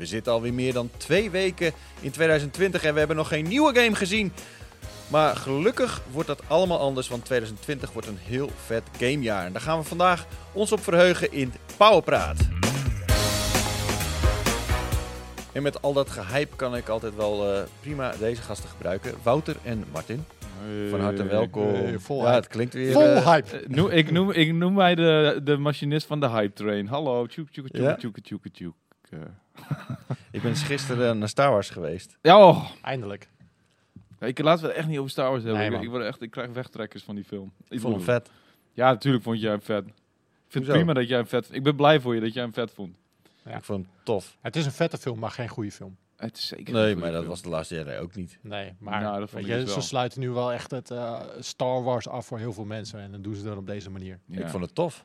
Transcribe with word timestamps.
We 0.00 0.06
zitten 0.06 0.32
alweer 0.32 0.54
meer 0.54 0.72
dan 0.72 0.90
twee 0.96 1.30
weken 1.30 1.72
in 2.00 2.10
2020 2.10 2.84
en 2.84 2.92
we 2.92 2.98
hebben 2.98 3.16
nog 3.16 3.28
geen 3.28 3.48
nieuwe 3.48 3.74
game 3.74 3.94
gezien. 3.94 4.32
Maar 5.08 5.36
gelukkig 5.36 6.02
wordt 6.10 6.28
dat 6.28 6.42
allemaal 6.46 6.78
anders, 6.78 7.08
want 7.08 7.24
2020 7.24 7.92
wordt 7.92 8.08
een 8.08 8.18
heel 8.20 8.50
vet 8.64 8.82
gamejaar. 8.98 9.46
En 9.46 9.52
daar 9.52 9.62
gaan 9.62 9.78
we 9.78 9.84
vandaag 9.84 10.26
ons 10.52 10.72
op 10.72 10.80
verheugen 10.82 11.32
in 11.32 11.52
Powerpraat. 11.76 12.48
En 15.52 15.62
met 15.62 15.82
al 15.82 15.92
dat 15.92 16.10
gehype 16.10 16.56
kan 16.56 16.76
ik 16.76 16.88
altijd 16.88 17.16
wel 17.16 17.54
eh, 17.54 17.62
prima 17.80 18.12
deze 18.18 18.42
gasten 18.42 18.68
gebruiken. 18.68 19.14
Wouter 19.22 19.56
en 19.62 19.84
Martin, 19.92 20.24
van 20.90 21.00
harte 21.00 21.26
welkom. 21.26 21.74
hey, 21.74 21.98
vol 21.98 22.18
ja, 22.18 22.24
hype. 22.24 22.36
het 22.36 22.46
klinkt 22.46 22.74
weer... 22.74 22.92
Vol 22.92 23.02
eh, 23.02 23.26
hype. 23.26 23.56
Eh, 23.56 23.68
noem- 23.68 23.90
ik, 23.90 24.10
noem, 24.10 24.30
ik 24.30 24.52
noem 24.52 24.74
mij 24.74 24.94
de, 24.94 25.40
de 25.44 25.56
machinist 25.56 26.06
van 26.06 26.20
de 26.20 26.28
hype 26.28 26.52
train. 26.52 26.86
Hallo, 26.86 27.26
tjoek, 27.26 27.50
tjoek, 27.50 27.68
tjoek, 27.68 28.18
tjoek, 28.20 28.46
tjoek. 28.52 28.74
Ik 30.32 30.42
ben 30.42 30.50
dus 30.50 30.62
gisteren 30.62 31.18
naar 31.18 31.28
Star 31.28 31.50
Wars 31.50 31.70
geweest. 31.70 32.18
Ja, 32.22 32.48
oh. 32.48 32.70
Eindelijk. 32.82 33.28
ik 34.18 34.38
laat 34.38 34.60
het 34.60 34.70
echt 34.70 34.88
niet 34.88 34.98
over 34.98 35.10
Star 35.10 35.30
Wars 35.30 35.42
hebben. 35.42 35.60
Nee, 35.60 35.78
ik, 35.78 35.82
ik, 35.82 35.90
word 35.90 36.04
echt, 36.04 36.22
ik 36.22 36.30
krijg 36.30 36.50
wegtrekkers 36.50 37.02
van 37.02 37.14
die 37.14 37.24
film. 37.24 37.52
Ik 37.68 37.80
vond 37.80 37.94
hem 37.94 38.04
vet. 38.04 38.30
Ja, 38.72 38.90
natuurlijk 38.90 39.24
vond 39.24 39.40
jij 39.40 39.50
hem 39.50 39.62
vet. 39.62 39.86
Ik 39.86 39.92
vind 40.48 40.64
Hoezo? 40.64 40.70
het 40.70 40.72
prima 40.72 40.92
dat 40.92 41.08
jij 41.08 41.18
hem 41.18 41.26
vet 41.26 41.48
Ik 41.52 41.62
ben 41.62 41.76
blij 41.76 42.00
voor 42.00 42.14
je 42.14 42.20
dat 42.20 42.32
jij 42.32 42.42
hem 42.42 42.52
vet 42.52 42.70
vond. 42.70 42.96
Ja. 43.44 43.56
Ik 43.56 43.64
vond 43.64 43.84
hem 43.84 43.94
tof. 44.04 44.36
Het 44.40 44.56
is 44.56 44.64
een 44.64 44.72
vette 44.72 44.98
film, 44.98 45.18
maar 45.18 45.30
geen 45.30 45.48
goede 45.48 45.70
film. 45.72 45.96
Het 46.16 46.36
is 46.36 46.46
zeker 46.46 46.74
Nee, 46.74 46.96
maar 46.96 47.10
dat 47.10 47.18
film. 47.18 47.28
was 47.28 47.42
de 47.42 47.48
laatste 47.48 47.74
jaren 47.74 48.00
ook 48.00 48.14
niet. 48.14 48.38
Nee, 48.42 48.74
maar 48.78 49.00
Nou, 49.00 49.20
dat 49.20 49.30
vond 49.30 49.46
je, 49.46 49.54
dus 49.54 49.72
ze 49.72 49.80
sluiten 49.80 50.20
nu 50.20 50.30
wel 50.30 50.52
echt 50.52 50.70
het 50.70 50.90
eh, 50.90 51.20
Star 51.38 51.82
Wars 51.82 52.08
af 52.08 52.26
voor 52.26 52.38
heel 52.38 52.52
veel 52.52 52.64
mensen. 52.64 53.00
En 53.00 53.10
dan 53.10 53.22
doen 53.22 53.34
ze 53.34 53.42
dat 53.44 53.56
op 53.56 53.66
deze 53.66 53.90
manier. 53.90 54.18
Ja. 54.26 54.40
Ik 54.40 54.48
vond 54.48 54.64
het 54.64 54.74
tof. 54.74 55.04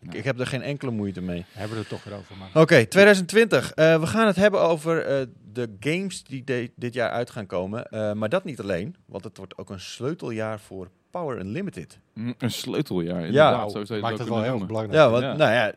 Ik, 0.00 0.12
Ja. 0.12 0.18
ik 0.18 0.24
heb 0.24 0.40
er 0.40 0.46
geen 0.46 0.62
enkele 0.62 0.90
moeite 0.90 1.20
mee. 1.20 1.44
Hebben 1.52 1.74
we 1.76 1.80
het 1.80 1.88
toch 1.88 2.04
weer 2.04 2.14
over. 2.14 2.36
Maar 2.36 2.62
Oké, 2.62 2.86
2020. 2.86 3.72
Eh, 3.72 4.00
we 4.00 4.06
gaan 4.06 4.26
het 4.26 4.36
hebben 4.36 4.60
over 4.60 5.04
eh, 5.04 5.26
de 5.52 5.76
games 5.80 6.24
die 6.24 6.44
de- 6.44 6.70
dit 6.76 6.94
jaar 6.94 7.10
uit 7.10 7.30
gaan 7.30 7.46
komen. 7.46 7.84
Eh, 7.90 8.12
maar 8.12 8.28
dat 8.28 8.44
niet 8.44 8.60
alleen, 8.60 8.96
want 9.06 9.24
het 9.24 9.36
wordt 9.36 9.58
ook 9.58 9.70
een 9.70 9.80
sleuteljaar 9.80 10.60
voor 10.60 10.90
Power 11.10 11.38
Unlimited. 11.38 11.98
Mm, 12.14 12.34
Een 12.38 12.50
sleuteljaar, 12.50 13.18
inderdaad. 13.26 13.72
zo 13.72 13.84
zou 13.84 13.98
je 13.98 14.04
maakt 14.04 14.18
het 14.18 14.28
wel 14.28 14.42
heel 14.42 14.66
belangrijk. 14.66 14.94
Ja, 14.98 15.10
want 15.10 15.22
Ja. 15.22 15.36
nou 15.36 15.52
ja, 15.52 15.72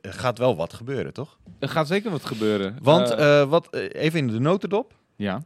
er 0.00 0.12
gaat 0.12 0.38
wel 0.38 0.56
wat 0.56 0.72
gebeuren, 0.72 1.12
toch? 1.12 1.38
Er 1.58 1.68
gaat 1.68 1.86
zeker 1.86 2.10
wat 2.10 2.24
gebeuren. 2.24 2.76
Want 2.82 3.08
wat, 3.48 3.74
even 3.74 4.18
in 4.18 4.26
de 4.26 4.38
notendop. 4.40 4.94
ja, 5.16 5.42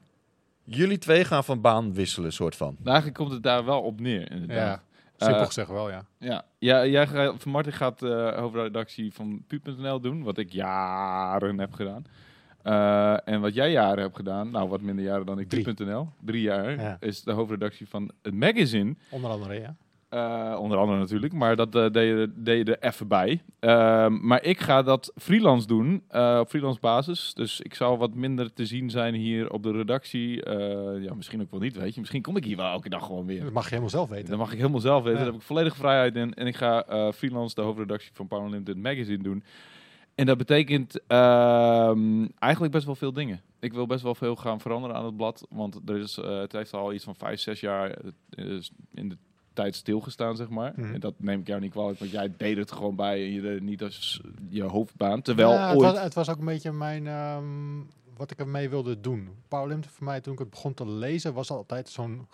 Jullie 0.64 0.98
twee 0.98 1.24
gaan 1.24 1.44
van 1.44 1.60
baan 1.60 1.94
wisselen, 1.94 2.32
soort 2.32 2.56
van. 2.56 2.68
Nou, 2.78 2.86
eigenlijk 2.88 3.16
komt 3.16 3.30
het 3.32 3.42
daar 3.42 3.64
wel 3.64 3.80
op 3.80 4.00
neer, 4.00 4.30
inderdaad. 4.30 4.56
Ja, 4.56 4.82
simpel 5.22 5.40
Eh, 5.40 5.46
gezegd 5.46 5.68
wel, 5.68 5.90
ja. 5.90 6.04
Ja, 6.18 6.44
ja 6.58 6.86
jij 6.86 7.06
gaat, 7.06 7.34
van 7.38 7.52
Martin 7.52 7.72
gaat 7.72 7.98
de 7.98 8.32
hoofdredactie 8.36 9.12
van 9.12 9.42
pu.nl 9.46 10.00
doen, 10.00 10.22
wat 10.22 10.38
ik 10.38 10.52
jaren 10.52 11.58
heb 11.58 11.72
gedaan. 11.72 12.04
Eh, 12.62 13.28
en 13.34 13.40
wat 13.40 13.54
jij 13.54 13.70
jaren 13.70 14.02
hebt 14.02 14.16
gedaan, 14.16 14.50
nou 14.50 14.68
wat 14.68 14.80
minder 14.80 15.04
jaren 15.04 15.26
dan 15.26 15.38
ik 15.38 15.48
Drie. 15.48 15.64
drie 16.24 16.42
jaar, 16.42 16.80
Ja. 16.80 16.96
is 17.00 17.22
de 17.22 17.32
hoofdredactie 17.32 17.88
van 17.88 18.10
het 18.22 18.34
magazine. 18.34 18.94
Onder 19.10 19.30
andere, 19.30 19.60
ja. 19.60 19.74
Eh, 20.12 20.56
onder 20.58 20.78
andere 20.78 20.98
natuurlijk, 20.98 21.32
maar 21.32 21.56
dat 21.56 21.74
eh, 21.74 21.90
deed, 21.90 22.08
je, 22.08 22.32
deed 22.34 22.66
je 22.66 22.76
er 22.76 22.88
even 22.88 23.08
bij. 23.08 23.42
Ehm, 23.58 24.26
maar 24.26 24.44
ik 24.44 24.60
ga 24.60 24.82
dat 24.82 25.12
freelance 25.16 25.66
doen, 25.66 26.02
eh, 26.08 26.38
op 26.40 26.48
freelance 26.48 26.80
basis. 26.80 27.34
Dus 27.34 27.60
ik 27.60 27.74
zal 27.74 27.98
wat 27.98 28.14
minder 28.14 28.52
te 28.52 28.66
zien 28.66 28.90
zijn 28.90 29.14
hier 29.14 29.52
op 29.52 29.62
de 29.62 29.72
redactie. 29.72 30.50
Ja, 31.00 31.14
misschien 31.14 31.40
ook 31.40 31.50
wel 31.50 31.60
niet, 31.60 31.76
weet 31.76 31.94
je. 31.94 32.00
Misschien 32.00 32.22
kom 32.22 32.36
ik 32.36 32.44
hier 32.44 32.56
wel 32.56 32.70
elke 32.70 32.88
dag 32.88 33.06
gewoon 33.06 33.26
weer. 33.26 33.42
Dat 33.42 33.52
mag 33.52 33.62
je 33.62 33.68
helemaal 33.68 33.90
zelf 33.90 34.08
weten. 34.08 34.28
Dat 34.28 34.38
mag 34.38 34.52
ik 34.52 34.58
helemaal 34.58 34.80
zelf 34.80 35.02
weten. 35.02 35.18
Ja. 35.18 35.24
Daar 35.24 35.32
heb 35.32 35.40
ik 35.40 35.46
volledige 35.46 35.76
vrijheid 35.76 36.16
in. 36.16 36.34
En 36.34 36.46
ik 36.46 36.56
ga 36.56 36.84
freelance 37.14 37.54
de 37.54 37.60
hoofdredactie 37.60 38.10
van 38.14 38.26
Power 38.26 38.50
Limited 38.50 38.76
Magazine 38.76 39.22
doen. 39.22 39.44
En 40.14 40.26
dat 40.26 40.38
betekent 40.38 41.00
ehm, 41.06 42.26
eigenlijk 42.38 42.72
best 42.72 42.86
wel 42.86 42.94
veel 42.94 43.12
dingen. 43.12 43.42
Ik 43.60 43.72
wil 43.72 43.86
best 43.86 44.02
wel 44.02 44.14
veel 44.14 44.36
gaan 44.36 44.60
veranderen 44.60 44.96
aan 44.96 45.04
het 45.04 45.16
blad. 45.16 45.46
Want 45.50 45.80
er 45.86 45.96
is, 45.96 46.16
het 46.16 46.52
heeft 46.52 46.72
al 46.72 46.92
iets 46.92 47.04
van 47.04 47.16
vijf, 47.16 47.40
zes 47.40 47.60
jaar 47.60 47.98
in 48.94 49.08
de 49.08 49.16
tijd 49.52 49.74
stilgestaan, 49.74 50.36
zeg 50.36 50.48
maar. 50.48 50.72
Mhm. 50.76 50.94
En 50.94 51.00
dat 51.00 51.14
neem 51.16 51.40
ik 51.40 51.46
jou 51.46 51.60
niet 51.60 51.70
kwalijk, 51.72 51.98
want 51.98 52.10
jij 52.10 52.32
deed 52.36 52.56
het 52.56 52.72
gewoon 52.72 52.96
bij 52.96 53.24
en 53.24 53.32
je 53.32 53.60
niet 53.60 53.82
als 53.82 54.20
je 54.48 54.62
hoofdbaan. 54.62 55.22
Terwijl 55.22 55.50
Ja, 55.50 55.68
het, 55.68 55.76
ooit... 55.78 55.92
was, 55.92 56.02
het 56.02 56.14
was 56.14 56.28
ook 56.28 56.38
een 56.38 56.44
beetje 56.44 56.72
mijn, 56.72 57.06
ehm, 57.06 57.80
wat 58.16 58.30
ik 58.30 58.38
ermee 58.38 58.68
wilde 58.68 59.00
doen. 59.00 59.28
Limited 59.50 59.86
voor 59.90 60.04
mij, 60.04 60.20
toen 60.20 60.32
ik 60.32 60.38
het 60.38 60.50
begon 60.50 60.74
te 60.74 60.88
lezen, 60.88 61.34
was 61.34 61.50
altijd 61.50 61.88
zo'n 61.88 62.26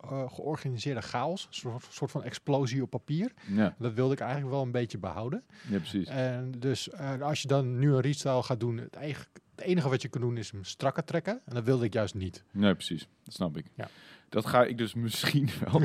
eh, 0.00 0.30
georganiseerde 0.32 1.00
chaos. 1.02 1.44
Een 1.46 1.54
soort, 1.54 1.86
soort 1.90 2.10
van 2.10 2.22
explosie 2.24 2.82
op 2.82 2.90
papier. 2.90 3.32
Ja, 3.46 3.74
Dat 3.78 3.92
wilde 3.92 4.12
ik 4.14 4.20
eigenlijk 4.20 4.50
wel 4.52 4.62
een 4.62 4.70
beetje 4.70 4.98
behouden. 4.98 5.44
ja, 5.68 5.76
precies. 5.78 6.08
En 6.08 6.52
dus 6.58 6.90
eh, 6.90 7.20
als 7.20 7.42
je 7.42 7.48
dan 7.48 7.78
nu 7.78 7.92
een 7.92 8.00
restyle 8.00 8.42
gaat 8.42 8.60
doen, 8.60 8.76
het, 8.76 8.94
eigen- 8.96 9.26
het 9.54 9.64
enige 9.64 9.88
wat 9.88 10.02
je 10.02 10.08
kan 10.08 10.20
doen 10.20 10.36
is 10.36 10.50
hem 10.50 10.64
strakker 10.64 11.04
trekken. 11.04 11.40
En 11.44 11.54
dat 11.54 11.64
wilde 11.64 11.84
ik 11.84 11.92
juist 11.92 12.14
niet. 12.14 12.44
Nee, 12.50 12.74
precies. 12.74 13.08
Dat 13.24 13.34
snap 13.34 13.56
ik. 13.56 13.66
Ja. 13.74 13.88
Dat 14.32 14.46
ga 14.46 14.64
ik 14.64 14.78
dus 14.78 14.94
misschien 14.94 15.48
wel 15.64 15.80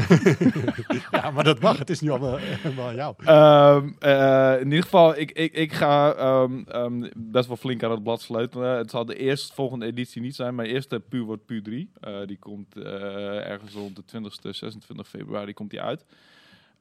ja, 1.11 1.31
maar 1.31 1.43
dat 1.43 1.59
mag. 1.59 1.77
Het 1.77 1.89
is 1.89 1.99
nu 1.99 2.09
allemaal 2.09 2.37
helemaal 2.37 2.87
aan 2.89 2.95
jou. 2.95 3.15
Ehm, 3.17 3.89
eh, 3.99 4.59
in 4.59 4.65
ieder 4.65 4.83
geval, 4.83 5.17
ik, 5.17 5.31
ik, 5.31 5.53
ik 5.53 5.73
ga 5.73 6.13
ehm, 6.13 6.61
ehm, 6.67 7.09
best 7.15 7.47
wel 7.47 7.57
flink 7.57 7.83
aan 7.83 7.91
het 7.91 8.03
blad 8.03 8.21
sleutelen. 8.21 8.77
Het 8.77 8.89
zal 8.89 9.05
de 9.05 9.15
eerste 9.15 9.53
volgende 9.53 9.85
editie 9.85 10.21
niet 10.21 10.35
zijn. 10.35 10.55
Mijn 10.55 10.69
eerste 10.69 10.99
puur 10.99 11.23
wordt 11.23 11.45
puur 11.45 11.63
3. 11.63 11.91
Eh, 11.99 12.19
die 12.25 12.37
komt 12.37 12.77
eh, 12.77 13.49
ergens 13.49 13.73
rond 13.73 13.95
de 13.95 14.03
20ste, 14.03 14.49
26 14.49 15.07
februari 15.07 15.53
komt 15.53 15.69
die 15.69 15.81
uit. 15.81 16.05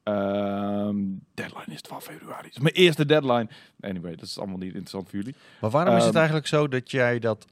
Ehm, 0.02 0.96
deadline 1.34 1.74
is 1.74 1.80
12 1.80 2.04
februari. 2.04 2.42
Dat 2.42 2.56
is 2.56 2.58
mijn 2.58 2.74
eerste 2.74 3.06
deadline. 3.06 3.48
Anyway, 3.80 4.14
dat 4.14 4.24
is 4.24 4.38
allemaal 4.38 4.58
niet 4.58 4.68
interessant 4.68 5.08
voor 5.08 5.18
jullie. 5.18 5.34
Maar 5.60 5.70
waarom 5.70 5.96
is 5.96 6.04
het 6.04 6.14
eigenlijk 6.14 6.46
zo 6.46 6.68
dat 6.68 6.90
jij 6.90 7.18
dat... 7.18 7.46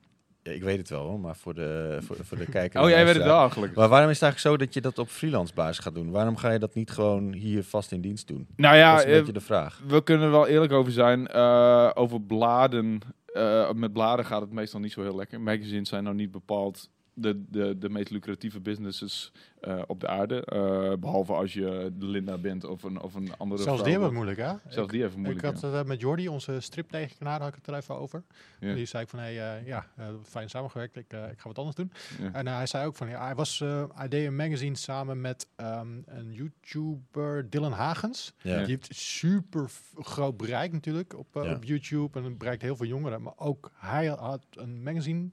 Ja, 0.44 0.52
ik 0.52 0.62
weet 0.62 0.78
het 0.78 0.88
wel, 0.88 1.02
hoor, 1.02 1.20
maar 1.20 1.36
voor 1.36 1.54
de, 1.54 1.98
voor, 2.00 2.16
voor 2.22 2.38
de 2.38 2.46
kijker... 2.46 2.80
Oh, 2.82 2.88
jij 2.88 3.04
weet 3.04 3.14
het 3.14 3.24
wel 3.24 3.40
eigenlijk. 3.40 3.74
Maar 3.74 3.88
waarom 3.88 4.10
is 4.10 4.20
het 4.20 4.22
eigenlijk 4.22 4.56
zo 4.56 4.64
dat 4.64 4.74
je 4.74 4.80
dat 4.80 4.98
op 4.98 5.08
freelance 5.08 5.54
basis 5.54 5.78
gaat 5.78 5.94
doen? 5.94 6.10
Waarom 6.10 6.36
ga 6.36 6.50
je 6.50 6.58
dat 6.58 6.74
niet 6.74 6.90
gewoon 6.90 7.32
hier 7.32 7.64
vast 7.64 7.92
in 7.92 8.00
dienst 8.00 8.26
doen? 8.28 8.46
Nou 8.56 8.76
ja, 8.76 8.90
dat 8.90 8.98
is 9.00 9.04
een 9.06 9.12
eh, 9.12 9.18
beetje 9.18 9.32
de 9.32 9.40
vraag. 9.40 9.80
we 9.86 10.02
kunnen 10.02 10.24
er 10.24 10.30
wel 10.32 10.46
eerlijk 10.46 10.72
over 10.72 10.92
zijn. 10.92 11.26
Eh, 11.26 11.90
over 11.94 12.20
bladen. 12.22 13.00
eh, 13.26 13.70
met 13.72 13.92
bladen 13.92 14.24
gaat 14.24 14.40
het 14.40 14.52
meestal 14.52 14.80
niet 14.80 14.92
zo 14.92 15.02
heel 15.02 15.16
lekker. 15.16 15.40
Magazines 15.40 15.88
zijn 15.88 16.04
nou 16.04 16.16
niet 16.16 16.30
bepaald 16.30 16.90
de, 17.14 17.44
de, 17.48 17.78
de 17.78 17.88
meest 17.88 18.10
lucratieve 18.10 18.60
businesses 18.60 19.32
eh, 19.60 19.82
op 19.86 20.00
de 20.00 20.08
aarde. 20.08 20.44
Eh, 20.44 20.92
behalve 21.00 21.32
als 21.32 21.52
je 21.52 21.92
de 21.98 22.06
Linda 22.06 22.38
bent 22.38 22.64
of 22.64 22.82
een, 22.82 23.00
of 23.00 23.14
een 23.14 23.36
andere 23.36 23.62
Zelfs 23.62 23.62
vrouw. 23.62 23.76
die 23.76 23.92
hebben 23.92 24.08
het 24.08 24.12
moeilijk, 24.12 24.38
hè? 24.38 24.72
Zelfs 24.72 24.90
die 24.90 25.00
even 25.00 25.16
Ik 25.16 25.22
moeilijk. 25.22 25.44
had 25.44 25.60
ja. 25.60 25.68
het 25.68 25.82
eh, 25.82 25.88
met 25.88 26.00
Jordi, 26.00 26.28
onze 26.28 26.60
striptekenaar, 26.60 27.40
had 27.40 27.48
ik 27.48 27.54
het 27.54 27.66
er 27.66 27.74
even 27.74 27.98
over. 27.98 28.24
Ja. 28.60 28.74
Die 28.74 28.86
zei 28.86 29.02
ik 29.02 29.08
van, 29.08 29.18
hey, 29.18 29.58
eh, 29.58 29.66
ja, 29.66 29.86
fijn 30.22 30.50
samengewerkt, 30.50 30.96
ik, 30.96 31.12
eh, 31.12 31.30
ik 31.30 31.38
ga 31.38 31.48
wat 31.48 31.58
anders 31.58 31.76
doen. 31.76 31.92
Ja. 32.20 32.32
En 32.32 32.46
hij 32.46 32.66
zei 32.66 32.86
ook 32.86 32.96
van, 32.96 33.08
ja, 33.08 33.24
hij, 33.24 33.34
was, 33.34 33.60
eh, 33.60 33.84
hij 33.94 34.08
deed 34.08 34.26
een 34.26 34.36
magazine 34.36 34.76
samen 34.76 35.20
met 35.20 35.48
ehm, 35.56 35.88
een 36.04 36.32
YouTuber, 36.32 37.50
Dylan 37.50 37.72
Hagens. 37.72 38.34
Die 38.42 38.52
heeft 38.52 38.94
super 38.94 39.70
groot 39.94 40.36
bereik 40.36 40.72
natuurlijk 40.72 41.18
op, 41.18 41.36
op 41.36 41.64
YouTube 41.64 42.18
en 42.18 42.24
het 42.24 42.38
bereikt 42.38 42.62
heel 42.62 42.76
veel 42.76 42.86
jongeren. 42.86 43.22
Maar 43.22 43.32
ook 43.36 43.70
hij 43.74 44.06
had 44.06 44.46
een 44.50 44.82
magazine, 44.82 45.30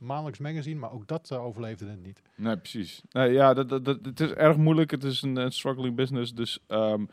maandelijks 0.00 0.38
magazine, 0.38 0.80
maar 0.80 0.92
ook 0.92 1.06
dat 1.06 1.30
eh, 1.30 1.44
overleefde 1.44 1.86
het 1.86 2.02
niet. 2.02 2.22
Nee, 2.34 2.56
precies. 2.56 3.02
Nee, 3.10 3.32
ja, 3.32 3.54
dat, 3.54 3.68
dat, 3.68 3.98
het 4.02 4.20
is 4.20 4.30
erg 4.30 4.56
moeilijk. 4.56 4.90
Het 4.90 5.04
is 5.04 5.22
een, 5.22 5.52
struggling 5.52 5.96
business. 5.96 6.34
Dus 6.34 6.58
ehm, 6.66 7.04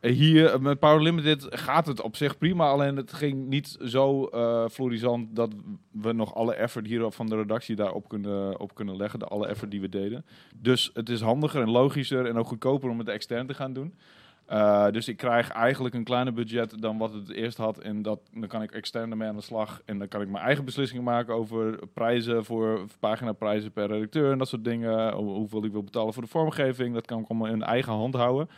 hier 0.00 0.52
eh, 0.52 0.58
met 0.58 0.78
Power 0.78 1.02
Limited 1.02 1.46
gaat 1.50 1.86
het 1.86 2.00
op 2.00 2.16
zich 2.16 2.38
prima. 2.38 2.68
Alleen 2.68 2.96
het 2.96 3.12
ging 3.12 3.48
niet 3.48 3.76
zo 3.84 4.24
eh 4.24 4.68
florisant 4.68 5.36
dat 5.36 5.54
we 5.90 6.12
nog 6.12 6.34
alle 6.34 6.54
effort 6.54 6.86
hier 6.86 7.10
van 7.10 7.26
de 7.26 7.36
redactie 7.36 7.76
daarop 7.76 8.08
kunnen, 8.08 8.60
op 8.60 8.74
kunnen 8.74 8.96
leggen. 8.96 9.18
De 9.18 9.24
alle 9.24 9.46
effort 9.46 9.70
die 9.70 9.80
we 9.80 9.88
deden. 9.88 10.24
Dus 10.56 10.90
het 10.94 11.08
is 11.08 11.20
handiger 11.20 11.62
en 11.62 11.70
logischer 11.70 12.26
en 12.26 12.36
ook 12.36 12.46
goedkoper 12.46 12.90
om 12.90 12.98
het 12.98 13.08
extern 13.08 13.46
te 13.46 13.54
gaan 13.54 13.72
doen. 13.72 13.94
Eh, 14.50 14.90
dus 14.90 15.08
ik 15.08 15.16
krijg 15.16 15.50
eigenlijk 15.50 15.94
een 15.94 16.04
kleiner 16.04 16.32
budget 16.32 16.82
dan 16.82 16.98
wat 16.98 17.12
het 17.12 17.30
eerst 17.32 17.56
had. 17.56 17.78
En 17.78 18.02
dat, 18.02 18.20
dan 18.32 18.48
kan 18.48 18.62
ik 18.62 18.70
extern 18.70 19.10
ermee 19.10 19.28
aan 19.28 19.36
de 19.36 19.42
slag. 19.42 19.80
En 19.84 19.98
dan 19.98 20.08
kan 20.08 20.20
ik 20.20 20.28
mijn 20.28 20.44
eigen 20.44 20.64
beslissingen 20.64 21.04
maken 21.04 21.34
over 21.34 21.78
prijzen 21.94 22.44
voor 22.44 22.86
paginaprijzen 23.00 23.72
per 23.72 23.86
redacteur 23.86 24.32
en 24.32 24.38
dat 24.38 24.48
soort 24.48 24.64
dingen. 24.64 25.12
Hoe- 25.12 25.34
Hoeveel 25.34 25.64
ik 25.64 25.72
wil 25.72 25.82
betalen 25.82 26.12
voor 26.12 26.22
de 26.22 26.28
vormgeving. 26.28 26.94
Dat 26.94 27.06
kan 27.06 27.20
ik 27.20 27.28
allemaal 27.28 27.48
in 27.48 27.62
eigen 27.62 27.92
hand 27.92 28.14
houden. 28.14 28.48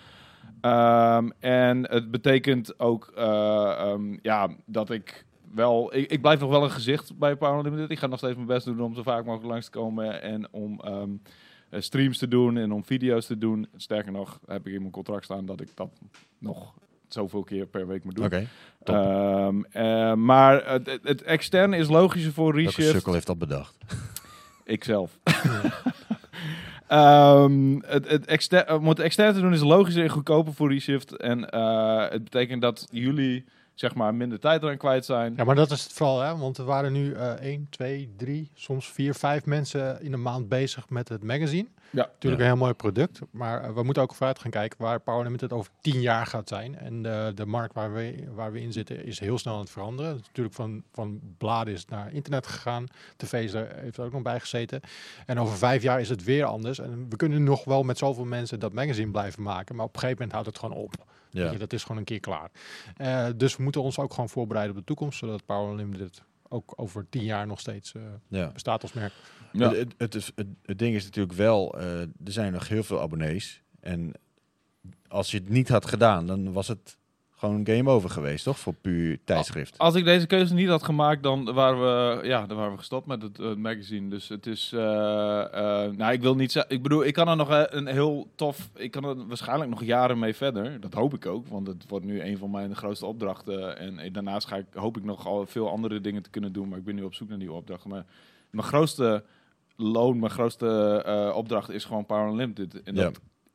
Ehm, 0.61 1.29
en 1.41 1.91
het 1.91 2.11
betekent 2.11 2.81
ook 2.81 3.13
eh, 3.17 3.25
ehm, 3.79 4.17
ja, 4.23 4.49
dat 4.67 4.91
ik 4.91 5.25
wel... 5.55 5.95
Ik, 5.95 6.21
blijf 6.21 6.41
nog 6.41 6.51
wel 6.51 6.65
een 6.65 6.71
gezicht 6.71 7.19
bij 7.19 7.37
Power 7.37 7.63
Limited. 7.63 7.91
Ik 7.91 7.99
ga 7.99 8.07
nog 8.07 8.19
steeds 8.19 8.35
mijn 8.35 8.47
best 8.47 8.65
doen 8.67 8.81
om 8.81 8.95
zo 8.95 9.03
vaak 9.03 9.25
mogelijk 9.25 9.51
langs 9.51 9.65
te 9.65 9.79
komen. 9.79 10.23
En 10.23 10.49
om 10.53 10.81
ehm, 10.81 10.95
eh, 10.95 11.07
streams 11.79 12.19
te 12.19 12.29
doen 12.29 12.57
en 12.57 12.73
om 12.73 12.85
video's 12.85 13.27
te 13.27 13.39
doen. 13.39 13.67
Sterker 13.77 14.13
nog, 14.13 14.41
heb 14.47 14.67
ik 14.67 14.73
in 14.73 14.81
mijn 14.81 14.93
contract 14.93 15.25
staan 15.25 15.47
dat 15.47 15.61
ik 15.61 15.69
dat 15.75 15.91
nog 16.39 16.75
zoveel 17.09 17.43
keer 17.43 17.67
per 17.67 17.87
week 17.87 18.05
moet 18.05 18.15
doen. 18.15 18.25
Oké. 18.25 18.47
Ehm, 18.85 19.63
eh, 19.71 20.15
maar 20.15 20.71
het, 20.71 20.99
het, 21.03 21.23
externe 21.23 21.77
is 21.77 21.89
logischer 21.89 22.33
voor 22.33 22.55
Welke 22.55 22.69
Reshift. 22.69 22.91
sukkel 22.91 23.13
heeft 23.13 23.27
dat 23.27 23.39
bedacht? 23.39 23.77
Ikzelf. 24.65 25.19
Ehm, 26.87 27.79
het, 27.81 28.09
het 28.09 28.27
exter 28.27 28.75
om 28.75 28.89
het 28.89 28.99
extern 28.99 29.35
te 29.35 29.41
doen 29.41 29.53
is 29.53 29.61
logischer 29.61 30.03
en 30.03 30.11
goedkoper 30.11 30.55
voor 30.55 30.73
Reshift. 30.73 31.17
En 31.17 31.51
eh, 31.51 32.09
het 32.11 32.25
betekent 32.25 32.63
dat 32.63 32.89
jullie 32.91 33.45
zeg 33.75 33.95
maar 33.95 34.15
minder 34.15 34.39
tijd 34.41 34.63
eraan 34.63 34.77
kwijt 34.77 35.05
zijn. 35.05 35.35
Ja, 35.37 35.45
maar 35.45 35.55
dat 35.55 35.71
is 35.71 35.83
het 35.83 35.93
vooral, 35.93 36.21
hè? 36.21 36.37
want 36.37 36.59
er 36.59 36.65
waren 36.65 36.93
nu 36.93 37.13
eh 37.15 37.33
1, 37.33 37.67
2, 37.71 38.13
3, 38.17 38.51
soms 38.55 38.89
4, 38.93 39.15
5 39.15 39.45
mensen 39.45 40.03
in 40.03 40.11
de 40.11 40.17
maand 40.17 40.49
bezig 40.49 40.89
met 40.89 41.09
het 41.09 41.23
magazine. 41.23 41.69
Ja. 41.91 42.05
Natuurlijk 42.13 42.43
Ja. 42.43 42.49
een 42.49 42.53
heel 42.55 42.63
mooi 42.63 42.73
product, 42.75 43.21
maar 43.31 43.63
eh, 43.65 43.73
we 43.75 43.83
moeten 43.83 44.03
ook 44.03 44.15
vooruit 44.15 44.39
gaan 44.39 44.51
kijken 44.51 44.83
waar 44.83 45.01
Power 45.01 45.25
Limited 45.25 45.53
over 45.53 45.73
10 45.81 46.01
jaar 46.01 46.27
gaat 46.27 46.49
zijn. 46.49 46.79
En 46.79 47.03
de, 47.03 47.33
de 47.35 47.47
markt 47.47 47.75
waar 47.75 47.93
we, 47.95 48.25
waar 48.35 48.53
we 48.53 48.61
in 48.61 48.73
zitten 48.73 49.05
is 49.05 49.19
heel 49.19 49.39
snel 49.39 49.55
aan 49.55 49.61
het 49.61 49.71
veranderen. 49.71 50.11
Het 50.11 50.21
is 50.21 50.27
natuurlijk 50.27 50.55
van, 50.55 50.83
van 50.93 51.21
bladen 51.39 51.75
is 51.75 51.85
naar 51.85 52.13
internet 52.13 52.47
gegaan, 52.47 52.87
tv 53.17 53.33
is 53.45 53.53
er, 53.53 53.69
heeft 53.75 53.97
er 53.97 54.05
ook 54.05 54.13
nog 54.13 54.23
bij 54.23 54.41
gezeten. 54.41 54.81
En 55.27 55.39
over 55.41 55.57
vijf 55.57 55.83
jaar 55.83 56.01
is 56.01 56.09
het 56.09 56.25
weer 56.25 56.45
anders. 56.45 56.79
En 56.79 57.07
we 57.09 57.17
kunnen 57.17 57.45
nog 57.45 57.65
wel 57.65 57.83
met 57.83 57.99
zoveel 57.99 58.25
mensen 58.25 58.61
dat 58.61 58.73
magazine 58.73 59.11
blijven 59.11 59.43
maken, 59.43 59.77
maar 59.77 59.85
op 59.85 59.95
een 59.95 60.01
gegeven 60.01 60.23
moment 60.23 60.33
houdt 60.33 60.47
het 60.49 60.59
gewoon 60.59 60.85
op. 60.85 60.95
Weet 61.33 61.43
Ja. 61.45 61.51
je, 61.53 61.59
dat 61.59 61.73
is 61.73 61.83
gewoon 61.83 61.97
een 61.97 62.05
keer 62.05 62.21
klaar. 62.21 62.51
Eh, 62.97 63.27
dus 63.37 63.57
we 63.57 63.63
moeten 63.63 63.83
ons 63.83 63.99
ook 63.99 64.13
gewoon 64.15 64.29
voorbereiden 64.29 64.75
op 64.75 64.81
de 64.81 64.87
toekomst, 64.87 65.19
zodat 65.19 65.45
Power 65.47 65.77
Limited 65.77 66.23
ook 66.49 66.73
over 66.77 67.07
tien 67.09 67.25
jaar 67.25 67.47
nog 67.47 67.61
steeds 67.61 67.95
eh, 67.95 68.03
Ja. 68.29 68.51
bestaat 68.53 68.83
als 68.83 68.93
merk. 68.93 69.13
Ja. 69.53 69.69
Het, 69.69 69.77
het, 69.79 69.95
het, 69.99 70.15
is- 70.15 70.33
het, 70.35 70.47
het 70.63 70.79
ding 70.79 70.95
is 70.95 71.05
natuurlijk 71.05 71.37
wel, 71.37 71.79
eh, 71.79 72.01
er 72.01 72.09
zijn 72.25 72.53
nog 72.53 72.69
heel 72.69 72.83
veel 72.83 73.01
abonnees. 73.01 73.63
En 73.81 74.13
als 75.09 75.31
je 75.31 75.39
het 75.39 75.49
niet 75.49 75.69
had 75.69 75.87
gedaan, 75.87 76.27
dan 76.27 76.53
was 76.53 76.69
het 76.69 76.97
gewoon 77.43 77.67
game 77.67 77.91
over 77.91 78.11
geweest, 78.11 78.45
toch? 78.45 78.59
Voor 78.59 78.75
puur 78.75 79.19
tijdschrift. 79.25 79.79
Als 79.79 79.95
ik 79.95 80.05
deze 80.05 80.27
keuze 80.27 80.55
niet 80.55 80.69
had 80.69 80.83
gemaakt, 80.83 81.23
dan 81.23 81.53
waren 81.53 81.81
we, 81.81 82.27
ja, 82.27 82.47
dan 82.47 82.57
waren 82.57 82.73
we 82.73 82.79
gestopt 82.79 83.07
met 83.07 83.23
het 83.23 83.59
magazine. 83.59 84.09
Dus 84.09 84.29
het 84.29 84.47
is, 84.47 84.73
eh, 84.73 85.43
eh, 85.43 85.93
nou, 85.93 86.13
ik 86.13 86.21
wil 86.21 86.35
niet 86.35 86.53
zeggen, 86.53 86.75
ik 86.75 86.83
bedoel, 86.83 87.05
ik 87.05 87.15
kan 87.15 87.29
er 87.29 87.37
nog 87.37 87.51
eh, 87.51 87.63
een 87.67 87.87
heel 87.87 88.29
tof, 88.35 88.71
ik 88.75 88.91
kan 88.91 89.05
er 89.05 89.27
waarschijnlijk 89.27 89.71
nog 89.71 89.85
jaren 89.85 90.19
mee 90.19 90.35
verder. 90.35 90.81
Dat 90.81 90.95
hoop 90.95 91.15
ik 91.15 91.27
ook, 91.27 91.47
want 91.47 91.67
het 91.67 91.85
wordt 91.89 92.05
nu 92.05 92.23
een 92.23 92.39
van 92.39 92.51
mijn 92.51 92.77
grootste 92.77 93.07
opdrachten. 93.07 93.79
En 93.79 94.13
daarnaast 94.13 94.47
ga 94.47 94.57
ik, 94.57 94.67
hoop 94.75 94.97
ik 94.97 95.05
nog 95.05 95.27
al 95.27 95.47
veel 95.47 95.71
andere 95.71 96.01
dingen 96.01 96.23
te 96.23 96.31
kunnen 96.31 96.53
doen, 96.53 96.69
maar 96.69 96.79
ik 96.79 96.85
ben 96.85 96.95
nu 96.95 97.03
op 97.03 97.15
zoek 97.15 97.29
naar 97.29 97.39
nieuwe 97.39 97.55
opdrachten. 97.55 97.91
Maar 97.91 98.05
mijn 98.51 98.67
grootste 98.67 99.25
loon, 99.77 100.19
mijn 100.19 100.33
grootste 100.33 101.33
opdracht 101.35 101.71
is 101.71 101.85
gewoon 101.85 102.07
Power 102.07 102.29
Unlimited. 102.29 102.83
En 102.83 102.95
Ja. 102.95 103.11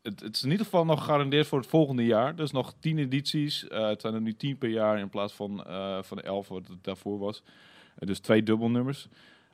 Het, 0.07 0.19
het 0.19 0.35
is 0.35 0.43
in 0.43 0.51
ieder 0.51 0.65
geval 0.65 0.85
nog 0.85 0.99
gegarandeerd 0.99 1.47
voor 1.47 1.59
het 1.59 1.67
volgende 1.67 2.05
jaar. 2.05 2.35
Dus 2.35 2.51
nog 2.51 2.73
tien 2.79 2.97
edities. 2.97 3.67
Eh, 3.67 3.87
het 3.87 4.01
zijn 4.01 4.13
er 4.13 4.21
nu 4.21 4.35
tien 4.35 4.57
per 4.57 4.69
jaar 4.69 4.99
in 4.99 5.09
plaats 5.09 5.33
van, 5.33 5.63
eh, 5.65 5.97
van 6.01 6.17
de 6.17 6.23
elf 6.23 6.47
wat 6.47 6.67
het 6.67 6.83
daarvoor 6.83 7.19
was. 7.19 7.43
Eh, 7.95 8.07
dus 8.07 8.19
twee 8.19 8.43
dubbelnummers. 8.43 9.07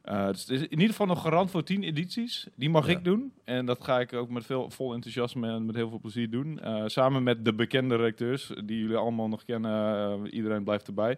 Dus 0.04 0.42
het 0.42 0.50
is 0.50 0.62
in 0.62 0.70
ieder 0.72 0.90
geval 0.90 1.06
nog 1.06 1.22
garant 1.22 1.52
voor 1.52 1.64
tien 1.64 1.84
edities. 1.84 2.48
Die 2.56 2.70
mag 2.70 2.86
Ja. 2.88 2.92
ik 2.98 3.04
doen. 3.04 3.34
En 3.44 3.66
dat 3.66 3.84
ga 3.84 4.00
ik 4.00 4.14
ook 4.14 4.30
met 4.30 4.46
veel 4.46 4.70
vol 4.70 4.94
enthousiasme 4.94 5.48
en 5.48 5.66
met 5.66 5.76
heel 5.76 5.90
veel 5.90 6.00
plezier 6.00 6.30
doen. 6.30 6.60
Samen 6.86 7.24
met 7.24 7.46
de 7.46 7.54
bekende 7.54 7.96
redacteurs, 7.96 8.52
die 8.66 8.80
jullie 8.80 8.96
allemaal 8.96 9.28
nog 9.28 9.44
kennen. 9.44 10.28
Iedereen 10.30 10.64
blijft 10.64 10.88
erbij. 10.88 11.18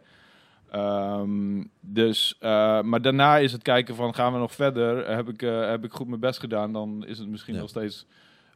Ehm, 0.71 1.63
dus, 1.79 2.35
maar 2.83 3.01
daarna 3.01 3.37
is 3.37 3.51
het 3.51 3.61
kijken 3.61 3.95
van 3.95 4.13
gaan 4.15 4.33
we 4.33 4.39
nog 4.39 4.53
verder? 4.53 5.09
Heb 5.15 5.29
ik, 5.29 5.41
heb 5.41 5.83
ik 5.83 5.91
goed 5.91 6.07
mijn 6.07 6.19
best 6.19 6.39
gedaan? 6.39 6.73
Dan 6.73 7.05
is 7.07 7.17
het 7.19 7.27
misschien 7.27 7.53
Ja. 7.53 7.59
nog 7.59 7.69
steeds 7.69 8.05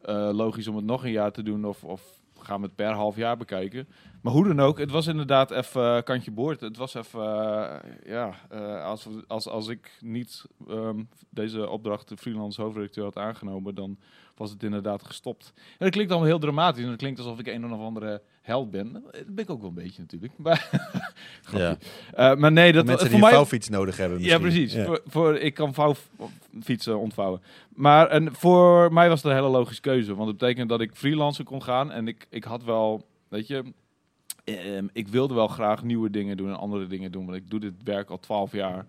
eh, 0.01 0.29
logisch 0.33 0.67
om 0.67 0.75
het 0.75 0.85
nog 0.85 1.03
een 1.03 1.11
jaar 1.11 1.31
te 1.31 1.43
doen. 1.43 1.65
Of, 1.65 1.83
of 1.83 2.21
gaan 2.39 2.61
we 2.61 2.65
het 2.65 2.75
per 2.75 2.91
half 2.91 3.15
jaar 3.15 3.37
bekijken. 3.37 3.87
Maar 4.21 4.33
hoe 4.33 4.47
dan 4.47 4.59
ook, 4.59 4.77
het 4.77 4.91
was 4.91 5.07
inderdaad 5.07 5.51
even 5.51 5.95
eh, 5.95 6.03
kantje 6.03 6.31
boord. 6.31 6.61
Het 6.61 6.77
was 6.77 6.93
even, 6.93 7.21
eh, 7.21 8.09
ja, 8.11 8.33
als, 8.83 9.07
als, 9.27 9.47
als 9.47 9.67
ik 9.67 9.97
niet 10.01 10.45
ehm, 10.67 11.03
deze 11.29 11.69
opdracht 11.69 12.09
de 12.09 12.17
freelance 12.17 12.61
hoofdredacteur 12.61 13.03
had 13.03 13.17
aangenomen, 13.17 13.75
dan 13.75 13.97
was 14.39 14.49
het 14.51 14.63
inderdaad 14.63 15.03
gestopt. 15.03 15.53
En 15.55 15.63
dat 15.77 15.89
klinkt 15.89 16.11
allemaal 16.11 16.29
heel 16.29 16.39
dramatisch 16.39 16.83
en 16.83 16.89
het 16.89 16.97
klinkt 16.99 17.19
alsof 17.19 17.39
ik 17.39 17.47
een 17.47 17.73
of 17.73 17.79
andere 17.79 18.21
held 18.41 18.71
ben. 18.71 18.93
Dat 18.93 19.11
ben 19.27 19.43
ik 19.43 19.49
ook 19.49 19.59
wel 19.59 19.69
een 19.69 19.75
beetje 19.75 20.01
natuurlijk. 20.01 20.33
Maar, 20.37 20.69
ja. 21.51 21.77
Eh, 22.13 22.35
maar 22.35 22.51
nee, 22.51 22.71
dat 22.71 22.85
Mensen 22.85 22.99
voor 22.99 23.07
die 23.07 23.15
een 23.15 23.21
mij 23.23 23.31
vouwfiets 23.31 23.69
nodig 23.69 23.97
hebben 23.97 24.19
ja, 24.21 24.37
misschien. 24.37 24.41
precies. 24.65 24.73
Ja. 24.73 24.85
Voor, 24.85 25.01
voor, 25.05 25.35
ik 25.37 25.53
kan 25.53 25.73
vouwfietsen 25.73 26.99
ontvouwen. 26.99 27.41
Maar 27.75 28.07
en 28.07 28.35
voor 28.35 28.93
mij 28.93 29.09
was 29.09 29.21
het 29.23 29.31
een 29.31 29.37
hele 29.37 29.49
logische 29.49 29.81
keuze. 29.81 30.15
Want 30.15 30.27
het 30.29 30.37
betekent 30.37 30.69
dat 30.69 30.81
ik 30.81 30.95
freelancer 30.95 31.43
kon 31.45 31.63
gaan. 31.63 31.91
En 31.91 32.07
ik, 32.07 32.27
ik 32.29 32.43
had 32.43 32.63
wel, 32.63 33.05
weet 33.27 33.47
je... 33.47 33.63
ehm, 34.43 34.87
ik 34.93 35.07
wilde 35.07 35.33
wel 35.33 35.47
graag 35.47 35.83
nieuwe 35.83 36.09
dingen 36.09 36.37
doen 36.37 36.49
en 36.49 36.57
andere 36.57 36.87
dingen 36.87 37.11
doen. 37.11 37.25
Want 37.25 37.37
ik 37.37 37.49
doe 37.49 37.59
dit 37.59 37.73
werk 37.83 38.09
al 38.09 38.19
twaalf 38.19 38.51
jaar. 38.51 38.79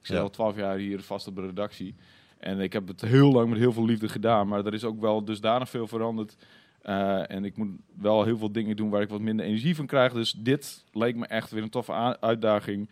Ik 0.00 0.06
zit 0.06 0.16
Ja. 0.16 0.22
al 0.22 0.30
twaalf 0.30 0.56
jaar 0.56 0.76
hier 0.76 1.00
vast 1.02 1.26
op 1.26 1.34
de 1.34 1.46
redactie. 1.46 1.94
En 2.38 2.60
ik 2.60 2.72
heb 2.72 2.88
het 2.88 3.00
heel 3.00 3.32
lang 3.32 3.48
met 3.48 3.58
heel 3.58 3.72
veel 3.72 3.84
liefde 3.84 4.08
gedaan. 4.08 4.48
Maar 4.48 4.66
er 4.66 4.74
is 4.74 4.84
ook 4.84 5.00
wel 5.00 5.24
dusdanig 5.24 5.68
veel 5.68 5.86
veranderd. 5.86 6.36
Eh, 6.82 7.30
en 7.30 7.44
ik 7.44 7.56
moet 7.56 7.70
wel 7.94 8.24
heel 8.24 8.38
veel 8.38 8.52
dingen 8.52 8.76
doen 8.76 8.90
waar 8.90 9.02
ik 9.02 9.08
wat 9.08 9.20
minder 9.20 9.46
energie 9.46 9.76
van 9.76 9.86
krijg. 9.86 10.12
Dus 10.12 10.32
dit 10.32 10.84
leek 10.92 11.16
me 11.16 11.26
echt 11.26 11.50
weer 11.50 11.62
een 11.62 11.70
toffe 11.70 12.20
uitdaging. 12.20 12.88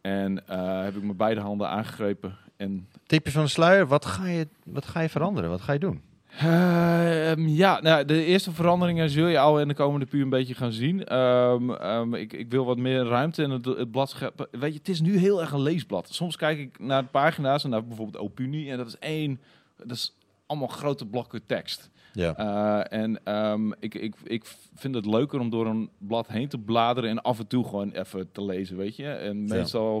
En 0.00 0.48
eh, 0.48 0.82
heb 0.82 0.96
ik 0.96 1.02
met 1.02 1.16
beide 1.16 1.40
handen 1.40 1.68
aangegrepen. 1.68 2.36
En 2.56 2.88
Tipje 3.06 3.32
van 3.32 3.42
de 3.42 3.48
sluier, 3.48 3.86
wat 3.86 4.04
ga, 4.04 4.26
je, 4.26 4.48
wat 4.64 4.86
ga 4.86 5.00
je 5.00 5.08
veranderen? 5.08 5.50
Wat 5.50 5.60
ga 5.60 5.72
je 5.72 5.78
doen? 5.78 6.00
Ehm, 6.38 7.46
ja, 7.46 7.80
nou, 7.80 8.04
de 8.04 8.24
eerste 8.24 8.52
veranderingen 8.52 9.10
zul 9.10 9.26
je 9.26 9.38
al 9.38 9.60
in 9.60 9.68
de 9.68 9.74
komende 9.74 10.06
puur 10.06 10.22
een 10.22 10.28
beetje 10.28 10.54
gaan 10.54 10.72
zien. 10.72 11.04
Ehm, 11.04 11.70
ehm, 11.70 12.14
ik, 12.14 12.32
ik 12.32 12.50
wil 12.50 12.64
wat 12.64 12.78
meer 12.78 13.04
ruimte 13.04 13.42
in 13.42 13.50
het, 13.50 13.64
het 13.64 13.90
blad. 13.90 14.16
Weet 14.50 14.72
je, 14.72 14.78
het 14.78 14.88
is 14.88 15.00
nu 15.00 15.16
heel 15.16 15.40
erg 15.40 15.52
een 15.52 15.62
leesblad. 15.62 16.08
Soms 16.10 16.36
kijk 16.36 16.58
ik 16.58 16.78
naar 16.78 17.02
de 17.02 17.08
pagina's 17.08 17.64
en 17.64 17.70
naar 17.70 17.86
bijvoorbeeld 17.86 18.24
Opinie. 18.24 18.70
En 18.70 18.76
dat 18.76 18.86
is 18.86 18.98
één, 18.98 19.40
dat 19.76 19.96
is 19.96 20.16
allemaal 20.46 20.68
grote 20.68 21.06
blokken 21.06 21.46
tekst. 21.46 21.90
Ja. 22.12 22.36
Eh, 22.36 22.98
en 22.98 23.20
ik, 23.78 23.94
ik, 23.94 24.14
ik 24.24 24.44
vind 24.74 24.94
het 24.94 25.06
leuker 25.06 25.40
om 25.40 25.50
door 25.50 25.66
een 25.66 25.90
blad 25.98 26.28
heen 26.28 26.48
te 26.48 26.58
bladeren 26.58 27.10
en 27.10 27.22
af 27.22 27.38
en 27.38 27.46
toe 27.46 27.64
gewoon 27.64 27.90
even 27.90 28.32
te 28.32 28.44
lezen, 28.44 28.76
weet 28.76 28.96
je. 28.96 29.08
En 29.08 29.46
Ja. 29.46 30.00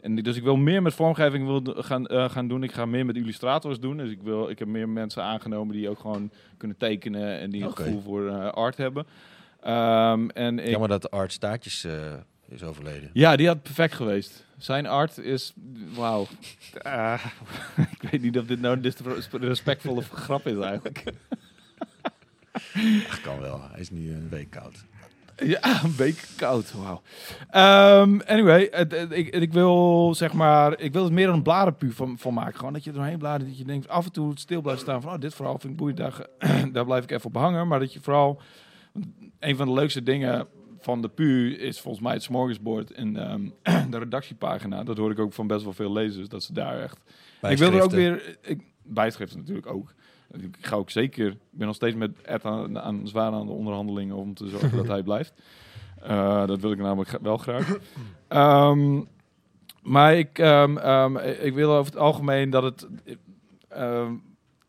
En 0.00 0.14
dus 0.14 0.36
ik 0.36 0.42
wil 0.42 0.56
meer 0.56 0.82
met 0.82 0.94
vormgeving 0.94 1.46
wil 1.46 1.82
gaan, 1.82 2.06
eh, 2.06 2.30
gaan 2.30 2.48
doen. 2.48 2.62
Ik 2.62 2.72
ga 2.72 2.86
meer 2.86 3.06
met 3.06 3.16
illustrators 3.16 3.80
doen. 3.80 3.96
Dus 3.96 4.10
ik, 4.10 4.22
wil, 4.22 4.50
ik 4.50 4.58
heb 4.58 4.68
meer 4.68 4.88
mensen 4.88 5.22
aangenomen 5.22 5.76
die 5.76 5.88
ook 5.88 5.98
gewoon 5.98 6.30
kunnen 6.56 6.76
tekenen 6.76 7.38
en 7.38 7.50
die 7.50 7.62
een 7.64 7.76
gevoel 7.76 8.00
voor 8.00 8.28
eh, 8.28 8.48
art 8.48 8.76
hebben. 8.76 9.06
Ehm, 9.60 10.28
en 10.28 10.58
ik, 10.58 10.68
Jammer 10.68 10.88
dat 10.88 11.10
Art 11.10 11.32
Staartjes 11.32 11.84
eh, 11.84 12.12
is 12.48 12.62
overleden. 12.62 13.10
ja, 13.12 13.36
die 13.36 13.46
had 13.46 13.62
perfect 13.62 13.94
geweest. 13.94 14.44
Zijn 14.58 14.86
art 14.86 15.18
is, 15.18 15.52
wauw. 15.94 16.26
Ik 18.00 18.10
weet 18.10 18.22
niet 18.22 18.38
of 18.38 18.46
dit 18.46 18.60
nou 18.60 18.76
een 18.76 18.82
disrespectvolle 18.82 20.02
grap 20.02 20.46
is 20.46 20.58
eigenlijk. 20.58 21.12
Ach, 23.08 23.20
kan 23.20 23.40
wel. 23.40 23.60
Hij 23.70 23.80
is 23.80 23.90
nu 23.90 24.12
een 24.12 24.28
week 24.28 24.50
koud. 24.50 24.84
Ja, 25.40 25.60
een 25.84 25.96
week 25.96 26.28
koud. 26.36 26.72
Wauw. 26.72 27.02
Ehm, 27.50 28.20
anyway, 28.26 28.68
het, 28.70 28.92
het- 28.92 29.12
ik, 29.12 29.28
ik 29.28 29.52
wil 29.52 30.14
zeg 30.14 30.32
maar, 30.32 30.80
ik 30.80 30.92
wil 30.92 31.04
het 31.04 31.12
meer 31.12 31.28
een 31.28 31.42
bladenpuur 31.42 31.92
van, 31.92 32.18
van 32.18 32.34
maken. 32.34 32.54
Gewoon 32.58 32.72
dat 32.72 32.84
je 32.84 32.90
er 32.90 32.96
doorheen 32.96 33.18
bladert, 33.18 33.48
dat 33.48 33.58
je 33.58 33.64
denkt 33.64 33.88
af 33.88 34.04
en 34.04 34.12
toe 34.12 34.32
stil 34.38 34.60
blijft 34.60 34.80
staan 34.80 35.02
van, 35.02 35.12
oh, 35.12 35.20
dit 35.20 35.34
verhaal 35.34 35.58
vind 35.58 35.72
ik 35.72 35.78
boeiend, 35.78 35.98
daar, 36.72 36.84
blijf 36.86 37.04
ik 37.04 37.10
even 37.10 37.26
op 37.26 37.36
hangen. 37.36 37.68
Maar 37.68 37.78
dat 37.78 37.92
je 37.92 38.00
vooral, 38.00 38.40
een 39.38 39.56
van 39.56 39.66
de 39.66 39.72
leukste 39.72 40.02
dingen 40.02 40.46
van 40.80 41.02
de 41.02 41.08
pu 41.08 41.54
is 41.56 41.80
volgens 41.80 42.04
mij 42.04 42.12
het 42.12 42.22
smorgasbord 42.22 42.90
en 42.90 43.16
ehm, 43.16 43.90
de 43.90 43.98
redactiepagina. 43.98 44.84
Dat 44.84 44.96
hoor 44.96 45.10
ik 45.10 45.18
ook 45.18 45.32
van 45.32 45.46
best 45.46 45.64
wel 45.64 45.72
veel 45.72 45.92
lezers, 45.92 46.28
dat 46.28 46.42
ze 46.42 46.52
daar 46.52 46.80
echt 46.80 46.98
ik 47.48 47.58
wil 47.58 47.72
er 47.72 47.82
ook 47.82 47.90
weer. 47.90 48.38
Ik, 48.42 48.60
bijschriften 48.82 49.38
natuurlijk 49.38 49.66
ook. 49.66 49.94
Ik 50.32 50.56
ga 50.60 50.76
ook 50.76 50.90
zeker. 50.90 51.26
Ik 51.30 51.38
ben 51.50 51.66
nog 51.66 51.76
steeds 51.76 51.96
met 51.96 52.22
Ed 52.22 52.44
aan, 52.44 52.78
aan 52.78 53.08
zwaar 53.08 53.32
aan 53.32 53.46
de 53.46 53.52
onderhandelingen 53.52 54.16
om 54.16 54.34
te 54.34 54.48
zorgen 54.48 54.76
dat 54.76 54.86
hij 54.86 55.02
blijft. 55.02 55.32
Eh, 56.02 56.46
dat 56.46 56.60
wil 56.60 56.72
ik 56.72 56.78
namelijk 56.78 57.18
wel 57.22 57.36
graag. 57.36 57.78
Ehm, 58.28 59.00
maar 59.82 60.14
ik, 60.14 60.38
ehm, 60.38 60.76
ehm, 60.76 61.16
ik 61.16 61.54
wil 61.54 61.72
over 61.72 61.92
het 61.92 62.00
algemeen 62.00 62.50
dat 62.50 62.62
het 62.62 62.88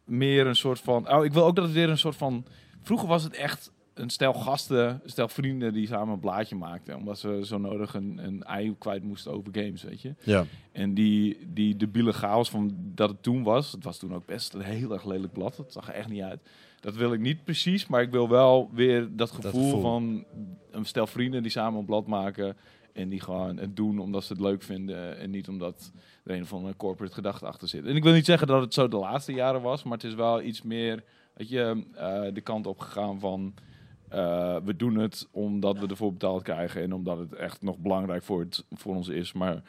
meer 0.06 0.48
een 0.48 0.56
soort 0.56 0.80
van. 0.80 1.12
Oh, 1.14 1.26
ik 1.26 1.34
wil 1.34 1.46
ook 1.46 1.56
dat 1.56 1.66
het 1.66 1.74
weer 1.74 1.90
een 1.90 1.98
soort 1.98 2.16
van. 2.16 2.46
Vroeger 2.82 3.08
was 3.08 3.24
het 3.24 3.34
echt 3.34 3.72
een 4.02 4.10
stel 4.10 4.34
gasten, 4.34 4.88
een 5.04 5.10
stel 5.10 5.28
vrienden 5.28 5.74
die 5.74 5.88
samen 5.88 6.14
een 6.14 6.20
blaadje 6.20 6.56
maakten. 6.56 6.96
Omdat 6.96 7.20
ze 7.20 7.40
zo 7.44 7.58
nodig 7.58 7.94
een, 7.94 8.20
een 8.24 8.44
ei 8.44 8.76
kwijt 8.78 9.04
moesten 9.04 9.32
over 9.32 9.50
games, 9.52 9.84
weet 9.84 10.02
je. 10.02 10.14
Ja. 10.24 10.46
En 10.72 10.94
die, 10.94 11.38
die 11.54 11.76
debiele 11.76 12.14
chaos 12.14 12.50
van 12.50 12.76
dat 12.78 13.10
het 13.10 13.24
toen 13.24 13.44
was, 13.44 13.72
het 13.72 13.84
was 13.84 13.98
toen 13.98 14.14
ook 14.14 14.26
best 14.26 14.54
een 14.54 14.62
heel 14.62 14.94
erg 14.94 15.06
lelijk 15.06 15.34
blad. 15.34 15.58
Het 15.58 15.72
zag 15.72 15.88
er 15.88 15.94
echt 15.94 16.10
niet 16.10 16.22
uit. 16.22 16.40
Dat 16.80 16.96
wil 16.96 17.14
ik 17.14 17.20
niet 17.20 17.44
precies, 17.44 17.88
maar 17.88 18.02
ik 18.02 18.12
wil 18.12 18.30
wel 18.30 18.70
weer 18.74 19.08
dat 19.12 19.32
gevoel, 19.32 19.64
gevoel. 19.64 19.82
van 19.82 20.26
een 20.72 20.86
stel 20.86 21.08
vrienden 21.08 21.42
die 21.42 21.52
samen 21.52 21.80
een 21.80 21.86
blad 21.86 22.08
maken. 22.08 22.58
En 22.94 23.10
die 23.10 23.20
gewoon 23.20 23.58
het 23.58 23.76
doen 23.76 24.00
omdat 24.00 24.24
ze 24.24 24.34
het 24.34 24.42
leuk 24.42 24.64
vinden. 24.64 25.18
En 25.18 25.30
niet 25.30 25.48
omdat 25.48 25.92
er 26.24 26.36
een 26.36 26.42
of 26.42 26.54
andere 26.54 26.76
corporate 26.76 27.14
gedachte 27.14 27.46
achter 27.46 27.68
zit. 27.68 27.86
En 27.86 27.96
ik 27.96 28.04
wil 28.04 28.14
niet 28.14 28.26
zeggen 28.26 28.48
dat 28.48 28.62
het 28.62 28.74
zo 28.74 28.88
de 28.88 28.98
laatste 28.98 29.34
jaren 29.34 29.62
was, 29.62 29.84
maar 29.84 29.94
het 29.94 30.04
is 30.04 30.14
wel 30.14 30.42
iets 30.42 30.62
meer, 30.62 31.04
weet 31.34 31.50
je, 31.50 31.84
eh, 31.94 32.34
de 32.34 32.42
kant 32.42 32.68
op 32.68 32.80
gegaan 32.80 33.20
van... 33.20 33.54
eh, 34.12 34.58
we 34.64 34.76
doen 34.76 34.96
het 34.96 35.28
omdat 35.32 35.80
we 35.80 35.88
ervoor 35.88 36.12
betaald 36.12 36.44
krijgen 36.44 36.82
en 36.82 36.94
omdat 36.94 37.18
het 37.18 37.34
echt 37.34 37.62
nog 37.62 37.78
belangrijk 37.78 38.24
voor, 38.24 38.40
het, 38.40 38.66
voor 38.72 38.96
ons 38.96 39.08
is. 39.08 39.34
Maar 39.34 39.62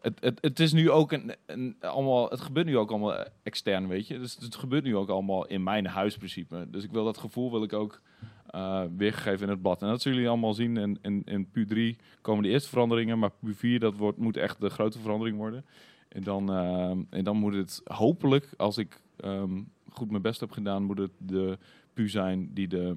het, 0.00 0.20
het, 0.20 0.38
het 0.40 0.60
is 0.60 0.72
nu 0.72 0.90
ook 0.90 1.12
een, 1.12 1.34
een, 1.46 1.76
allemaal, 1.80 2.30
het 2.30 2.40
gebeurt 2.40 2.66
nu 2.66 2.76
ook 2.78 2.90
allemaal 2.90 3.24
extern, 3.42 3.88
weet 3.88 4.06
je. 4.06 4.18
Dus 4.18 4.36
het 4.36 4.54
gebeurt 4.54 4.84
nu 4.84 4.96
ook 4.96 5.08
allemaal 5.08 5.46
in 5.46 5.62
mijn 5.62 5.86
huisprincipe. 5.86 6.66
Dus 6.70 6.84
ik 6.84 6.90
wil 6.90 7.04
dat 7.04 7.18
gevoel 7.18 7.50
wil 7.50 7.62
ik 7.62 7.72
ook 7.72 8.00
eh, 8.46 8.82
weergegeven 8.96 9.46
in 9.46 9.52
het 9.52 9.62
blad. 9.62 9.82
En 9.82 9.88
dat 9.88 10.02
zullen 10.02 10.18
jullie 10.18 10.32
allemaal 10.32 10.54
zien. 10.54 10.76
In, 10.76 10.98
in, 11.02 11.22
in 11.24 11.46
Q3 11.46 12.04
komen 12.20 12.42
de 12.42 12.48
eerste 12.48 12.68
veranderingen, 12.68 13.18
maar 13.18 13.32
Q4 13.46 13.78
dat 13.78 13.96
wordt, 13.96 14.18
moet 14.18 14.36
echt 14.36 14.60
de 14.60 14.70
grote 14.70 14.98
verandering 14.98 15.36
worden. 15.36 15.64
En 16.08 16.22
dan, 16.22 16.52
eh, 16.52 16.90
en 17.10 17.24
dan 17.24 17.36
moet 17.36 17.54
het 17.54 17.80
hopelijk, 17.84 18.48
als 18.56 18.78
ik 18.78 19.00
ehm, 19.16 19.62
goed 19.88 20.10
mijn 20.10 20.22
best 20.22 20.40
heb 20.40 20.50
gedaan, 20.50 20.82
moet 20.82 20.98
het 20.98 21.12
de 21.18 21.58
Pu 21.94 22.08
zijn 22.08 22.54
die 22.54 22.68
de, 22.68 22.94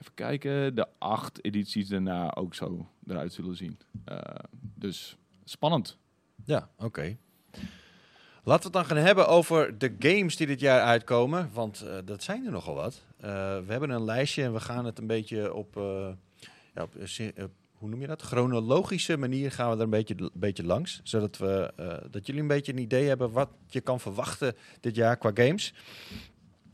even 0.00 0.14
kijken, 0.14 0.74
de 0.74 0.86
acht 0.98 1.44
edities 1.44 1.88
daarna 1.88 2.34
ook 2.34 2.54
zo 2.54 2.88
eruit 3.06 3.32
zullen 3.32 3.56
zien. 3.56 3.78
Eh, 4.04 4.18
dus 4.74 5.16
spannend. 5.44 5.98
Ja, 6.44 6.70
oké. 6.78 7.16
Laten 8.42 8.70
we 8.70 8.78
het 8.78 8.88
dan 8.88 8.96
gaan 8.96 9.06
hebben 9.06 9.28
over 9.28 9.78
de 9.78 9.96
games 9.98 10.36
die 10.36 10.46
dit 10.46 10.60
jaar 10.60 10.80
uitkomen. 10.80 11.50
Want 11.52 11.80
eh, 11.80 11.96
dat 12.04 12.22
zijn 12.22 12.44
er 12.44 12.50
nogal 12.50 12.74
wat. 12.74 13.04
Eh, 13.16 13.30
we 13.58 13.64
hebben 13.72 13.90
een 13.90 14.04
lijstje 14.04 14.42
en 14.42 14.52
we 14.52 14.60
gaan 14.60 14.84
het 14.84 14.98
een 14.98 15.06
beetje 15.06 15.54
op, 15.54 15.74
ja, 16.74 16.86
hoe 17.72 17.88
noem 17.88 18.00
je 18.00 18.06
dat? 18.06 18.22
Chronologische 18.22 19.16
manier 19.16 19.52
gaan 19.52 19.70
we 19.70 19.76
er 19.76 19.82
een 19.82 19.90
beetje, 19.90 20.14
een 20.18 20.30
beetje 20.32 20.64
langs. 20.64 21.00
Zodat 21.02 21.38
we, 21.38 21.72
dat 22.10 22.26
jullie 22.26 22.40
een 22.40 22.48
beetje 22.48 22.72
een 22.72 22.78
idee 22.78 23.08
hebben 23.08 23.30
wat 23.30 23.50
je 23.66 23.80
kan 23.80 24.00
verwachten 24.00 24.56
dit 24.80 24.94
jaar 24.94 25.16
qua 25.16 25.30
games. 25.34 25.74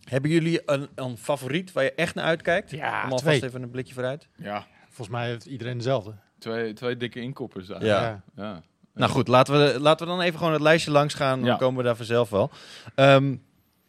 Hebben 0.05 0.31
jullie 0.31 0.63
een, 0.67 0.89
een 0.95 1.19
favoriet 1.19 1.73
waar 1.73 1.85
je 1.85 1.93
echt 1.95 2.15
naar 2.15 2.25
uitkijkt? 2.25 2.71
Ja, 2.71 2.97
Om 3.05 3.13
alvast 3.13 3.23
twee. 3.25 3.43
even 3.43 3.63
een 3.63 3.71
blikje 3.71 3.95
vooruit. 3.95 4.29
Ja, 4.37 4.67
Volgens 4.87 5.09
mij 5.17 5.27
heeft 5.29 5.47
iedereen 5.47 5.77
dezelfde. 5.77 6.15
twee, 6.39 6.73
twee 6.73 6.97
dikke 6.97 7.21
inkoppers. 7.21 7.67
Ja. 7.67 7.81
eigenlijk. 7.81 8.23
ja. 8.37 8.63
Nou 8.95 9.11
goed, 9.11 9.29
laten 9.29 9.55
we, 9.73 9.81
laten 9.81 10.07
we 10.07 10.13
dan 10.13 10.23
even 10.23 10.39
gewoon 10.39 10.53
het 10.53 10.63
lijstje 10.63 10.91
langs 10.91 11.15
gaan. 11.15 11.39
Dan 11.41 11.49
Ja. 11.49 11.57
komen 11.57 11.79
we 11.79 11.83
daar 11.85 11.97
vanzelf 11.97 12.31
wel. 12.31 12.51
Ehm, 12.95 13.31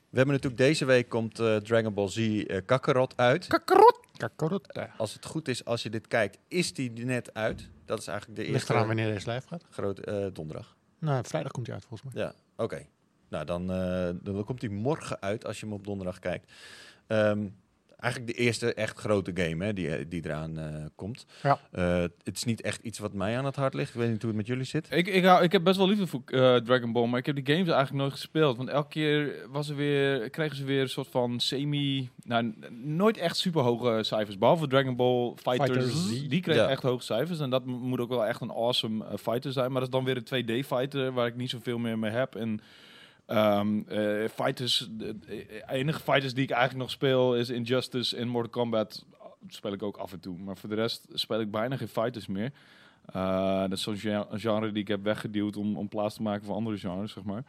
we 0.10 0.22
hebben 0.22 0.36
natuurlijk 0.36 0.58
deze 0.62 0.86
week 0.86 1.10
komt 1.10 1.40
eh, 1.40 1.56
Dragon 1.56 1.94
Ball 1.94 2.08
Z 2.10 2.18
eh, 2.18 2.62
Kakarot 2.66 3.14
uit. 3.18 3.48
Kakarot! 3.48 4.00
Kakarot. 4.18 4.68
Ja. 4.74 4.90
Als 4.98 5.14
het 5.14 5.26
goed 5.26 5.48
is, 5.48 5.66
als 5.66 5.84
je 5.84 5.90
dit 5.90 6.08
kijkt, 6.08 6.38
is 6.48 6.74
die 6.74 6.92
net 7.06 7.34
uit. 7.34 7.70
Dat 7.86 8.00
is 8.00 8.08
eigenlijk 8.08 8.38
de 8.40 8.44
Ligt 8.46 8.54
eerste 8.56 8.74
eraan 8.74 8.88
wanneer 8.88 9.14
deze 9.14 9.32
live 9.32 9.48
gaat. 9.48 9.64
grote 9.70 10.02
eh, 10.02 10.26
donderdag. 10.34 10.76
Nou, 11.00 11.24
vrijdag 11.28 11.52
komt 11.52 11.66
hij 11.66 11.76
uit 11.76 11.86
volgens 11.88 12.14
mij. 12.14 12.24
Ja, 12.24 12.34
oké. 12.56 12.86
Nou, 13.30 13.46
dan, 13.46 13.72
eh, 13.72 14.10
dan 14.22 14.44
komt 14.44 14.62
hij 14.62 14.70
morgen 14.70 15.22
uit 15.22 15.46
als 15.46 15.60
je 15.60 15.66
hem 15.66 15.76
op 15.76 15.86
donderdag 15.86 16.20
kijkt. 16.20 16.52
Ehm, 17.08 17.48
eigenlijk 18.06 18.38
de 18.38 18.44
eerste 18.44 18.74
echt 18.74 18.98
grote 18.98 19.32
game 19.34 19.66
hè, 19.66 19.74
die, 19.74 20.08
die 20.08 20.26
eraan 20.26 20.58
eh, 20.60 20.86
komt. 20.96 21.26
Ja. 21.44 21.60
Eh, 21.72 22.02
het 22.02 22.36
is 22.36 22.44
niet 22.44 22.62
echt 22.62 22.82
iets 22.82 23.00
wat 23.00 23.14
mij 23.14 23.38
aan 23.38 23.46
het 23.46 23.56
hart 23.56 23.74
ligt. 23.74 23.90
Ik 23.90 24.00
weet 24.00 24.10
niet 24.10 24.22
hoe 24.22 24.30
het 24.30 24.38
met 24.38 24.48
jullie 24.48 24.64
zit. 24.64 24.88
Ik, 24.92 25.08
ik, 25.08 25.24
hou, 25.24 25.44
ik 25.44 25.52
heb 25.52 25.64
best 25.64 25.78
wel 25.78 25.88
liefde 25.88 26.08
voor 26.08 26.22
eh, 26.26 26.56
Dragon 26.56 26.92
Ball, 26.92 27.08
maar 27.08 27.20
ik 27.20 27.26
heb 27.26 27.36
die 27.36 27.46
games 27.46 27.68
eigenlijk 27.68 27.98
nooit 28.02 28.12
gespeeld. 28.12 28.58
Want 28.58 28.70
elke 28.70 28.90
keer 28.90 29.36
was 29.50 29.70
er 29.70 29.76
weer, 29.76 30.30
kregen 30.30 30.56
ze 30.56 30.64
weer 30.64 30.82
een 30.82 30.90
soort 30.90 31.08
van 31.08 31.40
semi... 31.40 32.10
Nou, 32.24 32.54
nooit 32.72 33.18
echt 33.18 33.38
super 33.38 33.62
hoge 33.62 34.04
cijfers. 34.04 34.38
Behalve 34.38 34.68
Dragon 34.68 34.96
Ball 34.96 35.34
Fighters, 35.36 35.70
Fighters 35.70 36.08
Z. 36.08 36.28
die 36.28 36.42
kregen 36.42 36.64
Ja. 36.64 36.70
echt 36.70 36.84
hoge 36.84 37.04
cijfers. 37.04 37.40
En 37.40 37.50
dat 37.50 37.66
moet 37.66 38.00
ook 38.00 38.10
wel 38.10 38.26
echt 38.26 38.42
een 38.42 38.52
awesome 38.52 39.06
fighter 39.18 39.52
zijn. 39.52 39.72
Maar 39.72 39.82
dat 39.82 39.90
is 39.90 39.96
dan 39.96 40.06
weer 40.06 40.18
een 40.18 40.64
2D-fighter 40.64 41.12
waar 41.12 41.28
ik 41.28 41.36
niet 41.36 41.50
zoveel 41.50 41.78
meer 41.78 42.00
mee 42.00 42.12
heb. 42.12 42.36
En 42.36 42.60
ehm, 43.26 43.80
eh, 43.88 44.30
fighters, 44.30 44.88
de, 44.92 45.20
de 45.20 45.64
enige 45.68 46.00
fighters 46.00 46.34
die 46.34 46.44
ik 46.44 46.50
eigenlijk 46.50 46.82
nog 46.82 46.92
speel 46.92 47.36
is 47.36 47.50
Injustice 47.50 48.18
en 48.18 48.28
Mortal 48.28 48.52
Kombat. 48.52 49.06
Speel 49.48 49.74
ik 49.74 49.84
ook 49.84 49.98
af 49.98 50.12
en 50.12 50.20
toe. 50.20 50.38
Maar 50.38 50.58
voor 50.58 50.70
de 50.70 50.76
rest 50.76 51.08
speel 51.14 51.40
ik 51.40 51.52
bijna 51.52 51.78
geen 51.78 51.88
fighters 51.88 52.28
meer. 52.28 52.52
Eh, 53.06 53.60
dat 53.60 53.72
is 53.72 53.82
zo'n 53.82 53.98
genre 54.32 54.72
die 54.72 54.82
ik 54.82 54.88
heb 54.88 55.04
weggeduwd 55.04 55.58
om, 55.58 55.78
om 55.78 55.88
plaats 55.88 56.16
te 56.16 56.22
maken 56.22 56.46
voor 56.46 56.56
andere 56.56 56.78
genres, 56.78 57.12
zeg 57.12 57.24
maar. 57.24 57.44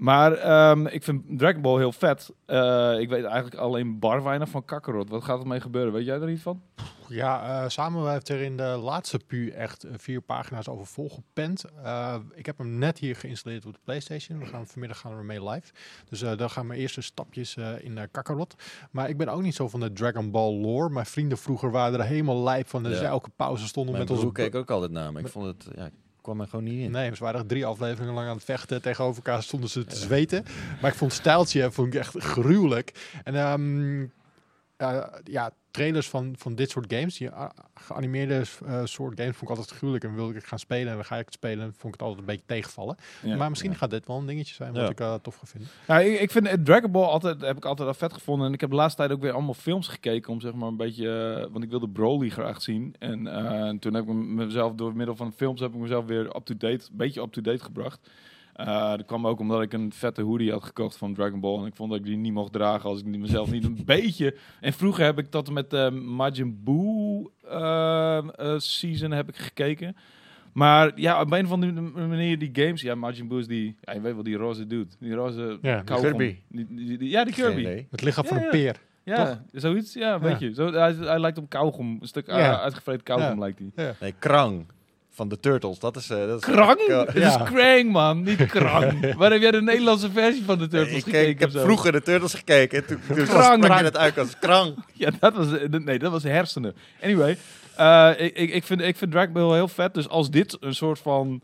Maar 0.00 0.32
ehm, 0.32 0.86
ik 0.86 1.02
vind 1.02 1.22
Dragon 1.38 1.62
Ball 1.62 1.78
heel 1.78 1.92
vet. 1.92 2.30
Eh, 2.46 2.98
ik 2.98 3.08
weet 3.08 3.24
eigenlijk 3.24 3.54
alleen 3.54 3.98
bar 3.98 4.22
weinig 4.22 4.48
van 4.48 4.64
Kakarot. 4.64 5.08
Wat 5.10 5.24
gaat 5.24 5.40
er 5.40 5.46
mee 5.46 5.60
gebeuren? 5.60 5.92
Weet 5.92 6.04
jij 6.04 6.20
er 6.20 6.30
iets 6.30 6.42
van? 6.42 6.62
Ja, 7.08 7.62
eh, 7.62 7.68
samen 7.68 8.12
heeft 8.12 8.28
er 8.28 8.40
in 8.40 8.56
de 8.56 8.62
laatste 8.62 9.18
pu 9.26 9.48
echt 9.50 9.84
eh, 9.84 9.92
vier 9.96 10.20
pagina's 10.20 10.68
over 10.68 10.86
volgepend. 10.86 11.64
Eh, 11.82 12.14
ik 12.34 12.46
heb 12.46 12.58
hem 12.58 12.78
net 12.78 12.98
hier 12.98 13.16
geïnstalleerd 13.16 13.66
op 13.66 13.72
de 13.72 13.78
PlayStation. 13.84 14.38
We 14.38 14.46
gaan 14.46 14.66
vanmiddag 14.66 14.98
gaan 14.98 15.12
we 15.12 15.18
ermee 15.18 15.48
live. 15.48 15.72
Dus 16.08 16.22
eh 16.22 16.36
dan 16.36 16.50
gaan 16.50 16.66
mijn 16.66 16.80
eerste 16.80 17.00
stapjes 17.00 17.56
eh, 17.56 17.84
in 17.84 17.96
uh, 17.96 18.02
Kakarot. 18.10 18.54
Maar 18.90 19.08
ik 19.08 19.16
ben 19.16 19.28
ook 19.28 19.42
niet 19.42 19.54
zo 19.54 19.68
van 19.68 19.80
de 19.80 19.92
Dragon 19.92 20.30
Ball 20.30 20.52
lore. 20.54 20.90
Mijn 20.90 21.06
vrienden 21.06 21.38
vroeger 21.38 21.70
waren 21.70 22.00
er 22.00 22.06
helemaal 22.06 22.42
lijp 22.42 22.68
van. 22.68 22.82
Dus 22.82 23.00
Ja. 23.00 23.06
elke 23.06 23.30
pauze 23.36 23.66
stonden 23.66 23.92
Mijn 23.94 24.04
met 24.06 24.16
onze 24.16 24.32
broer 24.32 24.44
keek 24.44 24.54
ook 24.54 24.70
altijd 24.70 24.90
naar 24.90 25.12
me. 25.12 25.20
Ik 25.20 25.28
vond 25.28 25.46
het, 25.46 25.68
ja, 25.76 25.84
ik 25.84 25.92
kwam 26.22 26.40
er 26.40 26.46
gewoon 26.46 26.64
niet 26.64 26.80
in. 26.80 26.90
Nee, 26.90 27.14
ze 27.14 27.24
waren 27.24 27.46
drie 27.46 27.66
afleveringen 27.66 28.14
lang 28.14 28.28
aan 28.28 28.34
het 28.34 28.44
vechten. 28.44 28.82
Tegenover 28.82 29.22
elkaar 29.24 29.42
stonden 29.42 29.70
ze 29.70 29.84
te 29.84 29.96
zweten. 29.96 30.44
Maar 30.80 30.90
ik 30.90 30.96
vond 30.96 31.12
het 31.12 31.20
stijltje 31.20 31.70
vond 31.70 31.94
ik 31.94 32.00
echt 32.00 32.14
gruwelijk. 32.18 32.92
En 33.24 33.34
ehm, 33.34 34.06
eh, 34.80 35.06
ja, 35.24 35.52
trailers 35.70 36.08
van, 36.08 36.34
van 36.38 36.54
dit 36.54 36.70
soort 36.70 36.92
games, 36.92 37.18
die 37.18 37.30
ah, 37.30 37.50
geanimeerde 37.74 38.42
eh, 38.66 38.80
soort 38.84 39.20
games, 39.20 39.36
vond 39.36 39.50
ik 39.50 39.56
altijd 39.56 39.76
gruwelijk. 39.76 40.04
En 40.04 40.14
wilde 40.14 40.34
ik 40.34 40.44
gaan 40.44 40.58
spelen 40.58 40.88
en 40.88 40.94
dan 40.94 41.04
ga 41.04 41.16
ik 41.18 41.24
het 41.24 41.34
spelen. 41.34 41.64
En 41.64 41.74
vond 41.76 41.94
ik 41.94 42.00
het 42.00 42.02
altijd 42.02 42.18
een 42.18 42.26
beetje 42.26 42.46
tegenvallen. 42.46 42.96
Ja. 43.22 43.36
maar 43.36 43.48
misschien 43.48 43.74
gaat 43.74 43.90
dit 43.90 44.06
wel 44.06 44.16
een 44.18 44.26
dingetje 44.26 44.54
zijn 44.54 44.72
wat 44.72 44.82
Ja. 44.82 44.88
ik 44.88 45.00
eh, 45.00 45.14
tof 45.14 45.36
ga 45.36 45.46
vinden. 45.46 45.70
Nou, 45.86 46.02
ik, 46.04 46.20
ik 46.20 46.30
vind 46.30 46.64
Dragon 46.66 46.90
Ball 46.90 47.04
altijd, 47.04 47.40
heb 47.40 47.56
ik 47.56 47.64
altijd 47.64 47.88
al 47.88 47.94
vet 47.94 48.12
gevonden. 48.12 48.46
En 48.46 48.52
ik 48.52 48.60
heb 48.60 48.70
de 48.70 48.76
laatste 48.76 49.00
tijd 49.00 49.12
ook 49.12 49.20
weer 49.20 49.32
allemaal 49.32 49.54
films 49.54 49.88
gekeken 49.88 50.32
om 50.32 50.40
zeg 50.40 50.52
maar 50.52 50.68
een 50.68 50.76
beetje... 50.76 51.48
want 51.52 51.64
ik 51.64 51.70
wilde 51.70 51.88
Broly 51.88 52.28
graag 52.28 52.62
zien. 52.62 52.94
En 52.98 53.26
eh, 53.26 53.78
toen 53.78 53.94
heb 53.94 54.04
ik 54.04 54.14
mezelf 54.14 54.74
door 54.74 54.96
middel 54.96 55.16
van 55.16 55.32
films 55.32 55.60
heb 55.60 55.74
ik 55.74 55.80
mezelf 55.80 56.04
weer 56.04 56.36
up-to-date, 56.36 56.84
een 56.90 56.96
beetje 56.96 57.22
up-to-date 57.22 57.64
gebracht. 57.64 58.10
Eh, 58.66 58.90
dat 58.90 59.04
kwam 59.04 59.26
ook 59.26 59.40
omdat 59.40 59.62
ik 59.62 59.72
een 59.72 59.92
vette 59.92 60.22
hoodie 60.22 60.50
had 60.52 60.64
gekocht 60.64 60.96
van 60.96 61.14
Dragon 61.14 61.40
Ball. 61.40 61.58
En 61.60 61.66
ik 61.66 61.74
vond 61.76 61.90
dat 61.90 61.98
ik 61.98 62.04
die 62.04 62.16
niet 62.16 62.32
mocht 62.32 62.52
dragen 62.52 62.88
als 62.88 62.98
ik 63.00 63.04
die 63.10 63.20
mezelf 63.20 63.50
niet 63.50 63.64
een 63.64 63.78
beetje... 63.96 64.36
En 64.60 64.72
vroeger 64.72 65.04
heb 65.04 65.18
ik 65.18 65.30
tot 65.30 65.50
met 65.50 65.70
de 65.70 65.90
Majin 65.90 66.60
Buu 66.64 67.28
eh, 67.48 68.16
eh, 68.18 68.58
season 68.58 69.10
heb 69.10 69.28
ik 69.28 69.36
gekeken. 69.36 69.96
Maar 70.52 70.92
ja, 70.94 71.20
op 71.20 71.32
een 71.32 71.44
of 71.44 71.52
andere 71.52 71.72
manier 72.06 72.38
die 72.38 72.50
games... 72.52 72.80
Ja, 72.82 72.94
Majin 72.94 73.28
Buu 73.28 73.38
is 73.38 73.46
die... 73.46 73.76
Ja, 73.80 73.92
je 73.92 74.00
weet 74.00 74.14
wel, 74.14 74.22
die 74.22 74.36
roze 74.36 74.66
dude. 74.66 74.90
Die 74.98 75.14
roze 75.14 75.58
Ja, 75.62 75.82
die. 75.82 75.96
Kirby. 76.00 76.36
Die- 76.48 76.66
die- 76.68 76.98
die- 76.98 77.10
ja, 77.10 77.24
die 77.24 77.34
Kirby. 77.34 77.86
Het 77.90 78.02
lichaam 78.02 78.24
Ja, 78.24 78.30
van 78.30 78.38
ja. 78.38 78.44
een 78.44 78.50
peer. 78.50 78.76
Ja, 79.04 79.44
zoiets. 79.52 79.92
Ja, 79.94 80.08
Ja. 80.08 80.18
beetje. 80.18 80.54
Zo, 80.54 80.72
hij, 80.72 80.92
hij 80.92 81.20
lijkt 81.20 81.38
op 81.38 81.48
kauwgom. 81.48 81.98
Een 82.00 82.08
stuk 82.08 82.28
uh, 82.28 82.34
uitgevreten 82.60 83.02
kauwgom 83.02 83.32
Ja. 83.34 83.38
lijkt 83.38 83.58
hij. 83.74 83.94
Nee, 84.00 84.12
Krang 84.18 84.66
van 85.20 85.28
de 85.28 85.40
Turtles. 85.40 85.78
Dat 85.78 85.96
is... 85.96 86.10
eh, 86.10 86.26
dat 86.26 86.36
is 86.36 86.52
Krang? 86.52 86.86
Het 86.86 87.12
Ja. 87.14 87.40
is 87.40 87.50
Krang, 87.50 87.90
man. 87.90 88.22
Niet 88.22 88.46
Krang. 88.46 89.14
Waar 89.18 89.30
heb 89.30 89.40
jij 89.40 89.50
de 89.50 89.62
Nederlandse 89.62 90.10
versie 90.10 90.44
van 90.44 90.58
de 90.58 90.68
Turtles 90.68 90.96
ik, 90.96 91.04
gekeken? 91.04 91.28
ik 91.28 91.40
heb 91.40 91.50
vroeger 91.50 91.92
de 91.92 92.02
Turtles 92.02 92.34
gekeken. 92.34 92.78
En 92.78 92.86
toen, 92.86 93.00
toen 93.16 93.24
Krang. 93.26 93.64
sprak 93.64 93.78
je 93.78 93.84
het 93.84 93.96
uit 93.96 94.18
als 94.18 94.38
Krang. 94.40 94.74
Ja, 94.92 95.10
dat 95.20 95.34
was, 95.34 95.52
eh, 95.58 95.68
nee, 95.68 95.98
dat 95.98 96.12
was 96.12 96.22
hersenen. 96.22 96.74
Anyway, 97.02 97.36
eh, 97.76 98.10
ik, 98.18 98.36
ik, 98.36 98.50
ik, 98.52 98.64
vind, 98.64 98.80
ik 98.80 98.96
vind 98.96 99.10
Dragon 99.10 99.32
Ball 99.32 99.54
heel 99.54 99.68
vet. 99.68 99.94
Dus 99.94 100.08
als 100.08 100.30
dit 100.30 100.56
een 100.60 100.74
soort 100.74 100.98
van 100.98 101.40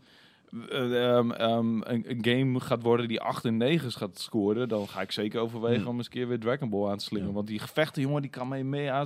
eh, 0.69 1.15
ehm, 1.17 1.31
ehm, 1.31 1.81
een, 1.81 2.03
een 2.09 2.17
game 2.21 2.59
gaat 2.59 2.81
worden 2.83 3.07
die 3.07 3.21
8 3.21 3.45
en 3.45 3.57
9 3.57 3.91
gaat 3.91 4.19
scoren, 4.19 4.69
dan 4.69 4.87
ga 4.87 5.01
ik 5.01 5.11
zeker 5.11 5.39
overwegen 5.41 5.79
Hmm. 5.81 5.87
om 5.89 5.95
eens 5.97 6.05
een 6.05 6.11
keer 6.11 6.27
weer 6.27 6.39
Dragon 6.39 6.69
Ball 6.69 6.89
aan 6.89 6.97
te 6.97 7.03
slingen. 7.03 7.27
Ja. 7.27 7.33
Want 7.33 7.47
die 7.47 7.59
gevechten, 7.59 8.01
jongen, 8.01 8.21
die 8.21 8.31
kan 8.31 8.47
mee 8.47 8.63
mee 8.63 8.91
aan. 8.91 9.05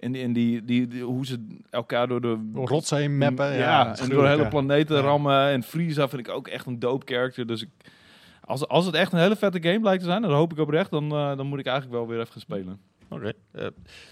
En, 0.00 0.14
en 0.14 0.32
die, 0.32 0.64
die, 0.64 0.88
die- 0.88 1.02
hoe 1.02 1.26
ze 1.26 1.46
elkaar 1.70 2.08
door 2.08 2.20
de 2.20 2.50
Rotsen 2.54 2.96
heen 2.98 3.18
mappen. 3.18 3.46
Ja, 3.52 3.58
Ja, 3.58 3.96
en 3.98 4.08
door 4.08 4.26
hele 4.26 4.48
planeten 4.48 4.96
Ja. 4.96 5.02
rammen. 5.02 5.48
En 5.48 5.62
Frieza 5.62 6.08
vind 6.08 6.26
ik 6.28 6.34
ook 6.34 6.48
echt 6.48 6.66
een 6.66 6.78
dope 6.78 7.06
character. 7.14 7.46
Dus 7.46 7.62
ik, 7.62 7.68
als, 8.44 8.68
als 8.68 8.86
het 8.86 8.94
echt 8.94 9.12
een 9.12 9.18
hele 9.18 9.36
vette 9.36 9.62
game 9.62 9.80
blijkt 9.80 10.00
te 10.02 10.08
zijn, 10.08 10.22
dan 10.22 10.32
hoop 10.32 10.52
ik 10.52 10.58
oprecht, 10.58 10.90
dan, 10.90 11.10
eh, 11.12 11.36
dan 11.36 11.46
moet 11.46 11.58
ik 11.58 11.66
eigenlijk 11.66 11.96
wel 11.96 12.08
weer 12.08 12.18
even 12.20 12.32
gaan 12.32 12.40
spelen. 12.40 12.80
Oké. 13.08 13.32
Eh, 13.52 13.66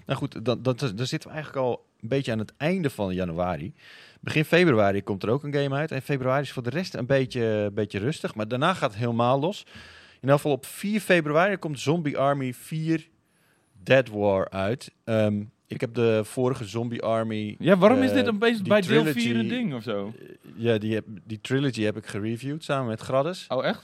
nou 0.05 0.19
goed, 0.19 0.45
dan, 0.45 0.61
dan, 0.61 0.75
dan 0.95 1.05
zitten 1.05 1.29
we 1.29 1.35
eigenlijk 1.35 1.65
al 1.65 1.85
een 2.01 2.07
beetje 2.09 2.31
aan 2.31 2.39
het 2.39 2.53
einde 2.57 2.89
van 2.89 3.13
januari. 3.13 3.73
Begin 4.19 4.45
februari 4.45 5.03
komt 5.03 5.23
er 5.23 5.29
ook 5.29 5.43
een 5.43 5.53
game 5.53 5.75
uit. 5.75 5.91
En 5.91 6.01
februari 6.01 6.41
is 6.41 6.51
voor 6.51 6.63
de 6.63 6.69
rest 6.69 6.95
een 6.95 7.05
beetje, 7.05 7.41
een 7.43 7.73
beetje 7.73 7.99
rustig. 7.99 8.35
Maar 8.35 8.47
daarna 8.47 8.73
gaat 8.73 8.89
het 8.91 8.99
helemaal 8.99 9.39
los. 9.39 9.63
In 10.13 10.15
ieder 10.21 10.35
geval 10.35 10.51
op 10.51 10.65
4 10.65 10.99
februari 10.99 11.57
komt 11.57 11.79
Zombie 11.79 12.17
Army 12.17 12.53
4 12.53 13.07
Dead 13.83 14.09
War 14.09 14.49
uit. 14.49 14.91
Ehm, 15.03 15.43
ik 15.67 15.81
heb 15.81 15.93
de 15.93 16.21
vorige 16.23 16.65
Zombie 16.65 17.01
Army... 17.01 17.55
Ja, 17.59 17.77
waarom 17.77 18.01
is 18.01 18.09
eh, 18.09 18.15
dit 18.15 18.27
een 18.27 18.39
beetje 18.39 18.63
bij 18.63 18.81
deel 18.81 18.87
trilogy- 19.03 19.19
4 19.21 19.35
een 19.35 19.47
ding 19.47 19.73
of 19.73 19.83
zo? 19.83 20.13
eh, 20.19 20.27
ja, 20.55 20.77
die, 20.77 20.93
heb, 20.93 21.05
die 21.23 21.41
trilogy 21.41 21.81
heb 21.81 21.97
ik 21.97 22.05
gereviewd 22.05 22.63
samen 22.63 22.87
met 22.87 23.01
Graddes. 23.01 23.45
Oh, 23.47 23.65
echt? 23.65 23.83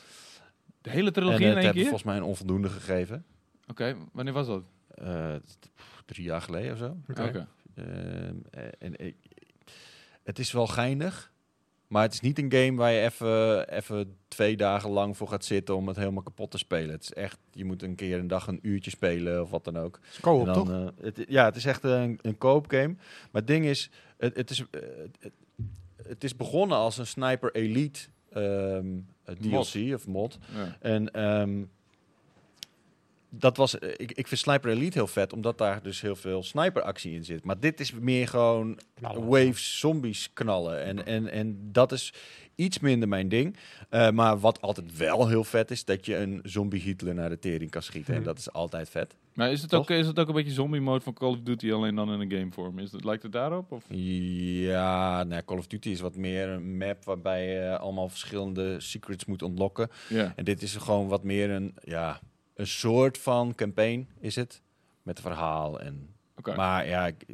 De 0.82 0.90
hele 0.90 1.08
en 1.08 1.14
trilogie 1.14 1.44
eh, 1.46 1.50
in 1.50 1.56
het 1.56 1.64
één 1.64 1.74
keer? 1.74 1.82
volgens 1.82 2.04
mij 2.04 2.18
een 2.18 2.24
onvoldoende 2.24 2.70
gegeven. 2.70 3.26
Oké, 3.68 3.96
wanneer 4.14 4.34
was 4.34 4.48
dat? 4.48 4.64
Eh, 4.96 5.34
drie 6.06 6.26
jaar 6.26 6.42
geleden 6.42 6.72
of 6.72 6.78
zo. 6.78 6.98
Oké. 7.10 7.48
Ehm, 7.76 7.88
eh, 8.50 8.64
en 8.80 9.06
ik, 9.06 9.16
het 10.26 10.40
is 10.40 10.52
wel 10.52 10.68
geinig, 10.68 11.32
maar 11.88 12.02
het 12.04 12.14
is 12.14 12.20
niet 12.20 12.40
een 12.40 12.52
game 12.52 12.76
waar 12.78 12.92
je 12.92 13.02
even, 13.02 13.70
even 13.70 14.18
twee 14.28 14.58
dagen 14.58 14.90
lang 14.90 15.18
voor 15.18 15.28
gaat 15.28 15.46
zitten 15.46 15.76
om 15.76 15.88
het 15.88 15.98
helemaal 15.98 16.24
kapot 16.24 16.52
te 16.52 16.58
spelen. 16.58 16.90
Het 16.90 17.04
is 17.04 17.14
echt, 17.14 17.38
je 17.52 17.66
moet 17.66 17.84
een 17.84 17.96
keer 17.96 18.20
een 18.20 18.28
dag 18.28 18.48
een 18.48 18.60
uurtje 18.62 18.90
spelen 18.92 19.42
of 19.42 19.50
wat 19.50 19.64
dan 19.64 19.78
ook. 19.78 20.00
Het 20.02 20.14
is 20.14 20.20
co-op, 20.20 20.48
En 20.48 20.54
dan, 20.54 20.66
toch? 20.66 20.70
eh, 20.70 21.04
het, 21.06 21.26
ja, 21.28 21.46
het 21.46 21.56
is 21.56 21.66
echt 21.66 21.84
een, 21.84 22.20
een 22.22 22.38
koop 22.38 22.68
game. 22.70 22.96
Maar 23.32 23.42
het 23.42 23.48
ding 23.48 23.66
is, 23.66 23.90
het, 24.18 24.36
het 24.36 24.50
is, 24.50 24.60
eh, 24.60 24.82
het, 25.20 25.34
het 26.04 26.24
is 26.24 26.36
begonnen 26.36 26.78
als 26.78 26.98
een 26.98 27.08
Sniper 27.08 27.56
Elite 27.56 28.00
ehm, 28.32 28.86
eh, 29.24 29.36
Mod. 29.40 29.72
DLC 29.72 29.94
of 29.94 30.08
mod. 30.08 30.38
Ja. 30.56 30.78
En 30.80 31.12
ehm, 31.12 31.64
dat 33.38 33.58
was, 33.58 33.80
eh, 33.80 33.90
ik, 33.98 34.12
ik 34.12 34.28
vind 34.28 34.40
Sniper 34.40 34.70
Elite 34.72 34.98
heel 34.98 35.08
vet, 35.08 35.34
omdat 35.34 35.58
daar 35.58 35.84
dus 35.84 36.02
heel 36.02 36.16
veel 36.16 36.44
sniperactie 36.44 37.14
in 37.14 37.24
zit. 37.26 37.44
Maar 37.44 37.60
dit 37.60 37.80
is 37.80 37.92
meer 37.94 38.28
gewoon 38.28 38.80
Knallen. 38.94 39.26
waves 39.28 39.80
zombies 39.80 40.30
knallen. 40.34 40.84
En, 40.84 41.06
en, 41.06 41.28
en 41.32 41.58
dat 41.72 41.92
is 41.92 42.14
iets 42.56 42.80
minder 42.80 43.08
mijn 43.08 43.30
ding. 43.30 43.56
Eh, 43.90 44.10
maar 44.12 44.40
wat 44.40 44.62
altijd 44.62 44.98
wel 44.98 45.28
heel 45.28 45.44
vet 45.44 45.72
is, 45.72 45.86
dat 45.86 46.06
je 46.06 46.18
een 46.18 46.40
zombie 46.44 46.82
Hitler 46.82 47.14
naar 47.14 47.30
de 47.30 47.40
tering 47.40 47.72
kan 47.72 47.82
schieten. 47.82 48.14
En 48.14 48.20
Mhm. 48.20 48.28
dat 48.30 48.38
is 48.38 48.52
altijd 48.54 48.90
vet. 48.90 49.16
Maar 49.34 49.52
is 49.52 49.62
het, 49.62 49.70
Toch? 49.70 49.80
ook, 49.80 49.90
is 49.90 50.08
het 50.08 50.20
ook 50.20 50.28
een 50.28 50.34
beetje 50.34 50.52
zombie 50.52 50.82
mode 50.82 51.04
van 51.04 51.14
Call 51.14 51.30
of 51.30 51.40
Duty, 51.40 51.72
alleen 51.72 51.96
dan 51.96 52.14
in 52.14 52.20
een 52.20 52.32
gamevorm? 52.32 52.80
Is 52.80 52.92
het, 52.92 53.04
lijkt 53.04 53.24
het 53.24 53.32
daarop? 53.32 53.72
Of? 53.72 53.84
Ja, 53.90 55.24
nou, 55.24 55.42
Call 55.46 55.58
of 55.58 55.68
Duty 55.68 55.90
is 55.90 56.00
wat 56.00 56.16
meer 56.16 56.48
een 56.50 56.78
map 56.78 57.04
waarbij 57.06 57.46
je 57.54 57.78
allemaal 57.78 58.10
verschillende 58.10 58.80
secrets 58.80 59.26
moet 59.26 59.42
ontlokken. 59.42 59.90
En 60.36 60.44
dit 60.46 60.62
is 60.62 60.76
gewoon 60.76 61.08
wat 61.08 61.24
meer 61.24 61.50
een, 61.50 61.74
ja, 61.84 62.20
een 62.56 62.68
soort 62.68 63.18
van 63.18 63.56
campaign 63.56 64.08
is 64.20 64.36
het. 64.36 64.62
Met 65.04 65.20
verhaal 65.20 65.80
en... 65.80 66.10
Maar 66.56 66.88
ja, 66.88 67.08
ik, 67.08 67.26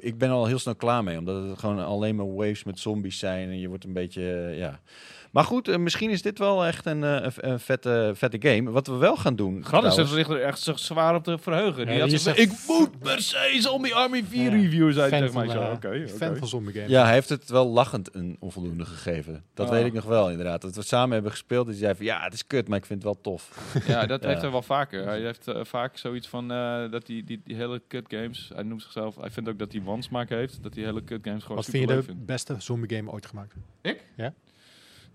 ik 0.00 0.18
ben 0.18 0.30
al 0.30 0.46
heel 0.46 0.58
snel 0.58 0.74
klaar 0.74 1.04
mee. 1.04 1.18
Omdat 1.18 1.48
het 1.48 1.58
gewoon 1.58 1.78
alleen 1.78 2.16
maar 2.16 2.34
waves 2.34 2.64
met 2.64 2.78
zombies 2.78 3.18
zijn. 3.18 3.48
En 3.48 3.58
je 3.58 3.68
wordt 3.68 3.84
een 3.84 3.92
beetje, 3.92 4.22
ja... 4.56 4.80
Maar 5.30 5.44
goed, 5.44 5.68
eh, 5.68 5.76
misschien 5.76 6.10
is 6.10 6.22
dit 6.22 6.38
wel 6.38 6.64
echt 6.66 6.86
een, 6.86 7.04
eh, 7.04 7.26
een, 7.36 7.60
vette, 7.60 8.12
vette 8.14 8.36
game. 8.48 8.70
Wat 8.70 8.86
we 8.86 8.96
wel 8.96 9.16
gaan 9.16 9.36
doen... 9.36 9.60
Trouwens- 9.62 10.12
ligt 10.12 10.30
er 10.30 10.40
echt 10.42 10.60
zo 10.60 10.76
zwaar 10.76 11.14
op 11.14 11.24
te 11.24 11.38
verheugen. 11.38 11.86
Die 11.86 11.94
Ja, 11.94 12.00
had 12.00 12.12
echt- 12.26 12.38
ik 12.38 12.52
moet 12.66 12.98
per 12.98 13.22
se 13.22 13.56
Zombie 13.60 13.94
Army 13.94 14.24
4 14.24 14.42
Ja. 14.42 14.50
review 14.50 14.92
zijn 14.92 15.30
fan 15.30 15.50
Zo, 15.50 15.60
oké. 15.62 16.08
fan 16.08 16.36
van 16.36 16.48
zombie 16.48 16.74
games. 16.74 16.88
Ja, 16.90 17.04
hij 17.04 17.12
heeft 17.12 17.28
het 17.28 17.48
wel 17.50 17.68
lachend 17.68 18.14
een 18.14 18.36
onvoldoende 18.40 18.84
gegeven. 18.84 19.44
Dat 19.54 19.70
weet 19.70 19.84
ik 19.86 19.92
nog 19.92 20.04
wel, 20.04 20.30
inderdaad. 20.30 20.60
Dat 20.62 20.74
we 20.74 20.82
samen 20.82 21.12
hebben 21.12 21.30
gespeeld. 21.30 21.66
Dus 21.66 21.74
hij 21.74 21.84
zei 21.84 21.96
van, 21.96 22.06
ja, 22.06 22.22
het 22.24 22.32
is 22.32 22.46
kut, 22.46 22.68
maar 22.68 22.78
ik 22.78 22.86
vind 22.86 23.02
het 23.02 23.12
wel 23.12 23.20
tof. 23.22 23.72
Ja, 23.86 24.06
dat 24.06 24.20
Ja. 24.22 24.28
heeft 24.28 24.40
hij 24.40 24.50
wel 24.50 24.62
vaker. 24.62 25.04
Hij 25.04 25.20
heeft 25.20 25.48
eh, 25.48 25.64
vaak 25.64 25.96
zoiets 25.96 26.28
van 26.28 26.50
eh, 26.52 26.90
dat 26.90 27.06
die, 27.06 27.24
die, 27.24 27.40
die 27.44 27.56
hele 27.56 27.82
kut 27.88 28.04
games. 28.08 28.50
Hij 28.54 28.62
noemt 28.62 28.82
zichzelf. 28.82 29.16
Hij 29.16 29.30
vindt 29.30 29.48
ook 29.48 29.58
dat 29.58 29.72
hij 29.72 29.82
wansmaak 29.82 30.28
heeft. 30.28 30.62
Dat 30.62 30.72
die 30.72 30.84
hele 30.84 31.02
kut 31.02 31.20
games 31.24 31.42
gewoon 31.42 31.56
Wat 31.56 31.64
super 31.64 31.78
vind 31.78 31.90
je 31.90 31.96
leuk 31.96 32.06
de 32.06 32.12
vindt. 32.12 32.26
beste 32.26 32.54
zombie 32.58 32.96
game 32.96 33.10
ooit 33.10 33.26
gemaakt? 33.26 33.54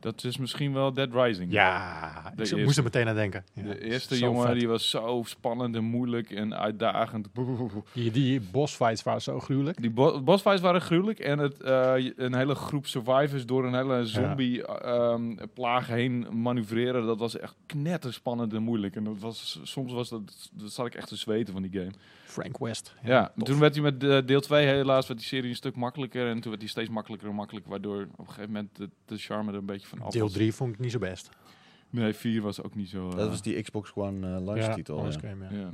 Dat 0.04 0.24
is 0.24 0.38
misschien 0.38 0.74
wel 0.74 0.94
Dead 0.94 1.10
Rising. 1.14 1.52
Ja, 1.52 2.22
De 2.24 2.32
ik 2.32 2.40
eerste. 2.40 2.58
moest 2.58 2.78
er 2.78 2.84
meteen 2.84 3.08
aan 3.08 3.16
denken. 3.16 3.44
Ja, 3.54 3.64
De 3.64 3.82
eerste 3.84 4.18
jongen 4.20 4.48
vet. 4.48 4.60
die 4.60 4.68
was 4.68 4.90
zo 4.90 5.24
spannend 5.26 5.76
en 5.76 5.84
moeilijk 5.84 6.32
en 6.32 6.56
uitdagend. 6.58 7.28
Die, 7.94 8.12
die 8.12 8.42
bossfights 8.42 9.04
waren 9.04 9.22
zo 9.22 9.40
gruwelijk. 9.40 9.82
Die 9.82 9.90
bo 9.90 10.22
bossfights 10.22 10.62
waren 10.62 10.82
gruwelijk 10.82 11.20
en 11.20 11.40
het, 11.40 11.62
eh, 11.62 11.94
een 12.16 12.36
hele 12.36 12.56
groep 12.56 12.88
survivors 12.88 13.46
door 13.46 13.66
een 13.66 13.76
hele 13.76 14.06
zombie 14.06 14.66
ehm, 14.68 15.36
plaag 15.54 15.88
heen 15.88 16.28
manoeuvreren. 16.42 17.06
Dat 17.06 17.20
was 17.20 17.38
echt 17.38 17.56
knetterspannend 17.66 18.54
en 18.54 18.64
moeilijk. 18.64 18.96
En 18.96 19.04
dat 19.04 19.20
was, 19.20 19.60
soms 19.64 19.92
was 19.94 20.10
dat, 20.10 20.50
dat 20.54 20.72
zat 20.72 20.86
ik 20.86 20.96
echt 20.96 21.08
te 21.08 21.16
zweten 21.16 21.54
van 21.54 21.62
die 21.62 21.72
game. 21.72 21.92
Frank 22.34 22.58
West. 22.58 22.94
Ja, 23.04 23.32
toen 23.44 23.60
werd 23.60 23.74
hij 23.74 23.84
met 23.84 24.04
eh, 24.04 24.18
deel 24.26 24.42
2 24.42 24.66
helaas 24.68 25.08
werd 25.08 25.20
die 25.20 25.28
serie 25.30 25.50
een 25.50 25.56
stuk 25.56 25.76
makkelijker. 25.76 26.28
En 26.28 26.34
toen 26.40 26.50
werd 26.50 26.62
hij 26.62 26.70
steeds 26.72 26.90
makkelijker 26.90 27.28
en 27.30 27.36
makkelijker. 27.36 27.72
Waardoor 27.72 28.02
op 28.12 28.20
een 28.20 28.26
gegeven 28.34 28.52
moment 28.52 28.76
de, 28.76 28.90
de 29.06 29.18
charme 29.18 29.52
er 29.52 29.58
een 29.58 29.66
beetje 29.66 29.88
van 29.88 30.02
af 30.02 30.12
Deel 30.12 30.24
was. 30.24 30.34
3 30.34 30.54
vond 30.54 30.74
ik 30.74 30.80
niet 30.80 30.92
zo 30.92 31.00
best. 31.00 31.30
Nee, 31.90 32.14
4 32.14 32.42
was 32.42 32.62
ook 32.64 32.76
niet 32.76 32.90
zo... 32.90 33.10
eh, 33.10 33.16
Dat 33.18 33.30
was 33.30 33.42
die 33.42 33.62
Xbox 33.62 33.92
One 33.96 34.36
eh 34.36 34.44
launch 34.44 34.66
ja, 34.66 34.74
titel. 34.74 34.96
launch 34.96 35.22
ja. 35.22 35.30
game, 35.30 35.46
ja. 35.52 35.60
ja. 35.60 35.74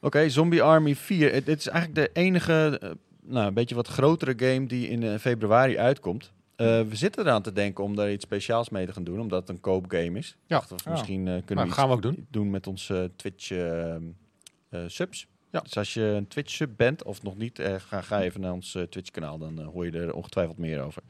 Oké, 0.00 0.28
Zombie 0.28 0.62
Army 0.62 0.94
4. 0.94 1.32
Het, 1.32 1.46
het 1.46 1.58
is 1.58 1.66
eigenlijk 1.68 2.14
de 2.14 2.20
enige, 2.20 2.78
eh, 2.82 2.90
nou, 3.22 3.46
een 3.46 3.54
beetje 3.54 3.74
wat 3.74 3.88
grotere 3.88 4.34
game 4.36 4.66
die 4.66 4.88
in 4.88 5.02
eh, 5.02 5.14
februari 5.18 5.78
uitkomt. 5.78 6.32
Eh, 6.56 6.66
we 6.82 6.96
zitten 6.96 7.24
eraan 7.24 7.42
te 7.42 7.52
denken 7.52 7.84
om 7.84 7.96
daar 7.96 8.12
iets 8.12 8.24
speciaals 8.24 8.68
mee 8.68 8.86
te 8.86 8.92
gaan 8.92 9.04
doen, 9.04 9.20
omdat 9.20 9.40
het 9.40 9.48
een 9.48 9.60
koopgame 9.60 10.18
is. 10.18 10.36
Ja. 10.46 10.62
Ja. 10.84 10.90
Misschien 10.90 11.20
eh, 11.28 11.32
kunnen 11.32 11.54
Nou, 11.54 11.68
we 11.68 11.74
gaan 11.74 11.88
we 11.88 11.94
ook 11.94 12.02
doen. 12.02 12.26
doen 12.30 12.50
met 12.50 12.66
onze 12.66 13.10
Twitch 13.16 13.50
eh, 13.50 13.94
eh, 13.94 14.02
subs. 14.86 15.26
Ja. 15.50 15.60
Dus 15.60 15.76
als 15.76 15.94
je 15.94 16.02
een 16.02 16.28
Twitch 16.28 16.50
sub 16.50 16.70
bent 16.76 17.02
of 17.04 17.22
nog 17.22 17.36
niet, 17.36 17.58
eh, 17.58 17.74
ga, 17.78 18.00
ga 18.00 18.20
even 18.20 18.40
naar 18.40 18.52
ons 18.52 18.74
eh, 18.74 18.82
Twitch 18.82 19.10
kanaal. 19.10 19.38
Dan 19.38 19.60
eh, 19.60 19.66
hoor 19.66 19.84
je 19.84 19.92
er 19.92 20.14
ongetwijfeld 20.14 20.58
meer 20.58 20.82
over. 20.82 21.02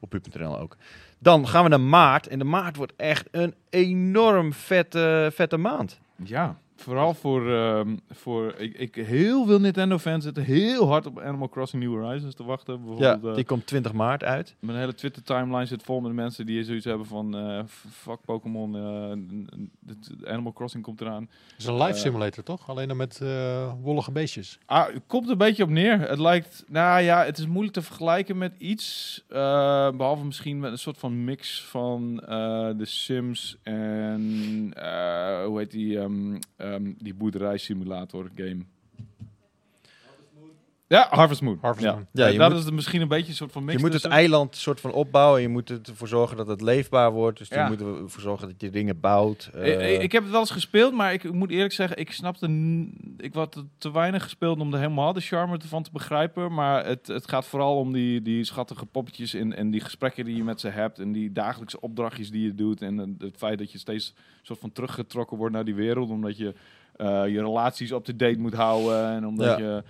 Op 0.00 0.10
pu.nl 0.10 0.58
ook. 0.58 0.76
Dan 1.18 1.48
gaan 1.48 1.62
we 1.62 1.68
naar 1.68 1.80
maart. 1.80 2.26
En 2.26 2.38
de 2.38 2.44
maart 2.44 2.76
wordt 2.76 2.92
echt 2.96 3.28
een 3.30 3.54
enorm 3.70 4.52
vette, 4.52 5.30
vette 5.34 5.56
maand. 5.56 6.00
Ja, 6.24 6.58
vooral 6.80 7.14
voor, 7.14 7.52
ehm, 7.54 7.96
voor 8.10 8.54
ik, 8.56 8.74
ik, 8.78 8.94
heel 8.94 9.46
veel 9.46 9.60
Nintendo-fans 9.60 10.24
zitten 10.24 10.42
heel 10.42 10.88
hard 10.88 11.06
op 11.06 11.18
Animal 11.20 11.48
Crossing 11.48 11.82
New 11.82 11.92
Horizons 12.02 12.34
te 12.34 12.44
wachten. 12.44 12.74
Ja, 12.74 12.78
Bijvoorbeeld, 12.80 13.24
eh, 13.24 13.34
die 13.34 13.44
komt 13.44 13.66
20 13.66 13.92
maart 13.92 14.24
uit. 14.24 14.56
Mijn 14.60 14.78
hele 14.78 14.94
Twitter-timeline 14.94 15.66
zit 15.66 15.82
vol 15.82 16.00
met 16.00 16.12
mensen 16.12 16.46
die 16.46 16.64
zoiets 16.64 16.84
hebben 16.84 17.06
van... 17.06 17.36
eh, 17.36 17.60
fuck 17.90 18.18
Pokémon, 18.24 18.76
eh, 18.76 20.30
Animal 20.32 20.52
Crossing 20.52 20.82
komt 20.82 21.00
eraan. 21.00 21.22
Het 21.50 21.58
is 21.58 21.64
een 21.66 21.82
live 21.82 21.98
simulator, 21.98 22.44
toch? 22.44 22.68
Alleen 22.70 22.88
dan 22.88 22.96
met 22.96 23.20
eh, 23.20 23.72
wollige 23.82 24.12
beestjes. 24.12 24.58
Ah, 24.66 24.86
het 24.86 25.02
komt 25.06 25.28
een 25.28 25.38
beetje 25.38 25.62
op 25.62 25.68
neer. 25.70 26.00
Het 26.08 26.18
lijkt... 26.18 26.64
Nou 26.68 27.00
ja, 27.02 27.24
het 27.24 27.38
is 27.38 27.46
moeilijk 27.46 27.74
te 27.74 27.82
vergelijken 27.82 28.38
met 28.38 28.52
iets. 28.58 29.24
eh, 29.28 29.90
behalve 29.90 30.24
misschien 30.24 30.58
met 30.58 30.72
een 30.72 30.78
soort 30.78 30.98
van 30.98 31.24
mix 31.24 31.62
van 31.64 32.20
eh 32.26 32.68
The 32.68 32.84
Sims 32.84 33.56
en... 33.62 34.70
eh, 34.74 35.44
hoe 35.44 35.58
heet 35.58 35.70
die... 35.70 35.98
ehm 35.98 36.36
ehm, 36.72 36.92
die 36.98 37.14
boerderijsimulator 37.14 38.30
game. 38.34 38.66
Ja, 40.88 41.06
Harvest 41.10 41.42
Moon. 41.42 41.58
Harvest 41.60 41.84
ja. 41.86 41.92
Moon. 41.92 42.06
Ja, 42.12 42.26
Eh, 42.26 42.32
je 42.32 42.38
dat 42.38 42.48
moet- 42.50 42.58
is 42.58 42.64
het 42.64 42.74
misschien 42.74 43.00
een 43.00 43.08
beetje 43.08 43.28
een 43.28 43.34
soort 43.36 43.52
van 43.52 43.64
mix 43.64 43.76
Je 43.80 43.84
moet 43.86 43.92
het 43.92 44.04
eiland 44.04 44.56
soort 44.56 44.80
van 44.80 44.92
opbouwen. 44.92 45.40
Je 45.40 45.48
moet 45.48 45.88
ervoor 45.88 46.08
zorgen 46.08 46.36
dat 46.36 46.46
het 46.46 46.60
leefbaar 46.60 47.10
wordt. 47.12 47.38
Dus 47.38 47.48
Ja. 47.48 47.62
je 47.64 47.70
moet 47.70 47.80
ervoor 48.02 48.20
zorgen 48.22 48.48
dat 48.48 48.60
je 48.60 48.70
dingen 48.70 49.00
bouwt. 49.00 49.50
Eh, 49.54 49.74
Eh, 49.74 49.94
ik, 49.94 50.02
ik 50.02 50.12
heb 50.12 50.22
het 50.22 50.30
wel 50.30 50.40
eens 50.40 50.50
gespeeld, 50.50 50.94
maar 50.94 51.12
ik 51.12 51.32
moet 51.32 51.50
eerlijk 51.50 51.72
zeggen, 51.72 51.96
ik 51.98 52.12
snapte... 52.12 52.46
Ik 53.16 53.34
had 53.34 53.64
te- 53.78 53.92
weinig 53.92 54.22
gespeeld 54.22 54.60
om 54.60 54.72
er 54.72 54.78
helemaal 54.80 55.12
de 55.12 55.20
charme 55.20 55.56
ervan 55.58 55.82
te 55.82 55.90
begrijpen. 55.92 56.52
Maar 56.54 56.86
het, 56.86 57.06
het 57.06 57.28
gaat 57.28 57.46
vooral 57.46 57.76
om 57.76 57.92
die, 57.92 58.22
die 58.22 58.44
schattige 58.44 58.86
poppetjes 58.86 59.34
en, 59.34 59.56
en 59.56 59.70
die 59.70 59.80
gesprekken 59.80 60.24
die 60.24 60.36
je 60.36 60.44
met 60.44 60.60
ze 60.60 60.68
hebt. 60.68 60.98
En 60.98 61.12
die 61.12 61.32
dagelijkse 61.32 61.80
opdrachtjes 61.80 62.30
die 62.30 62.42
je 62.44 62.54
dout. 62.54 62.80
En 62.80 63.16
het 63.18 63.36
feit 63.36 63.58
dat 63.58 63.72
je 63.72 63.78
steeds 63.78 64.14
soort 64.42 64.58
van 64.58 64.72
teruggetrokken 64.72 65.36
wordt 65.36 65.54
naar 65.54 65.64
die 65.64 65.74
wereld. 65.74 66.10
Omdat 66.10 66.36
je 66.36 66.54
eh, 66.96 67.06
je 67.26 67.38
relaties 67.40 67.90
up-to-date 67.90 68.38
moet 68.38 68.54
houden. 68.54 69.08
En 69.10 69.26
omdat 69.26 69.58
Ja. 69.58 69.64
je... 69.64 69.82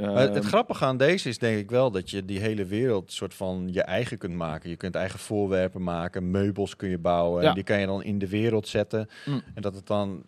Maar 0.00 0.30
het 0.32 0.44
grappige 0.44 0.84
aan 0.84 0.96
deze 0.96 1.28
is 1.28 1.38
denk 1.38 1.58
ik 1.58 1.70
wel 1.70 1.90
dat 1.90 2.10
je 2.10 2.24
die 2.24 2.40
hele 2.40 2.64
wereld 2.64 3.12
soort 3.12 3.34
van 3.34 3.68
je 3.72 3.82
eigen 3.82 4.18
kunt 4.18 4.34
maken. 4.34 4.70
Je 4.70 4.76
kunt 4.76 4.94
eigen 4.94 5.18
voorwerpen 5.18 5.82
maken, 5.82 6.30
meubels 6.30 6.76
kun 6.76 6.88
je 6.88 6.98
bouwen. 6.98 7.42
Ja. 7.42 7.48
En 7.48 7.54
die 7.54 7.64
kan 7.64 7.80
je 7.80 7.86
dan 7.86 8.02
in 8.02 8.18
de 8.18 8.28
wereld 8.28 8.68
zetten. 8.68 9.08
Mm. 9.24 9.42
En 9.54 9.62
dat 9.62 9.74
het 9.74 9.86
dan... 9.86 10.24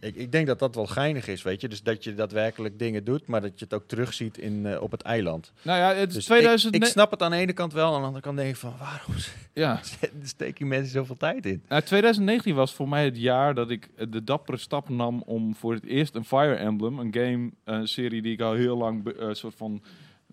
Ik, 0.00 0.14
ik 0.14 0.32
denk 0.32 0.46
dat 0.46 0.58
dat 0.58 0.74
wel 0.74 0.86
geinig 0.86 1.28
is, 1.28 1.42
weet 1.42 1.60
je. 1.60 1.68
Dus 1.68 1.82
dat 1.82 2.04
je 2.04 2.14
daadwerkelijk 2.14 2.78
dingen 2.78 3.04
doet, 3.04 3.26
maar 3.26 3.40
dat 3.40 3.58
je 3.58 3.64
het 3.64 3.74
ook 3.74 3.84
terugziet 3.86 4.38
in, 4.38 4.66
eh, 4.66 4.82
op 4.82 4.90
het 4.90 5.02
eiland. 5.02 5.52
nou 5.62 5.78
ja, 5.78 5.94
het 6.00 6.08
is 6.08 6.14
Dus 6.14 6.24
2000... 6.24 6.74
ik, 6.74 6.82
ik 6.82 6.88
snap 6.88 7.10
het 7.10 7.22
aan 7.22 7.30
de 7.30 7.36
ene 7.36 7.52
kant 7.52 7.72
wel, 7.72 7.94
aan 7.94 8.00
de 8.00 8.06
andere 8.06 8.22
kant 8.24 8.36
denk 8.36 8.48
ik 8.48 8.56
van... 8.56 8.74
waarom 8.78 9.14
ja. 9.52 9.80
steken 10.22 10.68
mensen 10.68 10.92
zoveel 10.92 11.16
tijd 11.16 11.46
in? 11.46 11.62
Nou, 11.68 11.82
2019 11.82 12.54
was 12.54 12.74
voor 12.74 12.88
mij 12.88 13.04
het 13.04 13.16
jaar 13.18 13.54
dat 13.54 13.70
ik 13.70 13.88
eh, 13.96 14.06
de 14.10 14.24
dappere 14.24 14.56
stap 14.58 14.88
nam 14.88 15.22
om 15.26 15.54
voor 15.54 15.74
het 15.74 15.84
eerst 15.86 16.14
een 16.14 16.24
Fire 16.24 16.54
Emblem, 16.54 16.98
een 16.98 17.14
game, 17.14 17.50
een 17.64 17.88
serie 17.88 18.22
die 18.22 18.32
ik 18.32 18.40
al 18.40 18.52
heel 18.54 18.76
lang 18.76 19.02
be- 19.02 19.14
eh, 19.14 19.28
soort 19.32 19.54
van 19.56 19.82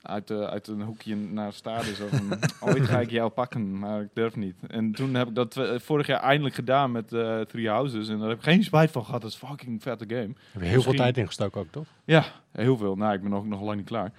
uit, 0.03 0.29
eh, 0.31 0.41
uit 0.41 0.67
een 0.67 0.81
hoekje 0.81 1.15
naar 1.15 1.53
staarde. 1.53 1.95
Zo 1.95 2.07
van, 2.07 2.29
ooit 2.69 2.83
ga 2.85 2.99
ik 2.99 3.09
jou 3.09 3.29
pakken, 3.29 3.79
maar 3.79 4.01
ik 4.01 4.09
durf 4.13 4.35
niet. 4.35 4.55
En 4.67 4.91
toen 4.91 5.13
heb 5.13 5.27
ik 5.27 5.35
dat 5.35 5.57
eh, 5.57 5.79
vorig 5.79 6.07
jaar 6.07 6.19
eindelijk 6.19 6.55
gedaan 6.55 6.91
met 6.91 7.13
eh 7.13 7.39
Three 7.39 7.69
Houses 7.69 8.09
en 8.09 8.19
daar 8.19 8.29
heb 8.29 8.37
ik 8.37 8.43
geen 8.43 8.63
spijt 8.63 8.91
van 8.91 9.05
gehad. 9.05 9.21
Dat 9.21 9.29
is 9.31 9.41
een 9.41 9.47
fucking 9.47 9.81
vette 9.81 10.05
game. 10.07 10.21
Heb 10.21 10.35
je 10.53 10.59
heel 10.59 10.61
Misschien- 10.75 10.81
veel 10.83 11.03
tijd 11.03 11.17
ingestoken 11.17 11.61
ook, 11.61 11.71
toch? 11.71 11.85
Ja, 12.03 12.25
heel 12.51 12.77
veel. 12.77 12.95
Nou, 12.95 13.13
ik 13.13 13.21
ben 13.21 13.29
nog, 13.29 13.45
nog 13.45 13.61
lang 13.61 13.77
niet 13.77 13.85
klaar. 13.85 14.11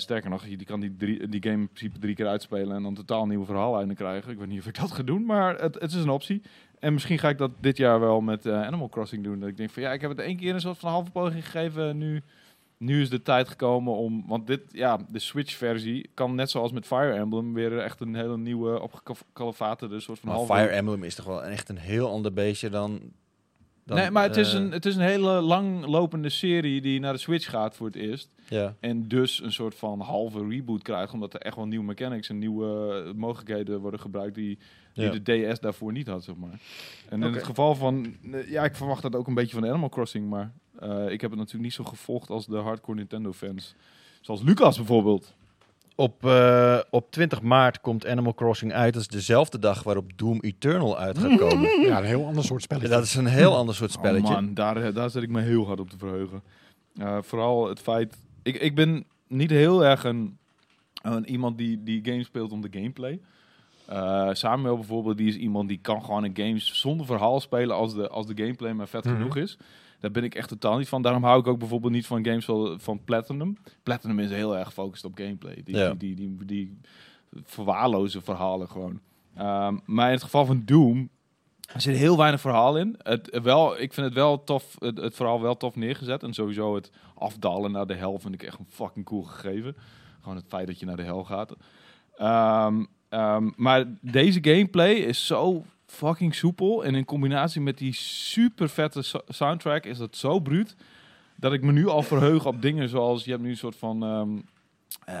Sterker 0.00 0.30
nog, 0.30 0.46
je 0.46 0.56
die 0.56 0.66
kan 0.66 0.80
die, 0.80 0.96
drie, 0.96 1.28
die 1.28 1.42
game 1.42 1.54
in 1.60 1.68
principe 1.68 1.98
drie 1.98 2.14
keer 2.14 2.26
uitspelen 2.26 2.76
en 2.76 2.82
dan 2.82 2.94
totaal 2.94 3.26
nieuwe 3.26 3.44
verhaaleinden 3.46 3.96
krijgen. 3.96 4.30
Ik 4.32 4.38
weet 4.38 4.48
niet 4.48 4.60
of 4.60 4.66
ik 4.66 4.78
dat 4.80 4.92
ga 4.92 5.02
doen, 5.02 5.24
maar 5.24 5.54
het, 5.60 5.74
het 5.74 5.92
is 5.92 6.02
een 6.02 6.08
optie. 6.10 6.42
En 6.78 6.92
misschien 6.92 7.18
ga 7.18 7.28
ik 7.28 7.38
dat 7.38 7.50
dit 7.60 7.76
jaar 7.76 8.00
wel 8.00 8.20
met 8.20 8.46
Animal 8.46 8.88
Crossing 8.88 9.24
doen. 9.24 9.40
Dat 9.40 9.48
ik 9.48 9.56
denk 9.56 9.70
van 9.70 9.82
ja, 9.82 9.92
ik 9.92 10.00
heb 10.00 10.10
het 10.10 10.18
één 10.18 10.36
keer 10.36 10.54
een 10.54 10.60
soort 10.60 10.78
van 10.78 10.90
halve 10.90 11.10
poging 11.10 11.44
gegeven. 11.44 11.88
en 11.88 11.98
Nu, 11.98 12.22
nu 12.82 13.00
is 13.00 13.10
de 13.10 13.22
tijd 13.22 13.48
gekomen 13.48 13.94
om. 13.94 14.24
Want 14.26 14.46
dit, 14.46 14.60
ja, 14.68 14.98
de 15.08 15.18
Switch-versie 15.18 16.10
kan 16.14 16.34
net 16.34 16.50
zoals 16.50 16.72
met 16.72 16.86
Fire 16.86 17.12
Emblem 17.12 17.54
weer 17.54 17.78
echt 17.78 18.00
een 18.00 18.14
hele 18.14 18.38
nieuwe 18.38 18.80
opgekalfaterde 18.80 20.00
soort 20.00 20.18
van 20.18 20.28
Maar 20.28 20.38
halve. 20.38 20.52
Fire 20.52 20.68
Emblem 20.68 21.04
is 21.04 21.14
toch 21.14 21.24
wel 21.24 21.44
echt 21.44 21.68
een 21.68 21.78
heel 21.78 22.10
ander 22.10 22.32
beestje 22.32 22.70
dan... 22.70 23.00
dan 23.84 23.96
nee, 23.96 24.10
maar 24.10 24.22
het 24.22 24.36
is, 24.36 24.54
eh, 24.54 24.60
een, 24.60 24.70
het 24.70 24.86
is 24.86 24.96
een 24.96 25.02
hele 25.02 25.40
langlopende 25.40 26.28
serie 26.28 26.80
die 26.80 27.00
naar 27.00 27.12
de 27.12 27.18
Switch 27.18 27.50
gaat 27.50 27.76
voor 27.76 27.86
het 27.86 27.96
eerst. 27.96 28.30
Ja. 28.48 28.76
En 28.80 29.08
dus 29.08 29.42
een 29.42 29.52
soort 29.52 29.74
van 29.74 30.00
halve 30.00 30.46
reboot 30.48 30.82
krijgt. 30.82 31.12
Omdat 31.12 31.34
er 31.34 31.40
echt 31.40 31.56
wel 31.56 31.66
nieuwe 31.66 31.84
mechanics 31.84 32.28
en 32.28 32.38
nieuwe 32.38 33.12
mogelijkheden 33.16 33.80
worden 33.80 34.00
gebruikt 34.00 34.34
die, 34.34 34.58
die 34.94 35.04
Ja. 35.04 35.18
de 35.22 35.52
DS 35.52 35.60
daarvoor 35.60 35.92
niet 35.92 36.06
had, 36.06 36.24
zeg 36.24 36.36
maar. 36.36 36.60
En 37.08 37.22
in 37.22 37.32
het 37.32 37.44
geval 37.44 37.74
van... 37.74 38.16
Ja, 38.46 38.64
ik 38.64 38.76
verwacht 38.76 39.02
dat 39.02 39.16
ook 39.16 39.26
een 39.26 39.34
beetje 39.34 39.60
van 39.60 39.68
Animal 39.68 39.88
Crossing. 39.88 40.28
Maar 40.28 40.52
eh, 40.82 41.10
ik 41.12 41.20
heb 41.20 41.30
het 41.30 41.38
natuurlijk 41.38 41.64
niet 41.64 41.72
zo 41.74 41.84
gevolgd 41.84 42.30
als 42.30 42.46
de 42.46 42.56
hardcore 42.56 42.96
Nintendo 42.98 43.32
fans. 43.32 43.74
Zoals 44.20 44.42
Lucas 44.42 44.76
bijvoorbeeld. 44.76 45.34
Op, 45.94 46.26
eh, 46.26 46.78
op 46.90 47.10
20 47.10 47.42
maart 47.42 47.80
komt 47.80 48.06
Animal 48.06 48.34
Crossing 48.34 48.72
uit. 48.72 48.92
Dat 48.92 49.02
is 49.02 49.08
dezelfde 49.08 49.58
dag 49.58 49.82
waarop 49.82 50.10
Doom 50.18 50.38
Eternal 50.40 50.98
uit 50.98 51.18
gaat 51.18 51.36
komen. 51.38 51.80
Ja, 51.86 51.98
een 51.98 52.04
heel 52.04 52.26
ander 52.26 52.44
soort 52.44 52.62
spelletje. 52.62 52.88
dat 52.88 53.04
is 53.04 53.14
een 53.14 53.26
heel 53.26 53.56
ander 53.56 53.74
soort 53.74 53.90
spelletje. 53.92 54.26
Oh 54.26 54.32
man, 54.34 54.54
daar, 54.54 54.76
eh, 54.76 54.94
daar 54.94 55.10
zit 55.10 55.22
ik 55.22 55.28
me 55.28 55.40
heel 55.40 55.66
hard 55.66 55.80
op 55.80 55.90
te 55.90 55.98
verheugen. 55.98 56.42
Eh, 56.96 57.18
vooral 57.20 57.68
het 57.68 57.80
feit... 57.80 58.16
Ik, 58.42 58.56
ik 58.56 58.74
ben 58.74 59.04
niet 59.28 59.50
heel 59.50 59.84
erg 59.84 60.04
een, 60.04 60.38
een 61.02 61.30
iemand 61.30 61.58
die, 61.58 61.82
die 61.82 62.00
games 62.04 62.26
speelt 62.26 62.52
om 62.52 62.60
de 62.60 62.68
gameplay. 62.70 63.20
Eh, 63.86 64.28
Samuel 64.32 64.76
bijvoorbeeld, 64.76 65.16
die 65.16 65.28
is 65.28 65.36
iemand 65.36 65.68
die 65.68 65.78
kan 65.82 66.04
gewoon 66.04 66.24
een 66.24 66.36
games 66.36 66.80
zonder 66.80 67.06
verhaal 67.06 67.40
spelen 67.40 67.76
als 67.76 67.94
de, 67.94 68.08
als 68.08 68.26
de 68.26 68.36
gameplay 68.36 68.72
maar 68.72 68.88
vet 68.88 69.04
Mhm. 69.04 69.14
genoeg 69.14 69.36
is. 69.36 69.56
Daar 70.02 70.10
ben 70.10 70.24
ik 70.24 70.34
echt 70.34 70.48
totaal 70.48 70.78
niet 70.78 70.88
van. 70.88 71.02
Daarom 71.02 71.24
hou 71.24 71.40
ik 71.40 71.46
ook 71.46 71.58
bijvoorbeeld 71.58 71.92
niet 71.92 72.06
van 72.06 72.24
games 72.24 72.44
van, 72.44 72.80
van 72.80 73.04
Platinum. 73.04 73.56
Platinum 73.82 74.18
is 74.18 74.30
heel 74.30 74.56
erg 74.56 74.66
gefocust 74.66 75.04
op 75.04 75.12
gameplay. 75.14 75.60
Die, 75.64 75.76
Ja. 75.76 75.94
die, 75.94 76.14
die, 76.14 76.36
die, 76.36 76.46
die 76.46 76.78
verwaarloze 77.44 78.20
verhalen 78.20 78.68
gewoon. 78.68 79.00
Ehm, 79.34 79.76
maar 79.84 80.06
in 80.06 80.14
het 80.14 80.22
geval 80.22 80.46
van 80.46 80.62
Doom 80.64 81.08
er 81.74 81.80
zit 81.80 81.96
heel 81.96 82.16
weinig 82.16 82.40
verhaal 82.40 82.78
in. 82.78 82.94
Het, 82.98 83.40
wel, 83.42 83.80
ik 83.80 83.92
vind 83.92 84.06
het 84.06 84.14
wel 84.14 84.44
tof, 84.44 84.76
het, 84.78 84.98
het 84.98 85.14
verhaal 85.14 85.40
wel 85.40 85.56
tof 85.56 85.76
neergezet. 85.76 86.22
En 86.22 86.34
sowieso 86.34 86.74
het 86.74 86.90
afdalen 87.14 87.72
naar 87.72 87.86
de 87.86 87.94
hel 87.94 88.18
vind 88.18 88.34
ik 88.34 88.42
echt 88.42 88.58
een 88.58 88.66
fucking 88.68 89.04
cool 89.04 89.22
gegeven. 89.22 89.76
Gewoon 90.20 90.36
het 90.36 90.46
feit 90.48 90.66
dat 90.66 90.78
je 90.78 90.86
naar 90.86 90.96
de 90.96 91.02
hel 91.02 91.24
gaat. 91.24 91.52
Ehm, 92.16 92.84
ehm, 93.08 93.50
maar 93.56 93.84
deze 94.00 94.38
gameplay 94.42 94.92
is 94.92 95.26
zo 95.26 95.64
fucking 95.92 96.34
soepel. 96.34 96.84
En 96.84 96.94
in 96.94 97.04
combinatie 97.04 97.60
met 97.60 97.78
die 97.78 97.94
super 97.94 98.68
vette 98.68 99.02
so- 99.02 99.22
soundtrack 99.28 99.84
is 99.84 99.98
dat 99.98 100.16
zo 100.16 100.40
bruut. 100.40 100.76
Dat 101.36 101.52
ik 101.52 101.62
me 101.62 101.72
nu 101.72 101.86
al 101.88 102.02
verheug 102.02 102.46
op 102.46 102.62
dingen 102.62 102.88
zoals... 102.88 103.24
Je 103.24 103.30
hebt 103.30 103.42
nu 103.42 103.50
een 103.50 103.56
soort 103.56 103.76
van... 103.76 104.02
eh, 105.04 105.14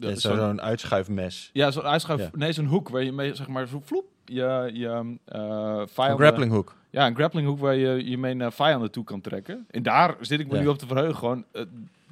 Ja, 0.00 0.14
zo'n- 0.14 0.60
uitschuifmes. 0.60 1.50
ja, 1.52 1.70
zo'n 1.70 1.82
uitschuif... 1.82 2.20
Ja. 2.20 2.30
Nee, 2.32 2.52
zo'n 2.52 2.66
hoek 2.66 2.88
waar 2.88 3.02
je 3.02 3.12
mee, 3.12 3.34
zeg 3.34 3.48
maar, 3.48 3.66
zo 3.66 3.80
vloep... 3.84 4.04
Je, 4.24 4.70
je 4.72 4.88
Een 4.88 5.20
vijanden... 5.88 6.26
grappling 6.26 6.52
hook. 6.52 6.76
Ja, 6.90 7.06
een 7.06 7.14
grappling 7.14 7.46
hoek 7.48 7.58
waar 7.58 7.74
je 7.74 8.10
je 8.10 8.18
mee 8.18 8.34
naar 8.34 8.52
vijanden 8.52 8.90
toe 8.90 9.04
kan 9.04 9.20
trekken. 9.20 9.66
En 9.70 9.82
daar 9.82 10.16
zit 10.20 10.40
ik 10.40 10.46
me 10.48 10.54
Ja. 10.54 10.60
nu 10.60 10.68
op 10.68 10.78
te 10.78 10.86
verheugen. 10.86 11.16
Gewoon, 11.16 11.44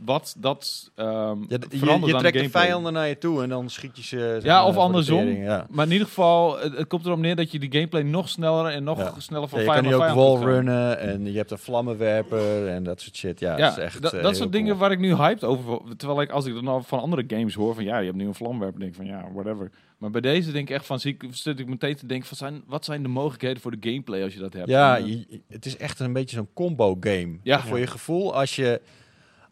wat 0.04 0.34
dat 0.38 0.90
ehm 0.94 1.08
Ja, 1.08 1.34
je, 1.48 1.78
je 1.78 2.12
de 2.12 2.16
trekt 2.18 2.38
de 2.38 2.50
vijanden 2.50 2.92
naar 2.92 3.08
je 3.08 3.18
toe 3.18 3.42
en 3.42 3.48
dan 3.48 3.70
schiet 3.70 3.96
je 3.96 4.02
ze... 4.02 4.40
Ja, 4.42 4.66
of 4.66 4.76
andersom. 4.76 5.28
Ja. 5.28 5.66
Maar 5.70 5.86
in 5.86 5.92
ieder 5.92 6.06
geval, 6.06 6.58
het, 6.58 6.76
het 6.76 6.86
komt 6.88 7.06
erop 7.06 7.18
neer 7.18 7.36
dat 7.36 7.50
je 7.52 7.58
die 7.58 7.72
gameplay 7.72 8.02
nog 8.02 8.28
sneller 8.28 8.66
en 8.72 8.84
nog 8.84 8.98
Ja. 8.98 9.14
sneller 9.18 9.48
van 9.48 9.58
Ja, 9.62 9.74
je 9.74 9.80
kan 9.82 9.90
naar 9.98 10.08
ook 10.10 10.14
wallrunnen 10.14 10.98
en 10.98 11.24
je 11.32 11.36
hebt 11.36 11.50
een 11.50 11.58
vlammenwerper 11.58 12.66
en 12.68 12.82
dat 12.82 13.00
soort 13.00 13.16
shit. 13.16 13.40
Ja, 13.40 13.56
Ja, 13.58 13.68
dat 13.68 13.76
is 13.78 13.84
echt 13.84 14.02
dat, 14.02 14.12
eh, 14.12 14.22
dat 14.22 14.36
soort 14.36 14.52
dingen 14.52 14.76
waar 14.76 14.90
ik 14.92 14.98
nu 14.98 15.14
hyped 15.14 15.44
over... 15.44 15.80
Terwijl 15.96 16.20
ik, 16.20 16.30
als 16.30 16.46
ik 16.46 16.54
dan 16.54 16.68
al 16.68 16.82
van 16.82 17.00
andere 17.00 17.24
games 17.26 17.54
hoor 17.54 17.74
van... 17.74 17.84
Ja, 17.84 17.98
je 17.98 18.04
hebt 18.06 18.16
nu 18.16 18.26
een 18.26 18.34
vlamwerper. 18.34 18.80
denk 18.80 18.94
van 18.94 19.06
ja, 19.06 19.24
whatever. 19.34 19.70
Maar 19.98 20.10
bij 20.10 20.20
deze 20.20 20.52
denk 20.52 20.68
ik 20.68 20.74
echt 20.76 20.86
van... 20.86 21.00
Zie 21.00 21.12
ik, 21.18 21.24
zit 21.30 21.58
ik 21.58 21.66
meteen 21.66 21.96
te 21.96 22.06
denken 22.06 22.26
van... 22.28 22.36
Zijn, 22.36 22.62
wat 22.66 22.84
zijn 22.84 23.02
de 23.02 23.08
mogelijkheden 23.08 23.62
voor 23.62 23.70
de 23.80 23.88
gameplay 23.90 24.22
als 24.22 24.34
je 24.34 24.40
dat 24.40 24.52
hebt? 24.52 24.68
Ja, 24.68 24.96
En, 24.96 25.02
eh, 25.04 25.08
je- 25.10 25.40
het 25.48 25.66
is 25.66 25.76
echt 25.76 26.00
een 26.00 26.12
beetje 26.12 26.36
zo'n 26.36 26.48
combo 26.54 26.96
game. 27.00 27.38
Ja. 27.42 27.60
Voor 27.60 27.78
je 27.78 27.86
gevoel, 27.86 28.34
als 28.34 28.56
je, 28.56 28.80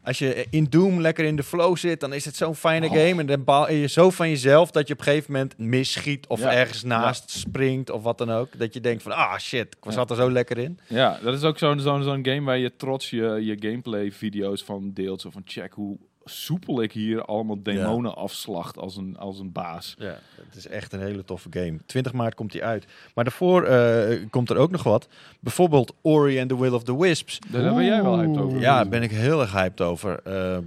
als 0.02 0.18
je 0.18 0.46
in 0.50 0.64
Doom 0.64 1.00
lekker 1.00 1.24
in 1.24 1.36
de 1.36 1.42
flow 1.42 1.76
zit, 1.76 2.00
dan 2.00 2.12
is 2.12 2.24
het 2.24 2.36
zo'n 2.36 2.54
fijne 2.54 2.86
Oh. 2.86 2.92
game. 2.92 3.20
En 3.20 3.26
dan 3.26 3.44
baal 3.44 3.70
je 3.72 3.86
zo 3.88 4.10
van 4.10 4.28
jezelf 4.28 4.70
dat 4.70 4.86
je 4.88 4.92
op 4.92 4.98
een 4.98 5.04
gegeven 5.06 5.32
moment 5.32 5.58
misschiet 5.58 6.26
of 6.26 6.40
Ja. 6.40 6.52
ergens 6.52 6.82
naast 6.82 7.30
springt 7.30 7.90
of 7.90 8.02
wat 8.02 8.18
dan 8.18 8.30
ook. 8.30 8.58
Dat 8.58 8.74
je 8.74 8.80
denkt 8.80 9.02
van, 9.02 9.12
ah 9.12 9.38
shit, 9.38 9.66
ik 9.80 9.84
Ja. 9.84 9.90
zat 9.90 10.10
er 10.10 10.16
zo 10.16 10.30
lekker 10.30 10.58
in. 10.58 10.78
Ja, 10.86 11.18
dat 11.22 11.34
is 11.34 11.42
ook 11.42 11.58
zo'n 11.58 11.80
zo'n 11.80 12.02
zo'n 12.02 12.24
game 12.24 12.40
waar 12.42 12.58
je 12.58 12.76
trots 12.76 13.10
je, 13.10 13.38
je 13.40 13.56
gameplay 13.68 14.12
video's 14.12 14.62
van 14.62 14.90
deelt. 14.94 15.20
Zo 15.20 15.30
van 15.30 15.42
check 15.44 15.72
hoe 15.72 15.98
soepel 16.24 16.82
ik 16.82 16.92
hier 16.92 17.24
allemaal 17.24 17.62
demonen 17.62 18.16
afslacht 18.16 18.78
als 18.78 18.96
een, 18.96 19.16
als 19.16 19.38
een 19.38 19.52
baas. 19.52 19.94
Ja, 19.98 20.18
het 20.46 20.56
is 20.56 20.66
echt 20.66 20.92
een 20.92 21.00
hele 21.00 21.24
toffe 21.24 21.48
game. 21.50 21.78
20 21.86 22.12
maart 22.12 22.34
komt 22.34 22.52
die 22.52 22.64
uit. 22.64 22.86
Maar 23.14 23.24
daarvoor 23.24 23.64
eh, 23.64 24.26
komt 24.30 24.50
er 24.50 24.56
ook 24.56 24.70
nog 24.70 24.82
wat. 24.82 25.08
Bijvoorbeeld 25.40 25.94
Ori 26.02 26.40
and 26.40 26.48
the 26.48 26.58
Will 26.58 26.72
of 26.72 26.82
the 26.82 26.98
Wisps. 26.98 27.38
Daar 27.50 27.74
ben 27.74 27.84
jij 27.84 28.02
wel 28.02 28.18
hyped 28.18 28.38
over. 28.38 28.60
Ja, 28.60 28.76
daar 28.76 28.88
ben 28.88 29.02
ik 29.02 29.10
heel 29.10 29.40
erg 29.40 29.52
hyped 29.52 29.80
over. 29.80 30.20
Ehm, 30.24 30.64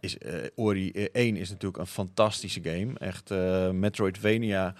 is, 0.00 0.18
eh, 0.18 0.34
Ori 0.54 0.90
eh, 0.90 1.06
1 1.12 1.36
is 1.36 1.50
natuurlijk 1.50 1.80
een 1.80 1.86
fantastische 1.86 2.60
game. 2.62 2.98
Echt 2.98 3.30
eh, 3.30 3.70
Metroidvania 3.70 4.74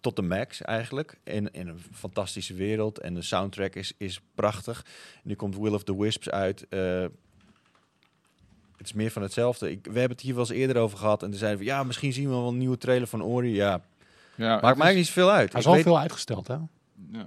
tot 0.00 0.16
de 0.16 0.22
max 0.22 0.62
eigenlijk. 0.62 1.18
In, 1.24 1.50
in 1.52 1.68
een 1.68 1.80
fantastische 1.92 2.54
wereld. 2.54 2.98
En 2.98 3.14
de 3.14 3.22
soundtrack 3.22 3.74
is, 3.74 3.92
is 3.96 4.20
prachtig. 4.34 4.86
Nu 5.22 5.34
komt 5.34 5.56
Will 5.56 5.72
of 5.72 5.84
the 5.84 5.98
Wisps 5.98 6.30
uit. 6.30 6.66
Eh, 6.68 7.04
het 8.84 8.94
is 8.94 9.00
meer 9.02 9.10
van 9.10 9.22
hetzelfde. 9.22 9.70
Ik, 9.70 9.78
we 9.84 9.98
hebben 9.98 10.16
het 10.16 10.20
hier 10.20 10.34
wel 10.34 10.42
eens 10.42 10.52
eerder 10.52 10.76
over 10.76 10.98
gehad. 10.98 11.22
En 11.22 11.28
toen 11.30 11.38
zeiden 11.38 11.58
we, 11.60 11.64
ja, 11.66 11.82
misschien 11.82 12.12
zien 12.12 12.24
we 12.24 12.30
wel 12.34 12.48
een 12.48 12.58
nieuwe 12.58 12.78
trailer 12.78 13.06
van 13.08 13.22
Ori. 13.22 13.54
Ja, 13.54 13.80
Ja, 14.36 14.58
maakt 14.62 14.78
mij 14.78 14.90
is- 14.90 14.96
niet 14.96 15.06
zoveel 15.06 15.30
uit. 15.30 15.52
Hij 15.52 15.60
is 15.60 15.66
al 15.66 15.74
weet- 15.74 15.82
veel 15.82 15.98
uitgesteld, 15.98 16.46
hè? 16.46 16.56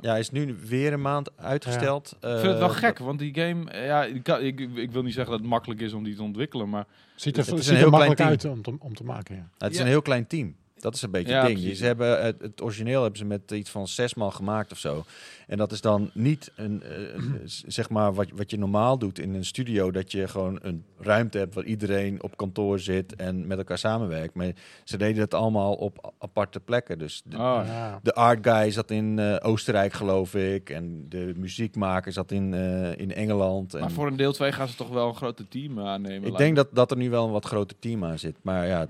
ja. 0.02 0.16
is 0.18 0.32
nu 0.32 0.56
weer 0.68 0.94
een 0.94 1.02
maand 1.02 1.38
uitgesteld. 1.38 2.12
Ik 2.12 2.18
vind 2.30 2.42
het 2.42 2.58
wel 2.60 2.70
Eh, 2.70 2.76
gek, 2.76 2.98
want 3.00 3.20
die 3.20 3.34
game... 3.34 3.72
eh, 3.72 3.86
Ja, 3.86 4.04
ik, 4.04 4.24
kan- 4.24 4.42
ik, 4.42 4.60
ik 4.76 4.92
wil 4.92 5.04
niet 5.04 5.14
zeggen 5.14 5.32
dat 5.32 5.40
het 5.42 5.50
makkelijk 5.50 5.82
is 5.82 5.94
om 5.94 6.04
die 6.04 6.16
te 6.16 6.24
ontwikkelen, 6.24 6.70
maar... 6.70 6.86
Ziet 7.16 7.38
er, 7.38 7.40
Het 7.44 7.48
is 7.54 7.58
een 7.58 7.64
ziet 7.64 7.72
er 7.74 7.78
heel 7.80 7.90
makkelijk 7.90 8.16
klein 8.18 8.32
uit 8.32 8.46
om 8.46 8.62
te, 8.62 8.76
om 8.80 8.96
te 8.96 9.04
maken, 9.04 9.36
ja. 9.36 9.48
Het 9.58 9.72
is 9.72 9.78
Ja. 9.78 9.84
een 9.84 9.90
heel 9.90 10.02
klein 10.02 10.28
team. 10.28 10.56
Dat 10.80 10.96
is 10.96 11.02
een 11.02 11.12
beetje 11.12 11.32
Ja, 11.34 11.38
het 11.38 11.48
ding. 11.48 11.60
precies. 11.60 11.80
Ze 11.80 11.86
hebben 11.86 12.24
het, 12.24 12.42
het 12.42 12.62
origineel 12.62 13.02
hebben 13.02 13.20
ze 13.20 13.26
met 13.26 13.52
iets 13.52 13.70
van 13.70 13.88
zes 13.88 14.14
man 14.14 14.32
gemaakt 14.34 14.72
of 14.72 14.78
zo. 14.78 15.06
En 15.48 15.58
dat 15.58 15.72
is 15.72 15.82
dan 15.82 16.10
niet 16.14 16.52
een, 16.56 16.84
eh, 16.84 17.20
zeg 17.78 17.90
maar 17.90 18.14
wat, 18.14 18.28
wat 18.36 18.52
je 18.52 18.58
normaal 18.58 18.98
doet 18.98 19.20
in 19.20 19.34
een 19.34 19.46
studio. 19.46 19.92
Dat 19.92 20.12
je 20.12 20.28
gewoon 20.28 20.60
een 20.62 20.84
ruimte 21.00 21.38
hebt 21.38 21.54
waar 21.54 21.64
iedereen 21.64 22.24
op 22.24 22.38
kantoor 22.38 22.80
zit 22.80 23.16
en 23.16 23.48
met 23.48 23.58
elkaar 23.58 23.78
samenwerkt. 23.78 24.34
Maar 24.34 24.52
ze 24.84 24.98
deden 24.98 25.22
het 25.22 25.34
allemaal 25.34 25.74
op 25.74 26.14
aparte 26.20 26.60
plekken. 26.60 27.00
Dus 27.00 27.22
de, 27.26 27.36
Oh, 27.38 27.62
ja. 27.66 28.00
de 28.04 28.14
art 28.14 28.40
guy 28.48 28.72
zat 28.72 28.92
in 28.92 29.20
eh, 29.20 29.36
Oostenrijk, 29.42 29.94
geloof 29.94 30.36
ik. 30.36 30.70
En 30.70 31.06
de 31.10 31.34
muziekmaker 31.38 32.12
zat 32.12 32.32
in, 32.32 32.54
eh, 32.54 32.98
in 32.98 33.14
Engeland. 33.14 33.74
En 33.74 33.80
Maar 33.80 33.92
voor 33.92 34.08
een 34.08 34.16
deel 34.18 34.34
2 34.34 34.52
gaan 34.52 34.68
ze 34.68 34.76
toch 34.76 34.90
wel 34.90 35.08
een 35.08 35.16
grote 35.16 35.48
team 35.48 35.80
aannemen. 35.80 36.28
ik 36.30 36.38
denk 36.38 36.50
me. 36.50 36.56
dat, 36.56 36.68
dat 36.74 36.92
er 36.92 36.98
nu 36.98 37.10
wel 37.10 37.26
een 37.26 37.32
wat 37.32 37.46
groter 37.46 37.80
team 37.80 38.04
aan 38.06 38.20
zit. 38.20 38.36
Maar 38.42 38.68
ja, 38.68 38.88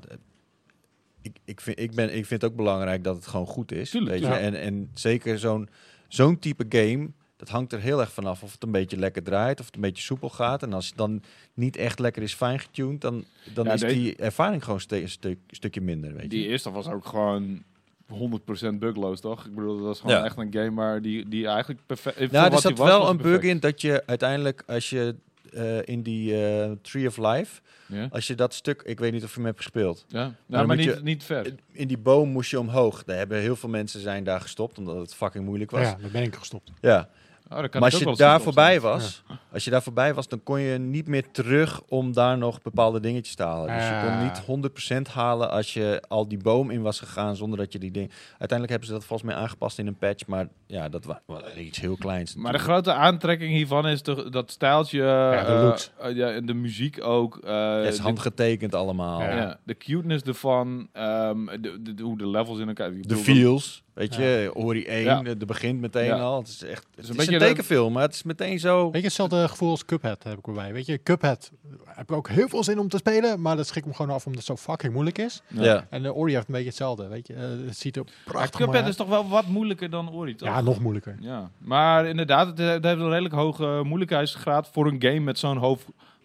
ik, 1.28 1.38
ik, 1.46 1.62
vind, 1.62 1.80
ik, 1.80 1.92
ben, 1.96 2.08
ik 2.16 2.26
vind 2.26 2.42
het 2.42 2.52
ook 2.52 2.58
belangrijk 2.58 3.04
dat 3.04 3.16
het 3.16 3.28
gewoon 3.28 3.46
goed 3.46 3.72
is. 3.72 3.90
Tuurlijk, 3.90 4.12
weet 4.12 4.22
je? 4.22 4.28
ja. 4.28 4.40
En, 4.40 4.60
en 4.62 4.90
zeker 4.94 5.40
zo'n 5.40 5.70
zo'n 6.08 6.40
type 6.40 6.66
game, 6.70 7.10
dat 7.38 7.50
hangt 7.50 7.74
er 7.74 7.80
heel 7.80 8.00
erg 8.00 8.12
vanaf 8.12 8.44
of 8.44 8.52
het 8.52 8.64
een 8.64 8.72
beetje 8.72 8.98
lekker 8.98 9.24
draait, 9.24 9.60
of 9.60 9.66
het 9.66 9.76
een 9.76 9.82
beetje 9.82 10.04
soepel 10.04 10.30
gaat. 10.30 10.64
En 10.64 10.74
als 10.74 10.88
het 10.88 10.98
dan 10.98 11.22
niet 11.54 11.76
echt 11.76 12.00
lekker 12.00 12.24
is 12.24 12.34
fine-getuned, 12.34 13.02
dan, 13.02 13.24
dan 13.54 13.66
Ja, 13.66 13.74
is 13.74 13.80
de- 13.80 13.88
die 13.88 14.16
ervaring 14.16 14.64
gewoon 14.64 14.80
ste- 14.80 15.02
een 15.02 15.10
stuk, 15.10 15.38
stukje 15.50 15.82
minder. 15.82 16.14
Weet 16.14 16.30
Die 16.30 16.42
je? 16.42 16.48
eerste 16.48 16.72
was 16.72 16.88
ook 16.90 17.06
gewoon 17.06 17.64
100% 18.12 18.80
bugloos, 18.80 19.20
toch? 19.22 19.46
Ik 19.46 19.56
bedoel, 19.56 19.76
dat 19.76 19.86
was 19.86 20.00
gewoon 20.00 20.16
Ja. 20.16 20.24
echt 20.26 20.38
een 20.38 20.54
game 20.54 20.74
waar 20.76 21.02
die, 21.02 21.28
die 21.30 21.48
eigenlijk 21.48 21.80
perfect... 21.86 22.32
Nou, 22.32 22.54
er 22.54 22.60
zat 22.60 22.78
wel 22.78 23.00
was 23.00 23.10
een 23.10 23.18
bug 23.18 23.42
in 23.42 23.60
dat 23.60 23.82
je 23.82 24.04
uiteindelijk, 24.06 24.64
als 24.68 24.90
je 24.90 25.16
eh, 25.54 25.78
in 25.86 26.02
die 26.02 26.46
eh, 26.46 26.72
Tree 26.82 27.08
of 27.08 27.18
Life, 27.18 27.62
Ja, 27.88 28.08
als 28.12 28.28
je 28.28 28.36
dat 28.36 28.54
stuk, 28.54 28.82
ik 28.86 29.00
weet 29.00 29.12
niet 29.12 29.24
of 29.24 29.30
je 29.30 29.36
hem 29.36 29.46
hebt 29.46 29.58
gespeeld. 29.58 30.06
ja. 30.08 30.34
Nou, 30.46 30.68
maar 30.68 30.76
niet, 30.76 30.86
je- 30.86 31.00
niet 31.04 31.24
ver. 31.24 31.54
In 31.72 31.88
die 31.88 31.98
boom 31.98 32.30
moest 32.30 32.50
je 32.52 32.60
omhoog. 32.60 33.04
Daar 33.04 33.18
hebben 33.18 33.40
heel 33.40 33.56
veel 33.56 33.70
mensen 33.70 34.00
zijn 34.00 34.24
daar 34.24 34.42
gestopt, 34.42 34.78
omdat 34.78 34.96
het 34.96 35.14
fucking 35.16 35.46
moeilijk 35.46 35.72
was. 35.72 35.82
ja, 35.82 35.98
daar 36.02 36.12
ben 36.12 36.24
ik 36.24 36.36
gestopt. 36.36 36.72
Ja. 36.82 37.10
Oh, 37.50 37.58
Maar 37.58 37.82
als 37.82 38.00
je 38.00 38.16
daar 38.16 38.42
voorbij 38.42 38.82
was, 38.82 39.24
als 39.54 39.64
je 39.64 39.70
daar 39.70 39.82
voorbij 39.84 40.14
was, 40.14 40.28
dan 40.28 40.44
kon 40.44 40.60
je 40.60 40.78
niet 40.78 41.08
meer 41.08 41.32
terug 41.32 41.82
om 41.88 42.14
daar 42.14 42.38
nog 42.38 42.62
bepaalde 42.62 43.00
dingetjes 43.00 43.36
te 43.36 43.44
halen. 43.44 43.76
Dus 43.78 43.88
je 43.88 44.00
kon 44.04 44.12
Ah. 44.12 44.24
niet 44.24 44.40
100% 44.46 45.08
halen 45.14 45.50
als 45.52 45.74
je 45.74 46.02
al 46.08 46.28
die 46.28 46.38
boom 46.38 46.70
in 46.72 46.82
was 46.82 47.00
gegaan 47.00 47.36
zonder 47.36 47.58
dat 47.60 47.74
je 47.74 47.80
die 47.80 47.92
ding. 47.92 48.12
Uiteindelijk 48.30 48.70
hebben 48.70 48.88
ze 48.88 48.94
dat 48.94 49.06
volgens 49.06 49.30
mij 49.30 49.38
aangepast 49.40 49.80
in 49.80 49.88
een 49.88 49.98
patch, 49.98 50.28
maar 50.28 50.48
ja, 50.68 50.90
dat 50.90 51.06
was 51.06 51.16
was 51.26 51.42
iets 51.58 51.80
heel 51.80 51.96
kleins. 51.98 52.36
Maar 52.36 52.52
de 52.52 52.58
grote 52.60 52.94
aantrekking 52.94 53.52
hiervan 53.54 53.88
is 53.88 54.02
de, 54.04 54.30
dat 54.30 54.52
stijltje, 54.52 55.00
de 55.00 55.44
eh, 55.48 55.64
looks. 55.64 55.92
eh, 56.00 56.16
ja, 56.16 56.32
en 56.32 56.46
de 56.46 56.54
muziek 56.54 57.04
ook. 57.04 57.38
eh, 57.38 57.50
Ja, 57.50 57.76
het 57.78 57.94
is 57.94 58.00
handgetekend 58.00 58.76
allemaal. 58.76 59.22
Ja. 59.22 59.36
ja, 59.36 59.60
de 59.64 59.76
cuteness 59.78 60.24
ervan, 60.24 60.88
ehm, 60.94 61.46
de, 61.46 61.82
de, 61.82 61.94
de- 61.94 62.04
hoe 62.04 62.18
de 62.18 62.28
levels 62.28 62.60
in 62.60 62.68
elkaar... 62.68 62.92
De 63.02 63.16
feels, 63.16 63.84
weet 63.98 64.16
je, 64.16 64.52
Ori 64.54 64.86
1, 64.88 65.04
Ja. 65.04 65.22
de 65.22 65.46
begint 65.46 65.80
meteen 65.80 66.06
Ja. 66.06 66.20
al. 66.20 66.38
Het 66.40 66.48
is 66.48 66.64
echt 66.64 66.86
het 66.90 66.98
een 66.98 67.04
is 67.04 67.10
een, 67.10 67.16
beetje 67.16 67.40
de- 67.40 67.46
tekenfilm, 67.46 67.94
maar 67.94 68.02
het 68.04 68.14
is 68.14 68.24
meteen 68.24 68.60
zo. 68.60 68.84
Weet 68.92 69.02
je, 69.02 69.08
hetzelfde 69.08 69.48
gevoel 69.48 69.70
als 69.70 69.86
Cuphead 69.86 70.24
heb 70.24 70.38
ik 70.38 70.48
erbij. 70.48 70.74
Weet 70.74 70.86
je, 70.86 71.04
Cuphead 71.04 71.52
heb 71.86 72.10
ik 72.10 72.16
ook 72.16 72.30
heel 72.30 72.48
veel 72.50 72.64
zin 72.64 72.80
om 72.80 72.90
te 72.90 72.98
spelen, 72.98 73.42
maar 73.42 73.56
dat 73.56 73.68
schrik 73.68 73.86
me 73.86 73.94
gewoon 73.94 74.16
af 74.16 74.26
omdat 74.26 74.46
het 74.48 74.58
zo 74.58 74.72
fucking 74.72 74.94
moeilijk 74.94 75.18
is. 75.18 75.42
Ja. 75.48 75.64
Ja. 75.64 75.88
En 75.90 76.04
de 76.04 76.14
Ori 76.14 76.34
heeft 76.34 76.48
een 76.48 76.54
beetje 76.54 76.68
hetzelfde, 76.68 77.08
weet 77.08 77.28
je. 77.28 77.34
Eh, 77.34 77.42
het 77.66 77.78
ziet 77.78 77.96
er 77.96 78.04
prachtig 78.26 78.36
mooi 78.60 78.64
Cuphead 78.66 78.76
uit. 78.76 78.88
is 78.92 78.96
toch 78.96 79.08
wel 79.08 79.28
wat 79.30 79.48
moeilijker 79.48 79.90
dan 79.90 80.12
Ori, 80.12 80.36
toch? 80.36 80.48
Ja, 80.48 80.62
nog 80.62 80.80
moeilijker. 80.80 81.16
Ja, 81.20 81.50
maar 81.58 82.06
inderdaad, 82.06 82.48
het, 82.48 82.58
het 82.58 82.84
heeft 82.84 83.00
een 83.00 83.10
redelijk 83.10 83.34
hoge 83.36 83.82
moeilijkheidsgraad 83.84 84.70
voor 84.72 84.88
een 84.88 85.02
game 85.02 85.20
met 85.20 85.40
zo'n 85.40 85.58
hoog, 85.58 85.80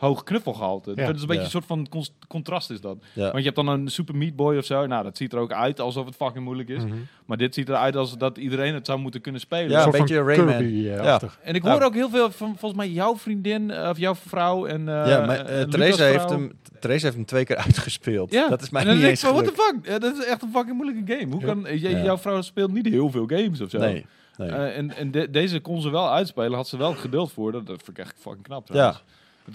hoog 0.07 0.23
knuffelgehalte. 0.23 0.93
Ja. 0.95 1.07
Dat 1.07 1.15
is 1.15 1.21
een 1.21 1.27
beetje 1.27 1.35
Ja. 1.35 1.45
een 1.45 1.51
soort 1.51 1.65
van 1.65 1.89
contrast 2.29 2.71
is 2.71 2.81
dat. 2.81 2.97
Ja. 3.15 3.23
Want 3.23 3.37
je 3.39 3.43
hebt 3.43 3.57
dan 3.57 3.69
een 3.69 3.89
Super 3.89 4.17
Meat 4.17 4.37
Boy 4.37 4.57
of 4.57 4.65
zo. 4.65 4.87
Nou, 4.87 5.05
dat 5.05 5.17
ziet 5.17 5.33
er 5.33 5.39
ook 5.39 5.53
uit 5.53 5.81
alsof 5.81 6.07
het 6.07 6.15
fucking 6.17 6.45
moeilijk 6.45 6.69
is. 6.69 6.85
Mhm. 6.85 6.95
Maar 7.27 7.37
dit 7.37 7.55
ziet 7.55 7.69
eruit 7.69 7.97
alsof 7.97 8.17
dat 8.19 8.39
iedereen 8.39 8.75
het 8.75 8.87
zou 8.87 8.99
moeten 8.99 9.21
kunnen 9.21 9.41
spelen. 9.41 9.71
Ja, 9.71 9.81
Een 9.81 9.87
een 9.87 9.93
soort 9.93 9.99
beetje 9.99 10.17
van 10.17 10.27
Rayman. 10.27 10.57
Kirby-achtig. 10.57 11.39
En 11.43 11.55
ik 11.55 11.65
Ja. 11.65 11.71
hoor 11.73 11.83
ook 11.83 11.95
heel 11.95 12.11
veel 12.11 12.31
van 12.31 12.49
volgens 12.57 12.75
mij 12.81 12.91
jouw 12.91 13.17
vriendin 13.17 13.71
eh, 13.71 13.89
of 13.89 13.99
jouw 13.99 14.15
vrouw 14.15 14.67
en 14.67 14.81
eh 14.89 15.07
ja, 15.09 15.27
maar 15.27 15.41
eh, 15.47 15.61
en 15.61 15.71
Theresa, 15.71 16.05
heeft 16.05 16.31
hem, 16.31 16.53
Theresa 16.81 17.05
heeft 17.05 17.17
hem 17.17 17.25
twee 17.27 17.45
keer 17.45 17.57
uitgespeeld. 17.67 18.33
Ja, 18.33 18.49
Dat 18.49 18.63
is 18.63 18.71
mij 18.71 18.81
en 18.83 18.87
dan 18.89 18.97
niet 18.97 19.05
eens 19.07 19.23
ik 19.23 19.27
van, 19.29 19.35
what 19.35 19.49
gelukt. 19.55 19.63
the 19.73 19.81
fuck? 19.83 19.93
Ja, 19.93 19.99
dat 19.99 20.19
is 20.19 20.25
echt 20.25 20.43
een 20.43 20.51
fucking 20.53 20.77
moeilijke 20.77 21.13
game. 21.19 21.33
Hoe 21.33 21.41
Ja. 21.41 21.47
kan, 21.47 21.67
Ja. 21.79 22.03
Jouw 22.05 22.19
vrouw 22.19 22.41
speelt 22.43 22.73
niet 22.73 22.87
heel 22.87 23.11
veel 23.11 23.27
games 23.27 23.61
of 23.61 23.71
zo. 23.71 23.79
Nee, 23.79 24.07
nee. 24.37 24.51
En 24.51 24.97
en 24.97 25.11
de- 25.11 25.31
deze 25.31 25.61
kon 25.61 25.81
ze 25.81 25.91
wel 25.91 26.11
uitspelen, 26.11 26.53
had 26.53 26.69
ze 26.69 26.77
wel 26.77 26.95
geduld 26.95 27.33
voor. 27.33 27.53
Dat, 27.53 27.67
dat 27.67 27.83
vind 27.85 27.99
ik 27.99 28.05
echt 28.05 28.17
fucking 28.21 28.43
knap. 28.45 28.67
Ja. 28.69 28.73
trouwens. 28.75 29.03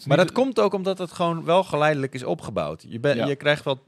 Maar 0.06 0.18
dat 0.18 0.32
komt 0.32 0.60
ook 0.60 0.74
omdat 0.74 0.98
het 0.98 1.12
gewoon 1.12 1.44
wel 1.44 1.64
geleidelijk 1.64 2.14
is 2.14 2.24
opgebouwd. 2.24 2.86
Je, 2.88 3.00
bent, 3.00 3.18
Ja. 3.18 3.26
je 3.28 3.36
krijgt 3.36 3.64
wel, 3.64 3.84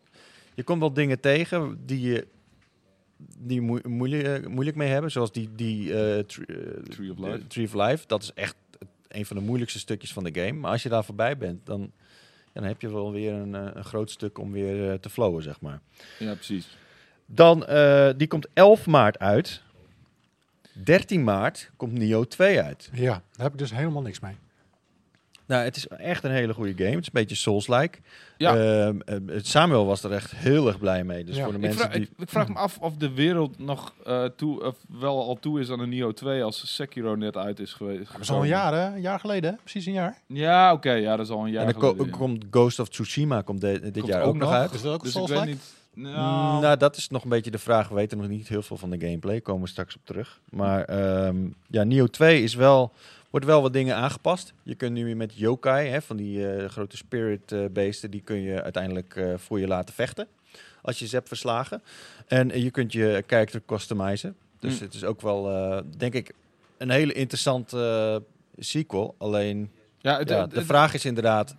je 0.53 0.63
komt 0.63 0.79
wel 0.79 0.93
dingen 0.93 1.19
tegen 1.19 1.85
die 1.85 2.01
je 2.01 2.27
die 3.37 3.61
moe- 3.61 3.87
moeilijk, 3.87 4.47
moeilijk 4.49 4.77
mee 4.77 4.89
hebben, 4.89 5.11
zoals 5.11 5.31
die, 5.31 5.49
die 5.55 5.93
eh, 5.93 6.19
eh, 6.19 6.25
Tree 6.89 7.11
of 7.11 7.17
Life. 7.17 7.47
Tree 7.47 7.65
of 7.65 7.73
Life. 7.73 8.03
Dat 8.07 8.23
is 8.23 8.33
echt 8.33 8.55
een 9.07 9.25
van 9.25 9.37
de 9.37 9.43
moeilijkste 9.43 9.79
stukjes 9.79 10.13
van 10.13 10.23
de 10.23 10.41
game. 10.41 10.59
Maar 10.59 10.71
als 10.71 10.83
je 10.83 10.89
daar 10.89 11.03
voorbij 11.05 11.37
bent, 11.37 11.65
dan, 11.65 11.91
dan 12.53 12.63
heb 12.63 12.81
je 12.81 12.89
wel 12.91 13.11
weer 13.11 13.33
een, 13.33 13.55
eh, 13.55 13.67
een 13.73 13.83
groot 13.85 14.11
stuk 14.11 14.37
om 14.37 14.51
weer 14.51 14.89
eh, 14.91 14.97
te 14.99 15.09
flowen, 15.09 15.43
zeg 15.43 15.61
maar. 15.61 15.79
Ja, 16.19 16.33
precies. 16.33 16.77
Dan, 17.25 17.65
eh, 17.65 18.09
die 18.17 18.27
komt 18.27 18.47
11 18.53 18.85
maart 18.85 19.19
uit. 19.19 19.61
13 20.83 21.23
maart 21.23 21.71
komt 21.75 21.91
Nio 21.93 22.23
2 22.23 22.61
uit. 22.61 22.89
Ja, 22.93 23.11
daar 23.11 23.21
heb 23.45 23.51
ik 23.51 23.57
dus 23.57 23.71
helemaal 23.73 24.01
niks 24.01 24.19
mee. 24.19 24.35
Nou, 25.49 25.63
het 25.63 25.75
is 25.75 25.87
echt 25.87 26.23
een 26.23 26.31
hele 26.31 26.53
goede 26.53 26.73
game. 26.75 26.89
Het 26.89 26.99
is 26.99 27.05
een 27.05 27.11
beetje 27.13 27.35
Souls-like. 27.35 27.97
Ja. 28.37 28.55
Ehm, 28.55 28.99
eh, 29.05 29.39
Samuel 29.41 29.85
was 29.85 30.03
er 30.03 30.11
echt 30.11 30.31
heel 30.35 30.67
erg 30.67 30.79
blij 30.79 31.03
mee. 31.03 31.23
Dus 31.23 31.35
Ja. 31.35 31.43
voor 31.43 31.51
de 31.51 31.57
Ik 31.57 31.63
mensen 31.63 31.81
vraag, 31.81 31.93
die... 31.93 32.01
ik, 32.01 32.09
ik 32.17 32.29
vraag 32.29 32.47
me 32.47 32.53
af 32.55 32.77
of 32.77 32.95
de 32.95 33.13
wereld 33.13 33.59
nog 33.59 33.93
eh, 34.05 34.25
toe, 34.25 34.63
of 34.65 34.75
wel 34.99 35.23
al 35.27 35.39
toe 35.39 35.59
is 35.59 35.69
aan 35.69 35.79
een 35.79 35.89
Neo 35.89 36.11
2 36.11 36.43
als 36.43 36.75
Sekiro 36.75 37.15
net 37.15 37.37
uit 37.37 37.59
is 37.59 37.73
geweest. 37.73 38.11
Dat 38.11 38.21
is 38.21 38.31
al 38.31 38.41
een 38.41 38.47
jaar, 38.47 38.73
hè? 38.73 38.95
Een 38.95 39.01
jaar 39.01 39.19
geleden, 39.19 39.51
hè? 39.51 39.57
Precies 39.57 39.85
een 39.85 39.93
jaar. 39.93 40.21
Ja, 40.27 40.73
oké, 40.73 40.91
ja, 40.91 41.15
dat 41.15 41.25
is 41.25 41.31
al 41.31 41.45
een 41.45 41.51
jaar 41.51 41.65
en 41.65 41.71
dan 41.71 41.81
ko- 41.81 41.87
geleden, 41.89 42.11
ja. 42.11 42.17
komt 42.17 42.45
Ghost 42.51 42.79
of 42.79 42.89
Tsushima 42.89 43.41
komt 43.41 43.61
de- 43.61 43.79
dit 43.79 43.93
Komt 43.93 44.07
jaar 44.07 44.21
ook, 44.23 44.35
nog 44.35 44.51
uit. 44.51 44.73
Is 44.73 44.81
dat 44.81 44.93
ook 44.93 44.99
Dus 45.03 45.09
ik 45.09 45.15
Souls-like? 45.15 45.45
niet... 45.45 45.77
Nou, 45.93 46.61
Nou, 46.61 46.77
dat 46.77 46.95
is 46.97 47.09
nog 47.09 47.23
een 47.23 47.29
beetje 47.29 47.51
de 47.51 47.57
vraag. 47.57 47.87
We 47.89 47.95
weten 47.95 48.17
nog 48.17 48.27
niet 48.27 48.47
heel 48.47 48.61
veel 48.61 48.77
van 48.77 48.89
de 48.89 48.99
gameplay. 48.99 49.41
Komen 49.41 49.61
we 49.61 49.67
straks 49.69 49.95
op 49.95 50.01
terug. 50.05 50.39
Maar 50.49 50.83
ehm, 50.83 51.35
ja, 51.67 51.83
Neo 51.83 52.07
2 52.07 52.43
is 52.43 52.55
wel, 52.55 52.91
wordt 53.29 53.45
wel 53.45 53.61
wat 53.61 53.73
dingen 53.73 53.95
aangepast. 53.95 54.53
Je 54.63 54.75
kunt 54.75 54.93
nu 54.93 55.05
weer 55.05 55.17
met 55.17 55.35
yokai, 55.35 55.87
hè, 55.87 56.01
van 56.01 56.17
die 56.17 56.51
eh, 56.51 56.69
grote 56.69 56.97
spirit 56.97 57.51
eh, 57.51 57.65
beesten, 57.71 58.11
die 58.11 58.21
kun 58.21 58.41
je 58.41 58.63
uiteindelijk 58.63 59.15
eh, 59.15 59.33
voor 59.37 59.59
je 59.59 59.67
laten 59.67 59.93
vechten. 59.93 60.27
Als 60.81 60.99
je 60.99 61.07
ze 61.07 61.15
hebt 61.15 61.27
verslagen. 61.27 61.83
En 62.27 62.61
je 62.61 62.71
kunt 62.71 62.91
je 62.93 63.23
character 63.27 63.61
customizen. 63.65 64.35
Dus 64.59 64.73
Mm. 64.79 64.85
het 64.85 64.93
is 64.93 65.03
ook 65.03 65.21
wel, 65.21 65.43
denk 65.97 66.13
ik, 66.13 66.33
een 66.77 66.89
hele 66.89 67.13
interessante 67.13 68.23
sequel. 68.57 69.15
Alleen, 69.17 69.71
ja, 69.97 70.23
de 70.23 70.65
vraag 70.65 70.93
is 70.93 71.05
inderdaad... 71.05 71.55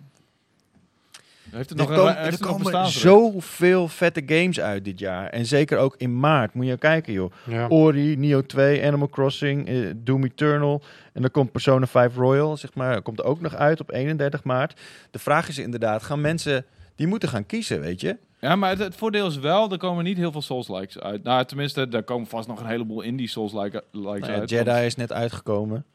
heeft 1.51 1.69
het 1.69 1.79
Er, 1.79 1.87
nog, 1.87 1.95
komen- 1.95 2.17
heeft 2.23 2.39
er 2.45 2.71
nog 2.71 2.89
zoveel 2.91 3.87
vette 3.87 4.21
games 4.25 4.59
uit 4.59 4.85
dit 4.85 4.99
jaar. 4.99 5.29
En 5.29 5.45
zeker 5.45 5.77
ook 5.77 5.95
in 5.97 6.19
maart. 6.19 6.53
Moet 6.53 6.65
je 6.65 6.77
kijken, 6.77 7.13
joh. 7.13 7.31
Ja. 7.43 7.67
Ori, 7.67 8.15
Neo 8.17 8.41
2, 8.45 8.85
Animal 8.85 9.09
Crossing, 9.09 9.67
eh, 9.67 9.75
Doom 9.95 10.23
Eternal. 10.23 10.81
En 11.13 11.21
dan 11.21 11.31
komt 11.31 11.51
Persona 11.51 11.87
5 11.87 12.15
Royal, 12.15 12.57
zeg 12.57 12.73
maar, 12.73 13.01
komt 13.01 13.19
er 13.19 13.25
ook 13.25 13.41
nog 13.41 13.55
uit 13.55 13.79
op 13.79 13.91
31 13.91 14.43
maart. 14.43 14.79
De 15.11 15.19
vraag 15.19 15.47
is 15.49 15.57
inderdaad, 15.57 16.03
gaan 16.03 16.21
mensen... 16.21 16.65
Die 16.95 17.07
moeten 17.09 17.29
gaan 17.29 17.45
kiezen, 17.45 17.81
weet 17.81 18.01
je? 18.01 18.17
Ja, 18.39 18.55
maar 18.55 18.69
het, 18.69 18.79
het 18.79 18.95
voordeel 18.95 19.27
is 19.27 19.37
wel, 19.39 19.71
er 19.71 19.77
komen 19.77 20.03
niet 20.03 20.17
heel 20.17 20.31
veel 20.31 20.41
Souls-likes 20.41 20.99
uit. 20.99 21.23
Nou, 21.23 21.45
tenminste, 21.45 21.87
er 21.91 22.03
komen 22.03 22.27
vast 22.27 22.47
nog 22.47 22.59
een 22.59 22.65
heleboel 22.65 23.01
indie 23.01 23.27
Souls-likes 23.27 23.81
Nou 23.91 24.19
ja, 24.19 24.25
uit. 24.27 24.49
Jedi 24.49 24.63
want- 24.71 24.85
is 24.85 24.95
net 24.95 25.11
uitgekomen. 25.13 25.85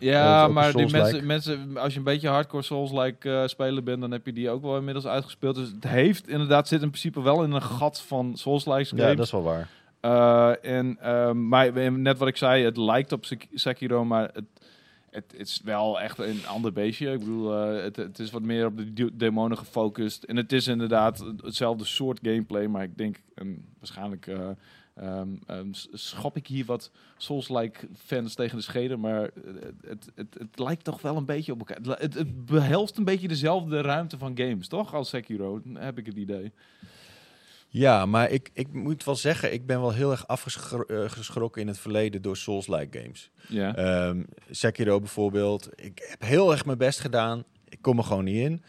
Ja, 0.00 0.48
maar 0.48 0.66
een 0.68 0.76
die 0.76 0.90
mensen, 0.90 1.26
mensen, 1.26 1.76
als 1.76 1.92
je 1.92 1.98
een 1.98 2.04
beetje 2.04 2.28
hardcore 2.28 2.62
Souls-like 2.62 3.30
eh, 3.32 3.46
speler 3.46 3.82
bent, 3.82 4.00
dan 4.00 4.10
heb 4.10 4.26
je 4.26 4.32
die 4.32 4.50
ook 4.50 4.62
wel 4.62 4.76
inmiddels 4.76 5.06
uitgespeeld. 5.06 5.54
Dus 5.54 5.68
het 5.68 5.84
heeft 5.84 6.28
inderdaad, 6.28 6.68
zit 6.68 6.82
in 6.82 6.88
principe 6.88 7.22
wel 7.22 7.42
in 7.44 7.52
een 7.52 7.62
gat 7.62 8.00
van 8.00 8.36
Souls-like 8.36 8.84
games. 8.88 9.02
Ja, 9.08 9.14
dat 9.14 9.24
is 9.26 9.32
wel 9.32 9.42
waar. 9.42 9.68
Eh, 10.00 10.76
en, 10.78 10.96
ehm, 11.00 11.48
maar 11.48 11.90
net 11.92 12.18
wat 12.18 12.28
ik 12.28 12.36
zei, 12.36 12.64
het 12.64 12.76
lijkt 12.76 13.12
op 13.12 13.24
Sek- 13.24 13.48
Sekiro, 13.54 14.04
maar 14.04 14.30
het, 14.32 14.44
het, 15.10 15.24
het 15.36 15.48
is 15.48 15.60
wel 15.64 16.00
echt 16.00 16.18
een 16.18 16.40
ander 16.46 16.72
beestje. 16.72 17.12
Ik 17.12 17.18
bedoel, 17.18 17.54
eh, 17.54 17.82
het, 17.82 17.96
het 17.96 18.18
is 18.18 18.30
wat 18.30 18.42
meer 18.42 18.66
op 18.66 18.76
de 18.76 18.92
de- 18.92 19.10
demonen 19.16 19.58
gefocust. 19.58 20.22
En 20.22 20.36
het 20.36 20.52
is 20.52 20.66
inderdaad 20.66 21.24
hetzelfde 21.42 21.84
soort 21.84 22.18
gameplay, 22.22 22.66
maar 22.66 22.82
ik 22.82 22.96
denk, 22.98 23.16
en 23.34 23.64
waarschijnlijk 23.78 24.26
ehm, 24.94 25.28
ehm, 25.46 25.72
s- 25.72 25.88
schop 25.92 26.36
ik 26.36 26.46
hier 26.46 26.64
wat 26.64 26.90
Souls-like 27.16 27.88
fans 28.04 28.34
tegen 28.34 28.56
de 28.56 28.62
scheden, 28.62 29.00
maar 29.00 29.22
eh, 29.22 29.30
het, 29.86 30.10
het, 30.14 30.34
het 30.38 30.58
lijkt 30.58 30.84
toch 30.84 31.02
wel 31.02 31.16
een 31.16 31.24
beetje 31.24 31.52
op 31.52 31.58
elkaar. 31.58 31.98
Het, 31.98 32.46
behelst 32.46 32.96
een 32.96 33.04
beetje 33.04 33.28
dezelfde 33.28 33.80
ruimte 33.80 34.18
van 34.18 34.38
games, 34.38 34.68
toch? 34.68 34.94
Als 34.94 35.08
Sekiro, 35.08 35.60
heb 35.74 35.98
ik 35.98 36.06
het 36.06 36.16
idee. 36.16 36.52
Ja, 37.72 38.06
maar 38.06 38.30
ik, 38.30 38.50
ik 38.52 38.72
moet 38.72 39.04
wel 39.04 39.16
zeggen, 39.16 39.52
ik 39.52 39.66
ben 39.66 39.80
wel 39.80 39.92
heel 39.92 40.10
erg 40.10 40.26
afgeschrokken 40.26 41.60
in 41.62 41.66
het 41.68 41.78
verleden 41.78 42.22
door 42.22 42.36
Souls-like 42.36 42.98
games. 43.00 43.30
Ja. 43.48 43.76
Ehm 43.76 44.22
Sekiro 44.50 44.98
bijvoorbeeld. 44.98 45.68
Ik 45.74 46.06
heb 46.08 46.22
heel 46.22 46.52
erg 46.52 46.64
mijn 46.64 46.78
best 46.78 47.00
gedaan. 47.00 47.44
Ik 47.68 47.78
kom 47.80 47.98
er 47.98 48.04
gewoon 48.04 48.24
niet 48.24 48.36
in. 48.44 48.62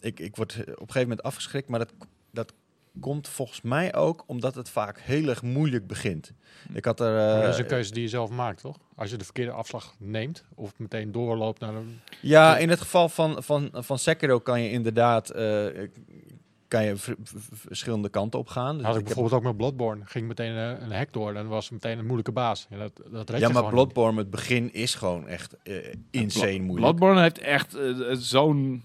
Ik, 0.00 0.20
ik 0.20 0.36
word 0.36 0.52
op 0.60 0.66
een 0.66 0.74
gegeven 0.76 1.00
moment 1.00 1.22
afgeschrikt, 1.22 1.68
maar 1.68 1.78
dat 1.78 1.92
komt 3.00 3.28
volgens 3.28 3.60
mij 3.60 3.94
ook 3.94 4.24
omdat 4.26 4.54
het 4.54 4.68
vaak 4.68 5.00
heel 5.00 5.28
erg 5.28 5.42
moeilijk 5.42 5.86
begint. 5.86 6.32
Ik 6.72 6.84
had 6.84 7.00
er... 7.00 7.34
Eh, 7.36 7.42
dat 7.42 7.52
is 7.52 7.58
een 7.58 7.66
keuze 7.66 7.92
die 7.92 8.02
je 8.02 8.08
zelf 8.08 8.30
maakt, 8.30 8.60
toch? 8.60 8.76
Als 8.94 9.10
je 9.10 9.16
de 9.16 9.24
verkeerde 9.24 9.50
afslag 9.52 9.94
neemt 9.98 10.44
of 10.54 10.72
meteen 10.76 11.12
doorloopt 11.12 11.60
naar 11.60 11.74
een... 11.74 12.00
Ja, 12.20 12.56
in 12.58 12.68
het 12.68 12.80
geval 12.80 13.08
van, 13.08 13.42
van, 13.42 13.68
van 13.72 13.98
Sekiro 13.98 14.38
kan 14.38 14.62
je 14.62 14.70
inderdaad 14.70 15.30
eh, 15.30 15.66
kan 16.68 16.84
je 16.84 16.94
verschillende 17.52 18.08
kanten 18.08 18.38
op 18.38 18.48
gaan. 18.48 18.76
Dus 18.76 18.86
had 18.86 18.94
ik 18.94 19.00
ik 19.00 19.06
heb- 19.06 19.14
bijvoorbeeld 19.16 19.42
ook 19.42 19.48
met 19.48 19.56
Bloodborne. 19.56 20.02
Ging 20.04 20.26
meteen 20.26 20.52
een, 20.52 20.82
een 20.82 20.92
hek 20.92 21.12
door 21.12 21.28
en 21.28 21.34
dan 21.34 21.48
was 21.48 21.70
meteen 21.70 21.98
een 21.98 22.04
moeilijke 22.04 22.32
baas. 22.32 22.66
Ja, 22.70 22.76
dat, 22.76 23.26
dat 23.26 23.38
ja, 23.38 23.48
maar 23.48 23.68
Bloodborne, 23.68 24.18
het 24.18 24.30
begin 24.30 24.72
is 24.72 24.94
gewoon 24.94 25.28
echt 25.28 25.56
eh, 25.62 25.74
insane 26.10 26.58
moeilijk. 26.58 26.78
Bloodborne 26.96 27.20
heeft 27.20 27.38
echt 27.38 27.74
eh, 27.74 28.10
eh, 28.10 28.16
zo'n 28.18 28.82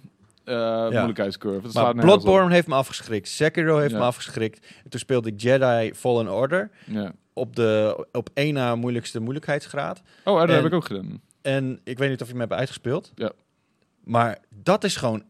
eh 0.51 0.89
moeilijkheidscurve. 0.89 1.61
Dat 1.61 1.73
Maar. 1.73 1.95
Bloodborne 1.95 2.53
heeft 2.53 2.67
me 2.67 2.75
afgeschrikt. 2.75 3.27
Sekiro 3.27 3.77
heeft 3.77 3.93
me 3.93 3.99
afgeschrikt. 3.99 4.65
En 4.83 4.89
toen 4.89 4.99
speelde 4.99 5.29
ik 5.29 5.41
Jedi 5.41 5.93
Fallen 5.95 6.33
Order 6.33 6.69
Ja. 6.85 7.11
op 7.33 7.55
de 7.55 8.05
op 8.11 8.29
één 8.33 8.53
na 8.53 8.75
moeilijkste 8.75 9.19
moeilijkheidsgraad. 9.19 10.01
Oh, 10.23 10.39
dat 10.39 10.49
En- 10.49 10.55
heb 10.55 10.65
ik 10.65 10.73
ook 10.73 10.85
gedaan. 10.85 11.21
En 11.41 11.79
ik 11.83 11.97
weet 11.97 12.09
niet 12.09 12.21
of 12.21 12.25
je 12.27 12.31
hem 12.33 12.41
hebt 12.41 12.53
uitgespeeld. 12.53 13.11
Ja. 13.15 13.31
Maar 14.03 14.37
dat 14.49 14.83
is 14.83 14.95
gewoon 14.95 15.23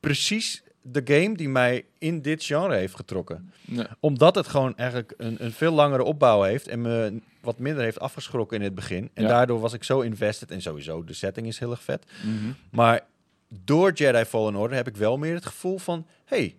precies 0.00 0.62
de 0.82 1.00
game 1.04 1.36
die 1.36 1.48
mij 1.48 1.84
in 1.98 2.22
dit 2.22 2.44
genre 2.44 2.74
heeft 2.74 2.94
getrokken. 2.94 3.52
Ja. 3.64 3.86
Omdat 4.00 4.34
het 4.34 4.48
gewoon 4.48 4.76
eigenlijk 4.76 5.14
een, 5.16 5.36
een 5.44 5.52
veel 5.52 5.72
langere 5.72 6.02
opbouw 6.02 6.42
heeft 6.42 6.68
en 6.68 6.80
me 6.80 7.20
wat 7.40 7.58
minder 7.58 7.82
heeft 7.82 8.00
afgeschrokken 8.00 8.56
in 8.56 8.62
het 8.62 8.74
begin. 8.74 9.10
En 9.14 9.22
Ja. 9.22 9.28
daardoor 9.28 9.60
was 9.60 9.72
ik 9.72 9.84
zo 9.84 10.00
invested. 10.00 10.50
En 10.50 10.62
sowieso, 10.62 11.04
de 11.04 11.12
setting 11.12 11.46
is 11.46 11.58
heel 11.58 11.70
erg 11.70 11.82
vet. 11.82 12.04
Mhm. 12.24 12.52
Maar 12.70 13.00
door 13.64 13.92
Jedi 13.92 14.24
Fallen 14.24 14.56
Order 14.56 14.76
heb 14.76 14.88
ik 14.88 14.96
wel 14.96 15.16
meer 15.18 15.34
het 15.34 15.46
gevoel 15.46 15.78
van... 15.78 16.06
hey, 16.24 16.56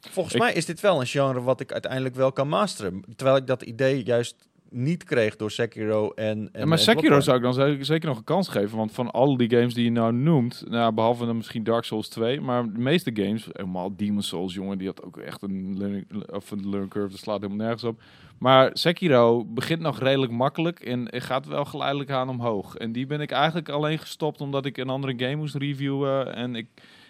volgens 0.00 0.34
Ik- 0.34 0.40
mij 0.40 0.52
is 0.52 0.64
dit 0.66 0.80
wel 0.80 1.00
een 1.00 1.06
genre 1.06 1.40
wat 1.42 1.60
ik 1.60 1.72
uiteindelijk 1.72 2.14
wel 2.14 2.32
kan 2.32 2.48
masteren. 2.48 3.04
Terwijl 3.16 3.36
ik 3.36 3.46
dat 3.46 3.62
idee 3.62 4.02
juist 4.04 4.48
niet 4.70 5.04
kreeg 5.04 5.36
door 5.36 5.50
Sekiro 5.50 6.10
en... 6.10 6.24
en 6.24 6.60
Ja, 6.60 6.66
maar 6.66 6.78
en 6.78 6.84
Sekiro 6.84 7.20
zou 7.20 7.36
ik 7.36 7.42
dan 7.42 7.54
zeker, 7.54 7.84
zeker 7.84 8.08
nog 8.08 8.18
een 8.18 8.24
kans 8.24 8.48
geven. 8.48 8.76
Want 8.76 8.92
van 8.92 9.10
al 9.10 9.36
die 9.36 9.50
games 9.50 9.74
die 9.74 9.84
je 9.84 9.90
nou 9.90 10.12
noemt, 10.12 10.64
nou, 10.68 10.92
behalve 10.92 11.26
dan 11.26 11.36
misschien 11.36 11.64
Dark 11.64 11.84
Souls 11.84 12.08
2, 12.08 12.40
maar 12.40 12.72
de 12.72 12.78
meeste 12.78 13.10
games, 13.14 13.48
helemaal 13.52 13.96
Demon 13.96 14.22
Souls, 14.22 14.54
jongen, 14.54 14.78
die 14.78 14.86
had 14.86 15.02
ook 15.02 15.16
echt 15.16 15.42
een 15.42 15.78
learning, 15.78 16.30
of 16.30 16.50
een 16.50 16.68
learning 16.68 16.90
curve, 16.90 17.10
dat 17.10 17.18
slaat 17.18 17.40
helemaal 17.40 17.64
nergens 17.64 17.84
op. 17.84 18.00
Maar 18.38 18.70
Sekiro 18.72 19.44
begint 19.44 19.80
nog 19.80 19.98
redelijk 19.98 20.32
makkelijk 20.32 20.80
en 20.80 21.08
gaat 21.12 21.46
wel 21.46 21.64
geleidelijk 21.64 22.10
aan 22.10 22.28
omhoog. 22.28 22.76
En 22.76 22.92
die 22.92 23.06
ben 23.06 23.20
ik 23.20 23.30
eigenlijk 23.30 23.68
alleen 23.68 23.98
gestopt 23.98 24.40
omdat 24.40 24.66
ik 24.66 24.76
een 24.76 24.88
andere 24.88 25.14
game 25.16 25.36
moest 25.36 25.54
reviewen. 25.54 26.34
En 26.34 26.54
ik, 26.54 26.66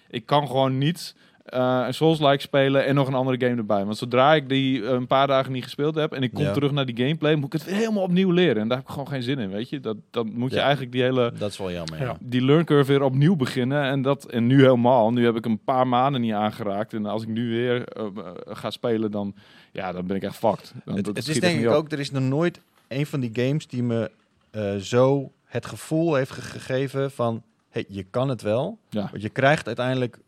ik 0.09 0.27
kan 0.27 0.47
gewoon 0.47 0.79
niet 0.79 1.15
eh, 1.45 1.83
een 1.87 1.95
Souls-like 1.95 2.41
spelen 2.41 2.85
en 2.87 2.95
nog 2.95 3.09
een 3.09 3.15
andere 3.15 3.47
game 3.47 3.57
erbij. 3.57 3.85
Want 3.85 3.97
zodra 3.97 4.35
ik 4.35 4.49
die 4.49 4.85
eh, 4.87 4.91
een 4.93 5.07
paar 5.07 5.27
dagen 5.27 5.53
niet 5.53 5.63
gespeeld 5.65 5.95
heb 5.95 6.13
en 6.13 6.23
ik 6.23 6.33
kom 6.35 6.43
Ja. 6.45 6.53
terug 6.53 6.73
naar 6.73 6.87
die 6.87 6.97
gameplay, 6.97 7.35
moet 7.35 7.47
ik 7.47 7.53
het 7.53 7.65
weer 7.65 7.75
helemaal 7.75 8.03
opnieuw 8.03 8.31
leren. 8.31 8.63
En 8.63 8.69
daar 8.69 8.77
heb 8.79 8.87
ik 8.87 8.93
gewoon 8.93 9.09
geen 9.09 9.23
zin 9.23 9.39
in, 9.39 9.51
weet 9.51 9.69
je. 9.69 9.81
Dat, 9.81 9.97
dan 10.11 10.31
moet 10.35 10.51
je 10.51 10.57
Ja. 10.57 10.63
eigenlijk 10.63 10.93
die 10.93 11.03
hele 11.03 11.33
Dat 11.39 11.51
is 11.51 11.59
wel 11.59 11.73
jammer, 11.73 11.99
Ja. 11.99 12.05
ja. 12.05 12.17
die 12.21 12.43
learn 12.45 12.65
curve 12.65 12.93
weer 12.93 13.03
opnieuw 13.03 13.37
beginnen. 13.37 13.83
En, 13.83 14.03
dat, 14.03 14.25
en 14.25 14.47
nu 14.47 14.61
helemaal. 14.63 15.13
Nu 15.13 15.25
heb 15.25 15.37
ik 15.37 15.45
een 15.45 15.59
paar 15.65 15.87
maanden 15.87 16.21
niet 16.21 16.33
aangeraakt. 16.33 16.93
En 16.93 17.07
als 17.07 17.23
ik 17.23 17.29
nu 17.29 17.49
weer 17.51 17.85
eh, 17.89 18.05
ga 18.47 18.71
spelen, 18.71 19.11
dan, 19.11 19.35
ja, 19.73 19.93
dan 19.93 20.07
ben 20.07 20.17
ik 20.17 20.23
echt 20.23 20.37
fucked. 20.37 20.73
Dan, 20.85 20.97
Het, 20.97 21.29
is 21.29 21.41
denk 21.41 21.61
ik 21.61 21.67
op. 21.69 21.75
ook, 21.75 21.93
er 21.93 22.01
is 22.01 22.11
nog 22.11 22.23
nooit 22.23 22.61
een 22.89 23.07
van 23.07 23.21
die 23.21 23.31
games 23.33 23.67
die 23.67 23.83
me 23.83 24.11
eh, 24.51 24.75
zo 24.77 25.31
het 25.45 25.67
gevoel 25.67 26.15
heeft 26.15 26.31
ge- 26.31 26.41
gegeven 26.41 27.11
van... 27.11 27.43
hey, 27.71 27.85
je 27.89 28.03
kan 28.11 28.29
het 28.29 28.43
wel. 28.43 28.79
Ja. 28.91 29.09
Want 29.11 29.23
je 29.23 29.29
krijgt 29.29 29.67
uiteindelijk 29.67 30.19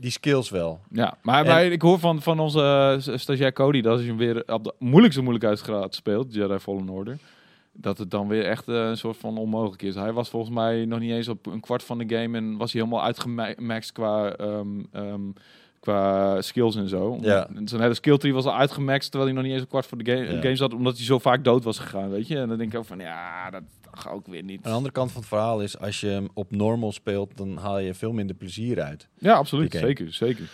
die 0.00 0.10
skills 0.10 0.50
wel. 0.50 0.80
Ja, 0.90 1.14
maar, 1.22 1.40
En- 1.44 1.50
maar 1.50 1.64
ik 1.64 1.82
hoor 1.82 1.98
van, 1.98 2.22
van 2.22 2.38
onze 2.40 2.60
eh, 3.06 3.16
stagiair 3.18 3.52
Cody 3.52 3.80
dat 3.80 3.92
als 3.92 4.00
je 4.02 4.06
hem 4.08 4.16
weer 4.16 4.42
op 4.46 4.64
de 4.64 4.74
moeilijkste 4.78 5.22
moeilijkheidsgraad 5.22 5.94
speelt, 5.94 6.34
Jedi 6.34 6.58
Fallen 6.58 6.88
Order, 6.88 7.18
dat 7.72 7.98
het 7.98 8.10
dan 8.10 8.28
weer 8.28 8.44
echt 8.44 8.68
eh, 8.68 8.74
een 8.74 8.96
soort 8.96 9.16
van 9.16 9.36
onmogelijk 9.38 9.82
is. 9.82 9.94
Hij 9.94 10.12
was 10.12 10.28
volgens 10.28 10.54
mij 10.54 10.84
nog 10.84 10.98
niet 10.98 11.10
eens 11.10 11.28
op 11.28 11.46
een 11.46 11.60
kwart 11.60 11.82
van 11.84 11.98
de 11.98 12.16
game 12.16 12.36
en 12.36 12.56
was 12.56 12.72
hij 12.72 12.82
helemaal 12.82 13.04
uitgemaxed 13.04 13.92
qua, 13.92 14.32
ehm, 14.32 14.68
ehm, 14.92 15.20
qua 15.80 16.40
skills 16.42 16.76
en 16.76 16.88
zo. 16.88 17.18
Ja. 17.20 17.48
Zijn 17.64 17.80
hele 17.80 17.94
skill 17.94 18.16
tree 18.18 18.34
was 18.34 18.44
al 18.44 18.56
uitgemaxed 18.56 19.10
terwijl 19.10 19.24
hij 19.32 19.34
nog 19.34 19.42
niet 19.44 19.52
eens 19.52 19.62
een 19.62 19.68
kwart 19.68 19.86
voor 19.86 19.98
de 20.04 20.10
game, 20.12 20.32
Ja. 20.34 20.40
game 20.40 20.56
zat, 20.56 20.74
omdat 20.74 20.96
hij 20.96 21.04
zo 21.04 21.18
vaak 21.18 21.44
dood 21.44 21.64
was 21.64 21.78
gegaan, 21.78 22.10
weet 22.10 22.26
je. 22.28 22.38
En 22.38 22.48
dan 22.48 22.58
denk 22.58 22.72
ik 22.72 22.78
ook 22.78 22.84
van, 22.84 22.98
ja, 22.98 23.50
dat 23.50 23.62
gaat 23.98 24.12
ook 24.12 24.26
weer 24.26 24.42
niet. 24.42 24.56
Aan 24.56 24.70
de 24.70 24.76
andere 24.76 24.94
kant 24.94 25.12
van 25.12 25.20
het 25.20 25.28
verhaal 25.28 25.62
is, 25.62 25.78
als 25.78 26.00
je 26.00 26.06
hem 26.06 26.28
op 26.34 26.50
normal 26.50 26.92
speelt, 26.92 27.36
dan 27.36 27.56
haal 27.56 27.78
je 27.78 27.94
veel 27.94 28.12
minder 28.12 28.36
plezier 28.36 28.82
uit. 28.82 29.08
Ja, 29.18 29.34
absoluut. 29.34 29.72
Zeker, 29.72 30.12
zeker. 30.12 30.50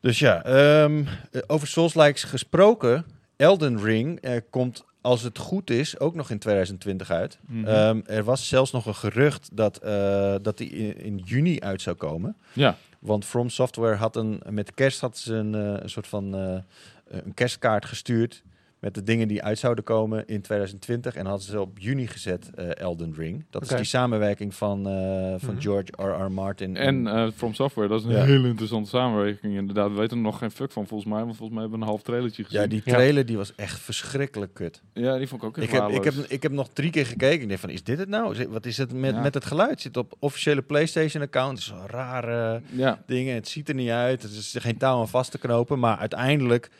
Dus 0.00 0.18
ja, 0.18 0.44
ehm, 0.44 1.04
eh, 1.30 1.42
over 1.46 1.68
Souls-likes 1.68 2.24
gesproken, 2.24 3.04
Elden 3.36 3.82
Ring 3.82 4.20
eh, 4.20 4.40
komt, 4.50 4.84
als 5.00 5.22
het 5.22 5.38
goed 5.38 5.70
is, 5.70 5.98
ook 5.98 6.14
nog 6.14 6.30
in 6.30 6.38
2020 6.38 7.10
uit. 7.10 7.38
Mhm. 7.46 7.66
Ehm, 7.66 8.00
er 8.06 8.24
was 8.24 8.48
zelfs 8.48 8.72
nog 8.72 8.86
een 8.86 8.94
gerucht 8.94 9.48
dat, 9.52 9.76
eh, 9.76 10.34
dat 10.42 10.58
die 10.58 10.70
in, 10.70 11.00
in 11.00 11.16
juni 11.24 11.60
uit 11.60 11.82
zou 11.82 11.96
komen. 11.96 12.36
Ja. 12.52 12.76
Want 12.98 13.24
From 13.24 13.48
Software 13.48 13.96
had 13.96 14.16
een, 14.16 14.42
met 14.50 14.74
kerst 14.74 15.00
had 15.00 15.18
ze 15.18 15.34
een, 15.34 15.54
eh, 15.54 15.82
een 15.82 15.90
soort 15.90 16.06
van 16.06 16.34
eh, 16.34 16.58
een 17.06 17.34
kerstkaart 17.34 17.84
gestuurd 17.84 18.42
met 18.80 18.94
de 18.94 19.02
dingen 19.02 19.28
die 19.28 19.42
uit 19.42 19.58
zouden 19.58 19.84
komen 19.84 20.26
in 20.26 20.40
2020. 20.40 21.14
En 21.14 21.26
hadden 21.26 21.46
ze 21.46 21.60
op 21.60 21.78
juni 21.78 22.06
gezet, 22.06 22.50
eh, 22.54 22.76
Elden 22.76 23.14
Ring. 23.16 23.44
Dat 23.50 23.62
is 23.62 23.68
die 23.68 23.84
samenwerking 23.84 24.54
van, 24.54 24.86
eh, 24.88 25.34
van 25.38 25.54
Mhm. 25.54 25.60
George 25.62 25.92
R.R. 25.96 26.32
Martin. 26.32 26.76
En 26.76 27.06
eh, 27.06 27.26
From 27.36 27.54
Software, 27.54 27.88
dat 27.88 28.00
is 28.00 28.06
een 28.06 28.12
Ja. 28.12 28.24
hele 28.24 28.48
interessante 28.48 28.88
samenwerking. 28.88 29.56
Inderdaad, 29.56 29.90
we 29.90 29.96
weten 29.96 30.16
er 30.16 30.22
nog 30.22 30.38
geen 30.38 30.50
fuck 30.50 30.72
van 30.72 30.86
volgens 30.86 31.10
mij. 31.10 31.18
Want 31.24 31.36
volgens 31.36 31.50
mij 31.50 31.60
hebben 31.60 31.78
we 31.78 31.84
een 31.84 31.90
half 31.90 32.02
trailertje 32.02 32.44
gezien. 32.44 32.60
ja, 32.60 32.66
die 32.66 32.82
Ja. 32.84 32.92
trailer 32.92 33.26
die 33.26 33.36
was 33.36 33.54
echt 33.54 33.78
verschrikkelijk 33.80 34.54
kut. 34.54 34.82
Ja, 34.92 35.16
die 35.18 35.28
vond 35.28 35.42
ik 35.42 35.48
ook 35.48 35.56
echt 35.58 35.66
Ik 35.66 35.72
heb, 35.72 35.88
ik, 35.88 36.04
heb, 36.04 36.14
ik 36.28 36.42
heb 36.42 36.52
nog 36.52 36.68
drie 36.72 36.90
keer 36.90 37.06
gekeken. 37.06 37.40
Ik 37.42 37.48
denk 37.48 37.60
van, 37.60 37.70
is 37.70 37.82
dit 37.84 37.98
het 37.98 38.08
nou? 38.08 38.48
Wat 38.48 38.66
is 38.66 38.76
het 38.76 38.92
met, 38.92 39.14
Ja. 39.14 39.20
met 39.20 39.34
het 39.34 39.44
geluid? 39.44 39.80
Zit 39.80 39.96
op 39.96 40.14
officiële 40.18 40.62
PlayStation-account. 40.62 41.60
Zo 41.60 41.74
rare 41.86 42.60
Ja, 42.70 43.02
dingen. 43.06 43.34
Het 43.34 43.48
ziet 43.48 43.68
er 43.68 43.74
niet 43.74 43.90
uit. 43.90 44.22
Er 44.22 44.30
is 44.30 44.56
geen 44.58 44.76
touw 44.76 44.98
aan 45.00 45.08
vast 45.08 45.30
te 45.30 45.38
knopen. 45.38 45.78
Maar 45.78 45.96
uiteindelijk, 45.98 46.70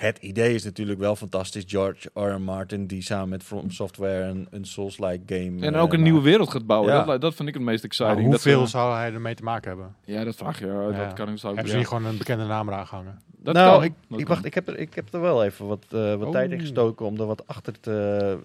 het 0.00 0.18
idee 0.18 0.54
is 0.54 0.64
natuurlijk 0.64 0.98
wel 0.98 1.16
fantastisch. 1.16 1.64
George 1.66 2.10
R. 2.14 2.20
R. 2.20 2.40
Martin, 2.40 2.86
die 2.86 3.02
samen 3.02 3.28
met 3.28 3.42
From 3.42 3.70
Software 3.70 4.22
een, 4.24 4.46
een 4.50 4.64
Souls-like 4.64 5.34
game... 5.34 5.66
en 5.66 5.74
eh, 5.74 5.82
ook 5.82 5.92
een 5.92 6.02
nieuwe 6.02 6.18
maakt. 6.18 6.30
wereld 6.30 6.50
gaat 6.50 6.66
bouwen. 6.66 6.92
Ja. 6.92 7.04
Dat, 7.04 7.20
dat 7.20 7.34
vind 7.34 7.48
ik 7.48 7.54
het 7.54 7.62
meest 7.62 7.84
exciting. 7.84 8.26
Hoeveel 8.26 8.60
ze- 8.64 8.68
zou 8.70 8.94
hij 8.94 9.12
ermee 9.12 9.34
te 9.34 9.42
maken 9.42 9.68
hebben? 9.68 9.94
Ja, 10.04 10.24
dat 10.24 10.36
vraag 10.36 10.58
je. 10.58 10.66
ja, 10.66 10.72
Ja. 10.90 11.04
Dat 11.04 11.12
kan 11.12 11.28
ik 11.28 11.38
zo. 11.38 11.46
Hebben 11.46 11.68
ze 11.70 11.76
niet 11.76 11.86
gewoon 11.86 12.04
een 12.04 12.18
bekende 12.18 12.44
naam 12.44 12.68
eraan 12.68 12.86
gehangen? 12.86 13.18
Dat 13.42 13.54
nou, 13.54 13.74
kan. 13.74 13.84
ik, 13.84 13.92
Dat 14.08 14.20
ik, 14.20 14.28
wacht, 14.28 14.44
ik, 14.44 14.54
heb 14.54 14.68
er, 14.68 14.78
ik 14.78 14.94
heb 14.94 15.14
er 15.14 15.20
wel 15.20 15.44
even 15.44 15.66
wat, 15.66 15.84
eh, 15.90 16.14
wat 16.14 16.26
Oh. 16.26 16.32
tijd 16.32 16.50
in 16.50 16.60
gestoken 16.60 17.06
om 17.06 17.20
er 17.20 17.26
wat 17.26 17.46
achter 17.46 17.80
te, 17.80 18.38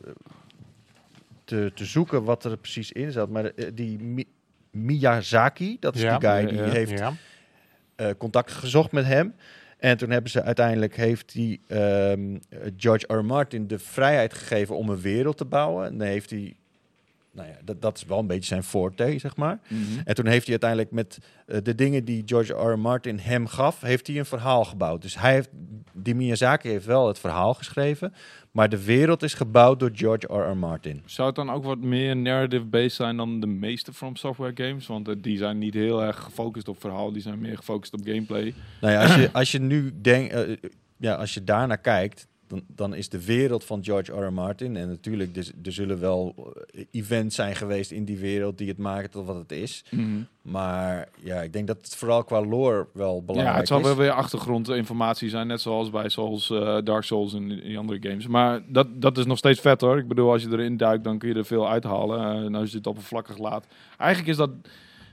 te, 1.43 1.71
te 1.75 1.85
zoeken 1.85 2.23
wat 2.23 2.43
er 2.45 2.57
precies 2.57 2.91
in 2.91 3.11
zat. 3.11 3.29
Maar 3.29 3.45
eh, 3.45 3.71
die 3.73 3.99
Mi- 3.99 4.27
Miyazaki, 4.71 5.77
dat 5.79 5.95
is 5.95 6.01
Ja. 6.01 6.17
die 6.17 6.29
guy 6.29 6.45
die 6.45 6.57
ja. 6.57 6.63
heeft 6.69 6.99
Ja. 6.99 7.13
eh, 7.95 8.07
contact 8.17 8.51
gezocht 8.51 8.91
met 8.91 9.05
hem. 9.05 9.33
En 9.85 9.97
toen 9.97 10.09
hebben 10.09 10.31
ze 10.31 10.43
uiteindelijk 10.43 10.95
heeft 10.95 11.33
die, 11.33 11.61
ehm, 11.67 12.37
George. 12.77 13.13
R. 13.15 13.25
Martin 13.25 13.67
de 13.67 13.79
vrijheid 13.79 14.33
gegeven 14.33 14.75
om 14.75 14.89
een 14.89 15.01
wereld 15.01 15.37
te 15.37 15.45
bouwen. 15.45 15.85
En 15.85 15.97
dan 15.97 16.07
heeft 16.07 16.29
hij, 16.29 16.55
nou 17.35 17.47
ja, 17.47 17.55
dat, 17.63 17.81
dat 17.81 17.97
is 17.97 18.03
wel 18.03 18.19
een 18.19 18.27
beetje 18.27 18.45
zijn 18.45 18.63
forte, 18.63 19.15
zeg 19.17 19.35
maar. 19.35 19.59
Mhm. 19.67 19.81
En 20.03 20.15
toen 20.15 20.25
heeft 20.25 20.43
hij 20.43 20.51
uiteindelijk 20.51 20.91
met 20.91 21.17
eh, 21.45 21.57
de 21.63 21.75
dingen 21.75 22.05
die 22.05 22.23
George 22.25 22.53
R. 22.53 22.71
R. 22.71 22.79
Martin 22.79 23.19
hem 23.19 23.47
gaf, 23.47 23.81
heeft 23.81 24.07
hij 24.07 24.17
een 24.17 24.25
verhaal 24.25 24.65
gebouwd. 24.65 25.01
Dus 25.01 25.19
hij 25.19 25.33
heeft, 25.33 25.49
die 25.93 26.15
Miyazaki 26.15 26.69
heeft 26.69 26.85
wel 26.85 27.07
het 27.07 27.19
verhaal 27.19 27.53
geschreven, 27.53 28.13
maar 28.51 28.69
de 28.69 28.83
wereld 28.83 29.23
is 29.23 29.33
gebouwd 29.33 29.79
door 29.79 29.89
George 29.93 30.27
R. 30.27 30.49
R. 30.49 30.57
Martin. 30.57 31.01
Zou 31.05 31.27
het 31.27 31.35
dan 31.35 31.49
ook 31.49 31.63
wat 31.63 31.79
meer 31.79 32.15
narrative-based 32.15 32.91
zijn 32.91 33.17
dan 33.17 33.39
de 33.39 33.47
meeste 33.47 33.93
From 33.93 34.15
Software 34.15 34.65
games? 34.67 34.87
Want 34.87 35.07
eh, 35.07 35.15
die 35.17 35.37
zijn 35.37 35.57
niet 35.57 35.73
heel 35.73 36.03
erg 36.03 36.23
gefocust 36.23 36.67
op 36.67 36.79
verhaal. 36.79 37.11
Die 37.11 37.21
zijn 37.21 37.39
meer 37.39 37.57
gefocust 37.57 37.93
op 37.93 37.99
gameplay. 38.03 38.53
Nou 38.81 38.93
ja, 38.93 39.01
als 39.01 39.15
je, 39.15 39.29
als 39.31 39.51
je 39.51 39.59
nu 39.59 39.93
denkt, 40.01 40.33
eh, 40.33 40.55
ja, 40.97 41.15
als 41.15 41.33
je 41.33 41.43
daarnaar 41.43 41.77
kijkt, 41.77 42.27
dan, 42.47 42.63
dan 42.67 42.93
is 42.93 43.09
de 43.09 43.25
wereld 43.25 43.63
van 43.63 43.83
George 43.83 44.11
R. 44.11 44.25
R. 44.25 44.33
Martin, 44.33 44.75
en 44.77 44.87
natuurlijk, 44.87 45.35
er, 45.35 45.51
er 45.63 45.71
zullen 45.71 45.99
wel 45.99 46.53
eh, 46.73 46.83
events 46.91 47.35
zijn 47.35 47.55
geweest 47.55 47.91
in 47.91 48.05
die 48.05 48.17
wereld 48.17 48.57
die 48.57 48.67
het 48.67 48.77
maken 48.77 49.09
tot 49.09 49.25
wat 49.25 49.35
het 49.35 49.51
is. 49.51 49.83
Maar 50.41 51.09
ja, 51.23 51.41
ik 51.41 51.53
denk 51.53 51.67
dat 51.67 51.77
het 51.77 51.95
vooral 51.95 52.23
qua 52.23 52.41
lore 52.41 52.87
wel 52.93 53.23
belangrijk 53.23 53.53
Ja, 53.53 53.59
het 53.59 53.67
zal 53.67 53.79
is. 53.79 53.85
wel 53.85 53.95
weer 53.95 54.11
achtergrondinformatie 54.11 55.29
zijn, 55.29 55.47
net 55.47 55.61
zoals 55.61 55.89
bij 55.89 56.09
Souls, 56.09 56.49
eh, 56.49 56.77
Dark 56.83 57.03
Souls 57.03 57.33
en 57.33 57.47
die 57.47 57.77
andere 57.77 58.09
games. 58.09 58.27
Maar 58.27 58.61
dat, 58.67 58.87
dat 59.01 59.17
is 59.17 59.25
nog 59.25 59.37
steeds 59.37 59.59
vet 59.59 59.81
hoor. 59.81 59.97
Ik 59.97 60.07
bedoel, 60.07 60.31
als 60.31 60.41
je 60.43 60.49
erin 60.51 60.77
duikt, 60.77 61.03
dan 61.03 61.17
kun 61.17 61.29
je 61.29 61.35
er 61.35 61.45
veel 61.45 61.69
uithalen. 61.69 62.19
Eh, 62.19 62.45
en 62.45 62.55
als 62.55 62.71
je 62.71 62.77
het 62.77 62.87
oppervlakkig 62.87 63.37
laat. 63.37 63.67
Eigenlijk 63.97 64.29
is 64.29 64.37
dat 64.37 64.49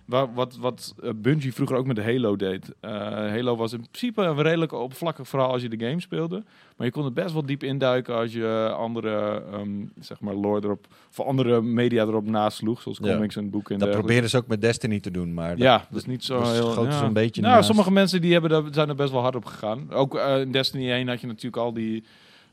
wa- 0.05 0.33
wat, 0.33 0.57
wat 0.57 0.95
eh, 1.03 1.11
Bungie 1.17 1.55
vroeger 1.55 1.77
ook 1.77 1.87
met 1.87 1.97
de 1.97 2.03
Halo 2.03 2.37
deed. 2.37 2.75
Eh, 2.81 2.91
Halo 3.11 3.57
was 3.57 3.73
in 3.73 3.79
principe 3.91 4.23
een 4.23 4.43
redelijk 4.43 4.73
oppervlakkig 4.73 5.29
verhaal 5.29 5.53
als 5.53 5.62
je 5.62 5.69
de 5.69 5.87
game 5.87 6.01
speelde. 6.01 6.43
Maar 6.77 6.87
je 6.87 6.93
kon 6.93 7.05
er 7.05 7.12
best 7.12 7.33
wel 7.33 7.47
diep 7.47 7.62
induiken 7.62 8.15
als 8.15 8.33
je 8.33 8.73
andere, 8.77 9.43
ehm, 9.53 9.71
zeg 10.01 10.21
maar, 10.21 10.35
lore 10.35 10.61
erop, 10.65 10.87
of 11.11 11.21
andere 11.27 11.62
media 11.62 12.03
erop 12.03 12.27
nasloeg. 12.27 12.81
Zoals 12.83 12.99
Ja. 13.03 13.12
comics 13.15 13.37
en 13.37 13.51
boeken 13.51 13.75
en 13.75 13.81
Dat 13.81 13.91
proberen 13.91 14.29
ze 14.31 14.37
ook 14.37 14.47
met 14.47 14.61
Destiny 14.61 15.01
te 15.01 15.11
doen, 15.11 15.35
maar 15.35 15.49
dat- 15.51 15.59
Ja, 15.59 15.87
dat 15.91 15.99
is 15.99 16.07
niet 16.07 16.25
zo 16.25 16.38
dat 16.38 16.53
heel... 16.53 16.85
ja. 16.85 17.03
een 17.03 17.12
beetje 17.12 17.41
Nou, 17.43 17.55
naast. 17.55 17.67
sommige 17.67 17.91
mensen 17.93 18.21
die 18.21 18.33
hebben 18.33 18.51
daar, 18.51 18.62
zijn 18.71 18.88
er 18.88 18.95
best 18.95 19.12
wel 19.12 19.21
hard 19.21 19.35
op 19.37 19.45
gegaan. 19.45 19.91
Ook 19.93 20.15
eh, 20.17 20.41
in 20.41 20.53
Destiny 20.53 20.91
1 20.93 21.09
had 21.09 21.21
je 21.21 21.27
natuurlijk 21.27 21.57
al 21.57 21.73
die... 21.73 22.05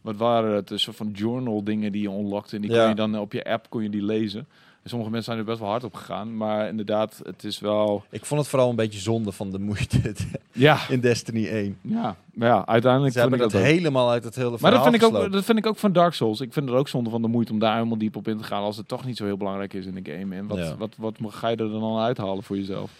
Wat 0.01 0.15
waren 0.15 0.55
het? 0.55 0.69
Een 0.69 0.79
soort 0.79 0.95
van 0.95 1.09
journal 1.13 1.63
dingen 1.63 1.91
die 1.91 2.01
je 2.01 2.09
unlockte. 2.09 2.55
En 2.55 2.61
die 2.61 2.71
Ja. 2.71 2.79
kon 2.79 2.89
je 2.89 2.95
dan 2.95 3.19
op 3.19 3.33
je 3.33 3.43
app 3.45 3.69
kon 3.69 3.83
je 3.83 3.89
die 3.89 4.03
lezen. 4.03 4.47
En 4.83 4.89
sommige 4.89 5.11
mensen 5.11 5.33
zijn 5.33 5.45
er 5.45 5.51
best 5.51 5.59
wel 5.59 5.69
hard 5.69 5.83
op 5.83 5.93
gegaan. 5.93 6.37
Maar 6.37 6.67
inderdaad, 6.67 7.21
het 7.23 7.43
is 7.43 7.59
wel... 7.59 8.03
Ik 8.09 8.25
vond 8.25 8.39
het 8.41 8.49
vooral 8.49 8.69
een 8.69 8.75
beetje 8.75 8.99
zonde 8.99 9.31
van 9.31 9.49
de 9.51 9.59
moeite 9.59 10.13
Ja, 10.51 10.77
in 10.89 10.99
Destiny 10.99 11.47
1. 11.47 11.77
ja, 11.81 12.15
maar 12.33 12.47
ja 12.47 12.65
uiteindelijk 12.65 13.13
Ze 13.13 13.19
hebben 13.19 13.39
ik 13.39 13.51
dat 13.51 13.55
ook. 13.61 13.67
helemaal 13.67 14.09
uit 14.09 14.23
het 14.23 14.35
hele 14.35 14.49
Maar 14.49 14.59
verhaal 14.59 14.77
dat 14.77 14.83
vind, 14.91 15.03
ik 15.13 15.17
ook, 15.17 15.31
dat 15.31 15.43
vind 15.45 15.57
ik 15.57 15.65
ook 15.65 15.77
van 15.77 15.93
Dark 15.93 16.13
Souls. 16.13 16.41
Ik 16.41 16.53
vind 16.53 16.69
het 16.69 16.77
ook 16.77 16.87
zonde 16.87 17.09
van 17.09 17.21
de 17.21 17.27
moeite 17.27 17.51
om 17.51 17.59
daar 17.59 17.75
helemaal 17.75 17.97
diep 17.97 18.15
op 18.15 18.27
in 18.27 18.37
te 18.37 18.43
gaan. 18.43 18.61
Als 18.63 18.77
het 18.77 18.87
toch 18.87 19.05
niet 19.05 19.17
zo 19.17 19.25
heel 19.25 19.37
belangrijk 19.37 19.73
is 19.73 19.85
in 19.85 20.03
de 20.03 20.11
game. 20.11 20.35
En 20.35 20.47
wat, 20.47 20.57
Ja. 20.57 20.75
wat, 20.77 20.93
wat, 20.97 21.15
ga 21.33 21.47
je 21.47 21.55
er 21.55 21.69
dan 21.71 21.97
uithalen 21.97 22.43
voor 22.43 22.57
jezelf? 22.57 22.91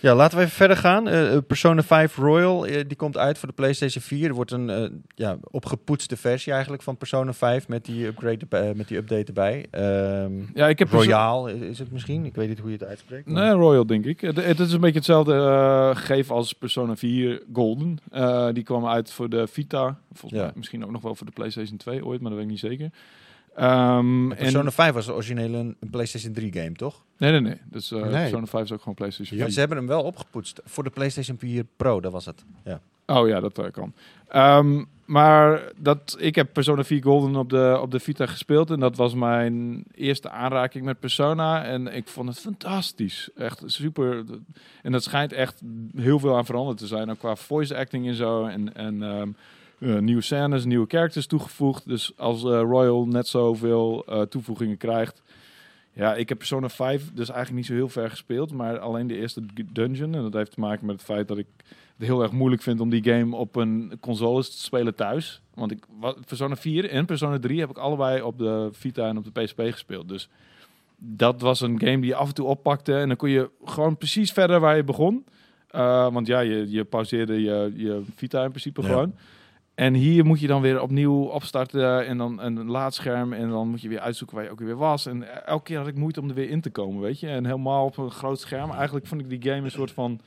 Ja, 0.00 0.14
laten 0.14 0.38
we 0.38 0.44
even 0.44 0.56
verder 0.56 0.76
gaan. 0.76 1.08
Eh, 1.08 1.34
eh, 1.34 1.42
Persona 1.46 1.82
5 1.82 2.16
Royal, 2.16 2.66
eh, 2.66 2.84
die 2.86 2.96
komt 2.96 3.16
uit 3.16 3.38
voor 3.38 3.48
de 3.48 3.54
PlayStation 3.54 4.02
4. 4.02 4.28
Er 4.28 4.34
wordt 4.34 4.50
een 4.50 5.02
ja, 5.14 5.38
opgepoetste 5.50 6.16
versie 6.16 6.52
eigenlijk 6.52 6.82
van 6.82 6.96
Persona 6.96 7.32
5 7.32 7.68
met 7.68 7.84
die, 7.84 8.06
upgrade 8.06 8.74
met 8.74 8.88
die 8.88 8.96
update 8.96 9.24
erbij. 9.24 9.66
Ehm 9.70 10.32
Ja, 10.54 10.68
ik 10.68 10.78
heb 10.78 10.88
perso- 10.88 11.04
Royal 11.04 11.48
is 11.48 11.78
het 11.78 11.92
misschien? 11.92 12.24
Ik 12.24 12.34
weet 12.34 12.48
niet 12.48 12.58
hoe 12.58 12.70
je 12.70 12.76
het 12.76 12.86
uitspreekt. 12.88 13.26
maar- 13.26 13.42
Nee, 13.42 13.52
Royal 13.52 13.86
denk 13.86 14.04
ik. 14.04 14.20
Het, 14.20 14.44
het 14.44 14.58
is 14.60 14.72
een 14.72 14.80
beetje 14.80 14.96
hetzelfde 14.98 15.92
gegeven 15.94 16.34
als 16.34 16.52
Persona 16.52 16.96
4 16.96 17.42
Golden. 17.52 17.98
Die 18.54 18.62
kwam 18.64 18.86
uit 18.86 19.12
voor 19.12 19.28
de 19.28 19.46
Vita. 19.46 19.98
Volgens 20.12 20.40
Ja. 20.40 20.46
mij 20.46 20.54
misschien 20.56 20.84
ook 20.84 20.90
nog 20.90 21.02
wel 21.02 21.14
voor 21.14 21.26
de 21.26 21.32
PlayStation 21.32 21.76
2 21.76 22.04
ooit, 22.04 22.20
maar 22.20 22.30
dat 22.30 22.38
weet 22.38 22.48
ik 22.48 22.52
niet 22.52 22.70
zeker. 22.70 22.90
En, 23.54 24.34
Persona 24.36 24.70
5 24.70 24.92
was 24.92 25.08
origineel 25.08 25.54
een, 25.54 25.76
een 25.80 25.90
PlayStation 25.90 26.32
3 26.32 26.52
game, 26.52 26.72
toch? 26.72 27.04
nee, 27.16 27.30
nee, 27.30 27.40
nee. 27.40 27.60
Dus 27.64 27.90
Nee. 27.90 28.10
Persona 28.10 28.46
5 28.46 28.64
is 28.64 28.72
ook 28.72 28.78
gewoon 28.78 28.94
PlayStation 28.94 29.36
4. 29.36 29.38
Maar 29.38 29.50
ze 29.50 29.58
hebben 29.58 29.78
hem 29.78 29.86
wel 29.86 30.02
opgepoetst 30.02 30.60
voor 30.64 30.84
de 30.84 30.90
PlayStation 30.90 31.38
4 31.38 31.64
Pro, 31.76 32.00
dat 32.00 32.12
was 32.12 32.24
het. 32.24 32.44
Ja. 32.64 32.80
Oh 33.10 33.28
ja, 33.28 33.40
dat 33.40 33.58
eh, 33.58 33.70
kan. 33.70 33.92
Ehm, 34.28 34.84
maar 35.04 35.62
dat, 35.76 36.16
ik 36.18 36.34
heb 36.34 36.52
Persona 36.52 36.84
4 36.84 37.02
Golden 37.02 37.36
op 37.36 37.50
de, 37.50 37.78
op 37.80 37.90
de 37.90 38.00
Vita 38.00 38.26
gespeeld. 38.26 38.70
En 38.70 38.80
dat 38.80 38.96
was 38.96 39.14
mijn 39.14 39.84
eerste 39.94 40.30
aanraking 40.30 40.84
met 40.84 41.00
Persona. 41.00 41.64
En 41.64 41.86
ik 41.86 42.08
vond 42.08 42.28
het 42.28 42.38
fantastisch. 42.38 43.30
Echt 43.36 43.62
super. 43.66 44.24
En 44.82 44.92
dat 44.92 45.02
schijnt 45.02 45.32
echt 45.32 45.62
heel 45.96 46.18
veel 46.18 46.36
aan 46.36 46.44
veranderd 46.44 46.78
te 46.78 46.86
zijn. 46.86 47.10
Ook 47.10 47.18
qua 47.18 47.36
voice 47.36 47.76
acting 47.76 48.06
en 48.06 48.14
zo. 48.14 48.44
En, 48.44 48.74
en 48.74 49.02
ehm, 49.02 49.28
eh, 49.80 49.98
nieuwe 49.98 50.22
scènes, 50.22 50.64
nieuwe 50.64 50.86
characters 50.88 51.26
toegevoegd. 51.26 51.88
Dus 51.88 52.12
als 52.16 52.44
eh, 52.44 52.50
Royal 52.50 53.06
net 53.06 53.28
zoveel 53.28 54.04
eh 54.06 54.22
toevoegingen 54.22 54.76
krijgt. 54.76 55.22
Ja, 55.92 56.14
ik 56.14 56.28
heb 56.28 56.38
Persona 56.38 56.68
5 56.68 57.12
dus 57.14 57.28
eigenlijk 57.28 57.56
niet 57.56 57.66
zo 57.66 57.72
heel 57.74 57.88
ver 57.88 58.10
gespeeld. 58.10 58.52
Maar 58.52 58.78
alleen 58.78 59.06
de 59.06 59.16
eerste 59.16 59.42
dungeon. 59.72 60.14
En 60.14 60.22
dat 60.22 60.32
heeft 60.32 60.52
te 60.52 60.60
maken 60.60 60.86
met 60.86 60.94
het 60.94 61.04
feit 61.04 61.28
dat 61.28 61.38
ik 61.38 61.46
het 61.96 62.06
heel 62.06 62.22
erg 62.22 62.32
moeilijk 62.32 62.62
vind 62.62 62.80
om 62.80 62.90
die 62.90 63.04
game 63.04 63.36
op 63.36 63.56
een 63.56 63.92
console 64.00 64.42
te 64.44 64.60
spelen 64.62 64.94
thuis. 64.94 65.40
Want 65.54 65.70
ik, 65.70 65.84
wat, 65.98 66.26
Persona 66.26 66.56
4 66.56 66.90
en 66.90 67.06
Persona 67.06 67.38
3 67.38 67.60
heb 67.60 67.70
ik 67.70 67.78
allebei 67.78 68.22
op 68.22 68.38
de 68.38 68.68
Vita 68.72 69.08
en 69.08 69.16
op 69.16 69.24
de 69.24 69.42
PSP 69.42 69.60
gespeeld. 69.60 70.08
Dus 70.08 70.28
dat 70.96 71.40
was 71.40 71.60
een 71.60 71.80
game 71.80 71.96
die 72.00 72.06
je 72.06 72.14
af 72.14 72.28
en 72.28 72.34
toe 72.34 72.46
oppakte. 72.46 72.94
En 72.96 73.08
dan 73.08 73.16
kon 73.16 73.30
je 73.30 73.50
gewoon 73.64 73.96
precies 73.96 74.32
verder 74.32 74.60
waar 74.60 74.76
je 74.76 74.84
begon. 74.84 75.24
Uh, 75.74 76.12
want 76.12 76.26
ja, 76.26 76.40
je, 76.40 76.70
je 76.70 76.84
pauzeerde 76.84 77.40
je, 77.42 77.72
je 77.76 78.02
Vita 78.14 78.44
in 78.44 78.50
principe 78.50 78.82
Ja. 78.82 78.88
gewoon. 78.88 79.14
En 79.80 79.94
hier 79.94 80.24
moet 80.24 80.40
je 80.40 80.46
dan 80.46 80.60
weer 80.60 80.80
opnieuw 80.80 81.22
opstarten 81.22 82.06
en 82.06 82.18
dan 82.18 82.40
een 82.40 82.70
laadscherm. 82.70 83.32
En 83.32 83.48
dan 83.50 83.68
moet 83.68 83.80
je 83.80 83.88
weer 83.88 84.00
uitzoeken 84.00 84.36
waar 84.36 84.44
je 84.44 84.50
ook 84.50 84.60
weer 84.60 84.76
was. 84.76 85.06
En 85.06 85.46
elke 85.46 85.62
keer 85.62 85.78
had 85.78 85.86
ik 85.86 85.94
moeite 85.94 86.20
om 86.20 86.28
er 86.28 86.34
weer 86.34 86.48
in 86.48 86.60
te 86.60 86.70
komen, 86.70 87.00
weet 87.00 87.20
je. 87.20 87.28
En 87.28 87.44
helemaal 87.44 87.84
op 87.84 87.96
een 87.96 88.10
groot 88.10 88.40
scherm. 88.40 88.70
Eigenlijk 88.70 89.06
vond 89.06 89.20
ik 89.20 89.28
die 89.28 89.50
game 89.50 89.64
een 89.64 89.70
soort 89.70 89.90
van 89.90 90.20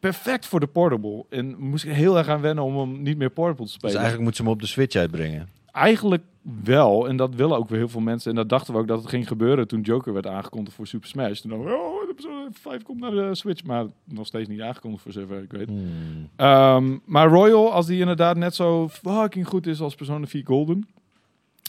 perfect 0.00 0.46
voor 0.46 0.60
de 0.60 0.66
portable. 0.66 1.24
En 1.30 1.58
moest 1.58 1.84
ik 1.84 1.92
heel 1.92 2.18
erg 2.18 2.28
aan 2.28 2.40
wennen 2.40 2.64
om 2.64 2.78
hem 2.78 3.02
niet 3.02 3.18
meer 3.18 3.30
portable 3.30 3.64
te 3.64 3.70
Dus 3.70 3.72
spelen. 3.72 3.94
eigenlijk 3.96 4.24
moeten 4.24 4.44
ze 4.44 4.50
hem 4.50 4.58
op 4.58 4.60
de 4.60 4.72
Switch 4.72 4.96
uitbrengen. 4.96 5.48
Eigenlijk 5.74 6.22
wel. 6.64 7.08
En 7.08 7.16
dat 7.16 7.34
willen 7.34 7.56
ook 7.56 7.68
weer 7.68 7.78
heel 7.78 7.88
veel 7.88 8.00
mensen. 8.00 8.30
En 8.30 8.36
dat 8.36 8.48
dachten 8.48 8.74
we 8.74 8.80
ook 8.80 8.88
dat 8.88 8.98
het 9.00 9.08
ging 9.08 9.28
gebeuren 9.28 9.68
toen 9.68 9.80
Joker 9.80 10.12
werd 10.12 10.26
aangekondigd 10.26 10.76
voor 10.76 10.86
Super 10.86 11.08
Smash. 11.08 11.40
Toen 11.40 11.50
dachten 11.50 11.68
we, 11.68 11.74
oh, 11.76 12.06
de 12.08 12.14
Persona 12.14 12.48
5 12.52 12.82
komt 12.82 13.00
naar 13.00 13.10
de 13.10 13.34
Switch. 13.34 13.64
Maar 13.64 13.86
nog 14.04 14.26
steeds 14.26 14.48
niet 14.48 14.60
aangekondigd 14.60 15.02
voor 15.02 15.12
zover 15.12 15.42
ik 15.42 15.50
weet. 15.52 15.68
Hmm. 15.68 16.28
Ehm, 16.36 16.98
maar 17.04 17.28
Royal, 17.28 17.72
als 17.72 17.86
die 17.86 18.00
inderdaad 18.00 18.36
net 18.36 18.54
zo 18.54 18.88
fucking 18.88 19.46
goed 19.46 19.66
is 19.66 19.80
als 19.80 19.94
Persona 19.94 20.26
4 20.26 20.44
Golden. 20.46 20.86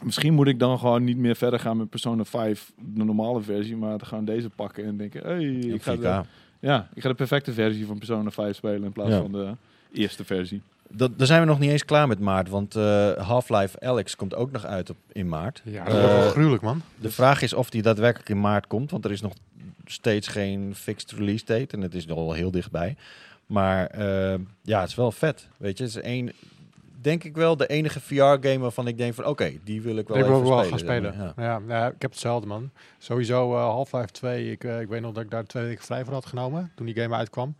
Misschien 0.03 0.33
moet 0.33 0.47
ik 0.47 0.59
dan 0.59 0.79
gewoon 0.79 1.03
niet 1.03 1.17
meer 1.17 1.35
verder 1.35 1.59
gaan 1.59 1.77
met 1.77 1.89
Persona 1.89 2.23
5, 2.23 2.71
de 2.93 3.03
normale 3.03 3.41
versie. 3.41 3.77
Maar 3.77 3.99
gewoon 4.03 4.25
deze 4.25 4.49
pakken 4.49 4.85
en 4.85 4.97
denken, 4.97 5.21
hey, 5.23 5.45
ik 5.45 5.81
ga, 5.81 5.95
de, 5.95 6.23
4K. 6.23 6.27
ja, 6.59 6.89
ik 6.93 7.01
ga 7.01 7.09
de 7.09 7.15
perfecte 7.15 7.53
versie 7.53 7.85
van 7.85 7.97
Persona 7.97 8.31
5 8.31 8.55
spelen 8.55 8.83
in 8.83 8.91
plaats 8.91 9.09
Ja. 9.09 9.21
van 9.21 9.31
de 9.31 9.51
eerste 9.91 10.23
versie. 10.23 10.61
Dat, 10.89 11.17
daar 11.17 11.27
zijn 11.27 11.39
we 11.41 11.47
nog 11.47 11.59
niet 11.59 11.71
eens 11.71 11.85
klaar 11.85 12.07
met 12.07 12.19
maart, 12.19 12.49
want 12.49 12.75
eh, 12.75 13.11
Half-Life 13.11 13.79
Alex 13.79 14.15
komt 14.15 14.35
ook 14.35 14.51
nog 14.51 14.65
uit 14.65 14.89
op, 14.89 14.97
in 15.11 15.29
maart. 15.29 15.61
Ja, 15.65 15.83
dat 15.83 15.93
wordt 15.93 16.07
Eh, 16.09 16.19
wel 16.19 16.29
gruwelijk, 16.29 16.61
man. 16.63 16.81
De 16.99 17.11
vraag 17.11 17.41
is 17.41 17.53
of 17.53 17.69
die 17.69 17.81
daadwerkelijk 17.81 18.29
in 18.29 18.39
maart 18.41 18.67
komt, 18.67 18.91
want 18.91 19.05
er 19.05 19.11
is 19.11 19.21
nog 19.21 19.33
steeds 19.85 20.27
geen 20.27 20.75
fixed 20.75 21.11
release 21.11 21.45
date 21.45 21.75
en 21.75 21.81
het 21.81 21.95
is 21.95 22.05
nog 22.05 22.17
wel 22.17 22.33
heel 22.33 22.51
dichtbij. 22.51 22.95
Maar 23.45 23.85
eh, 23.87 24.39
ja, 24.61 24.79
het 24.79 24.89
is 24.89 24.95
wel 24.95 25.11
vet. 25.11 25.47
Weet 25.57 25.77
je, 25.77 25.83
het 25.83 25.95
is 25.95 26.01
één, 26.01 26.31
denk 27.01 27.23
ik 27.23 27.35
wel 27.35 27.57
de 27.57 27.67
enige 27.67 27.99
VR-game 27.99 28.57
waarvan 28.59 28.87
ik 28.87 28.97
denk 28.97 29.13
van 29.13 29.25
oké, 29.25 29.51
die 29.63 29.81
wil 29.81 29.97
ik 29.97 30.07
wel 30.07 30.17
ik 30.17 30.25
wil 30.25 30.33
even 30.35 30.47
wel 30.49 30.63
spelen. 30.63 30.69
gaan 30.69 30.79
spelen. 30.79 31.33
Ja. 31.37 31.43
Ja. 31.43 31.61
Ja, 31.67 31.87
ik 31.87 32.01
heb 32.01 32.11
hetzelfde, 32.11 32.47
man. 32.47 32.69
Sowieso 32.97 33.53
eh, 33.55 33.59
Half-Life 33.63 34.07
2. 34.11 34.51
Ik, 34.51 34.63
eh, 34.63 34.81
ik 34.81 34.87
weet 34.87 35.01
nog 35.01 35.13
dat 35.13 35.23
ik 35.23 35.29
daar 35.31 35.45
twee 35.45 35.65
weken 35.65 35.83
vrij 35.85 36.03
voor 36.03 36.13
had 36.13 36.25
genomen 36.25 36.71
toen 36.75 36.85
die 36.85 36.95
game 36.95 37.15
uitkwam. 37.15 37.55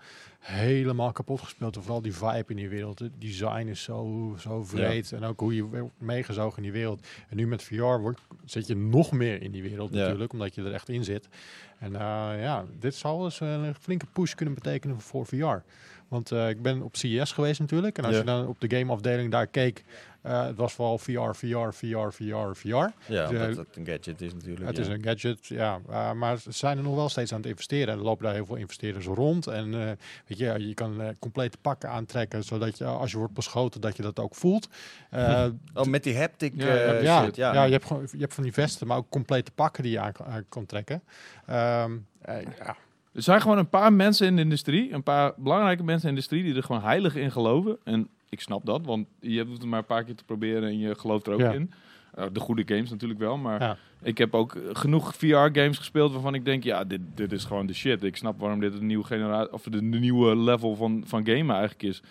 Helemaal 0.46 1.12
kapot 1.12 1.39
gespeeld. 1.41 1.78
Vooral 1.82 2.02
die 2.02 2.14
vibe 2.14 2.43
in 2.48 2.56
die 2.56 2.70
wereld. 2.70 3.00
Het 3.00 3.12
design 3.20 3.68
is 3.68 3.84
zo, 3.84 4.36
zo 4.39 4.64
vreed. 4.64 5.12
En 5.12 5.24
ook 5.24 5.39
hoe 5.39 5.56
je 5.56 5.64
wordt 5.64 5.91
meegezogen 5.98 6.58
in 6.58 6.64
die 6.64 6.72
wereld. 6.72 7.08
En 7.30 7.36
nu 7.38 7.48
met 7.48 7.64
VR 7.64 7.82
wordt, 7.84 8.20
zit 8.43 8.68
je 8.68 8.76
nog 8.76 9.12
meer 9.12 9.41
in 9.41 9.52
die 9.52 9.64
wereld 9.64 9.93
Ja. 9.93 10.00
natuurlijk. 10.00 10.34
Omdat 10.34 10.56
je 10.56 10.64
er 10.64 10.74
echt 10.74 10.89
in 10.89 11.04
zit. 11.04 11.28
En 11.80 11.96
eh, 11.96 12.02
ja, 12.41 12.66
dit 12.80 12.96
zou 12.96 13.24
eens 13.24 13.39
een 13.39 13.76
flinke 13.76 14.06
push 14.14 14.34
kunnen 14.34 14.54
betekenen 14.54 15.02
voor 15.02 15.26
VR. 15.26 15.64
Want 16.08 16.32
eh, 16.32 16.50
ik 16.50 16.62
ben 16.62 16.82
op 16.82 16.96
CES 16.96 17.32
geweest 17.32 17.60
natuurlijk. 17.60 17.98
En 17.98 18.04
als 18.04 18.14
Ja. 18.14 18.20
je 18.20 18.26
dan 18.26 18.48
op 18.48 18.60
de 18.62 18.78
gameafdeling 18.78 19.32
daar 19.32 19.48
keek, 19.48 19.84
eh, 20.26 20.45
het 20.45 20.55
was 20.55 20.73
vooral 20.73 20.97
VR, 20.97 21.32
VR, 21.34 21.69
VR, 21.71 21.97
VR, 22.11 22.53
VR. 22.55 22.67
Ja, 22.67 22.91
Ja. 23.07 23.30
omdat 23.30 23.55
het 23.57 23.76
een 23.76 23.86
gadget 23.86 24.21
is 24.21 24.34
natuurlijk. 24.34 24.65
Het 24.65 24.76
ja. 24.78 24.82
is 24.82 24.88
een 24.88 25.03
gadget, 25.03 25.45
ja. 25.47 25.80
eh, 25.89 26.11
maar 26.11 26.38
ze 26.38 26.51
zijn 26.51 26.78
er 26.78 26.84
nog 26.84 26.95
wel 26.95 27.09
steeds 27.09 27.32
aan 27.34 27.38
het 27.39 27.47
investeren. 27.49 27.93
En 27.93 27.99
er 27.99 28.03
lopen 28.05 28.26
daar 28.26 28.34
heel 28.34 28.45
veel 28.45 28.55
investeerders 28.55 29.05
rond. 29.05 29.47
En 29.47 29.73
eh, 29.73 29.91
weet 30.28 30.38
je, 30.38 30.67
je 30.67 30.73
kan 30.73 31.01
eh, 31.01 31.07
complete 31.19 31.57
pakken 31.61 31.89
aantrekken, 31.89 32.43
zodat 32.43 32.78
je 32.78 32.86
als 32.86 33.11
je 33.11 33.17
wordt 33.17 33.34
beschoten, 33.34 33.82
dat 33.82 33.95
je 33.95 34.01
dat 34.03 34.19
ook 34.19 34.36
voelt. 34.36 34.67
Eh, 35.09 35.45
Oh, 35.73 35.84
met 35.86 36.03
die 36.03 36.17
haptic 36.17 36.53
Ja, 36.55 36.65
eh, 36.67 37.03
ja, 37.03 37.23
shit, 37.23 37.36
ja. 37.36 37.53
ja. 37.53 37.63
je 37.63 37.71
hebt 37.71 37.86
gewoon 37.86 38.07
je 38.11 38.17
hebt 38.19 38.34
van 38.34 38.43
die 38.43 38.53
vesten, 38.53 38.88
maar 38.88 38.97
ook 38.97 39.09
complete 39.09 39.51
pakken 39.51 39.84
die 39.84 39.91
je 39.91 39.99
aan, 39.99 40.11
kan- 40.11 40.26
aan 40.26 40.45
kan 40.49 40.65
trekken. 40.65 41.01
Ehm, 41.45 41.91
eh, 42.21 42.41
ja. 42.57 42.76
Er 43.13 43.21
zijn 43.21 43.41
gewoon 43.41 43.57
een 43.57 43.69
paar 43.69 43.93
mensen 43.93 44.28
in 44.28 44.36
de 44.36 44.41
industrie, 44.41 44.93
een 44.93 45.03
paar 45.03 45.34
belangrijke 45.38 45.84
mensen 45.84 46.09
in 46.09 46.15
de 46.15 46.21
industrie 46.21 46.43
die 46.43 46.55
er 46.55 46.63
gewoon 46.63 46.82
heilig 46.82 47.15
in 47.15 47.32
geloven. 47.32 47.78
En 47.84 48.09
ik 48.38 48.41
snap 48.41 48.65
dat, 48.65 48.86
want 48.86 49.07
je 49.19 49.45
hoeft 49.45 49.61
het 49.61 49.69
maar 49.69 49.79
een 49.79 49.86
paar 49.86 50.03
keer 50.03 50.15
te 50.15 50.23
proberen 50.23 50.63
en 50.63 50.79
je 50.79 50.95
gelooft 50.95 51.27
er 51.27 51.33
ook 51.33 51.39
Ja. 51.39 51.51
in. 51.53 51.71
Eh, 52.13 52.25
de 52.31 52.39
goede 52.39 52.63
games 52.65 52.89
natuurlijk 52.89 53.19
wel, 53.19 53.38
maar 53.38 53.61
Ja. 53.61 53.77
ik 54.01 54.17
heb 54.17 54.33
ook 54.33 54.57
genoeg 54.73 55.15
VR-games 55.15 55.77
gespeeld 55.77 56.11
waarvan 56.11 56.33
ik 56.33 56.45
denk, 56.45 56.63
ja, 56.63 56.83
dit, 56.83 57.01
dit 57.15 57.31
is 57.31 57.43
gewoon 57.43 57.65
de 57.65 57.73
shit. 57.73 58.03
Ik 58.03 58.15
snap 58.17 58.39
waarom 58.39 58.59
dit 58.59 58.73
een 58.73 58.86
nieuwe 58.86 59.03
generatie 59.03 59.53
of 59.53 59.63
de, 59.63 59.69
de 59.89 59.99
nieuwe 59.99 60.36
level 60.36 60.75
van, 60.75 61.03
van 61.05 61.25
gamen 61.25 61.55
eigenlijk 61.55 61.83
is. 61.83 62.01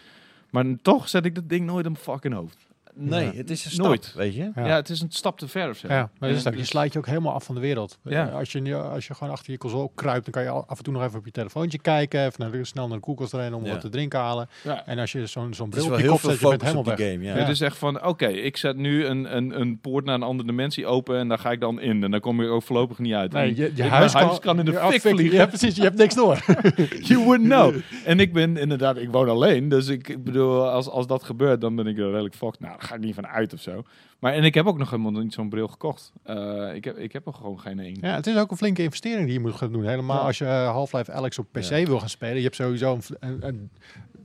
Maar 0.51 0.65
toch 0.83 1.09
zet 1.09 1.25
ik 1.25 1.35
dat 1.35 1.49
ding 1.49 1.67
nooit 1.67 1.85
in 1.87 1.93
mijn 1.93 2.05
fucking 2.05 2.35
hoofd. 2.35 2.67
Nee, 2.97 3.25
Ja. 3.25 3.33
het 3.33 3.51
is 3.51 3.65
een 3.65 3.71
stap, 3.71 3.87
Nooit. 3.87 4.13
weet 4.17 4.35
je. 4.35 4.51
Ja. 4.55 4.67
Ja. 4.67 4.75
het 4.77 4.89
is 4.89 5.01
een 5.01 5.11
stap 5.11 5.39
te 5.39 5.49
ver 5.49 5.69
of 5.71 5.77
zo. 5.77 5.89
Ja, 5.89 6.11
maar 6.19 6.29
dat 6.29 6.39
is 6.39 6.45
En 6.45 6.53
ook, 6.53 6.59
je 6.59 6.65
sluit 6.65 6.93
je 6.93 6.99
ook 6.99 7.07
helemaal 7.07 7.33
af 7.33 7.45
van 7.45 7.55
de 7.55 7.61
wereld. 7.61 7.99
Ja. 8.03 8.29
Eh, 8.29 8.35
Als, 8.35 8.53
je, 8.53 8.61
nu- 8.61 8.75
als 8.75 9.07
je 9.07 9.15
gewoon 9.15 9.33
achter 9.33 9.53
je 9.53 9.59
console 9.59 9.91
kruipt, 9.95 10.25
dan 10.25 10.33
kan 10.33 10.43
je 10.43 10.65
af 10.67 10.79
en 10.79 10.85
toe 10.85 10.93
nog 10.93 11.03
even 11.05 11.19
op 11.19 11.25
je 11.25 11.31
telefoontje 11.31 11.79
kijken. 11.79 12.25
Even 12.27 12.51
naar 12.51 12.67
snel 12.67 12.87
naar 12.89 12.97
de 12.97 13.03
koelkast 13.03 13.33
rennen 13.33 13.55
om 13.59 13.65
Ja. 13.65 13.71
wat 13.71 13.81
te 13.81 13.89
drinken 13.89 14.19
halen. 14.19 14.49
Ja. 14.63 14.87
En 14.87 14.99
als 14.99 15.13
je 15.13 15.27
zo'n 15.27 15.55
zo'n 15.55 15.67
Het 15.71 15.77
is 15.77 15.83
bril 15.83 15.85
wel 15.85 15.93
op 15.93 15.97
je 15.97 16.03
heel 16.03 16.11
kop 16.13 16.21
veel 16.21 16.31
zet, 16.31 16.41
je 16.41 16.49
bent 16.49 16.63
helemaal 16.63 16.85
weg. 16.97 17.09
game. 17.13 17.25
Ja. 17.25 17.35
Dit 17.35 17.49
is 17.49 17.61
echt 17.61 17.77
van, 17.77 18.05
oké, 18.07 18.27
ik 18.27 18.57
zet 18.57 18.77
nu 18.77 19.05
een, 19.07 19.37
een, 19.37 19.61
een 19.61 19.79
poort 19.81 20.05
naar 20.05 20.15
een 20.15 20.23
andere 20.23 20.49
dimensie 20.49 20.87
open 20.87 21.19
en 21.19 21.29
daar 21.29 21.39
ga 21.39 21.51
ik 21.51 21.61
dan 21.61 21.81
in. 21.81 22.05
En 22.05 22.11
dan 22.11 22.21
kom 22.21 22.43
je 22.43 22.49
ook 22.49 22.63
voorlopig 22.63 22.99
niet 22.99 23.15
uit. 23.15 23.33
Nee, 23.33 23.57
je, 23.57 23.83
huis, 23.83 24.13
huis 24.13 24.39
kan 24.39 24.59
in 24.59 24.65
de 24.65 24.73
fik 24.91 25.01
vliegen. 25.01 25.37
Ja, 25.39 25.47
precies. 25.47 25.77
Je 25.77 25.83
hebt 25.83 25.97
niks 25.99 26.15
door. 26.15 26.45
You 27.09 27.25
wouldn't 27.25 27.49
know. 27.49 27.75
En 28.05 28.21
ik 28.21 28.33
ben 28.33 28.57
inderdaad, 28.57 28.97
ik 28.97 29.11
woon 29.11 29.29
alleen. 29.29 29.69
Dus 29.69 29.89
ik, 29.89 30.09
ik 30.09 30.25
bedoel, 30.25 30.69
als, 30.71 30.89
als 30.89 31.07
dat 31.07 31.23
gebeurt, 31.25 31.61
dan 31.61 31.77
ben 31.77 31.87
ik 31.87 31.99
er 31.99 32.11
redelijk 32.11 32.35
fucked. 32.35 32.61
Nou, 32.61 32.75
ga 32.85 32.95
ik 32.95 33.01
niet 33.01 33.15
van 33.15 33.27
uit 33.27 33.53
of 33.53 33.61
zo. 33.61 33.83
Maar 34.19 34.33
en 34.33 34.45
ik 34.45 34.55
heb 34.55 34.67
ook 34.67 34.79
nog 34.79 34.91
helemaal 34.91 35.23
niet 35.23 35.33
zo'n 35.33 35.49
bril 35.49 35.69
gekocht. 35.69 36.13
Eh, 36.23 36.75
ik, 36.75 36.85
heb, 36.85 36.99
ik 36.99 37.13
heb 37.13 37.27
er 37.27 37.33
gewoon 37.35 37.61
geen 37.61 37.79
één. 37.81 37.97
Ja, 38.01 38.15
het 38.15 38.27
is 38.27 38.37
ook 38.37 38.51
een 38.51 38.57
flinke 38.57 38.83
investering 38.83 39.25
die 39.25 39.33
je 39.33 39.41
moet 39.41 39.55
gaan 39.55 39.73
doen. 39.73 39.87
Helemaal 39.87 40.17
Ja. 40.21 40.23
als 40.27 40.39
je 40.39 40.45
eh, 40.45 40.71
Half-Life 40.71 41.13
Alex 41.13 41.39
op 41.39 41.47
PC 41.53 41.63
Ja. 41.71 41.85
wil 41.85 41.99
gaan 42.01 42.09
spelen. 42.09 42.37
Je 42.37 42.43
hebt 42.43 42.55
sowieso 42.55 42.93
een, 42.95 43.03
een, 43.21 43.47
een, 43.47 43.71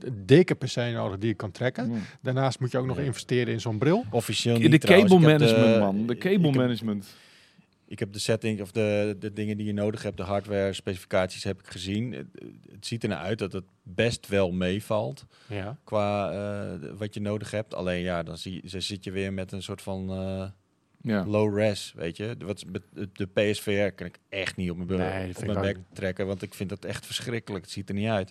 een 0.00 0.22
dikke 0.26 0.54
PC 0.54 0.76
nodig 0.76 1.18
die 1.18 1.28
je 1.28 1.34
kan 1.34 1.50
trekken. 1.50 1.92
Daarnaast 2.22 2.60
moet 2.60 2.70
je 2.70 2.78
ook 2.78 2.86
nog 2.86 2.96
Ja. 2.96 3.02
investeren 3.02 3.52
in 3.52 3.60
zo'n 3.60 3.78
bril. 3.78 4.04
Officieel 4.10 4.58
De 4.60 4.68
niet 4.68 4.80
trouwens. 4.80 5.12
cable 5.12 5.26
management, 5.26 5.74
de- 5.74 5.80
man. 5.80 6.06
De 6.06 6.16
cable 6.18 6.46
heb- 6.46 6.54
management. 6.54 7.16
Ik 7.90 7.98
heb 7.98 8.12
de 8.12 8.18
setting 8.18 8.60
of 8.60 8.70
de, 8.72 9.16
de 9.18 9.32
dingen 9.32 9.56
die 9.56 9.66
je 9.66 9.72
nodig 9.72 10.02
hebt, 10.02 10.16
de 10.16 10.22
hardware 10.22 10.72
specificaties 10.72 11.44
heb 11.44 11.60
ik 11.60 11.66
gezien. 11.66 12.12
Het, 12.12 12.26
het 12.72 12.86
ziet 12.86 13.02
ernaar 13.02 13.18
uit 13.18 13.38
dat 13.38 13.52
het 13.52 13.64
best 13.82 14.28
wel 14.28 14.52
meevalt 14.52 15.26
Ja. 15.48 15.78
qua 15.84 16.30
eh, 16.32 16.90
wat 16.98 17.14
je 17.14 17.20
nodig 17.20 17.50
hebt. 17.50 17.74
Alleen 17.74 18.00
ja, 18.02 18.22
dan 18.22 18.38
zie, 18.38 18.60
je- 18.64 18.80
zit 18.80 19.04
je 19.04 19.10
weer 19.10 19.32
met 19.32 19.52
een 19.52 19.62
soort 19.62 19.82
van 19.82 20.10
eh, 20.10 20.48
Ja. 21.02 21.26
low 21.26 21.56
res, 21.58 21.92
weet 21.96 22.16
je. 22.16 22.34
De- 22.38 22.44
Wat, 22.44 22.64
de, 22.92 23.08
de 23.12 23.26
PSVR 23.26 23.90
kan 23.94 24.06
ik 24.06 24.18
echt 24.28 24.56
niet 24.56 24.70
op 24.70 24.76
mijn, 24.76 24.98
Nee, 24.98 25.36
op 25.36 25.44
mijn 25.46 25.60
bek 25.60 25.76
trekken, 25.92 26.26
want 26.26 26.42
ik 26.42 26.54
vind 26.54 26.68
dat 26.68 26.84
echt 26.84 27.06
verschrikkelijk. 27.06 27.64
Het 27.64 27.72
ziet 27.72 27.88
er 27.88 27.94
niet 27.94 28.08
uit. 28.08 28.30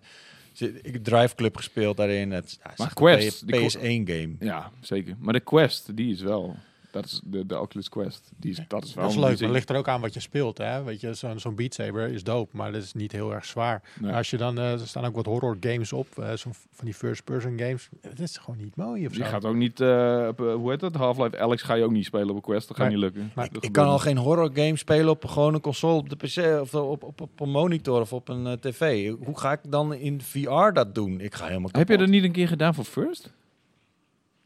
Zit- 0.51 0.79
Ik 0.85 0.93
heb 0.93 1.03
Drive 1.03 1.35
Club 1.35 1.55
gespeeld 1.55 1.97
daarin. 1.97 2.31
Het, 2.31 2.59
ja, 2.63 2.73
Maar 2.77 2.93
Quest, 2.93 3.45
P- 3.45 3.47
die 3.47 3.59
PS1 3.69 4.07
game. 4.11 4.35
ja, 4.39 4.71
zeker. 4.81 5.15
Maar 5.19 5.33
de 5.33 5.39
Quest, 5.39 5.95
die 5.95 6.11
is 6.13 6.21
wel... 6.21 6.55
Dat 6.91 7.05
is 7.05 7.21
de, 7.23 7.45
de 7.45 7.59
Oculus 7.59 7.89
Quest. 7.89 8.31
Die 8.37 8.51
is, 8.51 8.59
dat 8.67 8.83
is 8.83 8.93
wel... 8.93 9.03
Dat 9.03 9.11
is 9.13 9.17
leuk, 9.19 9.23
maar 9.23 9.29
muziek. 9.31 9.45
het 9.47 9.55
ligt 9.55 9.69
er 9.69 9.75
ook 9.75 9.87
aan 9.87 10.01
wat 10.01 10.13
je 10.13 10.19
speelt. 10.19 10.57
Hè? 10.57 10.83
Weet 10.83 11.01
je, 11.01 11.13
zo'n 11.13 11.39
zo'n 11.39 11.55
Beat 11.55 11.73
Saber 11.73 12.09
is 12.09 12.23
dope, 12.23 12.57
maar 12.57 12.71
dat 12.71 12.83
is 12.83 12.93
niet 12.93 13.11
heel 13.11 13.33
erg 13.33 13.45
zwaar. 13.45 13.81
Nee. 13.99 14.13
Als 14.13 14.29
je 14.29 14.37
dan, 14.37 14.57
eh, 14.57 14.71
er 14.71 14.87
staan 14.87 15.05
ook 15.05 15.15
wat 15.15 15.25
horror 15.25 15.57
games 15.59 15.93
op, 15.93 16.07
eh, 16.17 16.33
zo'n 16.33 16.53
van 16.71 16.85
die 16.85 16.93
first-person 16.93 17.59
games. 17.59 17.89
Het 18.01 18.19
is 18.19 18.37
gewoon 18.37 18.59
niet 18.59 18.75
mooi 18.75 19.05
of 19.05 19.13
zo. 19.13 19.19
Die 19.21 19.29
gaat 19.29 19.45
ook 19.45 19.55
niet... 19.55 19.79
eh, 19.79 20.25
op, 20.29 20.41
eh, 20.41 20.53
hoe 20.53 20.69
heet 20.71 20.79
dat? 20.79 20.95
Half-Life 20.95 21.39
Alex 21.39 21.61
ga 21.61 21.73
je 21.73 21.83
ook 21.83 21.91
niet 21.91 22.05
spelen 22.05 22.29
op 22.29 22.35
een 22.35 22.41
Quest. 22.41 22.67
Dat 22.67 22.77
gaat 22.77 22.85
Nee. 22.87 22.95
niet 22.95 23.03
lukken. 23.05 23.31
Maar 23.35 23.49
Dat 23.51 23.63
Ik 23.63 23.71
kan 23.71 23.87
al 23.87 23.99
geen 23.99 24.17
horror 24.17 24.51
game 24.53 24.77
spelen 24.77 25.09
op 25.09 25.25
gewoon 25.25 25.53
een 25.53 25.61
console, 25.61 25.97
op 25.97 26.09
de 26.09 26.15
PC 26.15 26.61
of 26.61 26.73
op, 26.73 27.03
op, 27.03 27.21
op 27.21 27.39
een 27.39 27.49
monitor 27.51 28.01
of 28.01 28.13
op 28.13 28.29
een 28.29 28.59
tv. 28.59 29.13
Hoe 29.25 29.39
ga 29.39 29.51
ik 29.51 29.59
dan 29.69 29.93
in 29.93 30.21
VR 30.21 30.71
dat 30.73 30.95
doen? 30.95 31.19
Ik 31.21 31.35
ga 31.35 31.45
helemaal 31.47 31.69
Heb 31.71 31.75
je 31.87 31.93
kapot. 31.93 31.99
dat 31.99 32.09
niet 32.09 32.23
een 32.23 32.31
keer 32.31 32.47
gedaan 32.47 32.73
voor 32.73 32.83
First? 32.83 33.33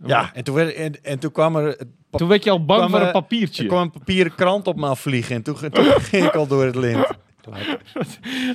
Ja, 0.06 0.32
en 0.34 0.44
toen, 0.44 0.56
werd, 0.56 0.74
en, 0.76 1.04
en 1.04 1.20
toen 1.20 1.32
kwam 1.32 1.56
er, 1.56 1.78
Toen 2.12 2.28
werd 2.28 2.44
je 2.44 2.50
al 2.50 2.66
bang 2.66 2.90
voor 2.90 3.00
een 3.00 3.12
papiertje. 3.12 3.62
er 3.64 3.70
kwam 3.70 3.82
een 3.82 3.92
papieren 3.92 4.36
krant 4.36 4.68
op 4.68 4.76
me 4.76 4.88
afvliegen. 4.88 5.36
En 5.36 5.44
toen, 5.44 5.56
toen 5.72 5.86
ging 6.12 6.26
ik 6.26 6.36
al 6.36 6.48
door 6.48 6.66
het 6.66 6.76
lint. 6.76 7.08
Dat 7.44 7.58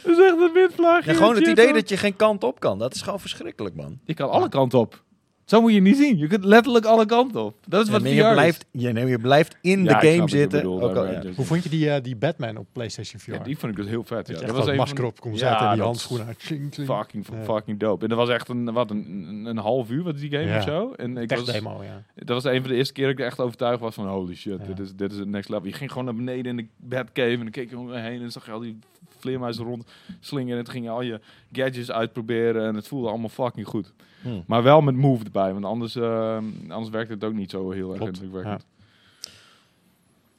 is 0.04 0.18
echt 0.18 0.40
een 0.40 0.50
windvlaagje. 0.54 1.10
Ja, 1.10 1.16
gewoon 1.16 1.34
het 1.34 1.46
idee 1.46 1.72
dat 1.72 1.88
je 1.88 1.96
geen 1.96 2.16
kant 2.16 2.44
op 2.44 2.60
kan. 2.60 2.78
Dat 2.78 2.94
is 2.94 3.02
gewoon 3.02 3.20
verschrikkelijk, 3.20 3.74
man. 3.74 3.98
Je 4.04 4.14
kan 4.14 4.30
alle 4.30 4.48
kanten 4.48 4.78
op. 4.78 5.02
Zo 5.48 5.60
moet 5.60 5.72
je 5.72 5.80
niet 5.80 5.96
zien. 5.96 6.18
Je 6.18 6.26
kunt 6.26 6.44
letterlijk 6.44 6.84
alle 6.84 7.06
kanten 7.06 7.44
op. 7.44 7.56
Dat 7.66 7.80
is 7.80 7.86
Ja, 7.86 7.92
wat 7.92 8.02
VR 8.02 8.08
je, 8.08 8.22
is. 8.22 8.32
blijft, 8.32 8.66
ja, 8.70 8.90
nee, 8.90 9.06
je 9.06 9.18
blijft 9.18 9.56
in 9.60 9.84
Ja, 9.84 10.00
de 10.00 10.06
game 10.06 10.22
je 10.22 10.28
zitten. 10.28 10.66
Ook 10.82 10.94
al, 10.96 11.06
ja. 11.06 11.20
dus- 11.20 11.36
Hoe 11.36 11.44
vond 11.44 11.62
je 11.62 11.68
die, 11.68 11.90
eh, 11.90 12.02
die 12.02 12.16
Batman 12.16 12.56
op 12.56 12.66
PlayStation 12.72 13.20
VR? 13.20 13.32
Ja, 13.32 13.38
die 13.38 13.58
vond 13.58 13.72
ik 13.72 13.78
dus 13.78 13.88
heel 13.88 14.04
vet. 14.04 14.26
Ja. 14.28 14.34
dat 14.34 14.46
je 14.46 14.52
was 14.52 14.66
een 14.66 14.76
masker 14.76 15.04
op 15.04 15.20
kon 15.20 15.32
Ja, 15.32 15.38
zetten 15.38 15.66
en 15.68 15.74
die 15.74 15.82
handschoenen 15.82 16.26
uit. 16.26 16.42
Fucking, 16.42 17.26
Ja. 17.32 17.42
fucking 17.44 17.78
dope. 17.78 18.02
En 18.02 18.08
dat 18.08 18.18
was 18.18 18.28
echt 18.28 18.48
een, 18.48 18.72
wat, 18.72 18.90
een, 18.90 19.24
een, 19.28 19.44
een 19.44 19.56
half 19.58 19.90
uur, 19.90 20.02
wat 20.02 20.18
die 20.18 20.30
game 20.30 20.44
Ja. 20.44 20.56
of 20.56 20.62
zo? 20.62 20.92
En 20.96 21.16
ik 21.16 21.30
was, 21.30 21.44
demo, 21.44 21.82
ja. 21.82 22.02
dat 22.14 22.42
was 22.42 22.52
een 22.52 22.60
van 22.60 22.70
de 22.70 22.76
eerste 22.76 22.92
keer 22.92 23.04
dat 23.04 23.12
ik 23.12 23.20
er 23.20 23.26
echt 23.26 23.40
overtuigd 23.40 23.80
was 23.80 23.94
van 23.94 24.06
holy 24.08 24.34
shit, 24.34 24.58
Ja. 24.60 24.66
dit, 24.66 24.78
is, 24.78 24.94
dit 24.94 25.12
is 25.12 25.18
het 25.18 25.28
next 25.28 25.48
level. 25.48 25.66
Je 25.66 25.72
ging 25.72 25.90
gewoon 25.90 26.04
naar 26.04 26.14
beneden 26.14 26.44
in 26.50 26.56
de 26.56 26.66
Batcave 26.76 27.30
en 27.30 27.38
dan 27.38 27.50
keek 27.50 27.70
je 27.70 27.78
om 27.78 27.92
je 27.92 27.98
heen 27.98 28.22
en 28.22 28.30
zag 28.32 28.46
je 28.46 28.52
al 28.52 28.60
die 28.60 28.78
vleermuizen 29.20 29.64
rond 29.64 29.84
slingeren. 30.20 30.58
En 30.58 30.64
toen 30.64 30.72
ging 30.72 30.84
je 30.84 30.90
al 30.90 31.02
je 31.02 31.20
gadgets 31.52 31.90
uitproberen 31.90 32.66
en 32.66 32.74
het 32.74 32.88
voelde 32.88 33.08
allemaal 33.08 33.28
fucking 33.28 33.66
goed. 33.66 33.92
Hm. 34.22 34.28
Maar 34.46 34.62
wel 34.62 34.80
met 34.80 34.94
Move 34.94 35.24
erbij, 35.24 35.52
want 35.52 35.64
anders, 35.64 35.96
eh, 35.96 36.36
anders 36.68 36.90
werkt 36.90 37.10
het 37.10 37.24
ook 37.24 37.34
niet 37.34 37.50
zo 37.50 37.70
heel 37.70 37.92
erg 37.92 38.02
indrukwekkend. 38.02 38.66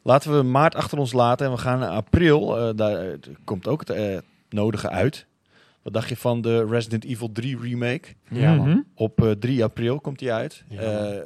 Laten 0.01 0.38
we 0.38 0.43
maart 0.43 0.75
achter 0.75 0.97
ons 0.97 1.13
laten 1.13 1.45
en 1.45 1.51
we 1.51 1.57
gaan 1.57 1.80
naar 1.80 1.89
april. 1.89 2.57
Eh, 2.57 2.75
daar 2.75 3.09
eh, 3.09 3.17
komt 3.43 3.67
ook 3.67 3.88
het 3.88 4.23
nodige 4.49 4.89
uit. 4.89 5.25
Wat 5.82 5.93
dacht 5.93 6.09
je 6.09 6.17
van 6.17 6.41
de 6.41 6.65
Resident 6.65 7.03
Evil 7.03 7.32
3 7.32 7.59
remake? 7.59 8.07
Ja, 8.30 8.55
man. 8.55 8.69
Mhm. 8.69 8.80
Op 8.93 9.23
eh, 9.23 9.32
3 9.32 9.63
april 9.63 9.99
komt 9.99 10.19
die 10.19 10.32
uit. 10.34 10.63
Ja. 10.69 10.80
Eh, 10.80 11.21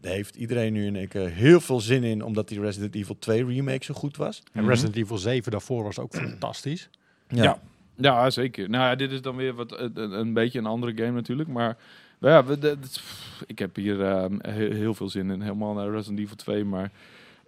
Daar 0.00 0.12
heeft 0.12 0.36
iedereen 0.36 0.72
nu 0.72 0.94
één 0.96 1.08
keer 1.08 1.28
heel 1.30 1.60
veel 1.60 1.80
zin 1.80 2.04
in, 2.04 2.22
omdat 2.24 2.48
die 2.48 2.60
Resident 2.60 2.94
Evil 2.94 3.16
2 3.18 3.44
remake 3.46 3.84
zo 3.84 3.94
goed 3.94 4.16
was. 4.16 4.42
En 4.52 4.66
Resident 4.68 4.96
Evil 4.96 5.18
7 5.18 5.50
daarvoor 5.52 5.82
was 5.84 5.98
ook 5.98 6.14
fantastisch. 6.14 6.88
Ja. 7.28 7.60
Ja, 7.96 8.30
zeker. 8.30 8.70
Nou 8.70 8.84
ja, 8.84 8.94
dit 8.94 9.12
is 9.12 9.22
dan 9.22 9.36
weer 9.36 9.54
wat, 9.54 9.78
een, 9.80 10.12
een 10.12 10.32
beetje 10.32 10.58
een 10.58 10.66
andere 10.66 10.92
game 10.96 11.10
natuurlijk. 11.12 11.48
Maar 11.48 11.76
nou 12.18 12.34
ja, 12.34 12.44
we, 12.44 12.58
de- 12.58 12.68
het- 12.68 12.80
pff, 13.02 13.42
ik 13.46 13.58
heb 13.58 13.76
hier 13.76 14.02
ehm, 14.04 14.34
heel, 14.48 14.70
heel 14.72 14.94
veel 14.94 15.08
zin 15.08 15.30
in. 15.30 15.40
Helemaal 15.40 15.74
naar 15.74 15.90
Resident 15.90 16.18
Evil 16.20 16.36
2. 16.36 16.64
Maar 16.64 16.90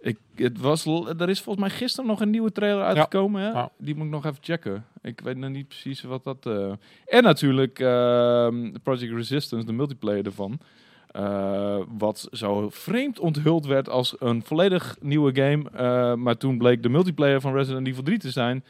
ik, 0.05 0.17
het 0.35 0.59
was, 0.59 0.85
er 1.17 1.29
is 1.29 1.41
volgens 1.41 1.67
mij 1.67 1.77
gisteren 1.77 2.09
nog 2.09 2.21
een 2.21 2.29
nieuwe 2.29 2.51
trailer 2.51 2.83
uitgekomen. 2.83 3.41
Hè? 3.41 3.47
Ja. 3.49 3.69
Die 3.77 3.95
moet 3.95 4.05
ik 4.05 4.11
nog 4.11 4.25
even 4.25 4.37
checken. 4.41 4.85
Ik 5.01 5.19
weet 5.19 5.37
nog 5.37 5.49
niet 5.49 5.67
precies 5.67 6.01
wat 6.01 6.23
dat... 6.23 6.45
eh 6.45 6.71
En 7.05 7.23
natuurlijk 7.23 7.79
ehm, 7.79 8.71
Project 8.83 9.13
Resistance, 9.13 9.65
de 9.65 9.73
multiplayer 9.73 10.25
ervan. 10.25 10.59
Eh, 11.07 11.77
wat 11.97 12.27
zo 12.31 12.69
vreemd 12.69 13.19
onthuld 13.19 13.65
werd 13.65 13.89
als 13.89 14.15
een 14.19 14.43
volledig 14.43 14.95
nieuwe 15.01 15.35
game. 15.35 15.69
eh, 15.73 16.13
maar 16.13 16.37
toen 16.37 16.57
bleek 16.57 16.83
de 16.83 16.89
multiplayer 16.89 17.41
van 17.41 17.53
Resident 17.53 17.87
Evil 17.87 18.03
3 18.03 18.17
te 18.17 18.31
zijn. 18.31 18.63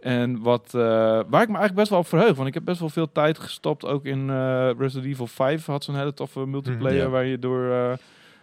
En 0.00 0.40
wat, 0.42 0.70
waar 0.72 1.22
ik 1.24 1.30
me 1.30 1.38
eigenlijk 1.38 1.74
best 1.74 1.90
wel 1.90 1.98
op 1.98 2.06
verheug. 2.06 2.36
Want 2.36 2.48
ik 2.48 2.54
heb 2.54 2.64
best 2.64 2.80
wel 2.80 2.88
veel 2.88 3.12
tijd 3.12 3.38
gestopt. 3.38 3.84
Ook 3.84 4.04
in 4.04 4.30
Resident 4.78 5.04
Evil 5.12 5.26
5 5.26 5.66
had 5.66 5.84
zo'n 5.84 5.96
hele 5.96 6.14
toffe 6.14 6.46
multiplayer. 6.46 7.02
Mhm. 7.02 7.10
Waar 7.10 7.24
je 7.24 7.38
door... 7.38 7.98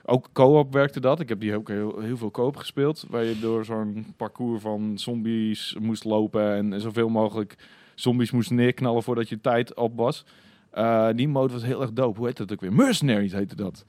ook 0.09 0.29
co-op 0.33 0.73
werkte 0.73 0.99
dat. 0.99 1.19
Ik 1.19 1.29
heb 1.29 1.39
die 1.39 1.55
ook 1.55 1.67
heel, 1.67 1.99
heel 1.99 2.17
veel 2.17 2.31
co-op 2.31 2.55
gespeeld. 2.55 3.05
Waar 3.09 3.23
je 3.23 3.39
door 3.39 3.65
zo'n 3.65 4.13
parcours 4.17 4.61
van 4.61 4.97
zombies 4.97 5.75
moest 5.79 6.03
lopen. 6.03 6.55
En, 6.55 6.73
en 6.73 6.81
zoveel 6.81 7.09
mogelijk 7.09 7.55
zombies 7.95 8.31
moest 8.31 8.51
neerknallen 8.51 9.03
voordat 9.03 9.29
je 9.29 9.41
tijd 9.41 9.75
op 9.75 9.97
was. 9.97 10.25
Eh, 10.69 11.09
die 11.15 11.27
mode 11.27 11.53
was 11.53 11.63
heel 11.63 11.81
erg 11.81 11.93
dope. 11.93 12.17
Hoe 12.17 12.27
heet 12.27 12.37
dat 12.37 12.51
ook 12.51 12.61
weer? 12.61 12.73
Mercenaries 12.73 13.31
heette 13.31 13.55
dat. 13.55 13.85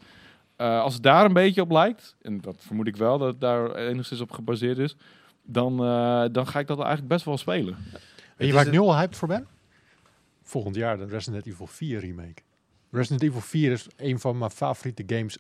Eh, 0.57 0.81
als 0.81 0.95
het 0.95 1.03
daar 1.03 1.25
een 1.25 1.33
beetje 1.33 1.61
op 1.61 1.71
lijkt, 1.71 2.17
en 2.23 2.41
dat 2.41 2.57
vermoed 2.59 2.87
ik 2.87 2.97
wel, 2.97 3.19
dat 3.19 3.29
het 3.29 3.41
daar 3.41 3.75
enigszins 3.75 4.21
op 4.21 4.31
gebaseerd 4.31 4.79
is, 4.79 4.97
dan, 5.43 5.85
eh, 5.85 6.25
dan 6.33 6.47
ga 6.47 6.59
ik 6.59 6.67
dat 6.67 6.79
eigenlijk 6.79 7.09
best 7.09 7.25
wel 7.25 7.37
spelen. 7.37 7.77
Weet 8.37 8.49
je 8.49 8.55
waar 8.55 8.67
ik 8.67 8.73
nu 8.73 8.79
al 8.79 8.97
hyped 8.97 9.17
voor 9.17 9.29
ben? 9.29 9.47
Volgend 10.43 10.75
jaar 10.75 10.97
de 10.97 11.05
Resident 11.05 11.47
Evil 11.47 11.67
4 11.67 12.01
remake. 12.01 12.43
Resident 12.91 13.23
Evil 13.23 13.41
4 13.41 13.73
is 13.73 13.87
een 13.97 14.19
van 14.19 14.39
mijn 14.39 14.51
favoriete 14.51 15.03
games 15.07 15.39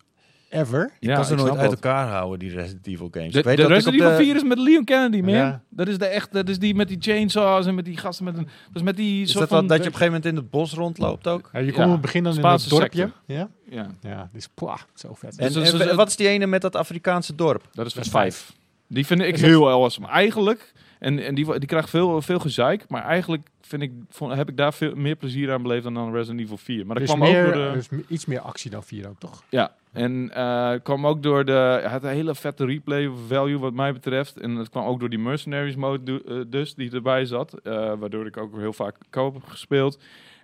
ever. 0.48 0.90
Je 1.00 1.08
Ja, 1.08 1.14
kan 1.14 1.24
ze 1.24 1.34
nooit 1.34 1.56
uit 1.56 1.70
elkaar 1.70 2.08
houden, 2.08 2.38
die 2.38 2.50
Resident 2.50 2.86
Evil 2.86 3.08
games. 3.10 3.32
De, 3.32 3.38
Ik 3.38 3.44
weet 3.44 3.56
de 3.56 3.62
dat 3.62 3.70
ik 3.70 3.76
Resident 3.76 4.02
Evil 4.02 4.16
de- 4.18 4.24
4 4.24 4.36
is 4.36 4.42
met 4.42 4.58
Leon 4.58 4.84
Kennedy, 4.84 5.20
man. 5.20 5.34
Ja. 5.34 5.62
Dat 5.70 5.88
is 5.88 5.98
de 5.98 6.06
echt, 6.06 6.32
dat 6.32 6.48
is 6.48 6.58
die 6.58 6.74
met 6.74 6.88
die 6.88 6.96
chainsaws 7.00 7.66
en 7.66 7.74
met 7.74 7.84
die 7.84 7.96
gasten 7.96 8.24
met 8.24 8.36
een, 8.36 8.44
dat 8.44 8.74
is 8.74 8.82
met 8.82 8.96
die 8.96 9.22
Is 9.22 9.30
soort 9.30 9.48
dat 9.48 9.58
van, 9.58 9.66
dat 9.66 9.76
je 9.76 9.82
op 9.82 9.92
een 9.92 9.98
gegeven 9.98 10.12
moment 10.12 10.24
in 10.32 10.36
het 10.36 10.50
bos 10.50 10.72
rondloopt 10.72 11.26
ook? 11.28 11.50
Ja, 11.52 11.58
je 11.58 11.64
komt 11.64 11.76
Ja, 11.76 11.84
in 11.84 11.90
het 11.90 12.00
begin 12.00 12.22
dan 12.24 12.36
in 12.36 12.44
het 12.44 12.68
dorpje. 12.68 13.12
Ja? 13.26 13.48
ja, 13.70 13.90
Ja, 14.00 14.28
die 14.32 14.40
is 14.40 14.48
zo 14.94 15.14
vet. 15.14 15.36
En, 15.38 15.52
Dus 15.52 15.72
en 15.72 15.78
dus- 15.78 15.92
wat 15.94 16.08
is 16.08 16.16
die 16.16 16.28
ene 16.28 16.46
met 16.46 16.60
dat 16.62 16.76
Afrikaanse 16.76 17.34
dorp? 17.34 17.68
dat 17.72 17.86
is 17.86 17.94
is 17.94 18.08
vijf. 18.08 18.52
Die 18.88 19.06
vind 19.06 19.20
ik 19.20 19.36
heel 19.38 19.70
awesome. 19.70 20.06
Eigenlijk, 20.08 20.72
en, 20.98 21.18
en 21.18 21.34
die, 21.34 21.44
die 21.58 21.68
krijgt 21.68 21.90
veel, 21.90 22.22
veel 22.22 22.38
gezeik, 22.38 22.84
maar 22.88 23.02
eigenlijk 23.02 23.48
vind 23.60 23.82
ik, 23.82 23.92
vond, 24.10 24.34
heb 24.34 24.48
ik 24.48 24.56
daar 24.56 24.74
veel 24.74 24.94
meer 24.94 25.16
plezier 25.16 25.52
aan 25.52 25.62
beleefd 25.62 25.82
dan 25.82 25.98
aan 25.98 26.12
Resident 26.12 26.40
Evil 26.40 26.56
4. 26.56 26.86
Maar 26.86 26.94
dat 26.94 27.04
is, 27.04 27.10
kwam 27.14 27.28
meer, 27.30 27.46
ook 27.46 27.52
door 27.52 27.62
de... 27.62 27.68
er 27.68 27.76
is 27.76 27.88
m- 27.88 28.00
iets 28.08 28.26
meer 28.26 28.40
actie 28.40 28.70
dan 28.70 28.82
4 28.82 29.08
ook, 29.08 29.18
toch? 29.18 29.42
Ja, 29.48 29.74
en 29.92 30.30
eh 30.34 30.72
kwam 30.82 31.06
ook 31.06 31.22
door 31.22 31.44
de... 31.44 31.78
Het 31.82 31.90
had 31.90 32.02
een 32.02 32.08
hele 32.10 32.34
vette 32.34 32.64
replay 32.64 33.10
value 33.28 33.58
wat 33.58 33.72
mij 33.72 33.92
betreft. 33.92 34.36
En 34.36 34.50
het 34.56 34.68
kwam 34.68 34.84
ook 34.86 35.00
door 35.00 35.08
die 35.10 35.18
Mercenaries 35.18 35.76
mode 35.76 36.02
do- 36.02 36.34
eh, 36.34 36.44
dus, 36.46 36.74
die 36.74 36.90
erbij 36.92 37.24
zat. 37.24 37.52
eh, 37.62 37.92
waardoor 37.98 38.26
ik 38.26 38.36
ook 38.36 38.56
heel 38.58 38.72
vaak 38.72 38.96
co-op 39.10 39.34
heb 39.34 39.44
gespeeld. 39.44 39.98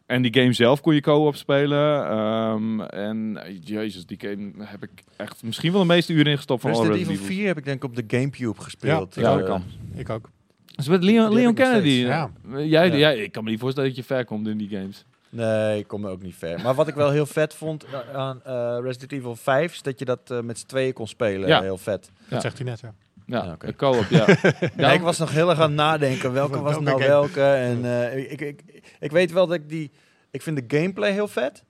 En 0.06 0.22
die 0.22 0.34
game 0.40 0.52
zelf 0.52 0.80
kon 0.80 0.94
je 0.94 1.00
co-op 1.00 1.36
spelen. 1.36 2.06
Ehm, 2.08 2.80
en 2.80 3.38
jezus, 3.60 4.06
die 4.06 4.18
game 4.20 4.50
heb 4.58 4.82
ik 4.82 4.90
echt 5.16 5.42
misschien 5.42 5.72
wel 5.72 5.80
de 5.80 5.86
meeste 5.86 6.12
uren 6.12 6.26
ingestopt 6.32 6.60
van 6.60 6.70
alle 6.70 6.80
Resident 6.86 7.08
Evil 7.10 7.22
Evil. 7.24 7.36
4 7.36 7.46
heb 7.46 7.58
ik 7.58 7.64
denk 7.64 7.76
ik 7.76 7.84
op 7.84 7.96
de 7.96 8.16
Gamecube 8.16 8.60
gespeeld. 8.60 9.14
Ja, 9.14 9.22
Ja, 9.22 9.36
dat 9.36 9.46
kan. 9.46 9.62
Ik 9.94 10.10
ook. 10.10 10.30
Dus 10.76 10.88
met 10.88 11.04
Leon, 11.04 11.32
Leon 11.34 11.54
Kennedy. 11.54 11.88
Ja. 11.88 12.30
eh, 12.52 12.70
Jij, 12.70 12.86
Ja. 12.88 12.96
jij, 12.96 13.16
ik 13.18 13.32
kan 13.32 13.44
me 13.44 13.50
niet 13.50 13.60
voorstellen 13.60 13.88
dat 13.88 13.98
je 13.98 14.04
ver 14.04 14.24
komt 14.24 14.46
in 14.46 14.58
die 14.58 14.68
games. 14.68 15.04
Nee, 15.28 15.78
ik 15.78 15.86
kom 15.86 16.04
er 16.04 16.10
ook 16.10 16.22
niet 16.22 16.34
ver. 16.34 16.60
Maar 16.60 16.74
wat 16.74 16.88
ik 16.88 16.94
wel 16.94 17.10
heel 17.10 17.26
vet 17.26 17.54
vond 17.54 17.84
aan 18.14 18.40
eh, 18.44 18.76
Resident 18.82 19.12
Evil 19.12 19.36
5... 19.36 19.72
is 19.72 19.82
dat 19.82 19.98
je 19.98 20.04
dat 20.04 20.30
eh, 20.30 20.40
met 20.40 20.58
z'n 20.58 20.66
tweeën 20.66 20.92
kon 20.92 21.06
spelen. 21.08 21.48
Ja. 21.48 21.60
Heel 21.62 21.78
vet. 21.78 22.02
Dat 22.02 22.10
Ja. 22.28 22.40
zegt 22.40 22.58
hij 22.58 22.66
net, 22.66 22.80
ja. 22.80 22.94
Ja, 23.26 23.38
Ah, 23.40 23.52
oké. 23.52 23.66
een 23.66 23.76
co-op, 23.76 24.06
ja. 24.10 24.26
Ik 24.94 25.00
was 25.00 25.18
nog 25.18 25.30
heel 25.32 25.50
erg 25.50 25.58
aan 25.58 25.66
het 25.68 25.76
nadenken. 25.76 26.32
Welke 26.32 26.60
was 26.60 26.72
nou 26.80 26.86
game? 26.86 27.06
welke? 27.06 27.42
En 27.42 27.84
eh, 27.84 28.30
ik, 28.32 28.40
ik, 28.40 28.82
ik 29.00 29.10
weet 29.10 29.32
wel 29.32 29.46
dat 29.46 29.56
ik 29.56 29.68
die... 29.68 29.90
Ik 30.30 30.42
vind 30.42 30.56
de 30.68 30.76
gameplay 30.78 31.12
heel 31.12 31.28
vet. 31.28 31.64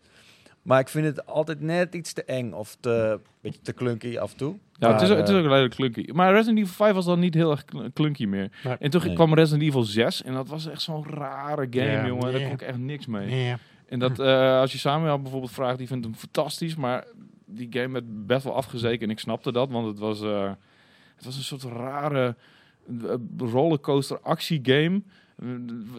Maar 0.63 0.81
ik 0.81 0.89
vind 0.89 1.07
het 1.07 1.27
altijd 1.27 1.61
net 1.61 1.95
iets 1.95 2.13
te 2.13 2.25
eng. 2.25 2.53
Of 2.53 2.77
te, 2.81 3.21
beetje 3.41 3.61
te 3.61 3.75
clunky 3.75 4.19
af 4.19 4.31
en 4.31 4.37
toe. 4.37 4.57
Ja, 4.79 4.93
het 4.93 5.01
is, 5.03 5.09
het 5.09 5.29
is 5.29 5.35
eh, 5.35 5.41
ook 5.41 5.45
een 5.45 5.53
hele 5.53 5.68
clunky. 5.68 6.11
Maar 6.12 6.33
Resident 6.33 6.59
Evil 6.59 6.72
5 6.75 6.95
was 6.95 7.05
dan 7.05 7.18
niet 7.18 7.35
heel 7.35 7.51
erg 7.51 7.64
kl- 7.64 7.85
clunky 7.95 8.25
meer. 8.27 8.51
En 8.79 8.91
toen 8.91 9.03
Nee. 9.05 9.14
kwam 9.14 9.35
Resident 9.35 9.62
Evil 9.68 9.83
6 9.83 10.22
en 10.22 10.35
dat 10.35 10.49
was 10.49 10.66
echt 10.66 10.83
zo'n 10.83 11.05
rare 11.09 11.66
game, 11.70 12.07
jongen. 12.07 12.33
Daar 12.33 12.43
kon 12.43 12.53
ik 12.53 12.62
echt 12.62 12.79
niks 12.79 13.07
mee. 13.07 13.55
En 13.89 13.99
dat, 13.99 14.18
eh, 14.18 14.59
als 14.59 14.72
je 14.72 14.79
Samuel 14.79 15.20
bijvoorbeeld 15.22 15.53
vraagt, 15.53 15.79
die 15.79 15.87
vindt 15.87 16.05
hem 16.05 16.14
fantastisch, 16.14 16.75
maar 16.75 17.05
die 17.47 17.66
game 17.70 17.93
werd 17.93 18.27
best 18.27 18.45
wel 18.45 18.55
afgezeken 18.55 19.01
en 19.07 19.11
ik 19.11 19.18
snapte 19.18 19.53
dat, 19.53 19.70
want 19.70 19.87
het 19.87 19.99
was, 19.99 20.22
eh, 20.22 20.51
het 21.16 21.25
was 21.25 21.37
een 21.37 21.43
soort 21.43 21.62
rare 21.62 22.37
rollercoaster 23.39 24.20
actiegame. 24.20 25.03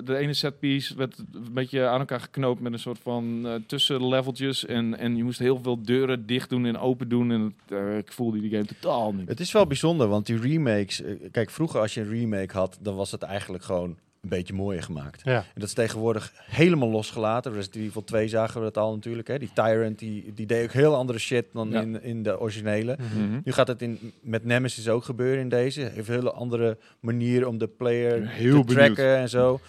De 0.04 0.18
ene 0.18 0.34
setpiece 0.34 0.96
werd 0.96 1.18
een 1.18 1.54
beetje 1.54 1.86
aan 1.88 2.00
elkaar 2.00 2.20
geknoopt 2.20 2.62
met 2.62 2.74
een 2.74 2.80
soort 2.80 3.00
van 3.00 3.48
eh, 3.48 3.54
tussenleveltjes. 3.68 4.66
En, 4.66 4.98
en 4.98 5.16
je 5.16 5.24
moest 5.24 5.40
heel 5.40 5.60
veel 5.62 5.82
deuren 5.84 6.26
dicht 6.26 6.50
doen 6.50 6.66
en 6.66 6.78
open 6.78 7.10
doen. 7.10 7.32
En 7.32 7.56
eh, 7.68 7.98
ik 7.98 8.12
voelde 8.12 8.40
die 8.40 8.50
game 8.50 8.66
totaal 8.66 9.14
niet. 9.14 9.28
Het 9.28 9.40
is 9.40 9.52
wel 9.52 9.68
bijzonder, 9.68 10.08
want 10.08 10.26
die 10.26 10.40
remakes... 10.40 11.02
eh, 11.02 11.14
Kijk, 11.32 11.50
vroeger 11.50 11.80
als 11.80 11.94
je 11.94 12.02
een 12.02 12.10
remake 12.10 12.58
had, 12.58 12.78
dan 12.82 12.96
was 12.96 13.12
het 13.12 13.22
eigenlijk 13.22 13.64
gewoon 13.64 13.98
een 14.26 14.38
beetje 14.38 14.54
mooier 14.54 14.84
gemaakt. 14.84 15.22
Ja. 15.24 15.36
En 15.38 15.44
dat 15.54 15.64
is 15.68 15.74
tegenwoordig 15.74 16.34
helemaal 16.46 16.90
losgelaten. 16.90 17.54
Resident 17.54 17.86
Evil 17.86 18.04
2 18.04 18.28
zagen 18.28 18.60
we 18.60 18.66
dat 18.66 18.78
al 18.78 18.94
natuurlijk. 18.96 19.28
Hè? 19.28 19.40
Die 19.40 19.50
Tyrant, 19.54 20.00
die, 20.00 20.32
die 20.36 20.46
deed 20.46 20.64
ook 20.64 20.72
heel 20.72 20.96
andere 20.96 21.20
shit 21.20 21.46
dan 21.54 21.70
Ja. 21.70 21.82
in, 21.82 22.04
in 22.04 22.24
de 22.24 22.40
originele. 22.40 22.98
Mhm. 23.14 23.40
Nu 23.44 23.52
gaat 23.52 23.68
het 23.68 23.82
in, 23.82 24.12
met 24.22 24.44
Nemesis 24.46 24.90
ook 24.90 25.04
gebeuren 25.04 25.40
in 25.42 25.50
deze. 25.50 25.82
Heeft 25.82 26.08
een 26.08 26.14
hele 26.14 26.32
andere 26.32 26.78
manier 27.00 27.48
om 27.48 27.58
de 27.58 27.68
player 27.68 28.28
Heel 28.28 28.64
te 28.64 28.74
tracken 28.74 29.16
en 29.18 29.30
zo. 29.30 29.60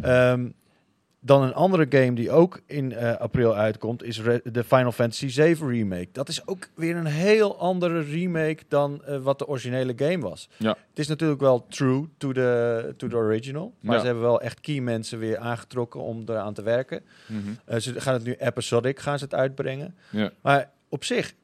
Ehm, 0.00 0.46
dan 1.26 1.42
een 1.42 1.54
andere 1.54 1.86
game 1.88 2.12
die 2.12 2.30
ook 2.30 2.60
in 2.66 2.92
eh, 2.92 3.16
april 3.16 3.54
uitkomt, 3.56 4.02
is 4.02 4.20
de 4.44 4.64
Final 4.64 4.92
Fantasy 4.92 5.28
7 5.28 5.68
remake. 5.68 6.08
Dat 6.12 6.28
is 6.28 6.46
ook 6.46 6.68
weer 6.74 6.96
een 6.96 7.06
heel 7.06 7.58
andere 7.58 8.00
remake 8.00 8.62
dan 8.68 9.04
eh, 9.04 9.18
wat 9.18 9.38
de 9.38 9.46
originele 9.46 9.92
game 9.96 10.18
was. 10.18 10.48
Ja. 10.56 10.68
Het 10.88 10.98
is 10.98 11.08
natuurlijk 11.08 11.40
wel 11.40 11.66
true 11.68 12.08
to 12.18 12.32
the, 12.32 12.94
to 12.96 13.08
the 13.08 13.16
original. 13.16 13.74
Maar 13.80 13.94
Ja. 13.94 14.00
ze 14.00 14.06
hebben 14.06 14.24
wel 14.24 14.40
echt 14.40 14.60
key 14.60 14.80
mensen 14.80 15.18
weer 15.18 15.38
aangetrokken 15.38 16.00
om 16.00 16.22
eraan 16.26 16.54
te 16.54 16.62
werken. 16.62 17.02
Mhm. 17.26 17.38
Eh, 17.64 17.78
ze 17.78 18.00
gaan 18.00 18.14
het 18.14 18.24
nu 18.24 18.34
episodic 18.34 19.00
gaan 19.00 19.18
ze 19.18 19.24
het 19.24 19.34
uitbrengen. 19.34 19.96
Ja, 20.10 20.30
Maar 20.42 20.70
op 20.88 21.04
zich, 21.04 21.34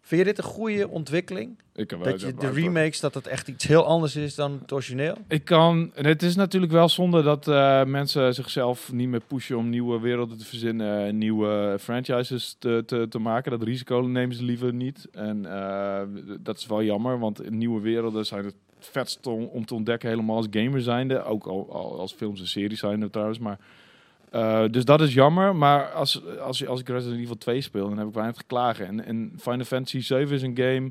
vind 0.00 0.20
je 0.20 0.26
dit 0.26 0.38
een 0.38 0.44
goede 0.44 0.88
ontwikkeling? 0.88 1.58
Ik 1.76 1.86
kan 1.86 1.98
wel 1.98 2.10
Dat 2.10 2.20
je 2.20 2.34
de 2.34 2.50
remakes, 2.50 3.00
dat 3.00 3.14
het 3.14 3.26
echt 3.26 3.48
iets 3.48 3.66
heel 3.66 3.84
anders 3.84 4.16
is 4.16 4.34
dan 4.34 4.58
het 4.60 4.72
origineel? 4.72 5.16
Ik 5.28 5.44
kan. 5.44 5.90
en 5.94 6.06
Het 6.06 6.22
is 6.22 6.36
natuurlijk 6.36 6.72
wel 6.72 6.88
zonde 6.88 7.22
dat 7.22 7.48
eh, 7.48 7.84
mensen 7.84 8.34
zichzelf 8.34 8.92
niet 8.92 9.08
meer 9.08 9.22
pushen 9.26 9.56
om 9.56 9.68
nieuwe 9.68 10.00
werelden 10.00 10.38
te 10.38 10.44
verzinnen, 10.44 11.06
en 11.06 11.18
nieuwe 11.18 11.76
franchises 11.80 12.56
te, 12.58 12.82
te, 12.86 13.06
te 13.08 13.18
maken. 13.18 13.50
Dat 13.50 13.62
risico 13.62 13.98
nemen 13.98 14.36
ze 14.36 14.42
liever 14.42 14.72
niet. 14.72 15.08
En 15.12 15.46
eh, 15.46 16.00
dat 16.40 16.58
is 16.58 16.66
wel 16.66 16.82
jammer, 16.82 17.18
want 17.18 17.50
nieuwe 17.50 17.80
werelden 17.80 18.26
zijn 18.26 18.44
het 18.44 18.54
vetst 18.78 19.26
om, 19.26 19.44
om 19.44 19.66
te 19.66 19.74
ontdekken, 19.74 20.08
helemaal 20.08 20.36
als 20.36 20.46
gamer 20.50 20.82
zijnde. 20.82 21.24
Ook 21.24 21.46
al, 21.46 21.68
al 21.72 22.00
als 22.00 22.12
films 22.12 22.40
en 22.40 22.48
series 22.48 22.78
zijnde 22.78 23.10
trouwens. 23.10 23.38
Maar, 23.38 23.58
eh, 24.30 24.64
dus 24.70 24.84
dat 24.84 25.00
is 25.00 25.14
jammer. 25.14 25.56
Maar 25.56 25.92
als, 25.92 26.22
als, 26.38 26.66
als 26.66 26.80
ik 26.80 26.88
Resident 26.88 27.20
Evil 27.20 27.38
2 27.38 27.60
speel, 27.60 27.88
dan 27.88 27.98
heb 27.98 28.08
ik 28.08 28.14
weinig 28.14 28.36
te 28.36 28.44
klagen. 28.46 28.86
En, 28.86 29.04
en 29.04 29.32
Final 29.38 29.64
Fantasy 29.64 30.00
7 30.00 30.34
is 30.34 30.42
een 30.42 30.56
game. 30.56 30.90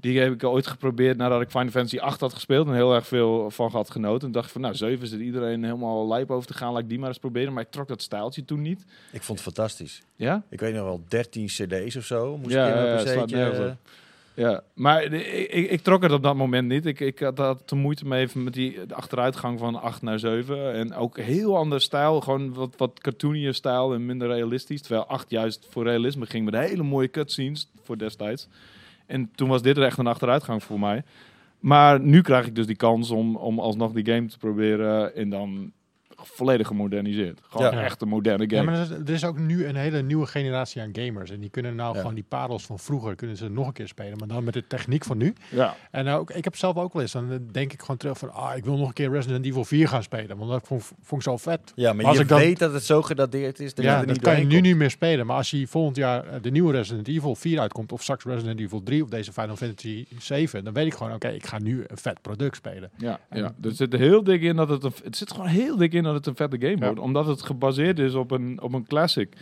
Die 0.00 0.20
heb 0.20 0.32
ik 0.32 0.44
ooit 0.44 0.66
geprobeerd 0.66 1.16
nadat 1.16 1.40
ik 1.40 1.50
Final 1.50 1.70
Fantasy 1.70 1.98
8 1.98 2.20
had 2.20 2.34
gespeeld 2.34 2.66
en 2.66 2.74
heel 2.74 2.94
erg 2.94 3.06
veel 3.06 3.50
van 3.50 3.70
had 3.70 3.90
genoten. 3.90 4.26
En 4.26 4.32
dacht 4.32 4.46
ik 4.46 4.52
van, 4.52 4.60
nou, 4.60 4.74
7 4.74 5.04
is 5.04 5.12
er 5.12 5.20
iedereen 5.20 5.64
helemaal 5.64 6.08
lijp 6.08 6.30
over 6.30 6.48
te 6.48 6.54
gaan, 6.54 6.72
laat 6.72 6.82
ik 6.82 6.88
die 6.88 6.98
maar 6.98 7.08
eens 7.08 7.18
proberen. 7.18 7.52
Maar 7.52 7.62
ik 7.62 7.70
trok 7.70 7.88
dat 7.88 8.02
stijltje 8.02 8.44
toen 8.44 8.62
niet. 8.62 8.84
Ik 9.12 9.22
vond 9.22 9.44
het 9.44 9.54
fantastisch. 9.54 10.02
Ja? 10.16 10.42
Ik 10.50 10.60
weet 10.60 10.74
nog 10.74 10.84
wel, 10.84 11.04
13 11.08 11.46
cd's 11.46 11.96
of 11.96 12.04
zo. 12.04 12.36
Moest 12.36 12.54
Ja, 12.54 12.66
ik 12.66 12.74
in 12.74 12.80
ja, 12.80 12.86
een 12.86 13.06
ja, 13.06 13.22
PC'tje, 13.22 13.36
maar 14.74 15.02
ik, 15.02 15.26
ik, 15.50 15.70
ik 15.70 15.80
trok 15.80 16.02
het 16.02 16.12
op 16.12 16.22
dat 16.22 16.36
moment 16.36 16.68
niet. 16.68 16.86
Ik, 16.86 17.00
ik 17.00 17.18
had, 17.18 17.38
had 17.38 17.62
te 17.66 17.74
moeite 17.74 18.06
mee 18.06 18.20
even 18.20 18.44
met 18.44 18.52
die 18.52 18.86
de 18.86 18.94
achteruitgang 18.94 19.58
van 19.58 19.80
8 19.80 20.02
naar 20.02 20.18
7. 20.18 20.72
En 20.72 20.94
ook 20.94 21.18
heel 21.18 21.56
ander 21.56 21.80
stijl. 21.80 22.20
Gewoon 22.20 22.54
wat, 22.54 22.74
wat 22.76 23.00
cartoonier 23.00 23.54
stijl 23.54 23.94
en 23.94 24.06
minder 24.06 24.28
realistisch. 24.28 24.80
Terwijl 24.80 25.06
8 25.06 25.30
juist 25.30 25.66
voor 25.70 25.84
realisme 25.84 26.26
ging 26.26 26.44
met 26.44 26.54
hele 26.54 26.82
mooie 26.82 27.10
cutscenes 27.10 27.70
voor 27.82 27.98
destijds. 27.98 28.48
En 29.08 29.30
toen 29.34 29.48
was 29.48 29.62
dit 29.62 29.76
er 29.76 29.82
echt 29.82 29.98
een 29.98 30.06
achteruitgang 30.06 30.62
voor 30.62 30.80
mij. 30.80 31.02
Maar 31.58 32.00
nu 32.00 32.20
krijg 32.20 32.46
ik 32.46 32.54
dus 32.54 32.66
die 32.66 32.76
kans 32.76 33.10
om, 33.10 33.36
om 33.36 33.58
alsnog 33.58 33.92
die 33.92 34.14
game 34.14 34.26
te 34.26 34.38
proberen. 34.38 35.14
En 35.14 35.30
dan 35.30 35.72
volledig 36.22 36.66
gemoderniseerd. 36.66 37.40
Gewoon 37.48 37.72
Ja. 37.74 37.82
echt 37.82 38.02
een 38.02 38.08
moderne 38.08 38.44
Ja, 38.48 38.56
game. 38.58 38.70
maar 38.70 38.90
er 39.06 39.10
is, 39.10 39.24
ook 39.24 39.38
nu 39.38 39.66
een 39.66 39.76
hele 39.76 40.02
nieuwe 40.02 40.26
generatie 40.26 40.82
aan 40.82 40.90
gamers. 40.92 41.30
En 41.30 41.40
die 41.40 41.50
kunnen 41.50 41.74
nou 41.74 41.92
Ja. 41.94 41.98
gewoon 42.00 42.14
die 42.14 42.24
parels 42.28 42.66
van 42.66 42.78
vroeger 42.78 43.14
kunnen 43.14 43.36
ze 43.36 43.48
nog 43.48 43.66
een 43.66 43.72
keer 43.72 43.88
spelen. 43.88 44.18
Maar 44.18 44.28
dan 44.28 44.44
met 44.44 44.54
de 44.54 44.66
techniek 44.66 45.04
van 45.04 45.18
nu. 45.18 45.34
Ja. 45.50 45.76
En 45.90 46.04
nou, 46.04 46.20
ook, 46.20 46.30
ik 46.30 46.44
heb 46.44 46.56
zelf 46.56 46.76
ook 46.76 46.92
wel 46.92 47.02
eens. 47.02 47.12
Dan 47.12 47.40
denk 47.52 47.72
ik 47.72 47.80
gewoon 47.80 47.96
terug 47.96 48.18
van, 48.18 48.32
ah, 48.32 48.56
ik 48.56 48.64
wil 48.64 48.76
nog 48.76 48.88
een 48.88 48.94
keer 48.94 49.10
Resident 49.10 49.44
Evil 49.46 49.64
4 49.64 49.88
gaan 49.88 50.02
spelen. 50.02 50.36
Want 50.38 50.50
dat 50.50 50.66
vond, 50.66 50.82
vond 51.02 51.20
ik 51.22 51.28
zo 51.28 51.36
vet. 51.36 51.72
Ja, 51.74 51.92
maar 51.92 52.04
Als 52.04 52.16
je 52.16 52.22
ik 52.22 52.28
dan- 52.28 52.38
weet 52.38 52.58
dat 52.58 52.72
het 52.72 52.82
zo 52.84 53.02
gedateerd 53.02 53.60
is 53.60 53.74
dat 53.74 53.84
je 53.84 53.90
ja, 53.90 54.04
dat 54.04 54.18
kan 54.20 54.36
je 54.38 54.44
nu 54.44 54.50
komt. 54.50 54.62
niet 54.62 54.76
meer 54.76 54.90
spelen. 54.90 55.26
Maar 55.26 55.36
als 55.36 55.50
je 55.50 55.66
volgend 55.66 55.96
jaar 55.96 56.26
eh, 56.26 56.42
de 56.42 56.50
nieuwe 56.50 56.72
Resident 56.72 57.08
Evil 57.08 57.34
4 57.34 57.60
uitkomt, 57.60 57.92
of 57.92 58.02
straks 58.02 58.24
Resident 58.24 58.60
Evil 58.60 58.82
3 58.82 59.02
of 59.02 59.08
deze 59.08 59.32
Final 59.32 59.56
Fantasy 59.56 60.06
7, 60.18 60.64
dan 60.64 60.72
weet 60.72 60.86
ik 60.86 60.94
gewoon, 60.94 61.12
oké, 61.14 61.28
ik 61.28 61.46
ga 61.46 61.58
nu 61.58 61.84
een 61.86 61.96
vet 61.96 62.22
product 62.22 62.56
spelen. 62.56 62.90
Ja, 62.96 63.20
En- 63.28 63.38
ja. 63.42 63.54
Er 63.62 63.72
zit 63.72 63.92
er 63.92 63.98
heel 63.98 64.24
dik 64.24 64.42
in 64.42 64.56
dat 64.56 64.68
het 64.68 64.84
een, 64.84 64.92
het 65.04 65.16
zit 65.16 65.30
gewoon 65.32 65.46
heel 65.46 65.76
dik 65.76 65.92
in 65.92 66.02
dat 66.14 66.26
het 66.26 66.26
een 66.26 66.48
vette 66.48 66.66
game 66.66 66.84
wordt, 66.86 67.00
omdat 67.00 67.26
het 67.26 67.42
gebaseerd 67.42 67.98
is 67.98 68.14
op 68.14 68.30
een 68.30 68.60
op 68.62 68.72
een 68.72 68.86
classic. 68.86 69.36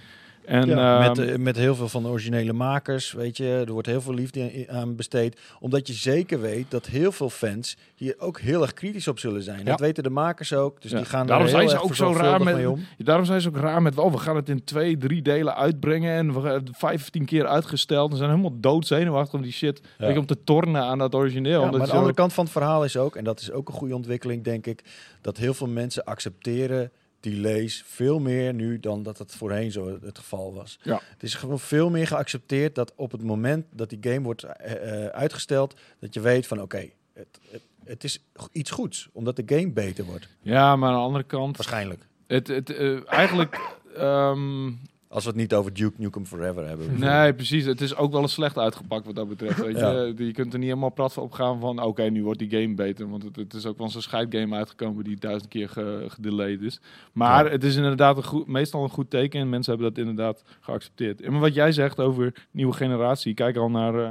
En 0.46 0.68
Ja, 0.68 0.98
ehm, 1.00 1.08
met, 1.08 1.28
eh, 1.28 1.36
met 1.36 1.56
heel 1.56 1.74
veel 1.74 1.88
van 1.88 2.02
de 2.02 2.08
originele 2.08 2.52
makers, 2.52 3.12
weet 3.12 3.36
je, 3.36 3.62
er 3.66 3.72
wordt 3.72 3.86
heel 3.88 4.00
veel 4.00 4.14
liefde 4.14 4.66
aan 4.68 4.96
besteed. 4.96 5.40
Omdat 5.60 5.86
je 5.86 5.92
zeker 5.92 6.40
weet 6.40 6.70
dat 6.70 6.86
heel 6.86 7.12
veel 7.12 7.30
fans 7.30 7.76
hier 7.94 8.14
ook 8.18 8.40
heel 8.40 8.62
erg 8.62 8.72
kritisch 8.72 9.08
op 9.08 9.18
zullen 9.18 9.42
zijn. 9.42 9.58
Ja. 9.58 9.64
Dat 9.64 9.80
weten 9.80 10.02
de 10.02 10.10
makers 10.10 10.52
ook, 10.52 10.82
dus 10.82 10.90
Ja. 10.90 10.96
die 10.96 11.06
gaan 11.06 11.26
Daarom 11.26 11.46
er 11.46 11.50
heel 11.52 11.58
zijn 11.58 11.68
ze 11.70 11.74
erg 11.84 11.84
ook 11.84 11.94
zo 11.94 12.12
raar 12.22 12.42
met- 12.44 12.54
mee 12.54 12.70
om. 12.70 12.80
daarom 12.98 13.24
zijn 13.24 13.40
ze 13.40 13.48
ook 13.48 13.56
raar 13.56 13.82
met, 13.82 13.98
oh, 13.98 14.12
we 14.12 14.18
gaan 14.18 14.36
het 14.36 14.48
in 14.48 14.64
twee, 14.64 14.96
drie 14.96 15.22
delen 15.22 15.56
uitbrengen 15.56 16.14
en 16.16 16.34
we 16.34 16.40
gaan 16.40 16.52
het 16.54 16.70
15 16.72 17.24
keer 17.24 17.46
uitgesteld. 17.46 18.10
Ze 18.10 18.16
zijn 18.16 18.30
helemaal 18.30 18.56
doodzenuwachtig 18.60 19.34
om 19.34 19.42
die 19.42 19.52
shit, 19.52 19.80
je, 19.98 20.18
om 20.18 20.26
te 20.26 20.44
tornen 20.44 20.82
aan 20.82 20.98
dat 20.98 21.14
origineel. 21.14 21.60
Maar 21.62 21.86
de 21.86 21.92
andere 21.92 22.14
kant 22.14 22.32
van 22.32 22.44
het 22.44 22.52
verhaal 22.52 22.84
is 22.84 22.96
ook, 22.96 23.16
en 23.16 23.24
dat 23.24 23.40
is 23.40 23.50
ook 23.52 23.68
een 23.68 23.74
goede 23.74 23.94
ontwikkeling, 23.94 24.44
denk 24.44 24.66
ik, 24.66 24.84
dat 25.20 25.36
heel 25.36 25.54
veel 25.54 25.68
mensen 25.68 26.04
accepteren 26.04 26.90
delays 27.30 27.82
veel 27.86 28.18
meer 28.18 28.54
nu 28.54 28.80
dan 28.80 29.02
dat 29.02 29.18
het 29.18 29.34
voorheen 29.34 29.72
zo 29.72 29.98
het 30.02 30.18
geval 30.18 30.54
was. 30.54 30.78
Ja. 30.82 31.00
Het 31.08 31.22
is 31.22 31.34
gewoon 31.34 31.58
veel 31.60 31.90
meer 31.90 32.06
geaccepteerd 32.06 32.74
dat 32.74 32.92
op 32.96 33.12
het 33.12 33.22
moment 33.22 33.66
dat 33.70 33.90
die 33.90 33.98
game 34.00 34.20
wordt 34.20 34.42
eh, 34.42 35.04
eh, 35.04 35.06
uitgesteld, 35.06 35.76
dat 36.00 36.14
je 36.14 36.20
weet 36.20 36.46
van 36.46 36.60
oké, 36.62 36.90
het, 37.12 37.38
het, 37.50 37.62
het 37.84 38.04
is 38.04 38.24
iets 38.52 38.70
goeds, 38.70 39.08
omdat 39.12 39.36
de 39.36 39.42
game 39.46 39.70
beter 39.70 40.04
wordt. 40.04 40.28
Ja, 40.40 40.76
maar 40.76 40.88
aan 40.88 40.94
de 40.94 41.00
andere 41.00 41.24
kant, 41.24 41.56
Waarschijnlijk. 41.56 42.06
het, 42.26 42.48
het, 42.48 42.70
eh, 42.70 43.12
eigenlijk... 43.12 43.60
ehm, 43.96 44.72
Als 45.16 45.24
we 45.24 45.30
het 45.30 45.38
niet 45.40 45.54
over 45.54 45.72
Duke 45.74 45.94
Nukem 45.98 46.26
Forever 46.26 46.66
hebben. 46.68 46.98
Nee, 47.00 47.34
precies. 47.34 47.64
Het 47.64 47.80
is 47.80 47.96
ook 47.96 48.12
wel 48.12 48.20
eens 48.22 48.32
slecht 48.32 48.58
uitgepakt 48.58 49.06
wat 49.06 49.14
dat 49.14 49.28
betreft. 49.28 49.60
Weet 49.64 49.78
Ja. 49.78 49.90
je? 49.92 50.14
je 50.16 50.32
kunt 50.32 50.52
er 50.52 50.58
niet 50.58 50.68
helemaal 50.68 50.90
prat 50.90 51.12
van 51.12 51.22
opgaan 51.22 51.60
van... 51.60 51.82
oké, 51.82 52.02
nu 52.02 52.22
wordt 52.24 52.38
die 52.38 52.50
game 52.50 52.74
beter. 52.74 53.08
Want 53.10 53.22
het, 53.22 53.36
het 53.36 53.54
is 53.54 53.66
ook 53.66 53.78
wel 53.78 53.88
zo'n 53.88 54.02
scheidgame 54.02 54.56
uitgekomen... 54.56 55.04
die 55.04 55.16
duizend 55.16 55.50
keer 55.50 55.68
ge, 55.68 56.04
gedelayed 56.08 56.60
is. 56.62 56.80
Maar 57.12 57.44
Ja. 57.44 57.50
het 57.50 57.64
is 57.64 57.76
inderdaad 57.76 58.16
een 58.16 58.24
goed, 58.24 58.46
meestal 58.46 58.82
een 58.82 58.88
goed 58.90 59.10
teken... 59.10 59.40
en 59.40 59.48
mensen 59.48 59.72
hebben 59.74 59.94
dat 59.94 60.06
inderdaad 60.06 60.42
geaccepteerd. 60.60 61.20
En 61.20 61.38
wat 61.38 61.54
jij 61.54 61.72
zegt 61.72 62.00
over 62.00 62.46
nieuwe 62.50 62.72
generatie... 62.72 63.34
kijk 63.34 63.56
al 63.56 63.70
naar 63.70 63.94
eh 64.04 64.10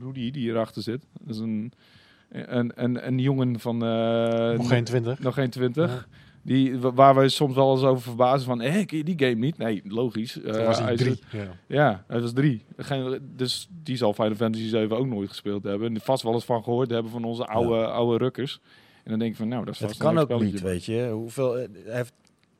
Rudy, 0.00 0.30
die 0.30 0.42
hierachter 0.42 0.82
zit. 0.82 1.04
Dat 1.20 1.34
is 1.34 1.40
een, 1.40 1.72
een, 2.28 2.72
een, 2.74 3.06
een 3.06 3.18
jongen 3.18 3.60
van... 3.60 3.82
eh, 3.84 4.56
Nog 4.56 4.68
geen 4.68 4.84
20. 4.84 5.18
nog 5.18 5.34
geen 5.34 5.50
twintig. 5.50 5.90
Ja. 6.10 6.16
Die, 6.48 6.78
wa- 6.78 6.92
waar 6.92 7.14
we 7.16 7.28
soms 7.28 7.54
wel 7.54 7.72
eens 7.72 7.82
over 7.82 8.02
verbazen 8.02 8.46
van... 8.46 8.60
hé, 8.60 8.82
die 8.84 9.14
game 9.16 9.34
niet? 9.34 9.58
Nee, 9.58 9.82
logisch. 9.84 10.40
Eh, 10.42 10.66
was 10.66 10.76
hij 10.78 10.86
hij 10.86 10.96
drie. 10.96 11.10
zit- 11.14 11.22
Ja. 11.30 11.46
ja, 11.66 12.04
hij 12.06 12.20
was 12.20 12.32
drie. 12.32 12.64
Geen, 12.76 13.18
dus 13.36 13.68
die 13.82 13.96
zal 13.96 14.12
Final 14.12 14.34
Fantasy 14.34 14.68
7 14.68 14.96
ook 14.96 15.06
nooit 15.06 15.28
gespeeld 15.28 15.62
hebben. 15.64 15.94
En 15.94 16.00
vast 16.00 16.22
wel 16.22 16.32
eens 16.32 16.44
van 16.44 16.62
gehoord 16.62 16.90
hebben 16.90 17.12
van 17.12 17.24
onze 17.24 17.46
oude, 17.46 17.86
oude 17.86 18.18
rukkers. 18.24 18.60
En 19.04 19.10
dan 19.10 19.18
denk 19.18 19.30
ik 19.30 19.36
van, 19.38 19.48
nou, 19.48 19.64
dat 19.64 19.74
is 19.74 19.80
Het 19.80 19.96
kan 19.96 20.16
een 20.16 20.28
ook 20.28 20.42
niet, 20.42 20.60
weet 20.60 20.84
je. 20.84 21.08
Hoeveel, 21.12 21.58
eh, 21.58 21.68
heeft, 21.84 22.12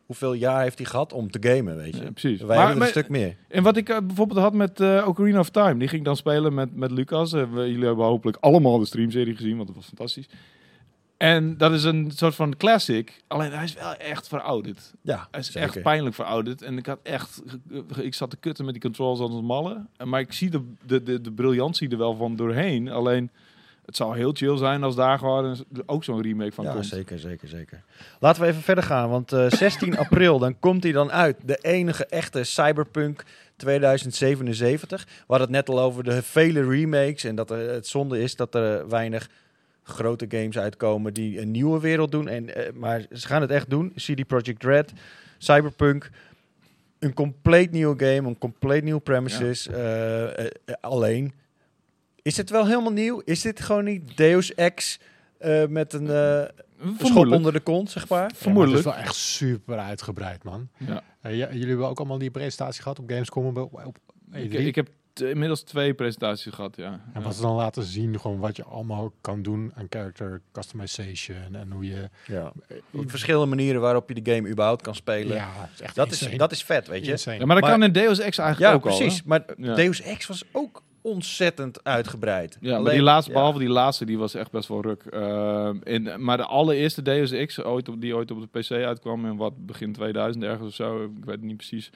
hoeveel 0.06 0.32
jaar 0.32 0.62
heeft 0.62 0.78
hij 0.78 0.86
gehad 0.86 1.12
om 1.12 1.30
te 1.30 1.38
gamen, 1.48 1.76
weet 1.76 1.96
je. 1.96 2.02
Ja, 2.02 2.10
precies. 2.10 2.38
Wij 2.38 2.46
Maar- 2.48 2.56
hebben 2.58 2.76
maar- 2.78 2.86
een 2.86 2.92
stuk 2.92 3.08
meer. 3.08 3.36
En 3.48 3.62
wat 3.62 3.76
ik 3.76 3.88
eh, 3.88 3.98
bijvoorbeeld 4.06 4.40
had 4.40 4.52
met 4.54 4.80
eh 4.80 5.04
Ocarina 5.06 5.38
of 5.38 5.50
Time. 5.50 5.76
Die 5.78 5.88
ging 5.88 6.00
ik 6.00 6.06
dan 6.06 6.16
spelen 6.16 6.54
met, 6.54 6.76
met 6.76 6.90
Lucas. 6.90 7.32
Eh, 7.32 7.42
jullie 7.54 7.84
hebben 7.84 8.04
hopelijk 8.04 8.36
allemaal 8.40 8.78
de 8.78 8.86
streamserie 8.86 9.36
gezien, 9.36 9.54
want 9.56 9.66
dat 9.66 9.76
was 9.76 9.86
fantastisch. 9.86 10.28
En 11.18 11.56
dat 11.56 11.72
is 11.72 11.84
een 11.84 12.10
soort 12.14 12.34
van 12.34 12.56
classic. 12.56 13.22
Alleen 13.26 13.52
hij 13.52 13.64
is 13.64 13.74
wel 13.74 13.94
echt 13.94 14.28
verouderd. 14.28 14.92
Ja, 15.02 15.28
Hij 15.30 15.40
is 15.40 15.46
zeker. 15.46 15.62
echt 15.68 15.82
pijnlijk 15.82 16.14
verouderd. 16.14 16.62
En 16.62 16.78
ik 16.78 16.86
had 16.86 16.98
echt... 17.02 17.42
Ik 17.96 18.14
zat 18.14 18.30
te 18.30 18.36
kutten 18.36 18.64
met 18.64 18.74
die 18.74 18.82
controls 18.82 19.20
als 19.20 19.34
een 19.34 19.44
malle. 19.44 19.86
Maar 20.04 20.20
ik 20.20 20.32
zie 20.32 20.50
de, 20.50 20.62
de, 20.86 21.02
de, 21.02 21.20
de 21.20 21.32
briljantie 21.32 21.88
er 21.90 21.98
wel 21.98 22.14
van 22.16 22.36
doorheen. 22.36 22.88
Alleen... 22.90 23.30
Het 23.84 23.96
zou 23.96 24.16
heel 24.16 24.32
chill 24.32 24.56
zijn 24.56 24.82
als 24.82 24.94
daar 24.94 25.18
gewoon 25.18 25.64
ook 25.86 26.04
zo'n 26.04 26.22
remake 26.22 26.52
van 26.52 26.64
ja, 26.64 26.72
komt. 26.72 26.86
zeker, 26.86 27.18
zeker, 27.18 27.48
zeker. 27.48 27.82
Laten 28.20 28.42
we 28.42 28.48
even 28.48 28.62
verder 28.62 28.84
gaan, 28.84 29.08
want 29.10 29.32
eh, 29.32 29.50
16 29.66 29.98
april, 29.98 30.38
dan 30.38 30.58
komt 30.58 30.82
hij 30.82 30.92
dan 30.92 31.10
uit. 31.12 31.36
De 31.44 31.56
enige 31.56 32.06
echte 32.06 32.44
Cyberpunk 32.44 33.24
2077. 33.56 35.04
We 35.04 35.10
hadden 35.26 35.46
het 35.46 35.56
net 35.56 35.68
al 35.68 35.80
over 35.80 36.04
de 36.04 36.22
vele 36.22 36.68
remakes 36.68 37.24
en 37.24 37.34
dat 37.34 37.50
er, 37.50 37.70
het 37.72 37.86
zonde 37.86 38.20
is 38.20 38.36
dat 38.36 38.54
er 38.54 38.88
weinig 38.88 39.28
grote 39.88 40.26
games 40.28 40.58
uitkomen 40.58 41.14
die 41.14 41.40
een 41.40 41.50
nieuwe 41.50 41.80
wereld 41.80 42.10
doen. 42.12 42.28
En, 42.28 42.54
eh, 42.54 42.72
maar 42.72 43.06
ze 43.12 43.26
gaan 43.26 43.40
het 43.40 43.50
echt 43.50 43.70
doen. 43.70 43.92
CD 43.94 44.26
Projekt 44.26 44.64
Red, 44.64 44.92
Cyberpunk, 45.38 46.10
een 46.98 47.14
compleet 47.14 47.70
nieuwe 47.70 47.98
game, 48.04 48.28
een 48.28 48.38
compleet 48.38 48.84
nieuw 48.84 48.98
premises. 48.98 49.68
eh, 49.68 50.38
eh, 50.46 50.50
alleen, 50.80 51.32
is 52.22 52.36
het 52.36 52.50
wel 52.50 52.66
helemaal 52.66 52.92
nieuw? 52.92 53.22
Is 53.24 53.40
dit 53.42 53.60
gewoon 53.60 53.84
niet 53.84 54.16
Deus 54.16 54.54
Ex 54.54 54.98
eh, 55.38 55.66
met 55.66 55.92
een 55.92 56.06
schop 56.98 57.26
onder 57.32 57.52
de 57.52 57.60
kont, 57.60 57.90
zeg 57.90 58.08
maar? 58.08 58.18
Ja, 58.20 58.26
maar 58.26 58.36
Vermoedelijk. 58.36 58.84
het 58.84 58.86
is 58.92 58.98
wel 58.98 59.04
echt 59.04 59.14
super 59.14 59.78
uitgebreid, 59.78 60.44
man. 60.44 60.68
Ja. 60.76 61.02
Ja, 61.22 61.30
jullie 61.52 61.66
hebben 61.68 61.88
ook 61.88 61.98
allemaal 61.98 62.18
die 62.18 62.30
presentatie 62.30 62.82
gehad 62.82 62.98
op 62.98 63.10
Gamescom 63.10 63.46
op, 63.56 63.56
op 63.86 63.98
E3. 64.32 64.36
Ik, 64.38 64.52
ik 64.52 64.74
heb 64.74 64.88
inmiddels 65.20 65.62
twee 65.62 65.94
presentaties 65.94 66.52
gehad, 66.54 66.76
ja. 66.76 67.00
en 67.12 67.22
wat 67.22 67.34
ze 67.34 67.42
dan 67.42 67.54
laten 67.54 67.82
zien, 67.82 68.20
gewoon 68.20 68.38
wat 68.38 68.56
je 68.56 68.64
allemaal 68.64 69.12
kan 69.20 69.42
doen 69.42 69.72
aan 69.74 69.86
character 69.90 70.40
customization 70.52 71.54
en 71.54 71.70
hoe 71.72 71.86
je... 71.86 72.08
Ja. 72.26 72.52
Op 72.92 73.10
verschillende 73.10 73.46
manieren 73.46 73.80
waarop 73.80 74.08
je 74.08 74.22
de 74.22 74.32
game 74.34 74.48
überhaupt 74.48 74.82
kan 74.82 74.94
spelen. 74.94 75.36
Ja, 75.36 75.48
is 75.74 75.80
echt 75.80 75.94
dat, 75.94 76.10
is, 76.10 76.28
dat 76.36 76.52
is 76.52 76.62
vet, 76.64 76.88
weet 76.88 77.04
je. 77.04 77.10
Insane. 77.10 77.38
Ja, 77.38 77.44
maar 77.46 77.54
dat 77.54 77.64
Maar- 77.64 77.72
kan 77.78 77.82
in 77.82 77.92
Deus 77.92 78.18
Ex 78.18 78.38
eigenlijk 78.38 78.70
Ja, 78.70 78.76
ook 78.76 78.86
al. 78.86 78.96
precies. 78.96 79.16
hè? 79.18 79.22
maar 79.26 79.44
Ja. 79.56 79.74
Deus 79.74 80.00
Ex 80.00 80.26
was 80.26 80.42
ook 80.52 80.82
ontzettend 81.02 81.84
uitgebreid. 81.84 82.58
Ja, 82.60 82.78
maar 82.78 82.92
die 82.92 83.02
laatste, 83.02 83.30
ja. 83.30 83.36
behalve 83.36 83.58
die 83.58 83.68
laatste, 83.68 84.04
die 84.04 84.18
was 84.18 84.34
echt 84.34 84.50
best 84.50 84.68
wel 84.68 84.82
ruk. 84.82 85.02
Ehm, 85.02 85.76
in, 85.82 86.24
maar 86.24 86.36
de 86.36 86.44
allereerste 86.44 87.02
Deus 87.02 87.30
Ex, 87.30 87.62
ooit 87.62 87.88
op, 87.88 88.00
die 88.00 88.14
ooit 88.16 88.30
op 88.30 88.40
de 88.52 88.58
PC 88.60 88.70
uitkwam 88.70 89.26
in 89.26 89.36
wat 89.36 89.66
begin 89.66 89.92
2000 89.92 90.44
ergens 90.44 90.68
of 90.68 90.74
zo, 90.74 91.04
ik 91.04 91.24
weet 91.24 91.34
het 91.34 91.44
niet 91.44 91.56
precies. 91.56 91.90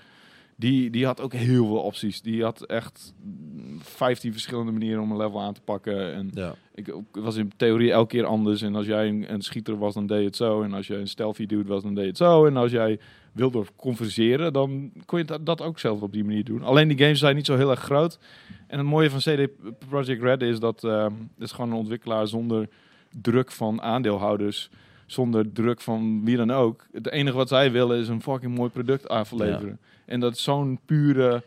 Die, 0.63 0.91
die 0.91 1.07
had 1.07 1.21
ook 1.21 1.33
heel 1.33 1.67
veel 1.67 1.83
opties. 1.83 2.21
Die 2.23 2.43
had 2.43 2.63
echt 2.67 3.15
mm, 3.23 3.79
15 3.81 4.33
verschillende 4.33 4.73
manieren 4.73 5.03
om 5.03 5.11
een 5.11 5.17
level 5.17 5.41
aan 5.41 5.55
te 5.55 5.61
pakken. 5.61 6.15
En 6.15 6.31
Ja. 6.35 6.55
ik, 6.75 6.89
ik 6.89 6.95
was 7.11 7.37
in 7.37 7.53
theorie 7.57 7.93
elke 7.93 8.09
keer 8.17 8.25
anders. 8.25 8.63
En 8.63 8.75
als 8.75 8.87
jij 8.87 9.09
een, 9.09 9.33
een 9.33 9.43
schieter 9.43 9.79
was, 9.79 9.95
dan 9.95 10.07
deed 10.07 10.19
je 10.19 10.25
het 10.25 10.37
zo. 10.37 10.63
En 10.63 10.73
als 10.73 10.87
jij 10.87 10.99
een 10.99 11.09
stealthy 11.09 11.47
dude 11.47 11.69
was, 11.69 11.83
dan 11.83 11.95
deed 11.95 12.03
je 12.03 12.09
het 12.09 12.19
zo. 12.19 12.47
En 12.47 12.57
als 12.57 12.71
jij 12.71 12.99
wilde 13.33 13.65
converseren, 13.77 14.53
dan 14.53 14.93
kon 15.05 15.19
je 15.19 15.25
dat, 15.25 15.47
dat 15.47 15.63
ook 15.63 15.79
zelf 15.79 16.01
op 16.03 16.13
die 16.13 16.25
manier 16.25 16.45
doen. 16.45 16.63
Alleen 16.63 16.89
die 16.89 16.99
games 16.99 17.19
zijn 17.19 17.37
niet 17.37 17.47
zo 17.47 17.57
heel 17.57 17.71
erg 17.71 17.81
groot. 17.81 18.19
En 18.67 18.79
het 18.79 18.87
mooie 18.87 19.11
van 19.11 19.19
CD 19.19 19.49
Projekt 19.89 20.23
Red 20.23 20.43
is 20.43 20.59
dat 20.59 20.83
het 20.83 21.13
is 21.39 21.53
gewoon 21.53 21.71
een 21.71 21.77
ontwikkelaar 21.77 22.27
zonder 22.27 22.69
druk 23.21 23.53
van 23.53 23.81
aandeelhouders. 23.83 24.71
Zonder 25.07 25.53
druk 25.53 25.81
van 25.81 26.25
wie 26.25 26.37
dan 26.37 26.51
ook. 26.51 26.87
Het 26.93 27.11
enige 27.11 27.37
wat 27.37 27.49
zij 27.49 27.73
willen 27.73 27.99
is 27.99 28.09
een 28.09 28.23
fucking 28.23 28.55
mooi 28.57 28.71
product 28.71 29.09
afleveren. 29.09 29.79
En 30.07 30.21
dat 30.21 30.33
is 30.35 30.43
zo'n 30.43 30.79
pure... 30.87 31.43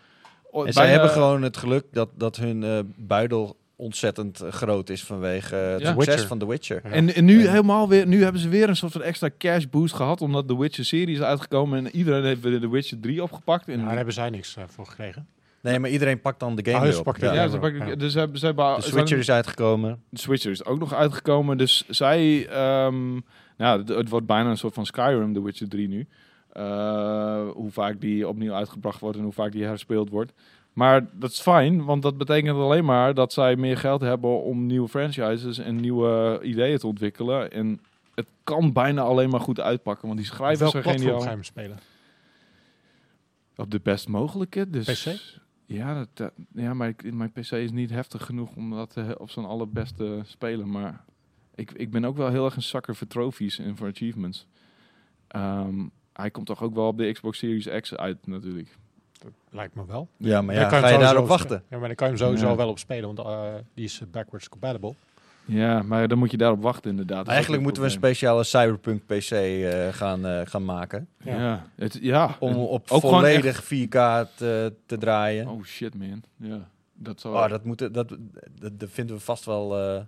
En 0.66 0.74
zij 0.74 0.90
hebben 0.90 1.10
gewoon 1.10 1.42
het 1.42 1.58
geluk 1.58 1.84
dat, 1.92 2.10
dat 2.18 2.36
hun 2.36 2.64
eh, 2.64 2.80
buidel 2.96 3.56
ontzettend 3.76 4.42
eh, 4.42 4.52
groot 4.52 4.90
is 4.90 5.04
vanwege 5.04 5.56
eh, 5.56 5.72
het 5.72 5.82
Ja. 5.82 5.88
succes 5.92 6.06
Witcher. 6.08 6.28
van 6.28 6.38
The 6.40 6.48
Witcher. 6.48 6.82
Ja. 6.84 6.90
En, 6.90 7.16
en 7.16 7.26
nu 7.26 7.44
Ja. 7.44 7.50
helemaal 7.50 7.90
weer, 7.90 8.08
nu 8.08 8.24
hebben 8.24 8.42
ze 8.42 8.50
weer 8.50 8.70
een 8.70 8.76
soort 8.76 8.92
van 8.92 9.02
extra 9.02 9.30
cash 9.38 9.66
boost 9.66 9.94
gehad, 9.96 10.22
omdat 10.22 10.48
de 10.48 10.58
Witcher 10.58 10.86
serie 10.86 11.16
is 11.16 11.22
uitgekomen 11.22 11.86
en 11.86 11.96
iedereen 11.96 12.24
heeft 12.24 12.42
weer 12.42 12.60
de 12.60 12.70
Witcher 12.70 13.00
3 13.00 13.24
opgepakt. 13.24 13.68
En 13.68 13.86
daar 13.86 13.96
hebben 13.96 14.14
zij 14.14 14.30
niks 14.30 14.58
voor 14.68 14.86
gekregen. 14.86 15.28
Nee, 15.66 15.80
maar 15.80 15.90
iedereen 15.90 16.22
pakt 16.22 16.40
dan 16.40 16.56
de 16.56 16.72
game 16.72 16.98
op. 16.98 17.06
Ja. 17.06 17.12
de 17.12 17.26
ja, 17.26 17.34
game 17.34 17.50
ze 17.50 17.58
pakken, 17.58 18.00
dus 18.00 18.14
hebben, 18.14 18.40
ze 18.40 18.46
hebben, 18.46 18.76
De 18.76 18.82
Switcher 18.82 19.18
is 19.18 19.32
uitgekomen. 19.32 20.04
de 20.10 20.20
Switcher 20.20 20.52
is 20.52 20.66
ook 20.66 20.80
nog 20.80 20.94
uitgekomen, 20.94 21.58
dus 21.58 21.86
zij, 21.88 22.48
ehm, 22.48 23.12
nou, 23.58 23.80
het, 23.80 23.88
het 23.88 24.10
wordt 24.10 24.26
bijna 24.26 24.50
een 24.50 24.58
soort 24.58 24.74
van 24.74 24.86
Skyrim, 24.86 25.34
de 25.34 25.42
Witcher 25.42 25.70
3 25.70 25.88
nu. 25.88 26.08
Eh, 26.52 27.50
hoe 27.54 27.72
vaak 27.72 28.02
die 28.02 28.28
opnieuw 28.28 28.54
uitgebracht 28.54 29.00
wordt 29.00 29.18
en 29.18 29.24
hoe 29.24 29.34
vaak 29.34 29.52
die 29.52 29.64
herspeeld 29.64 30.10
wordt. 30.10 30.34
Maar 30.74 31.08
dat 31.12 31.32
is 31.32 31.42
fijn, 31.42 31.86
want 31.86 32.02
dat 32.02 32.18
betekent 32.18 32.58
alleen 32.58 32.86
maar 32.86 33.14
dat 33.14 33.34
zij 33.34 33.56
meer 33.56 33.78
geld 33.78 34.02
hebben 34.02 34.44
om 34.44 34.66
nieuwe 34.66 34.88
franchises 34.88 35.58
en 35.58 35.76
nieuwe 35.76 36.40
ideeën 36.44 36.78
te 36.78 36.88
ontwikkelen. 36.88 37.52
En 37.52 37.82
het 38.16 38.28
kan 38.44 38.74
bijna 38.74 39.02
alleen 39.02 39.30
maar 39.30 39.40
goed 39.40 39.60
uitpakken, 39.60 40.08
want 40.08 40.20
die 40.20 40.28
schrijvers 40.28 40.60
welk 40.60 40.72
zijn 40.72 40.84
platform 40.84 41.08
geniaal. 41.08 41.24
je 41.24 41.30
hem 41.30 41.44
spelen? 41.44 41.78
Op 43.56 43.72
de 43.72 43.80
best 43.84 44.08
mogelijke. 44.08 44.70
Dus, 44.70 45.04
PC? 45.04 45.44
Ja, 45.66 45.94
dat, 45.94 46.08
dat- 46.14 46.34
ja, 46.54 46.74
maar 46.74 46.88
ik, 46.88 47.14
mijn 47.14 47.32
PC 47.32 47.52
is 47.52 47.72
niet 47.72 47.90
heftig 47.90 48.26
genoeg 48.26 48.56
om 48.56 48.70
dat 48.72 48.98
eh, 48.98 49.10
op 49.18 49.30
zijn 49.30 49.46
allerbeste 49.46 50.22
spelen. 50.26 50.70
Maar 50.72 51.04
ik, 51.56 51.72
ik 51.72 51.92
ben 51.92 52.06
ook 52.06 52.18
wel 52.18 52.30
heel 52.30 52.46
erg 52.46 52.56
een 52.56 52.62
zakker 52.62 52.96
voor 52.96 53.08
trophies 53.08 53.60
en 53.60 53.78
voor 53.78 53.88
achievements. 53.88 54.48
Ehm, 55.28 55.86
hij 56.14 56.32
komt 56.32 56.46
toch 56.46 56.62
ook 56.64 56.74
wel 56.74 56.88
op 56.88 56.98
de 56.98 57.12
Xbox 57.12 57.38
Series 57.38 57.68
X 57.82 57.96
uit 57.96 58.28
natuurlijk. 58.28 58.78
Lijkt 59.50 59.76
me 59.76 59.86
wel. 59.86 60.08
Ja, 60.18 60.42
maar 60.42 60.56
Dan 60.56 60.64
ja, 60.64 60.70
kan 60.70 60.80
ga 60.80 60.88
je 60.90 60.98
daarop 60.98 61.28
wachten? 61.28 61.64
Ja, 61.70 61.78
maar 61.78 61.88
dan 61.88 61.96
kan 61.96 62.08
je 62.12 62.14
hem 62.14 62.24
sowieso 62.24 62.48
Ja. 62.50 62.56
wel 62.56 62.70
op 62.70 62.80
spelen, 62.80 63.16
want 63.16 63.28
eh, 63.28 63.54
die 63.74 63.86
is 63.86 64.02
backwards 64.12 64.50
compatible. 64.50 64.94
Ja, 65.48 65.82
maar 65.82 66.08
dan 66.08 66.18
moet 66.18 66.32
je 66.32 66.38
daarop 66.38 66.62
wachten 66.62 66.90
inderdaad. 66.90 67.28
Eigenlijk 67.28 67.64
moeten 67.64 67.82
we 67.82 67.88
een 67.88 67.94
speciale 67.94 68.44
Cyberpunk 68.44 69.06
PC 69.06 69.32
eh, 69.32 69.88
gaan, 69.94 70.26
eh, 70.26 70.42
gaan 70.44 70.66
maken. 70.66 71.08
Ja. 71.24 71.38
Ja, 71.40 71.68
het, 71.76 71.98
ja. 72.02 72.36
Om 72.40 72.56
op 72.56 72.92
Ook 72.92 73.02
volledig 73.02 73.64
4K 73.64 73.98
te, 74.36 74.74
te 74.86 74.98
draaien. 74.98 75.48
Oh 75.48 75.64
shit 75.64 75.94
man. 75.96 76.24
Ja, 76.38 76.68
dat 76.94 77.22
zou... 77.22 77.36
Oh, 77.36 77.50
dat, 77.50 77.64
moeten, 77.64 77.92
dat, 77.94 78.10
dat, 78.60 78.80
daar 78.80 78.90
vinden 78.90 79.16
we 79.16 79.22
vast 79.22 79.46
wel 79.46 79.80
eh, 79.80 80.02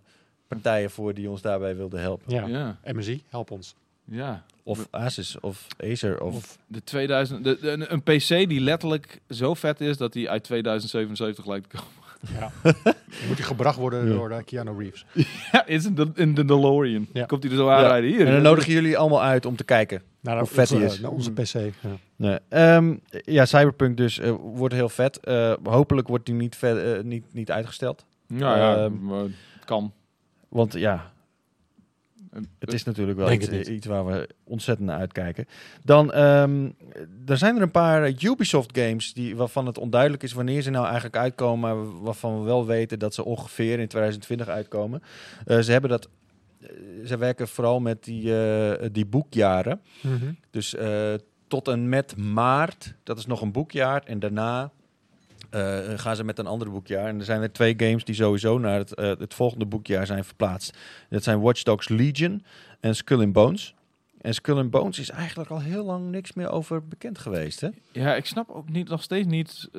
partijen 0.48 0.90
voor 0.92 1.14
die 1.14 1.30
ons 1.30 1.42
daarbij 1.42 1.76
wilden 1.76 2.00
helpen. 2.00 2.34
Ja. 2.34 2.46
ja, 2.48 2.78
MSI, 2.94 3.24
help 3.30 3.52
ons. 3.52 3.76
ja. 4.06 4.44
Of 4.64 4.88
Asus 4.92 5.40
of 5.40 5.68
Acer 5.84 6.22
of... 6.22 6.36
Of, 6.36 6.58
De 6.68 6.84
2000, 6.84 7.44
de, 7.44 7.58
de- 7.62 7.72
een, 7.72 7.94
een 7.94 8.02
PC 8.04 8.28
die 8.50 8.60
letterlijk 8.60 9.22
zo 9.30 9.54
vet 9.54 9.82
is 9.82 9.98
dat 9.98 10.14
hij 10.14 10.30
uit 10.30 10.44
2077 10.44 11.46
lijkt 11.46 11.70
te 11.70 11.76
komen. 11.78 11.92
Ja. 12.34 12.52
Dan 12.64 12.74
moet 13.28 13.38
hij 13.38 13.46
gebracht 13.46 13.78
worden 13.78 14.08
Ja. 14.08 14.14
door 14.14 14.30
eh, 14.32 14.44
Keanu 14.46 14.78
Reeves. 14.78 15.06
Ja, 15.52 15.66
is 15.66 15.86
in 15.86 15.96
de, 15.96 16.12
in 16.16 16.34
de 16.34 16.46
DeLorean. 16.46 17.08
Ja. 17.14 17.26
Komt 17.26 17.44
hij 17.44 17.52
er 17.52 17.58
zo 17.58 17.70
aanrijden. 17.70 18.10
Hier. 18.10 18.26
En 18.28 18.32
dan 18.34 18.42
nodigen 18.42 18.74
jullie 18.74 18.98
allemaal 18.98 19.24
uit 19.24 19.46
om 19.46 19.56
te 19.56 19.64
kijken. 19.64 20.02
Naar 20.22 20.38
Hoe 20.38 20.48
vet 20.48 20.58
onze, 20.72 20.76
die 20.76 20.86
is. 20.86 21.00
naar 21.00 21.12
onze 21.12 21.32
PC. 21.32 21.54
Ja. 21.54 21.72
Nee. 22.16 22.38
Ehm, 22.50 22.96
ja, 23.10 23.46
Cyberpunk 23.46 23.98
dus 23.98 24.20
eh, 24.20 24.32
wordt 24.42 24.74
heel 24.74 24.90
vet. 24.90 25.20
Eh, 25.20 25.54
hopelijk 25.64 26.08
wordt 26.08 26.26
die 26.26 26.36
niet, 26.36 26.56
ver- 26.56 27.06
niet, 27.06 27.34
niet 27.34 27.52
uitgesteld. 27.52 28.06
Ja, 28.28 28.58
ja, 28.58 28.80
het 29.54 29.66
kan. 29.66 29.94
Want 30.50 30.74
ja, 30.74 31.12
het 32.60 32.74
is 32.74 32.84
natuurlijk 32.84 33.18
wel 33.18 33.32
iets, 33.32 33.50
niet. 33.50 33.68
iets 33.68 33.86
waar 33.88 34.06
we 34.06 34.30
ontzettend 34.44 34.88
naar 34.88 35.00
uitkijken. 35.00 35.46
Dan 35.84 36.12
ehm, 36.14 36.70
er 37.26 37.38
zijn 37.38 37.56
er 37.56 37.62
een 37.62 37.72
paar 37.72 38.04
eh, 38.04 38.22
Ubisoft 38.22 38.78
games 38.78 39.14
die, 39.14 39.36
waarvan 39.36 39.66
het 39.66 39.78
onduidelijk 39.78 40.24
is 40.24 40.34
wanneer 40.34 40.62
ze 40.62 40.70
nou 40.70 40.86
eigenlijk 40.86 41.16
uitkomen. 41.16 41.60
Maar 41.60 42.02
waarvan 42.02 42.40
we 42.40 42.46
wel 42.46 42.66
weten 42.66 43.00
dat 43.00 43.14
ze 43.14 43.26
ongeveer 43.26 43.80
in 43.80 43.88
2020 43.88 44.48
uitkomen. 44.48 45.02
Eh, 45.46 45.60
ze 45.60 45.72
hebben 45.72 45.90
dat... 45.90 46.10
eh, 46.62 46.68
ze 47.06 47.18
werken 47.18 47.48
vooral 47.48 47.80
met 47.80 48.04
die, 48.04 48.40
eh, 48.40 48.90
die 48.92 49.06
boekjaren. 49.06 49.82
Mhm. 50.02 50.32
Dus 50.52 50.76
eh, 50.76 51.14
tot 51.48 51.68
en 51.68 51.90
met 51.90 52.18
maart, 52.18 52.94
dat 53.04 53.18
is 53.18 53.26
nog 53.26 53.42
een 53.42 53.52
boekjaar. 53.52 54.04
En 54.06 54.20
daarna 54.20 54.72
eh, 55.50 55.78
gaan 55.96 56.16
ze 56.16 56.24
met 56.24 56.40
een 56.40 56.48
ander 56.48 56.72
boekjaar. 56.72 57.08
En 57.08 57.20
er 57.20 57.26
zijn 57.26 57.42
er 57.42 57.52
twee 57.52 57.74
games 57.78 58.04
die 58.04 58.16
sowieso 58.16 58.58
naar 58.58 58.78
het, 58.78 58.94
eh, 58.94 59.08
het 59.08 59.34
volgende 59.34 59.66
boekjaar 59.66 60.06
zijn 60.06 60.26
verplaatst. 60.26 60.78
Dat 61.10 61.24
zijn 61.24 61.40
Watch 61.40 61.64
Dogs 61.64 61.90
Legion 61.90 62.44
en 62.80 62.96
Skull 62.96 63.22
and 63.22 63.34
Bones. 63.34 63.76
En 64.22 64.34
Skull 64.34 64.58
and 64.58 64.70
Bones 64.72 65.00
is 65.00 65.10
eigenlijk 65.10 65.50
al 65.50 65.62
heel 65.62 65.84
lang 65.86 66.10
niks 66.12 66.34
meer 66.34 66.50
over 66.50 66.88
bekend 66.88 67.18
geweest, 67.18 67.62
hè? 67.62 67.70
Ja, 67.92 68.16
ik 68.16 68.26
snap 68.26 68.50
ook 68.50 68.70
niet, 68.70 68.90
nog 68.90 69.04
steeds 69.04 69.28
niet. 69.28 69.70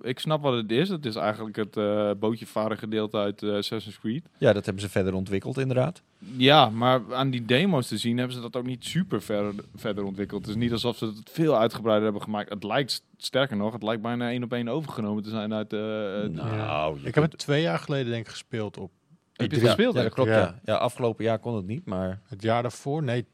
Ik 0.00 0.18
snap 0.18 0.42
wat 0.42 0.54
het 0.54 0.70
is. 0.70 0.88
Het 0.88 1.06
is 1.06 1.14
eigenlijk 1.16 1.56
het 1.56 1.76
eh 1.76 2.10
bootje 2.18 2.46
varen 2.46 2.78
gedeelte 2.78 3.16
uit 3.16 3.42
eh, 3.42 3.54
Assassin's 3.54 3.98
Creed. 4.00 4.28
Ja, 4.38 4.52
dat 4.52 4.64
hebben 4.64 4.82
ze 4.82 4.88
verder 4.88 5.14
ontwikkeld, 5.14 5.58
inderdaad. 5.58 6.02
Ja, 6.36 6.70
maar 6.70 7.00
aan 7.14 7.30
die 7.30 7.44
demo's 7.44 7.88
te 7.88 7.96
zien 7.98 8.16
hebben 8.18 8.36
ze 8.36 8.42
dat 8.42 8.56
ook 8.56 8.66
niet 8.66 8.84
super 8.84 9.22
ver, 9.22 9.54
verder 9.74 10.04
ontwikkeld. 10.04 10.40
Het 10.40 10.50
is 10.50 10.56
niet 10.62 10.72
alsof 10.72 10.96
ze 10.96 11.06
het 11.06 11.30
veel 11.32 11.58
uitgebreider 11.58 12.04
hebben 12.04 12.22
gemaakt. 12.22 12.48
Het 12.48 12.64
lijkt, 12.64 13.04
sterker 13.16 13.56
nog, 13.56 13.72
het 13.72 13.82
lijkt 13.82 14.02
bijna 14.02 14.30
één 14.30 14.42
op 14.42 14.52
één 14.52 14.68
overgenomen 14.68 15.22
te 15.22 15.30
zijn 15.30 15.54
uit... 15.54 15.72
eh, 15.72 16.24
eh, 16.24 16.30
nou, 16.30 16.98
Ik 17.02 17.14
heb 17.14 17.24
het 17.30 17.38
twee 17.38 17.62
jaar 17.62 17.78
geleden 17.78 18.12
denk 18.12 18.24
ik 18.24 18.30
gespeeld 18.30 18.76
op 18.78 18.90
Heb 19.32 19.50
je 19.50 19.56
E3. 19.56 19.60
het 19.60 19.68
gespeeld? 19.70 19.94
Ja, 19.94 20.02
dat 20.02 20.12
klopt, 20.14 20.30
Ja. 20.30 20.36
ja. 20.38 20.58
ja. 20.64 20.74
afgelopen 20.74 21.24
jaar 21.24 21.38
kon 21.38 21.56
het 21.56 21.66
niet, 21.66 21.84
maar 21.86 22.20
het 22.28 22.42
jaar 22.42 22.62
daarvoor. 22.62 23.02
Nee, 23.02 23.26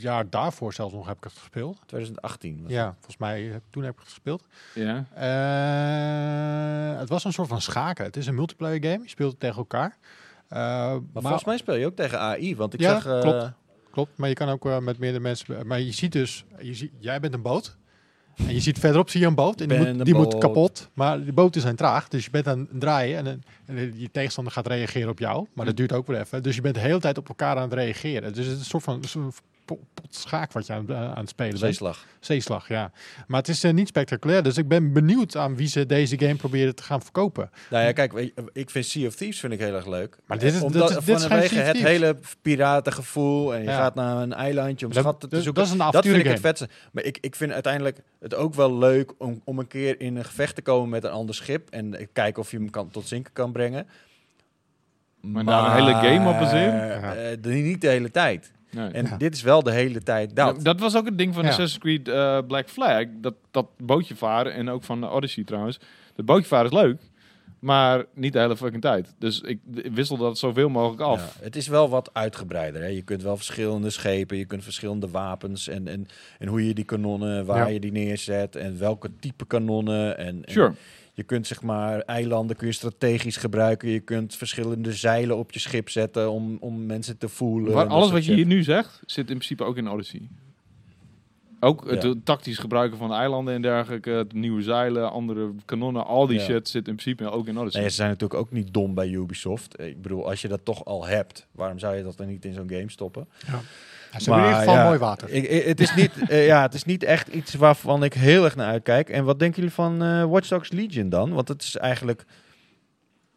jaar 0.00 0.30
daarvoor 0.30 0.72
zelfs 0.72 0.94
nog 0.94 1.06
heb 1.06 1.16
ik 1.16 1.24
het 1.24 1.32
gespeeld. 1.32 1.78
2018 1.86 2.62
was 2.62 2.72
Ja, 2.72 2.92
volgens 2.92 3.16
mij, 3.16 3.50
eh, 3.50 3.56
toen 3.70 3.82
heb 3.82 3.92
ik 3.92 3.98
het 3.98 4.08
gespeeld. 4.08 4.44
Ja. 4.74 5.04
Eh, 5.14 6.98
het 6.98 7.08
was 7.08 7.24
een 7.24 7.32
soort 7.32 7.48
van 7.48 7.60
schaken. 7.60 8.04
Het 8.04 8.16
is 8.16 8.26
een 8.26 8.34
multiplayer 8.34 8.82
game. 8.84 9.02
Je 9.02 9.08
speelt 9.08 9.30
het 9.30 9.40
tegen 9.40 9.56
elkaar. 9.56 9.98
Eh, 10.48 10.58
maar 10.58 11.00
Maar, 11.12 11.22
volgens 11.22 11.44
mij 11.44 11.56
speel 11.56 11.74
je 11.74 11.86
ook 11.86 11.96
tegen 11.96 12.20
AI, 12.20 12.56
want 12.56 12.74
ik 12.74 12.80
Ja, 12.80 13.00
zag... 13.00 13.06
eh, 13.06 13.20
klopt. 13.20 13.52
Klopt, 13.90 14.16
maar 14.16 14.28
je 14.28 14.34
kan 14.34 14.48
ook 14.48 14.66
eh, 14.66 14.78
met 14.78 14.98
meerdere 14.98 15.22
mensen. 15.22 15.66
Maar 15.66 15.80
je 15.80 15.92
ziet 15.92 16.12
dus, 16.12 16.44
je 16.60 16.74
ziet, 16.74 16.90
jij 16.98 17.20
bent 17.20 17.34
een 17.34 17.42
boot. 17.42 17.76
En 18.36 18.54
je 18.54 18.60
ziet 18.60 18.78
verderop 18.78 19.10
zie 19.10 19.20
je 19.20 19.26
een 19.26 19.34
boot 19.34 19.60
en 19.60 19.68
die, 19.68 19.78
moet, 19.78 20.04
die 20.04 20.14
moet 20.14 20.38
kapot. 20.38 20.90
Maar 20.94 21.24
de 21.24 21.32
boten 21.32 21.60
zijn 21.60 21.76
traag, 21.76 22.08
dus 22.08 22.24
je 22.24 22.30
bent 22.30 22.48
aan 22.48 22.58
het 22.58 22.80
draaien 22.80 23.26
en, 23.26 23.42
en, 23.66 23.92
je 23.96 24.10
tegenstander 24.10 24.52
gaat 24.52 24.66
reageren 24.66 25.08
op 25.08 25.18
jou. 25.18 25.46
Maar 25.52 25.66
dat 25.66 25.76
duurt 25.76 25.92
ook 25.92 26.06
weer 26.06 26.20
even. 26.20 26.42
Dus 26.42 26.54
je 26.54 26.60
bent 26.60 26.74
de 26.74 26.80
hele 26.80 27.00
tijd 27.00 27.18
op 27.18 27.28
elkaar 27.28 27.56
aan 27.56 27.62
het 27.62 27.72
reageren. 27.72 28.32
Dus 28.32 28.46
het 28.46 28.54
is 28.54 28.60
een 28.60 28.80
soort 28.80 28.82
van 28.82 29.02
pot 29.66 30.14
schaak 30.14 30.52
wat 30.52 30.66
je 30.66 30.72
aan, 30.72 30.88
eh, 30.88 30.96
aan 30.96 31.16
het 31.18 31.28
spelen 31.28 31.50
bent. 31.50 31.62
Zeeslag. 31.64 32.04
Zeeslag, 32.20 32.68
ja. 32.68 32.90
Maar 33.26 33.38
het 33.40 33.48
is 33.48 33.64
eh, 33.64 33.72
niet 33.72 33.88
spectaculair, 33.88 34.42
dus 34.42 34.56
ik 34.56 34.68
ben 34.68 34.92
benieuwd 34.92 35.36
aan 35.36 35.56
wie 35.56 35.66
ze 35.68 35.86
deze 35.86 36.18
game 36.18 36.34
proberen 36.36 36.74
te 36.74 36.82
gaan 36.82 37.02
verkopen. 37.02 37.50
Nou 37.70 37.84
ja, 37.84 37.92
kijk, 37.92 38.12
ik 38.52 38.70
vind 38.70 38.86
Sea 38.86 39.06
of 39.06 39.14
Thieves 39.14 39.40
vind 39.40 39.52
ik 39.52 39.58
heel 39.58 39.74
erg 39.74 39.86
leuk. 39.86 40.16
Maar 40.26 40.38
dit 40.38 40.54
is- 40.54 40.60
Omdat, 40.60 40.88
dit 40.88 40.98
is- 40.98 41.04
dit 41.04 41.16
is 41.16 41.20
geen 41.20 41.30
vanwege 41.30 41.48
Sea 41.54 41.60
of 41.60 41.66
het 41.66 41.74
Thieves. 41.76 41.92
hele 41.92 42.16
piratengevoel 42.42 43.54
en 43.54 43.60
je 43.62 43.68
Ja. 43.68 43.76
gaat 43.76 43.94
naar 43.94 44.16
een 44.22 44.32
eilandje 44.32 44.86
om 44.86 44.92
Dat- 44.92 45.02
schatten 45.02 45.28
te 45.28 45.36
zoeken. 45.36 45.54
dat 45.54 45.64
is 45.64 45.70
een 45.78 45.90
Dat 45.92 46.04
vind 46.06 46.16
ik 46.18 46.26
het 46.26 46.40
vetste. 46.40 46.68
Maar 46.92 47.04
ik, 47.04 47.18
ik 47.20 47.34
vind 47.36 47.52
uiteindelijk 47.52 47.98
het 48.20 48.34
ook 48.34 48.54
wel 48.54 48.78
leuk 48.78 49.12
om, 49.18 49.40
om 49.44 49.58
een 49.58 49.66
keer 49.66 50.00
in 50.00 50.16
een 50.16 50.24
gevecht 50.24 50.54
te 50.54 50.62
komen 50.62 50.88
met 50.88 51.04
een 51.04 51.10
ander 51.10 51.34
schip 51.34 51.70
en 51.70 52.08
kijken 52.12 52.42
of 52.42 52.50
je 52.50 52.56
hem 52.56 52.70
kan, 52.70 52.88
tot 52.90 53.06
zinken 53.08 53.32
kan 53.32 53.52
brengen. 53.52 53.86
Maar 55.20 55.44
daar 55.44 55.64
een 55.66 55.84
hele 55.84 55.94
game 55.94 56.30
op 56.30 56.38
baseren? 56.38 57.02
eh, 57.30 57.36
de- 57.40 57.48
niet 57.50 57.80
de 57.80 57.88
hele 57.88 58.10
tijd. 58.10 58.52
Nee. 58.70 58.88
En 58.88 59.04
Ja. 59.04 59.16
dit 59.16 59.34
is 59.34 59.42
wel 59.42 59.62
de 59.62 59.72
hele 59.72 60.02
tijd 60.02 60.36
dat. 60.36 60.56
Ja, 60.56 60.62
dat 60.62 60.80
was 60.80 60.96
ook 60.96 61.04
het 61.04 61.18
ding 61.18 61.34
van 61.34 61.42
Ja. 61.42 61.48
Assassin's 61.48 61.78
Creed 61.82 62.08
eh, 62.08 62.38
Black 62.46 62.68
Flag. 62.68 63.04
Dat, 63.20 63.34
dat 63.50 63.66
bootje 63.78 64.16
varen, 64.16 64.52
en 64.54 64.68
ook 64.68 64.82
van 64.84 65.10
Odyssey 65.10 65.44
trouwens. 65.44 65.78
Dat 66.14 66.24
bootje 66.24 66.46
varen 66.46 66.66
is 66.70 66.76
leuk, 66.76 67.00
maar 67.58 68.04
niet 68.14 68.32
de 68.32 68.38
hele 68.38 68.56
fucking 68.56 68.82
tijd. 68.82 69.14
Dus 69.18 69.40
ik 69.40 69.58
ik 69.74 69.92
wissel 69.92 70.16
dat 70.16 70.38
zoveel 70.38 70.68
mogelijk 70.68 71.00
af. 71.02 71.36
Ja, 71.38 71.44
het 71.44 71.56
is 71.56 71.68
wel 71.68 71.88
wat 71.88 72.10
uitgebreider. 72.12 72.80
Hè? 72.80 72.86
Je 72.88 73.02
kunt 73.02 73.22
wel 73.22 73.36
verschillende 73.36 73.90
schepen, 73.90 74.36
je 74.36 74.44
kunt 74.44 74.64
verschillende 74.64 75.08
wapens 75.08 75.68
en, 75.68 75.88
en, 75.88 76.06
en 76.38 76.48
hoe 76.48 76.66
je 76.66 76.74
die 76.74 76.84
kanonnen, 76.84 77.44
waar 77.46 77.66
Ja. 77.66 77.72
je 77.72 77.80
die 77.80 77.92
neerzet 77.92 78.56
en 78.56 78.78
welke 78.78 79.10
type 79.20 79.46
kanonnen. 79.46 80.18
En, 80.18 80.44
en 80.44 80.52
Sure. 80.52 80.72
Je 81.16 81.22
kunt 81.22 81.46
zeg 81.46 81.62
maar 81.62 82.00
eilanden 82.00 82.56
kun 82.56 82.66
je 82.66 82.72
strategisch 82.72 83.36
gebruiken. 83.36 83.88
Je 83.88 84.00
kunt 84.00 84.34
verschillende 84.34 84.92
zeilen 84.92 85.36
op 85.36 85.52
je 85.52 85.58
schip 85.58 85.88
zetten 85.90 86.30
om, 86.30 86.56
om 86.60 86.86
mensen 86.86 87.18
te 87.18 87.28
voelen. 87.28 87.72
Maar 87.72 87.86
alles 87.86 88.10
wat 88.10 88.24
je 88.24 88.34
hier 88.34 88.46
nu 88.46 88.62
zegt, 88.62 89.00
zit 89.06 89.18
in 89.30 89.36
principe 89.36 89.64
ook 89.64 89.76
in 89.76 89.88
Odyssey. 89.88 90.28
Ook 91.60 91.90
het 91.90 92.02
Ja. 92.02 92.14
tactisch 92.24 92.58
gebruiken 92.58 92.98
van 92.98 93.12
eilanden 93.12 93.54
en 93.54 93.62
dergelijke, 93.62 94.10
het 94.10 94.32
nieuwe 94.32 94.62
zeilen, 94.62 95.10
andere 95.10 95.52
kanonnen, 95.64 96.06
al 96.06 96.26
die 96.26 96.38
Ja. 96.38 96.44
shit 96.44 96.68
zit 96.68 96.88
in 96.88 96.96
principe 96.96 97.30
ook 97.30 97.46
in 97.46 97.58
Odyssey. 97.58 97.80
Nee, 97.80 97.90
ze 97.90 97.96
zijn 97.96 98.08
natuurlijk 98.08 98.40
ook 98.40 98.50
niet 98.52 98.72
dom 98.74 98.94
bij 98.94 99.08
Ubisoft. 99.08 99.80
Ik 99.80 100.02
bedoel, 100.02 100.28
als 100.28 100.42
je 100.42 100.48
dat 100.48 100.64
toch 100.64 100.84
al 100.84 101.06
hebt, 101.06 101.46
waarom 101.52 101.78
zou 101.78 101.96
je 101.96 102.02
dat 102.02 102.16
dan 102.16 102.26
niet 102.26 102.44
in 102.44 102.52
zo'n 102.54 102.70
game 102.70 102.90
stoppen? 102.90 103.26
Ja, 103.46 103.60
ze 104.18 104.30
hebben 104.30 104.48
in 104.50 104.50
ieder 104.50 104.68
geval 104.68 104.74
ja, 104.82 104.84
mooi 104.88 104.98
water. 104.98 105.28
Ik, 105.30 105.44
ik- 105.44 105.64
het, 105.64 105.80
is 105.80 105.94
niet, 105.94 106.12
eh, 106.28 106.46
ja, 106.46 106.62
het 106.62 106.74
is 106.74 106.84
niet 106.84 107.02
echt 107.02 107.28
iets 107.28 107.54
waarvan 107.54 108.04
ik 108.04 108.14
heel 108.14 108.44
erg 108.44 108.56
naar 108.56 108.70
uitkijk. 108.70 109.08
En 109.10 109.24
wat 109.24 109.38
denken 109.38 109.56
jullie 109.58 109.74
van 109.74 110.02
eh 110.02 110.24
Watch 110.24 110.48
Dogs 110.48 110.70
Legion 110.70 111.08
dan? 111.08 111.32
Want 111.32 111.48
het 111.48 111.62
is 111.62 111.76
eigenlijk 111.76 112.24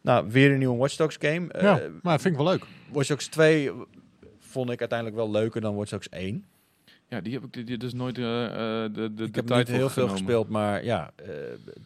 nou, 0.02 0.26
weer 0.30 0.52
een 0.52 0.58
nieuwe 0.58 0.76
Watch 0.76 0.96
Dogs 0.96 1.16
game. 1.18 1.52
Eh, 1.52 1.62
ja, 1.62 1.80
maar 2.02 2.12
dat 2.12 2.22
vind 2.22 2.34
ik 2.36 2.40
wel 2.40 2.50
leuk. 2.52 2.64
Watch 2.92 3.08
Dogs 3.08 3.26
2 3.26 3.70
vond 4.38 4.70
ik 4.70 4.80
uiteindelijk 4.80 5.18
wel 5.18 5.30
leuker 5.30 5.60
dan 5.60 5.74
Watch 5.74 5.90
Dogs 5.90 6.08
1. 6.08 6.44
Ja, 7.08 7.20
die 7.20 7.32
heb 7.32 7.44
ik 7.44 7.52
die- 7.52 7.64
die 7.64 7.76
dus 7.78 7.92
nooit 7.92 8.18
eh, 8.18 8.44
eh, 8.44 8.50
de, 8.92 9.14
de, 9.14 9.24
Ik 9.24 9.32
de 9.32 9.38
heb 9.38 9.46
tijd 9.46 9.68
niet 9.68 9.76
heel 9.76 9.88
veel 9.88 10.08
gespeeld, 10.08 10.48
maar 10.48 10.84
ja, 10.84 11.10
eh, 11.16 11.28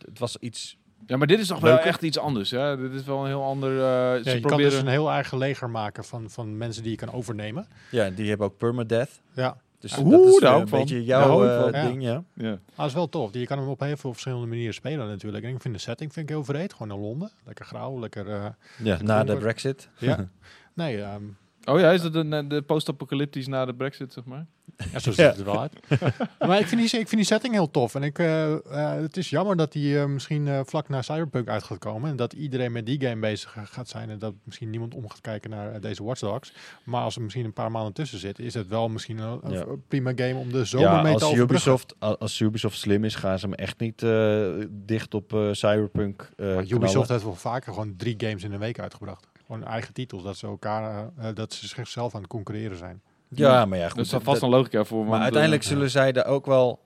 het 0.07 0.19
was 0.19 0.37
iets... 0.41 0.77
Ja, 1.07 1.17
maar 1.17 1.27
dit 1.27 1.39
is 1.39 1.47
toch 1.47 1.61
wel 1.61 1.79
echt 1.79 2.03
iets 2.03 2.19
anders. 2.19 2.51
Hè? 2.51 2.77
Dit 2.79 2.93
is 2.93 3.05
wel 3.05 3.21
een 3.21 3.27
heel 3.27 3.43
ander. 3.45 3.71
eh, 3.71 3.77
Ja, 3.85 4.13
ze 4.23 4.25
je 4.25 4.31
kan 4.31 4.41
proberen. 4.41 4.71
dus 4.71 4.81
een 4.81 4.87
heel 4.89 5.11
eigen 5.11 5.39
leger 5.39 5.71
maken 5.71 6.05
van, 6.05 6.31
van 6.31 6.57
mensen 6.57 6.83
die 6.83 6.91
je 6.91 6.97
kan 6.99 7.13
overnemen. 7.13 7.67
Ja, 7.91 8.11
die 8.11 8.29
hebben 8.29 8.47
ook 8.47 8.57
permadeath. 8.57 9.21
Ja, 9.33 9.57
Dus 9.79 9.99
Oeh, 9.99 10.11
dat 10.11 10.27
is 10.27 10.39
daar 10.41 10.55
eh, 10.55 10.61
een 10.61 10.69
van. 10.69 10.79
beetje 10.79 11.05
jouw 11.05 11.45
eh. 11.49 11.73
Ja. 11.73 11.87
ding, 11.89 12.03
ja. 12.03 12.23
Ja. 12.35 12.49
maar 12.51 12.59
dat 12.77 12.87
is 12.87 12.95
wel 12.95 13.09
tof. 13.09 13.33
Je 13.35 13.47
kan 13.47 13.59
hem 13.59 13.69
op 13.69 13.81
heel 13.81 13.97
veel 13.97 14.13
verschillende 14.13 14.47
manieren 14.47 14.75
spelen 14.75 15.07
natuurlijk. 15.09 15.45
En 15.45 15.51
ik 15.55 15.61
vind 15.61 15.75
de 15.75 15.81
setting 15.81 16.13
vind 16.13 16.29
ik 16.29 16.35
heel 16.35 16.45
vreed. 16.45 16.73
Gewoon 16.73 16.97
in 16.97 17.03
Londen. 17.05 17.31
Lekker 17.45 17.65
grauw, 17.65 18.01
lekker... 18.01 18.29
eh, 18.31 18.45
ja 18.83 18.99
na 19.03 19.25
de. 19.25 19.37
Brexit. 19.37 19.89
ja. 19.99 20.29
Nee, 20.75 21.03
ehm, 21.03 21.23
Oh 21.67 21.81
ja, 21.81 21.91
is 21.91 22.03
dat 22.03 22.13
de, 22.13 22.47
de 22.49 22.63
post-apocalyptisch 22.63 23.47
na 23.47 23.65
de 23.65 23.75
Brexit, 23.75 24.13
zeg 24.13 24.25
maar? 24.25 24.47
ja, 24.93 24.99
zo 24.99 25.11
ziet 25.13 25.25
het 25.27 25.39
er 25.39 25.45
wel 25.45 25.61
uit. 25.61 25.73
maar 26.49 26.59
ik 26.59 26.67
vind, 26.67 26.81
die, 26.81 27.01
ik 27.01 27.09
vind 27.09 27.11
die 27.11 27.25
setting 27.25 27.53
heel 27.55 27.71
tof. 27.71 27.95
En 27.95 28.03
ik, 28.03 28.19
eh, 28.19 28.53
eh, 28.53 28.61
het 29.01 29.17
is 29.17 29.31
jammer 29.31 29.57
dat 29.57 29.73
die 29.73 29.99
eh, 29.99 30.05
misschien 30.07 30.49
eh, 30.49 30.61
vlak 30.65 30.89
naar 30.89 31.05
Cyberpunk 31.05 31.49
uit 31.49 31.63
gaat 31.63 31.79
komen. 31.79 32.11
En 32.11 32.17
dat 32.17 32.33
iedereen 32.33 32.73
met 32.73 32.87
die 32.87 33.01
game 33.01 33.21
bezig 33.21 33.51
ga- 33.53 33.65
gaat 33.65 33.89
zijn. 33.89 34.11
En 34.11 34.19
dat 34.19 34.35
misschien 34.45 34.71
niemand 34.71 34.95
om 34.95 35.09
gaat 35.09 35.21
kijken 35.21 35.51
naar 35.51 35.73
eh, 35.75 35.81
deze 35.81 36.05
Watch 36.05 36.21
Dogs. 36.21 36.53
Maar 36.85 37.03
als 37.03 37.17
er 37.17 37.23
misschien 37.23 37.45
een 37.45 37.53
paar 37.53 37.71
maanden 37.71 37.93
tussen 37.93 38.19
zit, 38.19 38.39
is 38.39 38.55
het 38.55 38.69
wel 38.69 38.89
misschien 38.89 39.19
een, 39.19 39.41
Ja. 39.49 39.65
prima 39.89 40.13
game 40.17 40.35
om 40.35 40.53
de 40.53 40.65
zomer 40.65 40.89
Ja, 40.89 41.03
mee 41.03 41.15
te 41.17 41.25
als. 41.25 41.35
Ubisoft, 41.35 41.95
al- 41.99 42.19
als 42.19 42.41
Ubisoft 42.41 42.79
slim 42.79 43.05
is, 43.05 43.15
gaan 43.15 43.39
ze 43.39 43.45
hem 43.47 43.55
echt 43.55 43.81
niet 43.81 44.03
eh, 44.03 44.47
dicht 44.71 45.15
op 45.15 45.33
eh, 45.33 45.49
Cyberpunk 45.53 46.21
eh 46.37 46.45
Maar 46.47 46.55
knallen. 46.55 46.73
Ubisoft 46.77 47.09
heeft 47.09 47.25
wel 47.25 47.35
vaker 47.35 47.73
gewoon 47.73 47.95
drie 47.97 48.15
games 48.19 48.43
in 48.45 48.53
een 48.53 48.59
week 48.59 48.79
uitgebracht. 48.81 49.27
Gewoon 49.47 49.65
eigen 49.65 49.95
titels, 49.95 50.23
dat 50.23 50.37
ze 50.37 50.47
elkaar, 50.47 51.11
eh, 51.19 51.29
eh, 51.29 51.35
dat 51.35 51.53
ze 51.53 51.67
zichzelf 51.69 52.15
aan 52.15 52.21
het 52.21 52.31
concurreren 52.31 52.77
zijn. 52.77 53.01
Ja, 53.29 53.65
maar 53.67 53.79
ja, 53.79 53.89
goed. 53.89 53.99
Er 53.99 54.07
staat 54.07 54.21
dat- 54.25 54.29
vast 54.29 54.43
een 54.43 54.49
logica 54.49 54.85
voor. 54.85 55.01
Maar 55.01 55.09
want, 55.09 55.23
uiteindelijk 55.23 55.63
eh, 55.63 55.69
zullen 55.69 55.91
zij 55.91 56.13
daar 56.13 56.27
ook 56.27 56.47
wel. 56.47 56.81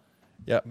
Ja, 0.45 0.63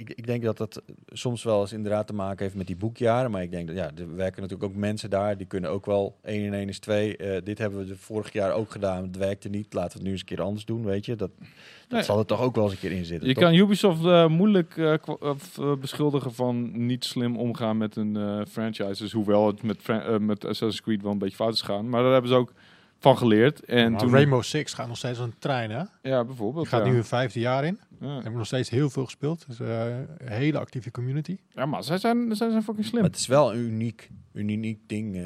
ik, 0.00 0.10
ik 0.10 0.26
denk 0.26 0.42
dat 0.42 0.56
dat 0.56 0.82
soms 1.06 1.42
wel 1.42 1.60
eens 1.60 1.72
inderdaad 1.72 2.06
te 2.06 2.12
maken 2.14 2.44
heeft 2.44 2.56
met 2.56 2.66
die 2.66 2.76
boekjaren. 2.76 3.30
Maar 3.30 3.42
ik 3.42 3.50
denk 3.50 3.66
dat 3.66 3.76
ja, 3.76 3.90
er 3.96 4.16
werken 4.16 4.42
natuurlijk 4.42 4.70
ook 4.70 4.76
mensen 4.78 5.10
daar. 5.10 5.36
Die 5.36 5.46
kunnen 5.46 5.70
ook 5.70 5.86
wel 5.86 6.16
1 6.22 6.44
in 6.44 6.54
1 6.54 6.68
is 6.68 6.78
2. 6.78 7.16
Eh, 7.16 7.42
dit 7.44 7.58
hebben 7.58 7.78
we 7.78 7.84
de 7.84 7.96
vorig 7.96 8.32
jaar 8.32 8.52
ook 8.52 8.70
gedaan. 8.70 9.02
Het 9.02 9.16
werkte 9.16 9.48
niet. 9.48 9.72
Laten 9.74 9.90
we 9.90 9.96
het 9.96 10.02
nu 10.04 10.10
eens 10.10 10.20
een 10.20 10.26
keer 10.26 10.42
anders 10.42 10.64
doen. 10.64 10.84
Weet 10.84 11.04
je, 11.06 11.16
dat, 11.16 11.30
dat 11.38 11.48
Nee. 11.88 12.02
zal 12.02 12.18
er 12.18 12.26
toch 12.26 12.40
ook 12.40 12.54
wel 12.54 12.64
eens 12.64 12.72
een 12.72 12.78
keer 12.78 12.92
in 12.92 13.04
zitten. 13.04 13.28
Je 13.28 13.34
toch? 13.34 13.42
kan 13.42 13.54
Ubisoft 13.54 14.04
eh, 14.04 14.26
moeilijk 14.26 14.76
eh, 14.76 14.92
eh, 14.92 15.32
beschuldigen 15.80 16.34
van 16.34 16.86
niet 16.86 17.04
slim 17.04 17.36
omgaan 17.36 17.76
met 17.76 17.96
een 17.96 18.16
eh 18.16 18.40
franchise. 18.48 19.02
Dus 19.02 19.12
hoewel 19.12 19.46
het 19.46 19.62
met, 19.62 19.88
eh, 19.88 20.18
met 20.18 20.44
Assassin's 20.44 20.80
Creed 20.80 21.02
wel 21.02 21.12
een 21.12 21.18
beetje 21.18 21.36
fout 21.36 21.54
is 21.54 21.60
gegaan. 21.60 21.88
Maar 21.88 22.02
daar 22.02 22.12
hebben 22.12 22.30
ze 22.30 22.36
ook 22.36 22.52
van 22.98 23.18
geleerd. 23.18 23.64
En 23.64 23.90
Maar 23.90 24.00
toen, 24.00 24.10
Rainbow 24.12 24.42
Six 24.42 24.74
gaat 24.74 24.88
nog 24.88 24.96
steeds 24.96 25.18
een 25.18 25.34
trein, 25.38 25.70
hè? 25.70 25.82
ja, 26.02 26.24
bijvoorbeeld. 26.24 26.64
Die 26.64 26.74
gaat 26.74 26.84
ja. 26.84 26.88
nu 26.88 26.94
hun 26.94 27.04
vijfde 27.04 27.40
jaar 27.40 27.64
in. 27.64 27.78
Ja. 28.00 28.08
Hebben 28.14 28.32
nog 28.32 28.46
steeds 28.46 28.70
heel 28.70 28.90
veel 28.90 29.04
gespeeld. 29.04 29.44
Dus 29.48 29.60
eh, 29.60 29.86
een 29.98 30.06
hele 30.28 30.58
actieve 30.58 30.90
community. 30.90 31.36
ja, 31.54 31.66
maar 31.66 31.84
zij 31.84 31.98
zijn, 31.98 32.36
zij 32.36 32.50
zijn 32.50 32.62
fucking 32.62 32.86
slim. 32.86 33.00
Maar 33.00 33.10
het 33.10 33.18
is 33.18 33.26
wel 33.26 33.52
een 33.54 33.58
uniek, 33.58 34.10
een 34.32 34.48
uniek 34.48 34.78
ding. 34.86 35.16
eh. 35.16 35.22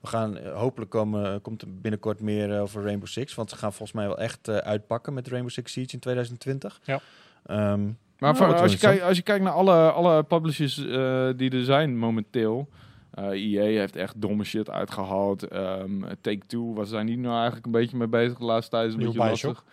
we 0.00 0.06
gaan 0.06 0.36
eh, 0.38 0.52
hopelijk 0.56 0.90
komen, 0.90 1.40
komt 1.40 1.62
er 1.62 1.68
binnenkort 1.80 2.20
meer 2.20 2.60
over 2.60 2.82
Rainbow 2.82 3.08
Six. 3.08 3.34
Want 3.34 3.50
ze 3.50 3.56
gaan 3.56 3.72
volgens 3.72 3.92
mij 3.98 4.06
wel 4.06 4.18
echt 4.18 4.48
uitpakken 4.48 5.14
met 5.14 5.28
Rainbow 5.28 5.52
Six 5.52 5.72
Siege 5.72 5.92
in 5.94 5.98
2020. 6.00 6.80
Ja. 6.84 7.00
Ehm, 7.46 7.84
Maar 8.18 8.34
Nou, 8.34 8.54
als, 8.54 8.72
je 8.72 8.78
kijkt, 8.78 9.02
als 9.02 9.16
je 9.16 9.22
kijkt 9.22 9.44
naar 9.44 9.52
alle, 9.52 9.90
alle 9.90 10.22
publishers 10.22 10.78
eh, 10.86 11.28
die 11.36 11.50
er 11.50 11.64
zijn 11.64 11.98
momenteel. 11.98 12.68
eh 13.10 13.24
EA 13.30 13.62
heeft 13.80 13.96
echt 13.96 14.20
domme 14.20 14.44
shit 14.44 14.70
uitgehaald. 14.70 15.42
Ehm 15.48 16.02
Take-Two, 16.20 16.74
waar 16.74 16.86
zijn 16.86 17.06
die 17.06 17.18
nou 17.18 17.34
eigenlijk 17.34 17.66
een 17.66 17.72
beetje 17.72 17.96
mee 17.96 18.08
bezig 18.08 18.38
de 18.38 18.44
laatste 18.44 18.70
tijd? 18.70 18.86
Is 18.86 18.92
een 18.92 18.98
Nieuw 18.98 19.08
beetje 19.12 19.26
Bioshock. 19.26 19.52
lastig. 19.54 19.72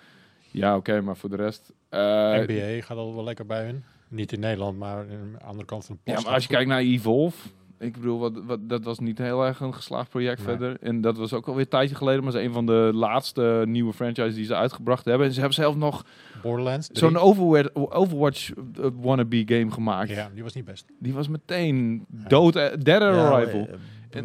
Ja, 0.57 0.75
oké, 0.75 1.01
maar 1.01 1.17
voor 1.17 1.29
de 1.29 1.35
rest... 1.35 1.73
eh, 1.89 1.99
NBA 1.99 2.81
gaat 2.85 2.97
al 2.97 3.15
wel 3.15 3.23
lekker 3.23 3.45
bij 3.45 3.65
hun. 3.65 3.83
Niet 4.07 4.31
in 4.31 4.39
Nederland, 4.39 4.77
maar 4.77 4.97
aan 4.97 5.07
de 5.39 5.45
andere 5.45 5.65
kant 5.65 5.85
van 5.85 5.95
de 5.95 6.01
ja, 6.03 6.13
post. 6.13 6.25
maar 6.25 6.35
als 6.35 6.43
je 6.43 6.49
kijkt 6.49 6.69
naar 6.69 6.79
Evolve... 6.79 7.47
Ik 7.79 7.93
bedoel, 7.93 8.19
wat, 8.19 8.31
wat, 8.45 8.69
dat 8.69 8.83
was 8.83 8.99
niet 8.99 9.17
heel 9.17 9.45
erg 9.45 9.59
een 9.59 9.73
geslaagd 9.73 10.09
project 10.09 10.37
Nee. 10.37 10.47
verder. 10.47 10.77
En 10.81 11.01
dat 11.01 11.17
was 11.17 11.33
ook 11.33 11.47
alweer 11.47 11.63
een 11.63 11.69
tijdje 11.69 11.95
geleden. 11.95 12.23
Maar 12.23 12.33
is 12.35 12.45
een 12.45 12.53
van 12.53 12.65
de 12.65 12.91
laatste 12.93 13.63
nieuwe 13.67 13.93
franchises 13.93 14.35
die 14.35 14.45
ze 14.45 14.55
uitgebracht 14.55 15.05
hebben. 15.05 15.27
En 15.27 15.33
ze 15.33 15.39
hebben 15.39 15.57
zelf 15.57 15.75
nog 15.75 16.05
Borderlands. 16.41 16.89
zo'n 16.91 17.17
Overwatch, 17.17 17.69
Overwatch 17.73 18.51
wannabe 18.99 19.43
game 19.45 19.71
gemaakt. 19.71 20.09
Ja, 20.09 20.29
die 20.33 20.43
was 20.43 20.53
niet 20.53 20.65
best. 20.65 20.85
Die 20.99 21.13
was 21.13 21.27
meteen 21.27 22.05
dood. 22.07 22.55
eh, 22.55 22.63
Dead 22.79 23.01
ja, 23.01 23.29
Arrival. 23.29 23.67
eh, 24.09 24.21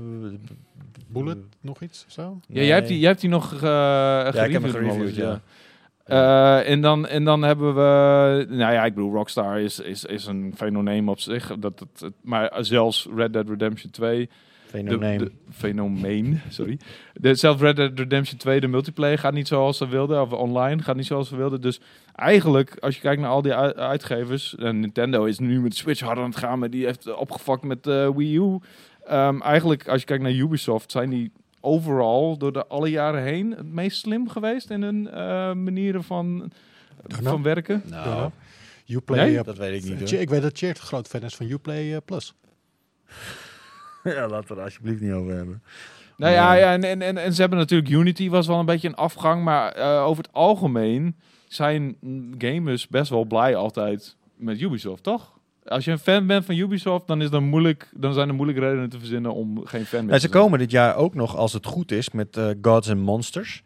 Bullet, 1.08 1.38
nog 1.60 1.80
iets 1.82 2.04
of 2.06 2.12
zo? 2.12 2.40
Ja, 2.48 2.62
jij 2.62 2.74
hebt 2.74 2.88
die, 2.88 2.98
jij 2.98 3.08
hebt 3.08 3.20
die 3.20 3.30
nog 3.30 3.60
Ja, 3.60 4.26
ik 4.44 4.52
heb 4.52 4.62
hem 4.62 4.70
gereviewd, 4.70 5.14
ja. 5.14 5.40
Eh, 6.04 6.68
en, 6.70 6.80
dan, 6.80 7.06
en 7.06 7.24
dan 7.24 7.42
hebben 7.42 7.74
we... 7.74 8.46
Nou 8.48 8.72
ja, 8.72 8.84
ik 8.84 8.94
bedoel, 8.94 9.12
Rockstar 9.12 9.60
is, 9.60 9.80
is, 9.80 10.04
is 10.04 10.26
een 10.26 10.52
fenomeen 10.56 11.08
op 11.08 11.20
zich. 11.20 11.46
Dat, 11.58 11.78
dat, 11.78 12.12
maar 12.22 12.52
zelfs 12.60 13.08
Red 13.16 13.32
Dead 13.32 13.48
Redemption 13.48 13.90
2... 13.90 14.28
De, 14.72 14.78
Fenomeen. 14.78 15.18
de- 15.18 15.32
fenomeen, 15.50 16.40
sorry. 16.48 16.78
De, 17.14 17.34
zelfs 17.34 17.60
Red 17.60 17.76
Dead 17.76 17.98
Redemption 17.98 18.38
2, 18.38 18.60
de 18.60 18.66
multiplayer, 18.68 19.18
gaat 19.18 19.32
niet 19.32 19.48
zoals 19.48 19.76
ze 19.76 19.88
wilden. 19.88 20.20
Of 20.22 20.32
online 20.32 20.82
gaat 20.82 20.96
niet 20.96 21.06
zoals 21.06 21.28
ze 21.28 21.36
wilden. 21.36 21.60
Dus 21.60 21.80
eigenlijk, 22.14 22.76
als 22.80 22.94
je 22.94 23.00
kijkt 23.00 23.20
naar 23.20 23.30
al 23.30 23.42
die 23.42 23.54
ui- 23.54 23.72
uitgevers... 23.74 24.54
En 24.56 24.80
Nintendo 24.80 25.24
is 25.24 25.38
nu 25.38 25.60
met 25.60 25.74
Switch 25.74 26.00
hard 26.00 26.18
aan 26.18 26.24
het 26.24 26.36
gaan. 26.36 26.58
Maar 26.58 26.70
die 26.70 26.84
heeft 26.84 27.14
opgefakt 27.14 27.62
met 27.62 27.86
eh, 27.86 28.08
Wii 28.16 28.36
U. 28.36 28.58
Ehm, 29.04 29.40
eigenlijk, 29.40 29.88
als 29.88 30.00
je 30.00 30.06
kijkt 30.06 30.22
naar 30.22 30.32
Ubisoft... 30.32 30.90
zijn 30.90 31.10
die 31.10 31.32
overal 31.62 32.38
door 32.38 32.52
de 32.52 32.66
alle 32.66 32.90
jaren 32.90 33.22
heen... 33.22 33.50
het 33.50 33.72
meest 33.72 33.98
slim 33.98 34.28
geweest 34.28 34.70
in 34.70 34.82
hun 34.82 35.10
eh, 35.10 35.52
manieren 35.52 36.04
van, 36.04 36.52
van 37.06 37.42
werken. 37.42 37.82
nou, 37.86 38.30
Uplay. 38.86 39.24
Nee? 39.24 39.38
eh, 39.38 39.44
dat 39.44 39.56
weet 39.56 39.84
ik 39.84 39.90
niet. 39.90 40.10
Hoor. 40.10 40.20
ik 40.20 40.30
weet 40.30 40.42
dat 40.42 40.58
Cheert 40.58 40.78
een 40.78 40.84
groot 40.84 41.08
fan 41.08 41.22
is 41.22 41.34
van 41.34 41.50
Uplay 41.50 41.94
eh, 41.94 41.98
Plus. 42.04 42.34
ja, 44.04 44.28
laten 44.28 44.48
we 44.48 44.54
er 44.54 44.64
alsjeblieft 44.64 45.00
niet 45.00 45.12
over 45.12 45.34
hebben. 45.34 45.62
Nou 46.16 46.32
ja, 46.32 46.52
ja 46.52 46.72
en, 46.72 46.84
en, 46.84 47.02
en, 47.02 47.16
en 47.18 47.34
ze 47.34 47.40
hebben 47.40 47.58
natuurlijk 47.58 47.90
Unity 47.90 48.28
was 48.28 48.46
wel 48.46 48.58
een 48.58 48.66
beetje 48.66 48.88
een 48.88 48.94
afgang, 48.94 49.44
maar 49.44 49.72
eh, 49.72 50.04
over 50.04 50.22
het 50.22 50.32
algemeen 50.32 51.16
zijn 51.48 51.96
gamers 52.38 52.88
best 52.88 53.10
wel 53.10 53.24
blij 53.24 53.56
altijd 53.56 54.16
met 54.36 54.60
Ubisoft, 54.60 55.02
toch? 55.02 55.40
Als 55.64 55.84
je 55.84 55.90
een 55.90 55.98
fan 55.98 56.26
bent 56.26 56.44
van 56.44 56.56
Ubisoft, 56.56 57.06
dan, 57.06 57.22
is 57.22 57.30
dan, 57.30 57.44
moeilijk, 57.44 57.88
dan 57.94 58.12
zijn 58.14 58.28
er 58.28 58.34
moeilijke 58.34 58.62
redenen 58.62 58.88
te 58.88 58.98
verzinnen 58.98 59.34
om 59.34 59.66
geen 59.66 59.84
fan 59.86 59.98
meer 60.00 60.08
Nou, 60.08 60.20
te 60.20 60.26
ze 60.26 60.32
zijn. 60.32 60.42
komen 60.42 60.58
dit 60.58 60.70
jaar 60.70 60.96
ook 60.96 61.14
nog, 61.14 61.36
als 61.36 61.52
het 61.52 61.66
goed 61.66 61.92
is, 61.92 62.10
met 62.10 62.36
eh, 62.36 62.48
Gods 62.62 62.90
and 62.90 63.00
Monsters. 63.00 63.62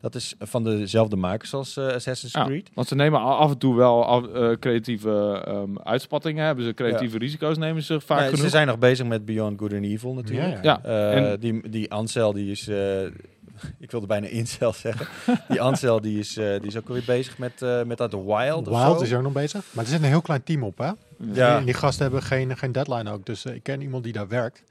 Dat 0.00 0.14
is 0.14 0.34
van 0.38 0.64
dezelfde 0.64 1.16
makers 1.16 1.54
als 1.54 1.76
eh, 1.76 1.86
Assassin's 1.86 2.32
Ja, 2.34 2.44
Creed. 2.44 2.70
Want 2.74 2.88
ze 2.88 2.94
nemen 2.94 3.20
af 3.20 3.50
en 3.50 3.58
toe 3.58 3.76
wel 3.76 4.04
af- 4.04 4.26
eh, 4.26 4.50
creatieve 4.60 5.42
ehm, 5.46 5.78
uitspattingen, 5.78 6.44
hebben 6.44 6.64
ze 6.64 6.74
creatieve 6.74 7.18
risico's, 7.18 7.58
nemen 7.58 7.82
ze 7.82 8.00
vaak 8.00 8.18
Nee, 8.18 8.28
genoeg. 8.28 8.42
ze 8.44 8.48
zijn 8.50 8.66
nog 8.66 8.78
bezig 8.78 9.06
met 9.06 9.24
Beyond 9.24 9.58
Good 9.58 9.72
and 9.72 9.84
Evil 9.84 10.14
natuurlijk. 10.14 10.64
Ja. 10.64 11.36
Die, 11.36 11.68
die 11.70 11.92
Ansel, 11.92 12.32
die 12.32 12.50
is... 12.50 12.70
ik 13.78 13.90
wilde 13.90 14.06
bijna 14.06 14.26
Incel 14.26 14.72
zeggen. 14.86 15.06
die 15.48 15.60
Ansel, 15.60 16.00
die 16.00 16.18
is, 16.18 16.36
eh, 16.36 16.58
die 16.60 16.66
is 16.68 16.76
ook 16.76 16.88
weer 16.88 17.02
bezig 17.06 17.38
met, 17.38 17.62
eh, 17.62 17.82
met 17.82 17.98
dat 17.98 18.12
Wild 18.12 18.68
Wild 18.68 19.00
is 19.00 19.14
ook 19.14 19.22
nog 19.22 19.32
bezig. 19.32 19.64
Maar 19.72 19.84
er 19.84 19.90
zit 19.90 20.00
een 20.00 20.06
heel 20.08 20.22
klein 20.22 20.42
team 20.42 20.62
op, 20.62 20.78
hè? 20.78 20.90
Ja. 21.32 21.58
En 21.58 21.64
die 21.64 21.74
gasten 21.74 22.02
hebben 22.02 22.22
geen, 22.22 22.56
geen 22.56 22.72
deadline 22.72 23.10
ook. 23.10 23.26
Dus 23.26 23.44
eh, 23.44 23.54
ik 23.54 23.62
ken 23.62 23.80
iemand 23.80 24.04
die 24.04 24.12
daar 24.12 24.28
werkt. 24.28 24.62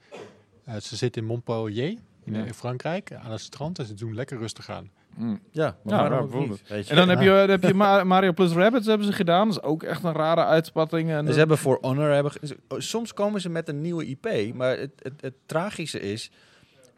Eh, 0.64 0.74
ze 0.76 0.96
zit 0.96 1.16
in 1.16 1.24
Montpellier, 1.24 1.88
in, 2.24 2.34
Ja. 2.34 2.44
in 2.44 2.54
Frankrijk, 2.54 3.12
aan 3.24 3.30
het 3.30 3.40
strand. 3.40 3.78
En 3.78 3.86
ze 3.86 3.94
doen 3.94 4.14
lekker 4.14 4.38
rustig 4.38 4.70
aan. 4.70 4.90
Mm. 5.16 5.40
Ja, 5.50 5.76
maar 5.82 5.94
Ja, 6.02 6.08
waarom 6.08 6.48
niet? 6.48 6.60
Je? 6.68 6.84
En 6.88 6.96
dan 6.96 7.08
heb 7.08 7.20
je, 7.20 7.26
dan 7.28 7.48
heb 7.50 7.62
je 7.62 7.74
Ma- 7.74 8.04
Mario 8.14 8.32
plus 8.32 8.52
Rabbids 8.52 8.86
hebben 8.86 9.06
ze 9.06 9.12
gedaan. 9.12 9.48
Dat 9.48 9.56
is 9.56 9.62
ook 9.62 9.82
echt 9.82 10.04
een 10.04 10.12
rare 10.12 10.44
uitspatting. 10.44 11.10
En 11.10 11.32
ze 11.32 11.38
hebben 11.38 11.58
voor 11.58 11.78
Honor 11.80 12.10
hebben. 12.12 12.32
ge- 12.32 12.56
Soms 12.78 13.12
komen 13.14 13.40
ze 13.40 13.48
met 13.48 13.68
een 13.68 13.80
nieuwe 13.80 14.04
IP, 14.06 14.54
maar 14.54 14.78
het, 14.78 14.90
het, 15.02 15.12
het 15.20 15.34
tragische 15.46 16.00
is, 16.00 16.30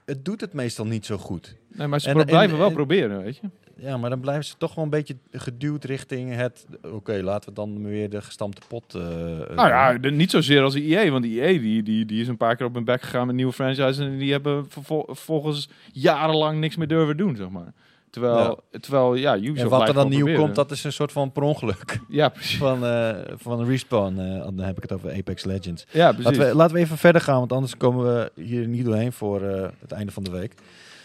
het 0.07 0.25
doet 0.25 0.41
het 0.41 0.53
meestal 0.53 0.87
niet 0.87 1.07
zo 1.07 1.17
goed. 1.17 1.55
Nee, 1.73 1.87
maar 1.87 2.01
ze 2.01 2.07
En- 2.07 2.13
pro- 2.13 2.23
en- 2.23 2.29
blijven 2.29 2.59
wel 2.59 2.67
en- 2.69 2.73
proberen, 2.75 3.23
weet 3.23 3.37
je. 3.37 3.49
Ja, 3.79 3.97
maar 3.97 4.11
dan 4.11 4.21
blijven 4.21 4.45
ze 4.45 4.55
toch 4.59 4.75
wel 4.75 4.85
een 4.85 4.91
beetje 4.91 5.17
geduwd 5.33 5.85
richting 5.85 6.35
het. 6.35 6.67
Oké, 6.93 7.13
laten 7.23 7.49
we 7.49 7.55
dan 7.55 7.83
weer 7.85 8.11
de 8.11 8.23
gestampte 8.23 8.61
pot. 8.69 8.95
eh, 8.95 9.01
Nou 9.55 9.69
ja, 9.69 9.99
de- 9.99 10.11
niet 10.11 10.31
zozeer 10.31 10.63
als 10.63 10.75
de 10.75 10.83
EA. 10.83 11.11
Want 11.11 11.25
de 11.25 11.41
EA 11.41 11.59
die, 11.61 11.83
die, 11.83 12.05
die 12.07 12.21
is 12.21 12.29
een 12.29 12.37
paar 12.37 12.57
keer 12.57 12.67
op 12.67 12.75
hun 12.75 12.85
bek 12.85 13.03
gegaan 13.03 13.27
met 13.27 13.37
nieuwe 13.37 13.53
franchises. 13.53 13.99
En 13.99 14.19
die 14.19 14.33
hebben 14.33 14.67
vervol- 14.71 15.05
vervolgens 15.07 15.69
jarenlang 15.93 16.61
niks 16.61 16.77
meer 16.77 16.89
durven 16.89 17.17
doen, 17.17 17.37
zeg 17.37 17.49
maar. 17.49 17.73
Terwijl, 18.23 18.61
terwijl 18.81 19.14
ja, 19.14 19.37
Ubisoft 19.37 19.61
En 19.61 19.69
wat 19.79 19.89
er 19.89 19.95
dan 19.95 20.09
nieuw 20.09 20.19
proberen. 20.19 20.41
komt, 20.41 20.55
dat 20.55 20.71
is 20.71 20.85
een 20.85 20.93
soort 20.93 21.12
van 21.12 21.33
per 21.33 21.43
ongeluk 21.43 21.99
Ja, 22.09 22.29
precies. 22.29 22.57
van, 22.59 22.85
eh 22.87 23.11
van 23.37 23.64
Respawn. 23.64 24.19
eh, 24.19 24.43
dan 24.43 24.59
heb 24.59 24.77
ik 24.77 24.83
het 24.83 24.93
over 24.93 25.12
Apex 25.12 25.45
Legends. 25.45 25.87
Ja, 25.91 26.12
precies. 26.12 26.25
Laten 26.25 26.49
we, 26.51 26.55
laten 26.57 26.75
we 26.77 26.81
even 26.83 26.99
verder 26.99 27.21
gaan, 27.23 27.39
want 27.39 27.53
anders 27.53 27.77
komen 27.77 28.05
we 28.14 28.43
hier 28.43 28.67
niet 28.69 28.85
doorheen 28.85 29.12
voor 29.12 29.43
eh, 29.43 29.69
het 29.81 29.93
einde 29.93 30.12
van 30.12 30.23
de 30.25 30.31
week. 30.31 30.53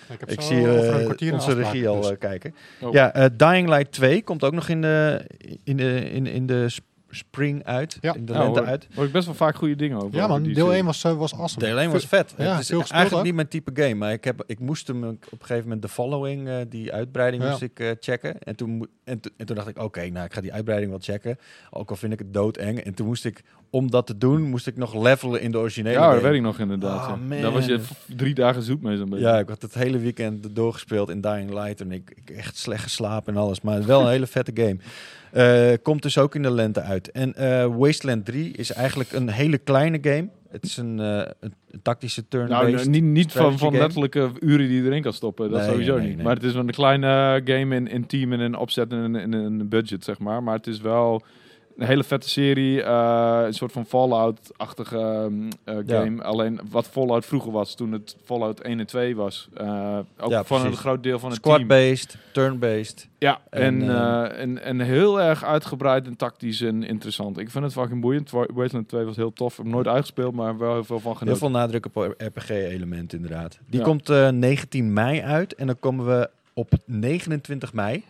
Ik, 0.09 0.19
heb 0.19 0.31
Ik 0.31 0.41
zo 0.41 0.47
zie 0.47 0.67
over 0.69 0.93
een 0.93 1.03
kwartier 1.03 1.27
een 1.27 1.33
onze 1.33 1.47
afspraak, 1.47 1.71
regie 1.73 1.87
al 1.87 2.01
dus. 2.01 2.17
kijken. 2.19 2.55
Oh. 2.81 2.93
Ja, 2.93 3.13
eh, 3.13 3.25
Dying 3.37 3.69
Light 3.69 3.91
2 3.91 4.23
komt 4.23 4.43
ook 4.43 4.53
nog 4.53 4.67
in 4.69 4.81
de, 4.81 5.25
in 5.63 5.77
de, 5.77 6.11
in, 6.11 6.27
in 6.27 6.45
de 6.45 6.67
spring 7.15 7.63
uit. 7.63 7.97
Ja. 8.01 8.13
In 8.13 8.25
de 8.25 8.33
lente 8.33 8.59
hoor, 8.59 8.67
uit. 8.67 8.87
hoor 8.95 9.05
ik 9.05 9.11
best 9.11 9.25
wel 9.25 9.35
vaak 9.35 9.55
goede 9.55 9.75
dingen 9.75 9.97
over. 10.01 10.15
Ja 10.15 10.27
man, 10.27 10.43
die 10.43 10.53
deel 10.53 10.63
serie. 10.63 10.77
1 10.79 10.85
was, 10.85 11.03
eh, 11.03 11.17
was 11.17 11.33
awesome. 11.33 11.65
Deel 11.65 11.79
1 11.79 11.91
was 11.91 12.05
vet. 12.05 12.33
Ja, 12.37 12.51
het 12.51 12.59
is 12.61 12.67
veel 12.67 12.79
gespeeld, 12.79 12.91
eigenlijk 12.99 13.25
niet 13.25 13.35
mijn 13.35 13.47
type 13.47 13.71
game, 13.73 13.93
maar 13.95 14.11
ik, 14.11 14.23
heb, 14.23 14.43
ik 14.45 14.59
moest 14.59 14.87
hem 14.87 15.03
op 15.03 15.11
een 15.31 15.37
gegeven 15.39 15.63
moment 15.63 15.81
de 15.81 15.87
following, 15.87 16.47
eh, 16.47 16.55
die 16.69 16.93
uitbreiding 16.93 17.43
Ja. 17.43 17.49
moest 17.49 17.61
ik 17.61 17.79
eh, 17.79 17.89
checken. 17.99 18.39
En 18.39 18.55
toen, 18.55 18.87
en 19.03 19.19
toen 19.19 19.55
dacht 19.55 19.67
ik, 19.67 19.77
oké, 19.79 20.09
nou 20.09 20.25
ik 20.25 20.33
ga 20.33 20.41
die 20.41 20.53
uitbreiding 20.53 20.91
wel 20.91 21.01
checken. 21.01 21.37
Ook 21.69 21.89
al 21.89 21.95
vind 21.95 22.13
ik 22.13 22.19
het 22.19 22.33
doodeng. 22.33 22.79
En 22.79 22.93
toen 22.93 23.05
moest 23.07 23.25
ik, 23.25 23.43
om 23.71 23.91
dat 23.91 24.07
te 24.07 24.17
doen, 24.17 24.41
moest 24.41 24.67
ik 24.67 24.77
nog 24.77 25.03
levelen 25.03 25.41
in 25.41 25.51
de 25.51 25.57
originele 25.57 25.95
Ja, 25.95 26.05
dat 26.05 26.13
game. 26.15 26.27
weet 26.27 26.33
ik 26.37 26.41
nog 26.41 26.59
inderdaad. 26.59 27.07
Ja. 27.07 27.15
man. 27.15 27.41
Daar 27.41 27.51
was 27.51 27.65
je 27.65 27.79
drie 28.15 28.33
dagen 28.33 28.61
zoet 28.61 28.81
mee 28.81 28.97
zo'n 28.97 29.09
beetje. 29.09 29.25
Ja, 29.25 29.39
ik 29.39 29.47
had 29.47 29.61
het 29.61 29.73
hele 29.73 29.97
weekend 29.97 30.55
doorgespeeld 30.55 31.09
in 31.09 31.21
Dying 31.21 31.53
Light 31.53 31.81
en 31.81 31.91
ik, 31.91 32.13
ik 32.23 32.35
echt 32.35 32.57
slecht 32.57 32.83
geslapen 32.83 33.33
en 33.33 33.39
alles. 33.41 33.61
Maar 33.61 33.85
wel 33.85 34.01
een 34.01 34.09
hele 34.09 34.27
vette 34.27 34.51
game. 34.53 34.77
Eh, 35.31 35.77
komt 35.81 36.01
dus 36.01 36.17
ook 36.17 36.35
in 36.35 36.41
de 36.41 36.51
lente 36.51 36.81
uit. 36.81 37.11
En 37.11 37.35
eh, 37.35 37.75
Wasteland 37.77 38.25
3 38.25 38.51
is 38.51 38.71
eigenlijk 38.71 39.11
een 39.11 39.29
hele 39.29 39.57
kleine 39.57 39.97
game. 40.01 40.27
Het 40.49 40.63
is 40.63 40.77
een, 40.77 40.99
eh, 40.99 41.17
een, 41.39 41.53
een 41.71 41.81
tactische 41.81 42.27
turn-based. 42.27 42.73
Nou, 42.73 42.89
niet, 42.89 43.03
niet 43.03 43.31
van, 43.31 43.57
van 43.57 43.77
letterlijke 43.77 44.31
uren 44.39 44.67
die 44.67 44.81
je 44.81 44.87
erin 44.87 45.01
kan 45.01 45.13
stoppen. 45.13 45.49
Dat 45.49 45.59
Nee, 45.59 45.69
sowieso 45.69 45.97
nee, 45.97 46.07
niet. 46.07 46.15
nee. 46.15 46.25
Maar 46.25 46.35
het 46.35 46.43
is 46.43 46.53
wel 46.53 46.61
een 46.61 46.71
kleine 46.71 47.41
game 47.45 47.75
in, 47.75 47.87
in 47.87 48.05
team 48.05 48.33
en 48.33 48.39
in 48.39 48.55
opzet 48.55 48.91
en 48.91 49.33
een 49.33 49.69
budget, 49.69 50.03
zeg 50.03 50.19
maar. 50.19 50.43
Maar 50.43 50.55
het 50.55 50.67
is 50.67 50.81
wel 50.81 51.23
een 51.77 51.85
hele 51.87 52.03
vette 52.03 52.29
serie. 52.29 52.81
eh, 52.83 53.41
een 53.45 53.53
soort 53.53 53.71
van 53.71 53.85
Fallout-achtige 53.85 54.97
ehm, 54.97 55.49
eh, 55.63 55.75
Ja. 55.85 56.01
game. 56.01 56.23
Alleen 56.23 56.59
wat 56.69 56.87
Fallout 56.87 57.25
vroeger 57.25 57.51
was, 57.51 57.75
toen 57.75 57.91
het 57.91 58.15
Fallout 58.23 58.59
1 58.61 58.79
en 58.79 58.85
2 58.85 59.15
was. 59.15 59.49
Eh, 59.53 59.97
ook 60.19 60.29
Ja, 60.31 60.43
van 60.43 60.65
een 60.65 60.75
groot 60.75 61.03
deel 61.03 61.19
van 61.19 61.31
het 61.31 61.41
team. 61.43 61.55
Squad-based, 61.55 62.17
turn-based. 62.33 63.07
Ja, 63.17 63.41
en, 63.49 63.81
En, 63.89 64.35
en, 64.37 64.63
en 64.63 64.79
heel 64.79 65.21
erg 65.21 65.43
uitgebreid 65.43 66.05
en 66.07 66.15
tactisch 66.15 66.61
en 66.61 66.83
interessant. 66.83 67.37
Ik 67.37 67.49
vind 67.49 67.63
het 67.63 67.73
fucking 67.73 68.01
boeiend. 68.01 68.29
Wa- 68.31 68.47
Wasteland 68.53 68.87
2 68.87 69.05
was 69.05 69.15
heel 69.15 69.33
tof. 69.33 69.51
Ik 69.57 69.63
heb 69.63 69.73
nooit 69.73 69.87
uitgespeeld, 69.87 70.33
maar 70.35 70.57
wel 70.57 70.73
heel 70.73 70.83
veel 70.83 70.99
van 70.99 71.11
Heel 71.11 71.19
genoten. 71.19 71.39
veel 71.39 71.49
nadruk 71.49 71.85
op 71.85 72.15
RPG-elementen 72.17 73.17
inderdaad. 73.21 73.59
Die 73.67 73.79
Ja. 73.79 73.85
komt 73.85 74.09
eh, 74.09 74.29
19 74.29 74.93
mei 74.93 75.21
uit 75.21 75.55
en 75.55 75.65
dan 75.67 75.79
komen 75.79 76.05
we 76.05 76.29
op 76.53 76.71
29 76.85 77.73
mei 77.73 78.03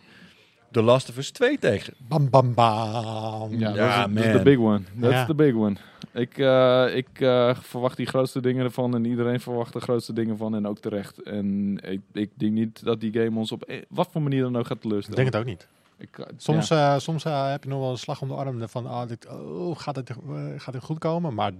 The 0.72 0.82
Last 0.82 1.08
of 1.08 1.16
Us 1.16 1.30
2 1.30 1.58
tegen. 1.58 1.94
Bam, 2.08 2.30
bam, 2.30 2.54
bam. 2.54 3.54
Ja, 3.58 3.74
Ja, 3.74 4.06
dat 4.06 4.24
is- 4.24 4.32
de 4.32 4.40
big 4.42 4.58
one. 4.58 4.80
Dat 4.94 5.10
Ja. 5.10 5.20
is 5.20 5.26
de 5.26 5.34
big 5.34 5.54
one. 5.54 5.76
Ik, 6.12 6.38
eh, 6.38 6.96
ik 6.96 7.08
eh, 7.20 7.54
verwacht 7.60 7.96
die 7.96 8.06
grootste 8.06 8.40
dingen 8.40 8.64
ervan 8.64 8.94
en 8.94 9.04
iedereen 9.04 9.40
verwacht 9.40 9.72
de 9.72 9.80
grootste 9.80 10.12
dingen 10.12 10.36
van 10.36 10.54
en 10.54 10.66
ook 10.66 10.78
terecht. 10.78 11.22
En 11.22 11.78
ik, 11.84 12.00
ik 12.12 12.30
denk 12.34 12.52
niet 12.52 12.84
dat 12.84 13.00
die 13.00 13.12
game 13.12 13.38
ons 13.38 13.52
op 13.52 13.62
e- 13.66 13.82
wat 13.88 14.08
voor 14.12 14.22
manier 14.22 14.42
dan 14.42 14.56
ook 14.56 14.66
gaat 14.66 14.76
Ik 14.76 14.82
teleurstellen. 14.82 15.20
denk 15.20 15.32
het 15.32 15.40
ook 15.42 15.48
niet. 15.48 15.68
Ik, 15.98 16.18
eh, 16.18 16.26
Soms, 16.36 16.68
ja. 16.68 16.94
eh, 16.94 17.00
soms 17.00 17.24
heb 17.24 17.62
je 17.64 17.68
nog 17.70 17.80
wel 17.80 17.90
een 17.90 17.98
slag 17.98 18.22
om 18.22 18.28
de 18.28 18.34
arm 18.34 18.68
van, 18.68 18.86
ah, 18.86 19.08
dit, 19.08 19.28
oh, 19.28 19.78
gaat, 19.78 19.96
het, 19.96 20.10
eh, 20.10 20.16
gaat 20.56 20.74
het 20.74 20.82
goed 20.82 20.98
komen? 20.98 21.34
Maar 21.34 21.52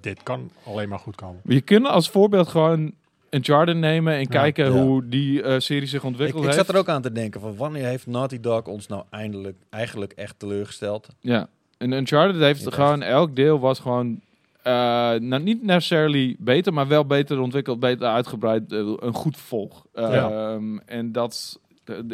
dit 0.00 0.22
kan 0.22 0.50
alleen 0.64 0.88
maar 0.88 0.98
goed 0.98 1.14
komen. 1.14 1.40
Je 1.44 1.60
kunt 1.60 1.86
als 1.86 2.10
voorbeeld 2.10 2.48
gewoon 2.48 2.92
Uncharted 3.30 3.76
nemen 3.76 4.14
en 4.14 4.26
kijken 4.28 4.64
Ja. 4.74 4.82
hoe 4.82 5.08
die 5.08 5.42
eh, 5.42 5.58
serie 5.60 5.88
zich 5.88 6.00
Ik, 6.00 6.06
ontwikkeld 6.06 6.42
ik 6.44 6.50
heeft. 6.50 6.56
zat 6.66 6.74
er 6.74 6.80
ook 6.80 6.88
aan 6.88 7.02
te 7.02 7.12
denken 7.12 7.40
van 7.40 7.56
wanneer 7.56 7.84
heeft 7.84 8.06
Naughty 8.06 8.40
Dog 8.40 8.66
ons 8.66 8.86
nou 8.86 9.02
eindelijk 9.10 9.56
eigenlijk 9.70 10.12
echt 10.12 10.38
teleurgesteld? 10.38 11.08
Ja, 11.20 11.48
en 11.78 11.92
Uncharted 11.92 12.40
heeft 12.40 12.74
gewoon, 12.74 13.02
elk 13.02 13.36
deel 13.36 13.58
was 13.60 13.78
gewoon, 13.80 14.20
eh, 14.62 14.72
nou 15.14 15.38
niet 15.42 15.62
necessarily 15.62 16.36
beter, 16.38 16.72
maar 16.72 16.88
wel 16.88 17.06
beter 17.06 17.40
ontwikkeld, 17.40 17.80
beter 17.80 18.06
uitgebreid, 18.08 18.72
eh, 18.72 18.78
een 18.96 19.14
goed 19.14 19.36
vervolg. 19.36 19.86
Ehm, 19.92 20.78
En 20.86 21.12
dat, 21.12 21.60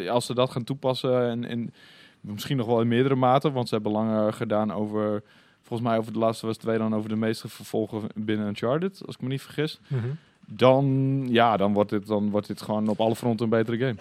als 0.09 0.25
ze 0.25 0.33
dat 0.33 0.49
gaan 0.51 0.63
toepassen, 0.63 1.29
en, 1.29 1.45
en 1.45 1.73
misschien 2.21 2.57
nog 2.57 2.67
wel 2.67 2.81
in 2.81 2.87
meerdere 2.87 3.15
mate, 3.15 3.51
want 3.51 3.67
ze 3.67 3.73
hebben 3.75 3.91
langer 3.91 4.33
gedaan 4.33 4.73
over, 4.73 5.23
volgens 5.61 5.89
mij 5.89 5.97
over 5.97 6.13
de 6.13 6.19
laatste 6.19 6.45
was 6.45 6.57
twee 6.57 6.77
dan 6.77 6.95
over 6.95 7.09
de 7.09 7.15
meeste 7.15 7.47
vervolgen 7.49 8.01
binnen 8.15 8.47
Uncharted, 8.47 9.01
als 9.05 9.15
ik 9.15 9.21
me 9.21 9.27
niet 9.27 9.41
vergis. 9.41 9.79
Dan, 10.47 11.25
ja, 11.29 11.57
dan 11.57 11.73
wordt 11.73 11.89
dit, 11.89 12.07
dan 12.07 12.29
wordt 12.29 12.47
dit 12.47 12.61
gewoon 12.61 12.87
op 12.87 12.99
alle 12.99 13.15
fronten 13.15 13.43
een 13.43 13.49
betere 13.51 13.77
game. 13.77 13.95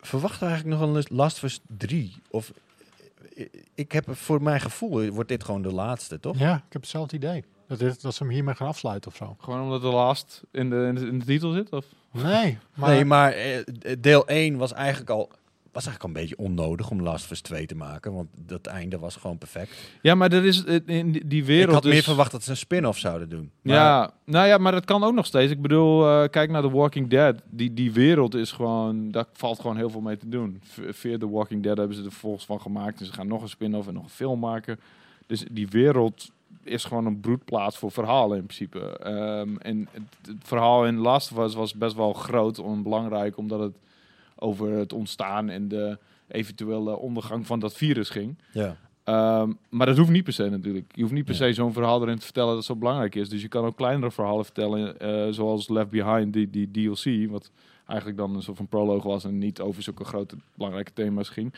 Verwacht 0.00 0.40
we 0.40 0.46
eigenlijk 0.46 0.80
nog 0.80 0.94
een 0.94 1.04
Last 1.08 1.36
of 1.36 1.42
Us 1.42 1.60
3? 1.66 2.14
Of 2.30 2.52
ik 3.74 3.92
heb 3.92 4.16
voor 4.16 4.42
mijn 4.42 4.60
gevoel 4.60 5.08
wordt 5.08 5.28
dit 5.28 5.44
gewoon 5.44 5.62
de 5.62 5.72
laatste, 5.72 6.20
toch? 6.20 6.38
Ja, 6.38 6.54
ik 6.54 6.72
heb 6.72 6.82
hetzelfde 6.82 7.16
idee. 7.16 7.44
Dat, 7.68 7.78
dit, 7.78 8.02
dat 8.02 8.14
ze 8.14 8.22
hem 8.22 8.32
hiermee 8.32 8.54
gaan 8.54 8.68
afsluiten 8.68 9.10
of 9.10 9.16
zo. 9.16 9.36
Gewoon 9.38 9.62
omdat 9.62 9.80
de 9.80 9.86
last 9.86 10.42
in 10.50 10.70
de, 10.70 10.76
in 10.88 10.94
de, 10.94 11.06
in 11.06 11.18
de 11.18 11.24
titel 11.24 11.52
zit? 11.52 11.70
Of? 11.70 11.84
Nee, 12.10 12.58
maar, 12.74 12.90
Nee, 12.90 13.04
maar 13.04 13.32
eh, 13.32 13.62
deel 13.98 14.26
1 14.26 14.56
was 14.56 14.72
eigenlijk 14.72 15.10
al 15.10 15.30
was 15.76 15.86
eigenlijk 15.86 16.02
een 16.16 16.22
beetje 16.22 16.44
onnodig 16.44 16.90
om 16.90 17.02
Last 17.02 17.24
of 17.24 17.30
Us 17.30 17.40
2 17.40 17.66
te 17.66 17.74
maken, 17.76 18.12
want 18.14 18.28
dat 18.46 18.66
einde 18.66 18.98
was 18.98 19.16
gewoon 19.16 19.38
perfect. 19.38 19.70
Ja, 20.02 20.14
maar 20.14 20.32
er 20.32 20.44
is 20.44 20.64
eh, 20.64 20.78
in 20.86 21.22
die- 21.26 21.44
wereld. 21.44 21.68
ik 21.68 21.74
had 21.74 21.84
meer 21.84 22.02
verwacht 22.02 22.30
dat 22.30 22.42
ze 22.42 22.50
een 22.50 22.56
spin-off 22.56 22.98
zouden 22.98 23.28
doen. 23.28 23.50
Maar 23.62 23.74
Ja, 23.76 24.10
nou 24.24 24.46
ja, 24.46 24.58
maar 24.58 24.72
dat 24.72 24.84
kan 24.84 25.04
ook 25.04 25.14
nog 25.14 25.26
steeds. 25.26 25.52
Ik 25.52 25.62
bedoel, 25.62 26.08
eh, 26.08 26.28
kijk 26.30 26.50
naar 26.50 26.62
The 26.62 26.70
Walking 26.70 27.08
Dead. 27.08 27.36
Die, 27.50 27.74
die 27.74 27.92
wereld 27.92 28.34
is 28.34 28.52
gewoon, 28.52 29.10
daar 29.10 29.24
valt 29.32 29.60
gewoon 29.60 29.76
heel 29.76 29.90
veel 29.90 30.00
mee 30.00 30.16
te 30.16 30.28
doen. 30.28 30.60
V- 30.62 30.94
Fear 30.94 31.18
The 31.18 31.30
Walking 31.30 31.62
Dead 31.62 31.76
hebben 31.76 31.96
ze 31.96 32.04
er 32.04 32.12
volgens 32.12 32.44
van 32.46 32.60
gemaakt. 32.60 33.00
En 33.00 33.06
ze 33.06 33.12
gaan 33.12 33.26
nog 33.28 33.42
een 33.42 33.48
spin-off 33.48 33.88
en 33.88 33.94
nog 33.94 34.02
een 34.02 34.08
film 34.08 34.38
maken. 34.38 34.80
Dus 35.26 35.44
die 35.50 35.68
wereld 35.68 36.30
is 36.64 36.84
gewoon 36.84 37.06
een 37.06 37.20
broedplaats 37.20 37.78
voor 37.78 37.90
verhalen 37.90 38.36
in 38.38 38.44
principe. 38.44 38.98
Ehm, 38.98 39.56
en 39.56 39.88
het, 39.90 40.02
het 40.26 40.36
verhaal 40.42 40.86
in 40.86 40.96
Last 40.96 41.32
of 41.32 41.38
Us 41.44 41.54
was 41.54 41.74
best 41.74 41.94
wel 41.96 42.12
groot 42.12 42.58
en 42.58 42.82
belangrijk, 42.82 43.36
omdat 43.36 43.60
het 43.60 43.72
over 44.38 44.70
het 44.70 44.92
ontstaan 44.92 45.48
en 45.48 45.68
de 45.68 45.98
eventuele 46.28 46.96
ondergang 46.96 47.46
van 47.46 47.58
dat 47.60 47.74
virus 47.76 48.10
ging. 48.10 48.38
ja. 48.52 48.76
Ehm, 49.04 49.52
maar 49.68 49.86
dat 49.86 49.96
hoeft 49.96 50.10
niet 50.10 50.24
per 50.24 50.32
se 50.32 50.48
natuurlijk. 50.50 50.92
Je 50.94 51.00
hoeft 51.02 51.12
niet 51.14 51.24
per 51.24 51.34
se 51.34 51.52
zo'n 51.52 51.72
verhaal 51.72 52.02
erin 52.02 52.16
te 52.18 52.24
vertellen 52.24 52.54
dat 52.54 52.64
zo 52.64 52.76
belangrijk 52.76 53.14
is. 53.14 53.28
Dus 53.28 53.42
je 53.42 53.48
kan 53.48 53.64
ook 53.64 53.76
kleinere 53.76 54.10
verhalen 54.10 54.44
vertellen, 54.44 55.00
eh, 55.00 55.26
zoals 55.32 55.68
Left 55.68 55.90
Behind, 55.90 56.32
die, 56.32 56.50
die 56.50 56.70
DLC, 56.70 57.30
wat 57.30 57.50
eigenlijk 57.86 58.18
dan 58.18 58.34
een 58.34 58.42
soort 58.42 58.56
van 58.56 58.66
prologue 58.66 59.10
was 59.10 59.24
en 59.24 59.38
niet 59.38 59.60
over 59.60 59.82
zulke 59.82 60.04
grote 60.04 60.36
belangrijke 60.54 60.92
thema's 60.92 61.28
ging. 61.28 61.54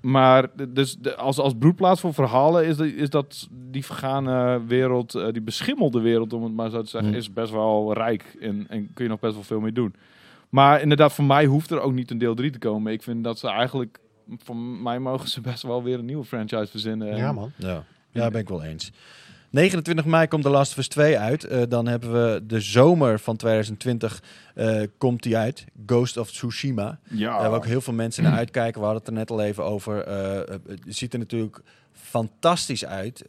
Maar 0.00 0.48
dus 0.68 0.96
de, 0.98 1.16
als, 1.16 1.38
als 1.38 1.54
broedplaats 1.58 2.00
voor 2.00 2.14
verhalen 2.14 2.66
is, 2.66 2.76
de- 2.76 2.94
is 2.96 3.10
dat 3.10 3.48
die 3.70 3.84
vergane 3.84 4.62
wereld, 4.66 5.14
eh, 5.14 5.26
die 5.32 5.42
beschimmelde 5.42 6.00
wereld, 6.00 6.32
om 6.32 6.42
het 6.44 6.54
maar 6.54 6.70
zo 6.70 6.82
te 6.82 6.88
zeggen, 6.88 7.10
Hmm. 7.10 7.18
is 7.18 7.32
best 7.32 7.52
wel 7.52 7.92
rijk 7.94 8.36
en, 8.40 8.66
en 8.68 8.90
kun 8.94 9.04
je 9.04 9.10
nog 9.10 9.20
best 9.20 9.34
wel 9.34 9.42
veel 9.42 9.60
mee 9.60 9.72
doen. 9.72 9.94
Maar 10.52 10.80
inderdaad, 10.80 11.12
voor 11.12 11.24
mij 11.24 11.44
hoeft 11.44 11.70
er 11.70 11.80
ook 11.80 11.92
niet 11.92 12.10
een 12.10 12.18
deel 12.18 12.34
3 12.34 12.50
te 12.50 12.58
komen. 12.58 12.92
Ik 12.92 13.02
vind 13.02 13.24
dat 13.24 13.38
ze 13.38 13.48
eigenlijk, 13.48 13.98
voor 14.36 14.56
mij 14.56 14.98
mogen 14.98 15.28
ze 15.28 15.40
best 15.40 15.62
wel 15.62 15.82
weer 15.82 15.98
een 15.98 16.04
nieuwe 16.04 16.24
franchise 16.24 16.66
verzinnen. 16.70 17.10
En- 17.10 17.16
ja 17.16 17.32
man. 17.32 17.52
Ja, 17.56 17.84
ja 18.10 18.30
ben 18.30 18.40
ik 18.40 18.48
wel 18.48 18.62
eens. 18.62 18.92
29 19.50 20.04
mei 20.04 20.26
komt 20.28 20.42
The 20.42 20.48
Last 20.50 20.72
of 20.72 20.78
Us 20.78 20.88
2 20.88 21.18
uit. 21.18 21.44
Eh, 21.44 21.62
dan 21.68 21.86
hebben 21.86 22.12
we 22.12 22.46
de 22.46 22.60
zomer 22.60 23.18
van 23.18 23.36
2020 23.36 24.22
eh, 24.54 24.82
komt 24.98 25.22
die 25.22 25.36
uit. 25.36 25.64
Ghost 25.86 26.16
of 26.16 26.30
Tsushima. 26.30 26.98
Ja. 27.10 27.38
Daar 27.38 27.50
waar 27.50 27.58
ook 27.58 27.66
heel 27.66 27.80
veel 27.80 27.92
mensen 27.92 28.22
naar 28.22 28.36
uitkijken. 28.36 28.80
We 28.80 28.86
hadden 28.86 29.04
het 29.04 29.12
er 29.12 29.18
net 29.18 29.30
al 29.30 29.42
even 29.42 29.64
over. 29.64 30.02
Eh, 30.04 30.38
eh, 30.40 30.46
het 30.66 30.80
ziet 30.86 31.12
er 31.12 31.18
natuurlijk 31.18 31.60
fantastisch 31.92 32.84
uit. 32.84 33.24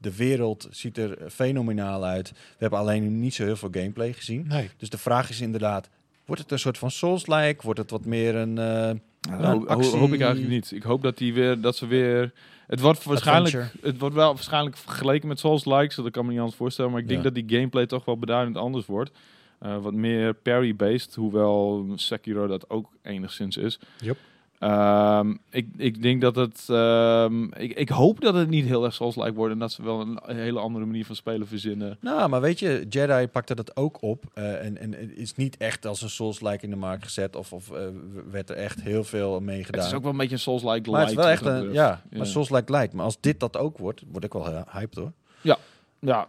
Eh, 0.00 0.10
de 0.10 0.16
wereld 0.16 0.68
ziet 0.70 0.96
er 0.98 1.18
fenomenaal 1.30 2.04
uit. 2.04 2.30
We 2.30 2.36
hebben 2.58 2.78
alleen 2.78 3.20
niet 3.20 3.34
zo 3.34 3.44
heel 3.44 3.56
veel 3.56 3.68
gameplay 3.72 4.12
gezien. 4.12 4.44
Nee. 4.48 4.70
Dus 4.76 4.90
de 4.90 4.98
vraag 4.98 5.30
is 5.30 5.40
inderdaad... 5.40 5.88
Wordt 6.24 6.42
het 6.42 6.52
een 6.52 6.58
soort 6.58 6.78
van 6.78 6.90
Souls-like? 6.90 7.62
Wordt 7.64 7.78
het 7.78 7.90
wat 7.90 8.04
meer 8.04 8.34
een... 8.34 8.58
eh, 8.58 9.60
actie- 9.66 9.96
hoop 9.98 10.12
ik 10.12 10.20
eigenlijk 10.20 10.50
niet. 10.52 10.70
Ik 10.72 10.82
hoop 10.82 11.02
dat, 11.02 11.18
die 11.18 11.34
weer, 11.34 11.60
dat 11.60 11.76
ze 11.76 11.86
weer... 11.86 12.32
Het 12.66 12.80
wordt 12.80 13.04
waarschijnlijk, 13.04 13.54
Adventure. 13.54 13.86
het 13.90 13.98
wordt 14.00 14.14
wel 14.14 14.34
waarschijnlijk 14.34 14.76
vergeleken 14.76 15.28
met 15.28 15.38
Souls 15.38 15.64
Likes. 15.64 15.94
Dat 15.96 16.10
kan 16.10 16.24
me 16.24 16.30
niet 16.30 16.38
anders 16.40 16.56
voorstellen. 16.56 16.90
Maar 16.90 17.00
ik 17.00 17.08
denk 17.08 17.22
Ja. 17.24 17.30
dat 17.30 17.34
die 17.34 17.56
gameplay 17.58 17.86
toch 17.86 18.04
wel 18.04 18.18
beduidend 18.18 18.56
anders 18.56 18.86
wordt. 18.86 19.10
Eh, 19.58 19.76
wat 19.82 19.92
meer 19.92 20.34
parry-based. 20.34 21.14
Hoewel 21.14 21.86
Sekiro 21.94 22.46
dat 22.46 22.70
ook 22.70 22.88
enigszins 23.02 23.56
is. 23.56 23.78
Yep. 24.00 24.16
Ehm, 24.58 25.34
ik, 25.50 25.68
ik 25.76 26.02
denk 26.02 26.20
dat 26.20 26.36
het... 26.36 26.64
ehm, 26.68 27.42
ik, 27.44 27.72
ik 27.72 27.88
hoop 27.88 28.20
dat 28.20 28.34
het 28.34 28.48
niet 28.48 28.64
heel 28.66 28.84
erg 28.84 28.94
Souls-like 28.94 29.32
wordt. 29.32 29.52
En 29.52 29.58
dat 29.58 29.72
ze 29.72 29.82
wel 29.82 30.00
een, 30.00 30.18
hele 30.36 30.58
andere 30.58 30.84
manier 30.84 31.04
van 31.04 31.16
spelen 31.16 31.46
verzinnen. 31.46 31.98
Nou, 32.00 32.28
maar 32.28 32.40
weet 32.40 32.58
je, 32.58 32.86
Jedi 32.88 33.26
pakte 33.28 33.54
dat 33.54 33.76
ook 33.76 34.02
op. 34.02 34.24
eh, 34.34 34.64
en, 34.64 34.78
en 34.78 34.92
het 34.92 35.10
is 35.14 35.34
niet 35.34 35.56
echt 35.56 35.86
als 35.86 36.02
een 36.02 36.10
Souls-like 36.10 36.64
in 36.64 36.70
de 36.70 36.76
markt 36.76 37.04
gezet. 37.04 37.36
Of, 37.36 37.52
of 37.52 37.70
eh, 37.70 37.82
werd 38.30 38.50
er 38.50 38.56
echt 38.56 38.82
heel 38.82 39.04
veel 39.04 39.40
mee 39.40 39.64
gedaan. 39.64 39.80
Het 39.80 39.90
is 39.90 39.96
ook 39.96 40.02
wel 40.02 40.12
een 40.12 40.18
beetje 40.18 40.34
een 40.34 40.40
Souls-like 40.40 40.90
maar 40.90 41.00
het 41.00 41.10
is 41.10 41.16
wel 41.16 41.26
light 41.26 41.46
echt 41.46 41.54
een... 41.54 41.72
Ja, 41.72 42.02
maar 42.10 42.26
Souls-like 42.26 42.72
lijkt. 42.72 42.92
Maar 42.92 43.04
als 43.04 43.20
dit 43.20 43.40
dat 43.40 43.56
ook 43.56 43.78
wordt, 43.78 44.02
word 44.10 44.24
ik 44.24 44.32
wel 44.32 44.48
eh, 44.48 44.60
hyped 44.70 44.94
hoor. 44.94 45.12
Ja, 45.40 45.58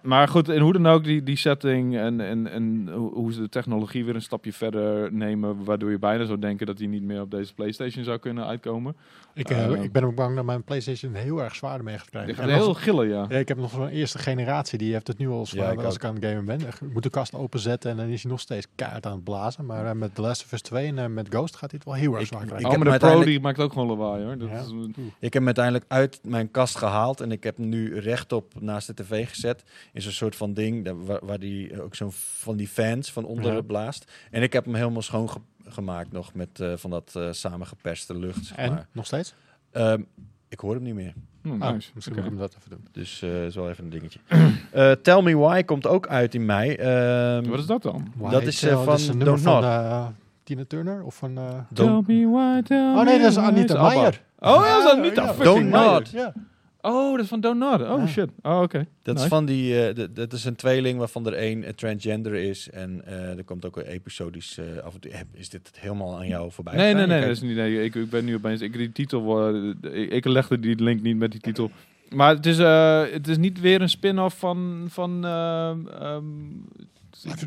maar 0.01 0.27
goed, 0.27 0.49
en 0.49 0.59
hoe 0.61 0.73
dan 0.73 0.87
ook, 0.87 1.03
die, 1.03 1.23
die 1.23 1.35
setting 1.37 1.97
en, 1.97 2.21
en, 2.21 2.47
en 2.51 2.89
hoe 2.93 3.13
hoe 3.13 3.33
ze 3.33 3.39
de 3.41 3.49
technologie 3.49 4.05
weer 4.05 4.15
een 4.15 4.21
stapje 4.21 4.53
verder 4.53 5.13
nemen, 5.13 5.63
waardoor 5.63 5.91
je 5.91 5.99
bijna 5.99 6.25
zou 6.25 6.39
denken 6.39 6.65
dat 6.65 6.77
die 6.77 6.87
niet 6.87 7.03
meer 7.03 7.21
op 7.21 7.31
deze 7.31 7.53
PlayStation 7.53 8.03
zou 8.03 8.17
kunnen 8.17 8.45
uitkomen. 8.45 8.95
Ik, 9.33 9.49
eh, 9.49 9.65
Eh, 9.65 9.83
ik 9.83 9.91
ben 9.91 10.03
ook 10.03 10.15
bang 10.15 10.35
dat 10.35 10.45
mijn 10.45 10.63
PlayStation 10.63 11.13
heel 11.13 11.43
erg 11.43 11.55
zwaar 11.55 11.83
mee 11.83 11.97
gaat 11.97 12.09
krijgen. 12.09 12.49
heel 12.49 12.67
nog- 12.67 12.83
gillen, 12.83 13.07
ja. 13.07 13.25
ja, 13.29 13.37
ik 13.37 13.47
heb 13.47 13.57
nog 13.57 13.71
zo'n 13.71 13.87
eerste 13.87 14.17
generatie, 14.19 14.77
die 14.77 14.93
heeft 14.93 15.07
het 15.07 15.17
nu 15.17 15.29
al 15.29 15.45
zwaar 15.45 15.65
Ja, 15.65 15.71
ik 15.71 15.83
als 15.83 15.95
ik 15.95 16.03
aan 16.03 16.15
het 16.15 16.25
gamen 16.25 16.45
ben. 16.45 16.59
Ik 16.59 16.93
moet 16.93 17.03
de 17.03 17.09
kast 17.09 17.33
openzetten 17.35 17.91
en 17.91 17.97
dan 17.97 18.07
is 18.07 18.21
hij 18.21 18.31
nog 18.31 18.39
steeds 18.39 18.67
kaart 18.75 19.05
aan 19.05 19.11
het 19.11 19.23
blazen. 19.23 19.65
Maar 19.65 19.85
eh, 19.85 19.91
met 19.91 20.15
The 20.15 20.21
Last 20.21 20.43
of 20.43 20.51
Us 20.51 20.61
2 20.61 20.87
en 20.87 20.97
eh, 20.99 21.05
met 21.05 21.27
Ghost 21.29 21.55
gaat 21.55 21.71
hij 21.71 21.79
het 21.83 21.89
wel 21.89 21.97
heel 21.97 22.11
erg 22.13 22.21
Ik- 22.21 22.27
zwaar 22.27 22.41
ik 22.41 22.47
krijgen. 22.47 22.67
oh, 22.69 22.73
heb 22.75 22.83
maar 22.83 22.91
de 22.93 22.97
Pro 22.99 23.07
uiteindelijk- 23.07 23.31
die 23.31 23.39
maakt 23.39 23.59
ook 23.59 23.73
gewoon 23.73 23.87
lawaai 23.97 24.23
hoor. 24.25 24.37
Dat 24.37 24.49
Ja. 24.49 24.59
is, 24.59 24.71
Ik 25.19 25.33
heb 25.33 25.33
hem 25.33 25.45
uiteindelijk 25.45 25.85
uit 25.87 26.19
mijn 26.23 26.51
kast 26.51 26.75
gehaald. 26.77 27.21
En 27.21 27.31
ik 27.31 27.43
heb 27.43 27.57
hem 27.57 27.69
nu 27.69 27.99
rechtop 27.99 28.53
naast 28.59 28.87
de 28.87 28.93
tv 28.93 29.29
gezet. 29.29 29.58
In 29.93 30.01
zo'n 30.01 30.11
soort 30.11 30.35
van 30.35 30.53
ding. 30.53 30.91
Waar, 31.05 31.19
waar 31.25 31.39
die 31.39 31.69
eh, 31.71 31.83
ook 31.83 31.95
zo'n 31.95 32.11
van 32.11 32.57
die 32.57 32.67
fans 32.67 33.11
van 33.11 33.25
onder 33.25 33.53
Ja. 33.53 33.61
blaast. 33.61 34.11
En 34.31 34.41
ik 34.41 34.53
heb 34.53 34.65
hem 34.65 34.75
helemaal 34.75 35.01
schoon 35.01 35.29
ge- 35.29 35.39
gemaakt 35.67 36.11
nog. 36.11 36.33
Met 36.33 36.59
eh, 36.59 36.71
van 36.75 36.89
dat 36.89 37.11
eh, 37.15 37.27
samengeperste 37.31 38.17
lucht. 38.17 38.45
Zeg 38.45 38.57
En, 38.57 38.71
maar. 38.73 38.87
nog 38.91 39.05
steeds? 39.05 39.33
Ehm, 39.71 40.01
ik 40.49 40.59
hoor 40.59 40.73
hem 40.73 40.83
niet 40.83 40.93
meer. 40.95 41.13
hm, 41.41 41.49
Oh, 41.61 41.71
nice. 41.71 41.89
misschien 41.93 42.17
Oké. 42.17 42.23
moet 42.29 42.33
ik 42.33 42.39
hem 42.39 42.49
dat 42.49 42.55
even 42.59 42.69
doen. 42.69 42.87
Dus 42.91 43.21
eh 43.21 43.45
is 43.45 43.55
wel 43.55 43.69
even 43.69 43.83
een 43.83 43.89
dingetje. 43.89 44.19
Eh, 44.71 44.91
Tell 44.91 45.21
Me 45.21 45.35
Why 45.37 45.63
komt 45.63 45.87
ook 45.87 46.07
uit 46.07 46.35
in 46.35 46.45
mei. 46.45 46.73
Ehm, 46.73 47.49
Wat 47.49 47.59
is 47.59 47.65
dat 47.65 47.81
dan? 47.81 48.13
Dat 48.31 48.41
is, 48.43 48.59
Tell, 48.59 48.75
van 48.75 48.99
een 49.09 49.19
Don't 49.19 49.45
eh, 49.45 50.07
Tina 50.43 50.63
Turner 50.67 51.03
of 51.03 51.15
van... 51.15 51.37
eh, 51.37 51.59
Don't- 51.69 52.07
me 52.07 52.27
why, 52.27 52.61
tell 52.61 52.77
Oh 52.95 53.03
nee, 53.03 53.19
dat 53.19 53.31
is 53.31 53.37
Anita. 53.37 53.81
Meijer. 53.81 54.21
Oh, 54.39 54.61
ja, 54.65 54.81
dat 54.83 54.93
is 54.93 54.99
Anita 54.99 55.33
Don't. 55.43 56.11
Oh, 56.81 57.11
dat 57.11 57.21
is 57.23 57.27
van 57.27 57.39
Don't 57.41 57.59
Nod. 57.59 57.81
Oh 57.81 57.97
Ja. 57.99 58.07
shit. 58.07 58.29
Oh, 58.41 58.61
oké. 58.61 58.87
Dat 59.03 59.19
is 59.19 59.25
van 59.25 59.45
die. 59.45 59.87
eh, 59.87 60.07
dat 60.13 60.33
is 60.33 60.45
een 60.45 60.55
tweeling 60.55 60.97
waarvan 60.99 61.25
er 61.27 61.33
één 61.33 61.63
eh, 61.63 61.73
transgender 61.73 62.33
is. 62.33 62.69
En 62.69 63.01
eh, 63.05 63.37
er 63.37 63.43
komt 63.43 63.65
ook 63.65 63.77
een 63.77 63.85
episodisch. 63.85 64.59
af 64.83 64.93
en 64.93 64.99
toe. 64.99 65.11
Is 65.33 65.49
dit 65.49 65.71
helemaal 65.79 66.15
aan 66.17 66.27
jou 66.27 66.51
voorbij? 66.51 66.75
Nee, 66.75 66.93
nee, 66.93 67.05
nee, 67.07 67.21
dat 67.21 67.29
is 67.29 67.41
niet. 67.41 67.55
Nee, 67.55 67.83
ik, 67.83 67.95
ik 67.95 68.09
ben 68.09 68.25
nu 68.25 68.35
opeens. 68.35 68.61
Ik 68.61 68.73
die 68.73 68.91
titel. 68.91 69.49
ik, 69.81 70.09
ik 70.11 70.25
legde 70.25 70.59
die 70.59 70.75
link 70.83 71.01
niet 71.01 71.17
met 71.17 71.31
die 71.31 71.41
titel. 71.41 71.71
Maar 72.09 72.35
het 72.35 72.45
is, 72.45 72.59
eh, 72.59 73.01
het 73.11 73.27
is 73.27 73.37
niet 73.37 73.59
weer 73.59 73.81
een 73.81 73.89
spin-off 73.89 74.39
van. 74.39 74.85
van 74.89 75.25
eh, 75.25 75.69
ehm, 75.99 76.23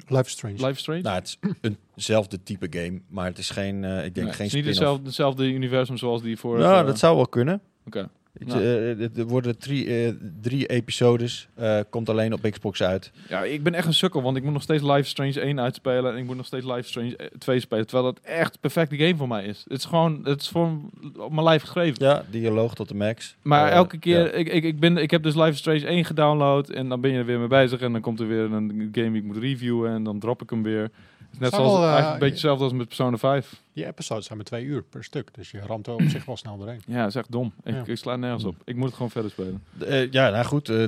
Life, 0.09 0.30
Strange. 0.30 0.66
Life 0.66 0.74
Strange. 0.80 1.01
Nou, 1.01 1.14
het 1.14 1.26
is 1.26 1.39
eenzelfde 1.97 2.43
type 2.43 2.66
game, 2.70 3.01
maar 3.09 3.26
het 3.26 3.39
is 3.39 3.51
geen. 3.51 3.85
eh, 3.85 4.05
ik 4.05 4.14
denk 4.14 4.26
Nee, 4.26 4.35
geen 4.37 4.47
het 4.47 4.47
is 4.47 4.53
niet 4.53 4.64
hetzelfde, 4.64 5.05
hetzelfde 5.07 5.47
universum 5.53 5.97
zoals 5.97 6.22
die 6.22 6.37
voor. 6.39 6.59
Nou, 6.59 6.87
dat 6.87 6.99
zou 6.99 7.16
wel 7.16 7.26
kunnen. 7.26 7.61
Oké. 7.87 8.09
Nou. 8.39 8.61
eh, 8.61 9.18
er 9.18 9.26
worden 9.26 9.59
drie, 9.59 9.87
eh, 9.87 10.12
drie 10.41 10.66
episodes. 10.66 11.49
eh, 11.55 11.80
komt 11.91 12.09
alleen 12.09 12.33
op 12.33 12.51
Xbox 12.51 12.83
uit. 12.83 13.12
Ja, 13.28 13.43
ik 13.43 13.62
ben 13.62 13.74
echt 13.74 13.87
een 13.87 13.95
sukkel, 13.95 14.22
want 14.22 14.37
ik 14.37 14.43
moet 14.43 14.53
nog 14.53 14.62
steeds 14.62 14.83
Life 14.83 15.09
Strange 15.09 15.41
1 15.41 15.61
uitspelen 15.61 16.12
en 16.12 16.18
ik 16.18 16.24
moet 16.24 16.37
nog 16.37 16.47
steeds 16.47 16.66
Life 16.66 16.83
Strange 16.83 17.30
2 17.39 17.61
spelen, 17.61 17.87
terwijl 17.87 18.12
dat 18.12 18.24
echt 18.24 18.61
perfecte 18.61 18.97
game 18.97 19.16
voor 19.16 19.28
mij 19.28 19.45
is. 19.45 19.64
Het 19.68 19.78
is 19.78 19.85
gewoon, 19.85 20.20
het 20.24 20.41
is 20.41 20.49
gewoon 20.49 20.91
op 21.16 21.33
mijn 21.33 21.45
lijf 21.45 21.62
geschreven. 21.62 22.05
Ja, 22.05 22.24
dialoog 22.30 22.74
tot 22.74 22.89
de 22.89 22.95
max. 22.95 23.37
Maar 23.43 23.70
elke 23.70 23.99
keer, 23.99 24.18
ja. 24.20 24.30
ik, 24.30 24.49
ik, 24.49 24.64
ik, 24.64 24.80
ben, 24.80 24.97
ik 24.97 25.11
heb 25.11 25.22
dus 25.22 25.35
Life 25.35 25.57
Strange 25.57 25.87
1 25.87 26.05
gedownload 26.05 26.68
en 26.68 26.89
dan 26.89 27.01
ben 27.01 27.11
je 27.11 27.18
er 27.18 27.24
weer 27.24 27.39
mee 27.39 27.49
bezig 27.49 27.80
en 27.80 27.93
dan 27.93 28.01
komt 28.01 28.20
er 28.20 28.28
weer 28.28 28.53
een 28.53 28.89
game 28.93 29.11
die 29.11 29.20
ik 29.20 29.24
moet 29.24 29.37
reviewen 29.37 29.91
en 29.93 30.03
dan 30.03 30.18
drop 30.18 30.43
ik 30.43 30.51
hem 30.51 30.62
weer. 30.62 30.91
Is 31.33 31.39
net 31.39 31.55
zoals, 31.55 31.72
wel, 31.72 31.83
eh, 31.83 31.85
eigenlijk 31.85 32.12
een 32.12 32.18
beetje 32.18 32.33
hetzelfde 32.35 32.64
als 32.64 32.72
met 32.72 32.87
Persona 32.87 33.16
5. 33.16 33.62
Die 33.72 33.87
episodes 33.87 34.24
zijn 34.26 34.37
maar 34.39 34.47
twee 34.47 34.64
uur 34.64 34.83
per 34.83 35.05
stuk. 35.05 35.35
Dus 35.35 35.51
je 35.51 35.61
ramt 35.61 35.87
er 35.87 35.93
op 35.95 36.03
zich 36.03 36.24
wel 36.24 36.37
snel 36.37 36.57
doorheen. 36.59 36.80
Ja, 36.87 36.99
dat 36.99 37.09
is 37.09 37.14
echt 37.14 37.33
dom. 37.33 37.53
Ik, 37.64 37.74
Ja. 37.74 37.83
ik 37.87 37.97
sla 37.97 38.16
nergens 38.16 38.45
op. 38.45 38.57
Ik 38.64 38.76
moet 38.76 38.87
het 38.87 38.95
gewoon 38.95 39.11
verder 39.11 39.30
spelen. 39.30 39.62
Eh, 39.87 40.11
ja, 40.11 40.30
nou 40.30 40.45
goed. 40.45 40.68
eh, 40.68 40.85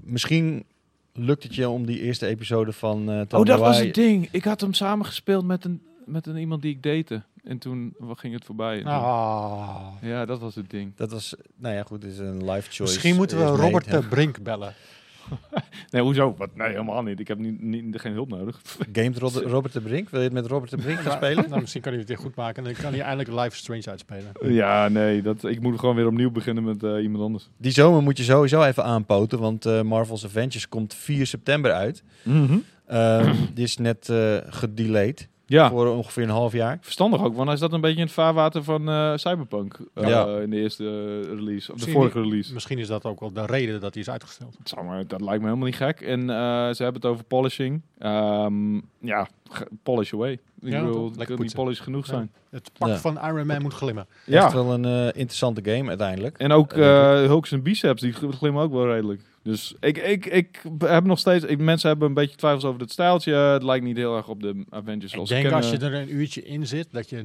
misschien 0.00 0.64
lukt 1.12 1.42
het 1.42 1.54
je 1.54 1.68
om 1.68 1.86
die 1.86 2.00
eerste 2.00 2.26
episode 2.26 2.72
van 2.72 3.10
eh 3.10 3.20
Oh, 3.38 3.44
dat 3.44 3.58
was 3.58 3.78
het 3.78 3.94
ding. 3.94 4.28
Ik 4.30 4.44
had 4.44 4.60
hem 4.60 4.72
samengespeeld 4.72 5.44
met 5.44 5.64
een, 5.64 5.82
met 6.04 6.26
een 6.26 6.36
iemand 6.36 6.62
die 6.62 6.70
ik 6.74 6.82
date. 6.82 7.22
En 7.44 7.58
toen 7.58 7.94
ging 8.14 8.34
het 8.34 8.44
voorbij. 8.44 8.84
Ah. 8.84 9.86
Ja, 10.00 10.24
dat 10.24 10.40
was 10.40 10.54
het 10.54 10.70
ding. 10.70 10.92
Dat 10.96 11.10
was, 11.10 11.34
nou 11.56 11.74
ja, 11.74 11.82
goed, 11.82 12.02
het 12.02 12.12
is 12.12 12.18
een 12.18 12.50
life 12.50 12.70
choice. 12.70 12.82
Misschien 12.82 13.16
moeten 13.16 13.38
we 13.38 13.44
Robert 13.44 13.90
de 13.90 14.02
Brink 14.08 14.42
bellen. 14.42 14.74
Nee, 15.90 16.02
hoezo? 16.02 16.34
Wat? 16.38 16.56
Nee, 16.56 16.68
helemaal 16.68 17.02
niet. 17.02 17.20
Ik 17.20 17.28
heb 17.28 17.38
niet, 17.38 17.62
niet, 17.62 18.00
geen 18.00 18.12
hulp 18.12 18.28
nodig. 18.28 18.60
Gamet 18.92 19.18
Rod- 19.18 19.34
Robert 19.42 19.72
de 19.72 19.80
Brink? 19.80 20.08
Wil 20.10 20.20
je 20.20 20.24
het 20.26 20.34
met 20.34 20.46
Robert 20.46 20.70
de 20.70 20.76
Brink 20.76 20.98
gaan 20.98 21.16
spelen? 21.16 21.48
Nou, 21.48 21.60
misschien 21.60 21.82
kan 21.82 21.90
hij 21.90 22.00
het 22.00 22.08
weer 22.08 22.18
goed 22.18 22.34
maken. 22.34 22.64
En 22.64 22.72
dan 22.72 22.82
kan 22.82 22.92
hij 22.92 23.00
eindelijk 23.02 23.28
Life 23.28 23.46
is 23.48 23.56
Strange 23.56 23.84
uitspelen. 23.86 24.32
Ja, 24.54 24.88
nee. 24.88 25.22
Dat, 25.22 25.44
ik 25.44 25.60
moet 25.60 25.78
gewoon 25.80 25.94
weer 25.94 26.06
opnieuw 26.06 26.30
beginnen 26.30 26.64
met 26.64 26.82
eh, 26.82 27.02
iemand 27.02 27.24
anders. 27.24 27.48
Die 27.56 27.72
zomer 27.72 28.02
moet 28.02 28.16
je 28.18 28.24
sowieso 28.24 28.62
even 28.62 28.84
aanpoten, 28.84 29.38
want 29.38 29.66
eh, 29.66 29.82
Marvel's 29.82 30.24
Avengers 30.24 30.68
komt 30.68 30.94
4 30.94 31.26
september 31.26 31.72
uit. 31.72 32.02
Ehm, 32.86 33.34
die 33.54 33.64
is 33.64 33.76
net 33.76 34.08
eh 34.08 34.36
gedelayed 34.46 35.28
Ja, 35.48 35.70
voor 35.70 35.86
ongeveer 35.86 36.22
een 36.22 36.28
half 36.28 36.52
jaar. 36.52 36.78
verstandig 36.80 37.22
ook. 37.24 37.34
Want 37.34 37.48
hij 37.48 37.56
zat 37.56 37.72
een 37.72 37.80
beetje 37.80 37.96
in 37.96 38.02
het 38.04 38.12
vaarwater 38.12 38.64
van 38.64 38.88
eh, 38.88 39.12
Cyberpunk. 39.16 39.78
eh, 39.94 40.08
Ja. 40.08 40.26
In 40.38 40.50
de 40.50 40.56
eerste 40.56 40.84
eh, 40.84 41.30
release. 41.38 41.72
Of 41.72 41.80
de 41.80 41.90
vorige 41.90 42.20
release. 42.20 42.52
Misschien 42.52 42.78
is 42.78 42.86
dat 42.86 43.04
ook 43.04 43.20
wel 43.20 43.32
de 43.32 43.46
reden 43.46 43.80
dat 43.80 43.92
hij 43.94 44.02
is 44.02 44.10
uitgesteld. 44.10 44.54
Het 44.58 44.68
zou 44.68 44.84
maar, 44.84 45.06
dat 45.06 45.20
lijkt 45.20 45.38
me 45.40 45.44
helemaal 45.46 45.66
niet 45.66 45.76
gek. 45.76 46.00
En 46.00 46.20
eh, 46.20 46.36
ze 46.72 46.82
hebben 46.82 46.94
het 47.02 47.04
over 47.04 47.24
polishing. 47.24 47.82
Ehm, 47.98 48.74
ja, 49.00 49.28
polish 49.82 50.12
away. 50.14 50.32
Ik 50.32 50.40
Ja, 50.72 50.80
bedoel, 50.80 50.94
toch? 50.94 51.08
het 51.08 51.16
Lekker 51.16 51.36
kan 51.36 51.44
niet 51.44 51.54
polish 51.54 51.82
genoeg 51.82 52.06
Ja. 52.06 52.12
zijn. 52.12 52.30
Het 52.50 52.70
pak 52.78 52.88
Ja. 52.88 52.96
van 52.96 53.18
Iron 53.24 53.46
Man 53.46 53.62
moet 53.62 53.74
glimmen. 53.74 54.06
Ja. 54.24 54.44
Echt 54.44 54.52
wel 54.52 54.72
een 54.72 54.84
eh, 54.84 55.06
interessante 55.06 55.70
game 55.70 55.88
uiteindelijk. 55.88 56.38
En 56.38 56.52
ook 56.52 56.72
Hulks 56.74 57.52
en 57.52 57.62
biceps, 57.62 58.00
die 58.00 58.12
gl- 58.12 58.28
glimmen 58.28 58.62
ook 58.62 58.72
wel 58.72 58.86
redelijk. 58.86 59.22
Dus 59.46 59.74
ik, 59.80 59.98
ik, 59.98 60.26
ik 60.26 60.62
heb 60.78 61.04
nog 61.04 61.18
steeds... 61.18 61.44
Ik, 61.44 61.58
mensen 61.58 61.88
hebben 61.88 62.08
een 62.08 62.14
beetje 62.14 62.36
twijfels 62.36 62.64
over 62.64 62.80
het 62.80 62.90
stijltje. 62.92 63.34
Het 63.34 63.62
lijkt 63.62 63.84
niet 63.84 63.96
heel 63.96 64.16
erg 64.16 64.28
op 64.28 64.40
de 64.42 64.64
Avengers 64.70 65.12
Ik 65.12 65.26
denk 65.26 65.50
als 65.52 65.70
je 65.70 65.78
er 65.78 65.94
een 65.94 66.14
uurtje 66.14 66.42
in 66.44 66.66
zit, 66.66 66.88
dat 66.90 67.08
je 67.08 67.16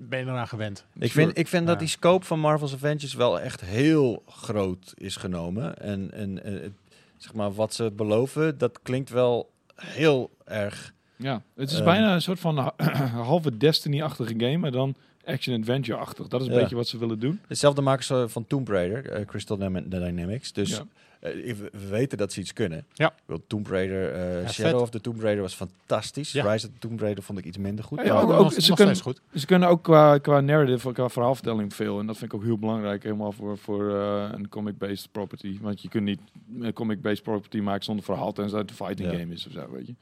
ben 0.00 0.18
je 0.18 0.24
eraan 0.24 0.48
gewend. 0.48 0.86
Ik 0.98 1.12
vind, 1.12 1.38
ik 1.38 1.48
vind 1.48 1.66
dat 1.66 1.78
die 1.78 1.88
scope 1.88 2.24
van 2.24 2.40
Marvel's 2.40 2.74
Avengers 2.74 3.14
wel 3.14 3.40
echt 3.40 3.60
heel 3.60 4.22
groot 4.26 4.92
is 4.96 5.16
genomen. 5.16 5.78
En, 5.78 6.10
en 6.12 6.44
eh, 6.44 6.52
het- 6.52 6.72
zeg 7.16 7.34
maar, 7.34 7.52
wat 7.54 7.74
ze 7.74 7.90
beloven, 7.96 8.58
dat 8.58 8.80
klinkt 8.82 9.10
wel 9.10 9.50
heel 9.74 10.30
erg... 10.44 10.94
Ja, 11.18 11.42
het 11.56 11.70
is 11.70 11.78
Eh, 11.78 11.84
bijna 11.84 12.14
een 12.14 12.22
soort 12.22 12.40
van 12.40 12.72
halve 13.30 13.56
Destiny-achtige 13.56 14.34
game, 14.36 14.56
maar 14.56 14.70
dan 14.72 14.94
action-adventure-achtig. 15.24 16.28
Dat 16.28 16.40
is 16.40 16.46
een 16.46 16.52
Ja. 16.54 16.60
beetje 16.60 16.76
wat 16.76 16.88
ze 16.88 16.98
willen 16.98 17.18
doen. 17.18 17.40
Hetzelfde 17.48 17.80
makers 17.82 18.10
eh, 18.10 18.22
van 18.26 18.46
Tomb 18.46 18.68
Raider, 18.68 19.10
eh, 19.10 19.24
Crystal 19.26 19.56
Dyna- 19.56 19.80
Dynamics. 19.86 20.52
Dus 20.52 20.70
Ja. 20.70 20.84
eh, 21.20 21.32
we 21.34 21.68
we 21.72 21.86
weten 21.88 22.18
dat 22.18 22.32
ze 22.32 22.40
iets 22.40 22.52
kunnen. 22.52 22.84
Ja. 22.92 23.14
Tomb 23.46 23.66
Raider, 23.66 24.18
Ja, 24.42 24.48
Shadow 24.48 24.72
vet. 24.72 24.80
of 24.80 24.90
the 24.90 25.00
Tomb 25.00 25.20
Raider 25.20 25.42
was 25.42 25.54
fantastisch. 25.54 26.32
Ja. 26.32 26.52
Rise 26.52 26.66
of 26.66 26.72
the 26.72 26.78
Tomb 26.88 27.00
Raider 27.00 27.24
vond 27.24 27.38
ik 27.38 27.44
iets 27.44 27.58
minder 27.58 27.84
goed. 27.84 27.98
Ja, 28.04 28.12
maar- 28.12 28.22
ook- 28.22 28.28
nog, 28.28 28.36
ook- 28.38 28.42
nog 28.44 28.52
ze 28.52 28.74
kunnen- 28.74 28.96
goed. 29.00 29.20
Ze 29.34 29.46
kunnen 29.46 29.68
ook 29.68 29.82
qua, 29.82 30.18
qua 30.18 30.40
narrative, 30.40 30.92
qua 30.92 31.08
verhaalvertelling 31.08 31.74
veel. 31.74 31.98
En 32.00 32.06
dat 32.06 32.16
vind 32.16 32.32
ik 32.32 32.38
ook 32.38 32.44
heel 32.44 32.58
belangrijk, 32.58 33.02
helemaal 33.02 33.32
voor, 33.32 33.58
voor 33.58 33.94
eh, 33.94 34.28
een 34.32 34.48
comic-based 34.48 35.08
property. 35.12 35.58
Want 35.60 35.82
je 35.82 35.88
kunt 35.88 36.04
niet 36.04 36.20
een 36.60 36.72
comic-based 36.72 37.22
property 37.22 37.58
maken 37.58 37.84
zonder 37.84 38.04
verhaal, 38.04 38.32
tenzij 38.32 38.58
het 38.58 38.70
een 38.70 38.76
fighting 38.76 39.10
Ja. 39.12 39.18
game 39.18 39.32
is 39.34 39.46
of 39.46 39.52
zo, 39.52 39.68
weet 39.72 39.86
je. 39.86 39.94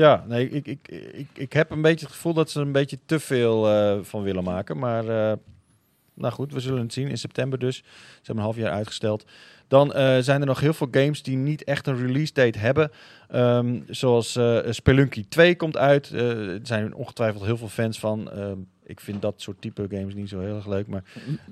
Ja, 0.00 0.24
nee, 0.28 0.48
ik, 0.50 0.66
ik, 0.66 0.88
ik, 1.12 1.28
ik 1.34 1.52
heb 1.52 1.70
een 1.70 1.82
beetje 1.82 2.06
het 2.06 2.14
gevoel 2.14 2.34
dat 2.34 2.50
ze 2.50 2.60
er 2.60 2.66
een 2.66 2.72
beetje 2.72 2.98
te 3.06 3.20
veel 3.20 3.68
eh, 3.68 3.98
van 4.02 4.22
willen 4.22 4.44
maken. 4.44 4.78
Maar 4.78 5.08
eh, 5.08 5.36
nou 6.14 6.32
goed, 6.32 6.52
we 6.52 6.60
zullen 6.60 6.82
het 6.82 6.92
zien 6.92 7.08
in 7.08 7.18
september 7.18 7.58
dus. 7.58 7.76
Ze 7.76 7.82
hebben 8.16 8.36
een 8.36 8.50
half 8.50 8.56
jaar 8.56 8.72
uitgesteld. 8.72 9.24
Dan 9.68 9.92
eh, 9.92 10.18
zijn 10.18 10.40
er 10.40 10.46
nog 10.46 10.60
heel 10.60 10.72
veel 10.72 10.88
games 10.90 11.22
die 11.22 11.36
niet 11.36 11.64
echt 11.64 11.86
een 11.86 11.96
release 12.06 12.32
date 12.32 12.58
hebben. 12.58 12.90
Ehm, 13.28 13.80
zoals 13.88 14.36
eh, 14.36 14.58
Spelunky 14.70 15.24
2 15.28 15.56
komt 15.56 15.76
uit. 15.76 16.10
Eh, 16.10 16.48
er 16.48 16.60
zijn 16.62 16.94
ongetwijfeld 16.94 17.44
heel 17.44 17.56
veel 17.56 17.68
fans 17.68 17.98
van. 18.00 18.30
Ehm, 18.30 18.56
ik 18.84 19.00
vind 19.00 19.22
dat 19.22 19.34
soort 19.36 19.60
type 19.60 19.86
games 19.90 20.14
niet 20.14 20.28
zo 20.28 20.40
heel 20.40 20.54
erg 20.56 20.66
leuk. 20.68 20.86
Maar 20.86 21.02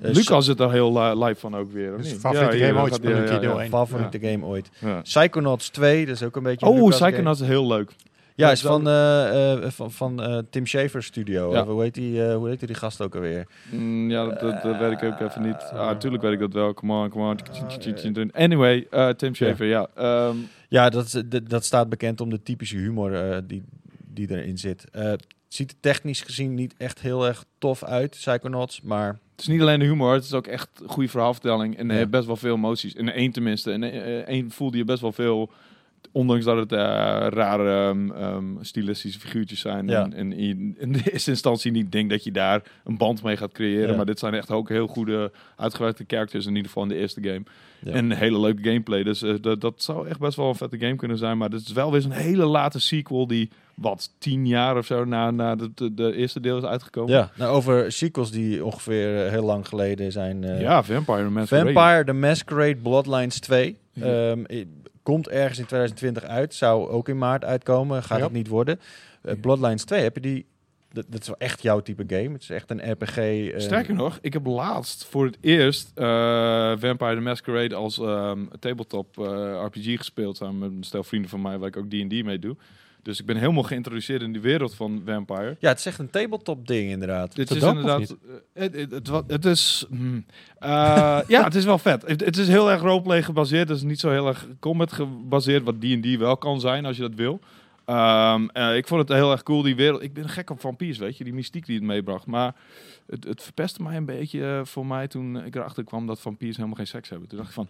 Lucas 0.00 0.44
zit 0.44 0.60
er 0.60 0.70
heel 0.72 0.92
li- 0.98 1.24
live 1.24 1.40
van 1.40 1.56
ook 1.56 1.72
weer. 1.72 1.92
zijn 2.00 2.18
favoriete 2.20 2.56
hier, 2.56 2.66
game 2.66 2.80
ooit, 2.80 2.94
Spelunky 2.94 3.32
ja, 3.46 3.60
ja. 3.62 3.68
favoriete 3.68 4.18
game 4.20 4.44
ooit. 4.44 4.68
Ja. 4.78 5.00
Psychonauts 5.00 5.68
2, 5.68 6.06
dat 6.06 6.14
is 6.14 6.22
ook 6.22 6.36
een 6.36 6.42
beetje 6.42 6.66
een 6.66 6.72
Oh. 6.72 6.88
Psychonauts 6.88 7.40
is 7.40 7.46
heel 7.46 7.66
leuk. 7.66 7.92
Ja, 8.38 8.50
is 8.50 8.60
van, 8.60 8.88
eh, 8.88 9.52
eh, 9.52 9.70
van, 9.70 9.92
van 9.92 10.22
eh, 10.22 10.38
Tim 10.50 10.66
Schafer 10.66 11.02
Studio. 11.02 11.52
Ja. 11.52 11.64
Hoe 11.66 11.82
heet 11.82 11.94
die, 11.94 12.22
hoe 12.32 12.48
heet 12.48 12.66
die 12.66 12.74
gast 12.74 13.00
ook 13.00 13.14
alweer? 13.14 13.46
Mm, 13.70 14.10
ja, 14.10 14.24
dat, 14.24 14.40
dat, 14.40 14.62
dat 14.62 14.78
weet 14.78 14.92
ik 14.92 15.02
ook 15.02 15.20
even 15.20 15.42
niet. 15.42 15.70
Ah, 15.72 15.86
natuurlijk 15.86 16.22
weet 16.22 16.32
ik 16.32 16.38
dat 16.38 16.52
wel. 16.52 16.74
Come 16.74 17.02
on, 17.02 17.08
come 17.08 17.24
on. 17.28 18.30
Anyway, 18.32 18.86
Tim 19.16 19.34
Schafer, 19.34 19.66
ja. 19.66 19.88
Ehm, 19.94 20.36
Ja, 20.68 20.88
dat, 20.90 21.22
dat, 21.26 21.48
dat 21.48 21.64
staat 21.64 21.88
bekend 21.88 22.20
om 22.20 22.30
de 22.30 22.42
typische 22.42 22.76
humor 22.76 23.42
die, 23.46 23.62
die 24.12 24.30
erin 24.30 24.58
zit. 24.58 24.84
Het 24.90 25.26
ziet 25.48 25.70
er 25.70 25.76
technisch 25.80 26.20
gezien 26.20 26.54
niet 26.54 26.74
echt 26.76 27.00
heel 27.00 27.26
erg 27.26 27.44
tof 27.58 27.84
uit, 27.84 28.10
Psychonauts. 28.10 28.80
Maar 28.80 29.08
het 29.08 29.40
is 29.40 29.46
niet 29.46 29.60
alleen 29.60 29.78
de 29.78 29.84
humor, 29.84 30.12
het 30.14 30.24
is 30.24 30.32
ook 30.32 30.46
echt 30.46 30.68
een 30.82 30.88
goede 30.88 31.08
verhaalvertelling. 31.08 31.76
En 31.76 31.88
Ja. 31.90 32.06
best 32.06 32.26
wel 32.26 32.36
veel 32.36 32.54
emoties. 32.54 32.92
In 32.94 33.12
één 33.12 33.32
tenminste. 33.32 33.72
In 33.72 33.82
eh, 33.82 34.16
één 34.18 34.50
voelde 34.50 34.76
je 34.76 34.84
best 34.84 35.00
wel 35.00 35.12
veel... 35.12 35.50
Ondanks 36.18 36.44
dat 36.44 36.56
het 36.56 36.72
eh, 36.72 36.78
rare 37.28 37.94
ehm, 38.18 38.44
stilistische 38.60 39.18
figuurtjes 39.20 39.60
zijn. 39.60 39.88
Ja. 39.88 40.08
En, 40.10 40.32
in 40.32 40.76
de 40.92 41.10
eerste 41.12 41.30
instantie 41.30 41.70
niet 41.70 41.92
denkt 41.92 42.10
dat 42.10 42.24
je 42.24 42.30
daar 42.32 42.62
een 42.84 42.96
band 42.96 43.22
mee 43.22 43.36
gaat 43.36 43.52
creëren. 43.52 43.90
Ja. 43.90 43.96
Maar 43.96 44.06
dit 44.06 44.18
zijn 44.18 44.34
echt 44.34 44.50
ook 44.50 44.68
heel 44.68 44.86
goede 44.86 45.32
uitgewerkte 45.56 46.04
characters. 46.06 46.44
In 46.44 46.50
ieder 46.50 46.66
geval 46.66 46.82
in 46.82 46.88
de 46.88 46.94
eerste 46.98 47.22
game. 47.22 47.42
Ja. 47.84 47.92
En 47.92 48.10
een 48.10 48.16
hele 48.16 48.40
leuke 48.40 48.62
gameplay. 48.62 49.02
Dus 49.02 49.22
eh, 49.22 49.34
dat, 49.40 49.60
dat 49.60 49.82
zou 49.82 50.08
echt 50.08 50.18
best 50.18 50.36
wel 50.36 50.48
een 50.48 50.54
vette 50.54 50.78
game 50.78 50.96
kunnen 50.96 51.18
zijn. 51.18 51.38
Maar 51.38 51.50
dit 51.50 51.60
is 51.60 51.72
wel 51.72 51.92
weer 51.92 52.00
zo'n 52.00 52.10
hele 52.10 52.44
late 52.46 52.80
sequel 52.80 53.26
die, 53.26 53.48
wat, 53.74 54.10
tien 54.18 54.46
jaar 54.46 54.76
of 54.76 54.86
zo 54.86 55.04
na, 55.04 55.30
na 55.30 55.56
de, 55.56 55.70
de, 55.74 55.94
de 55.94 56.14
eerste 56.16 56.40
deel 56.40 56.56
is 56.58 56.64
uitgekomen. 56.64 57.12
ja, 57.12 57.30
nou, 57.36 57.54
over 57.56 57.92
sequels 57.92 58.30
die 58.30 58.64
ongeveer 58.64 59.24
eh, 59.24 59.30
heel 59.30 59.44
lang 59.44 59.68
geleden 59.68 60.12
zijn. 60.12 60.42
ja 60.42 60.82
Vampire 60.82 61.28
Masquerade. 61.28 61.72
Vampire 61.72 62.04
the 62.04 62.12
Masquerade 62.12 62.76
Bloodlines 62.76 63.40
2. 63.40 63.76
Ja. 63.92 64.30
Ehm, 64.30 64.40
i- 64.50 64.66
komt 65.14 65.28
ergens 65.28 65.58
in 65.58 65.66
2020 65.66 66.22
uit. 66.24 66.54
Zou 66.54 66.88
ook 66.88 67.08
in 67.08 67.18
maart 67.18 67.44
uitkomen. 67.44 68.02
Gaat 68.02 68.18
Ja. 68.18 68.24
het 68.24 68.32
niet 68.32 68.48
worden. 68.48 68.80
Eh, 69.22 69.34
Bloodlines 69.40 69.84
2, 69.84 70.02
heb 70.02 70.14
je 70.14 70.20
die... 70.20 70.46
Dat, 70.92 71.04
dat 71.08 71.20
is 71.20 71.26
wel 71.26 71.36
echt 71.38 71.62
jouw 71.62 71.80
type 71.80 72.04
game. 72.06 72.32
Het 72.32 72.42
is 72.42 72.50
echt 72.50 72.70
een 72.70 72.90
RPG. 72.92 73.16
eh, 73.16 73.60
Sterker 73.60 73.94
nog, 73.94 74.18
ik 74.22 74.32
heb 74.32 74.46
laatst 74.46 75.04
voor 75.04 75.24
het 75.26 75.38
eerst 75.40 75.90
eh, 75.94 76.04
Vampire 76.78 77.14
the 77.14 77.20
Masquerade 77.20 77.74
als 77.74 77.98
ehm, 77.98 78.44
tabletop 78.58 79.16
RPG 79.64 79.96
gespeeld 79.96 80.36
samen 80.36 80.58
met 80.58 80.70
een 80.70 80.82
stel 80.84 81.04
vrienden 81.04 81.30
van 81.30 81.42
mij 81.42 81.58
waar 81.58 81.68
ik 81.68 81.76
ook 81.76 81.88
D&D 81.88 82.24
mee 82.24 82.38
doe. 82.38 82.56
Dus 83.08 83.20
ik 83.20 83.26
ben 83.26 83.36
helemaal 83.36 83.62
geïntroduceerd 83.62 84.22
in 84.22 84.32
de 84.32 84.40
wereld 84.40 84.74
van 84.74 85.02
Vampire. 85.06 85.56
Ja, 85.60 85.68
het 85.68 85.78
is 85.78 85.86
echt 85.86 85.98
een 85.98 86.10
tabletop 86.10 86.66
ding 86.66 86.90
inderdaad. 86.90 87.34
Dit 87.34 87.48
het 87.48 87.58
is 87.58 87.64
inderdaad. 87.64 88.16
Het, 88.54 88.74
het, 88.74 88.90
het, 88.90 89.08
wa- 89.08 89.22
het 89.26 89.44
is. 89.44 89.86
ja, 91.28 91.44
het 91.44 91.54
is 91.54 91.64
wel 91.64 91.78
vet. 91.78 92.02
Het, 92.06 92.24
het 92.24 92.36
is 92.36 92.48
heel 92.48 92.70
erg 92.70 92.80
roleplay 92.80 93.22
gebaseerd. 93.22 93.68
Het 93.68 93.76
is 93.76 93.82
niet 93.84 94.00
zo 94.00 94.10
heel 94.10 94.26
erg 94.26 94.46
combat 94.60 94.92
gebaseerd, 94.92 95.64
wat 95.64 95.80
D&D 95.80 96.16
wel 96.16 96.36
kan 96.36 96.60
zijn 96.60 96.84
als 96.84 96.96
je 96.96 97.02
dat 97.02 97.14
wil. 97.14 97.40
Ehm, 97.84 98.48
eh, 98.52 98.76
ik 98.76 98.86
vond 98.86 99.08
het 99.08 99.18
heel 99.18 99.30
erg 99.30 99.42
cool, 99.42 99.62
die 99.62 99.76
wereld. 99.76 100.02
Ik 100.02 100.12
ben 100.14 100.28
gek 100.28 100.50
op 100.50 100.60
vampiers, 100.60 100.98
weet 100.98 101.16
je, 101.16 101.24
die 101.24 101.34
mystiek 101.34 101.66
die 101.66 101.74
het 101.74 101.84
meebracht. 101.84 102.26
Maar 102.26 102.54
het, 103.06 103.24
het 103.24 103.42
verpestte 103.42 103.82
mij 103.82 103.96
een 103.96 104.04
beetje 104.04 104.44
eh, 104.44 104.64
voor 104.64 104.86
mij 104.86 105.08
toen 105.08 105.44
ik 105.44 105.54
erachter 105.56 105.84
kwam 105.84 106.06
dat 106.06 106.20
vampiers 106.20 106.56
helemaal 106.56 106.76
geen 106.76 106.86
seks 106.86 107.08
hebben. 107.08 107.28
Toen 107.28 107.38
dacht 107.38 107.48
ik 107.50 107.54
van, 107.54 107.68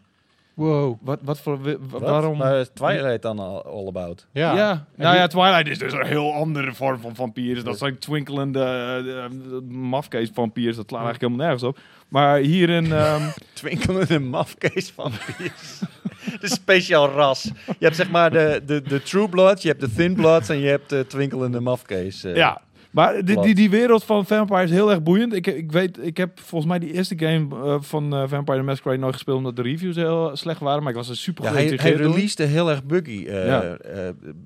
Wow. 0.59 0.97
wat, 1.01 1.19
wat 1.23 1.41
voor, 1.41 1.63
wa- 1.63 1.77
Wat? 1.91 2.01
waarom... 2.01 2.39
Maar 2.39 2.55
is 2.61 2.71
Twilight 2.75 3.23
dan 3.23 3.39
al 3.39 3.65
all 3.65 3.87
about? 3.87 4.27
Ja. 4.33 4.57
Ja, 4.57 4.85
nou 4.97 5.11
die- 5.13 5.21
ja, 5.21 5.27
Twilight 5.27 5.69
is 5.69 5.79
dus 5.79 5.93
een 5.93 6.07
heel 6.07 6.33
andere 6.33 6.75
vorm 6.75 7.01
van 7.01 7.15
vampiers. 7.15 7.65
Dat 7.65 7.79
zijn 7.79 7.99
twinkelende 7.99 9.01
uh, 9.05 9.61
mafkees 9.77 10.31
vampiers. 10.35 10.77
Dat 10.77 10.89
slaat 10.89 11.03
eigenlijk 11.05 11.21
helemaal 11.33 11.47
nergens 11.47 11.63
op. 11.71 11.79
Maar 12.09 12.39
hierin... 12.39 12.93
ehm 12.93 13.23
Twinkelende 13.53 14.19
mafkees 14.19 14.91
vampiers. 14.91 15.81
Het 16.31 16.43
is 16.43 16.51
een 16.51 16.57
speciaal 16.57 17.09
ras. 17.09 17.43
Je 17.67 17.75
hebt 17.85 17.97
zeg 17.97 18.11
maar 18.11 18.31
de, 18.31 18.63
de, 18.67 18.83
de 18.83 19.03
True 19.03 19.29
Blood, 19.29 19.63
je 19.63 19.69
hebt 19.69 19.81
de 19.81 19.93
Thin 19.95 20.15
Bloods 20.15 20.49
en 20.49 20.59
je 20.59 20.69
hebt 20.69 20.89
de 20.91 21.07
twinkelende 21.07 21.61
mafkees. 21.61 22.25
eh. 22.25 22.37
ja, 22.37 22.61
Maar 22.91 23.25
die, 23.25 23.41
die, 23.41 23.55
die 23.55 23.71
wereld 23.71 24.05
van 24.05 24.27
Vampire 24.27 24.63
is 24.63 24.71
heel 24.71 24.91
erg 24.91 25.03
boeiend. 25.03 25.33
Ik, 25.35 25.47
ik 25.47 25.73
weet, 25.73 25.99
ik 26.05 26.17
heb 26.17 26.41
volgens 26.41 26.71
mij 26.71 26.79
die 26.79 26.93
eerste 26.93 27.19
game 27.19 27.65
eh, 27.65 27.77
van 27.81 28.15
eh, 28.15 28.23
Vampire 28.27 28.59
the 28.59 28.65
Masquerade 28.65 29.01
nooit 29.01 29.15
gespeeld 29.15 29.37
omdat 29.39 29.57
de 29.57 29.63
reviews 29.63 29.97
heel 29.97 30.31
slecht 30.37 30.61
waren. 30.61 30.81
Maar 30.83 30.91
ik 30.91 30.97
was 30.97 31.09
er 31.09 31.17
super 31.17 31.45
Ja, 31.45 31.53
hij, 31.53 31.73
hij 31.77 31.93
releasede 31.93 32.45
heel 32.45 32.71
erg 32.71 32.85
buggy, 32.85 33.25
eh, 33.29 33.47
Ja. 33.47 33.77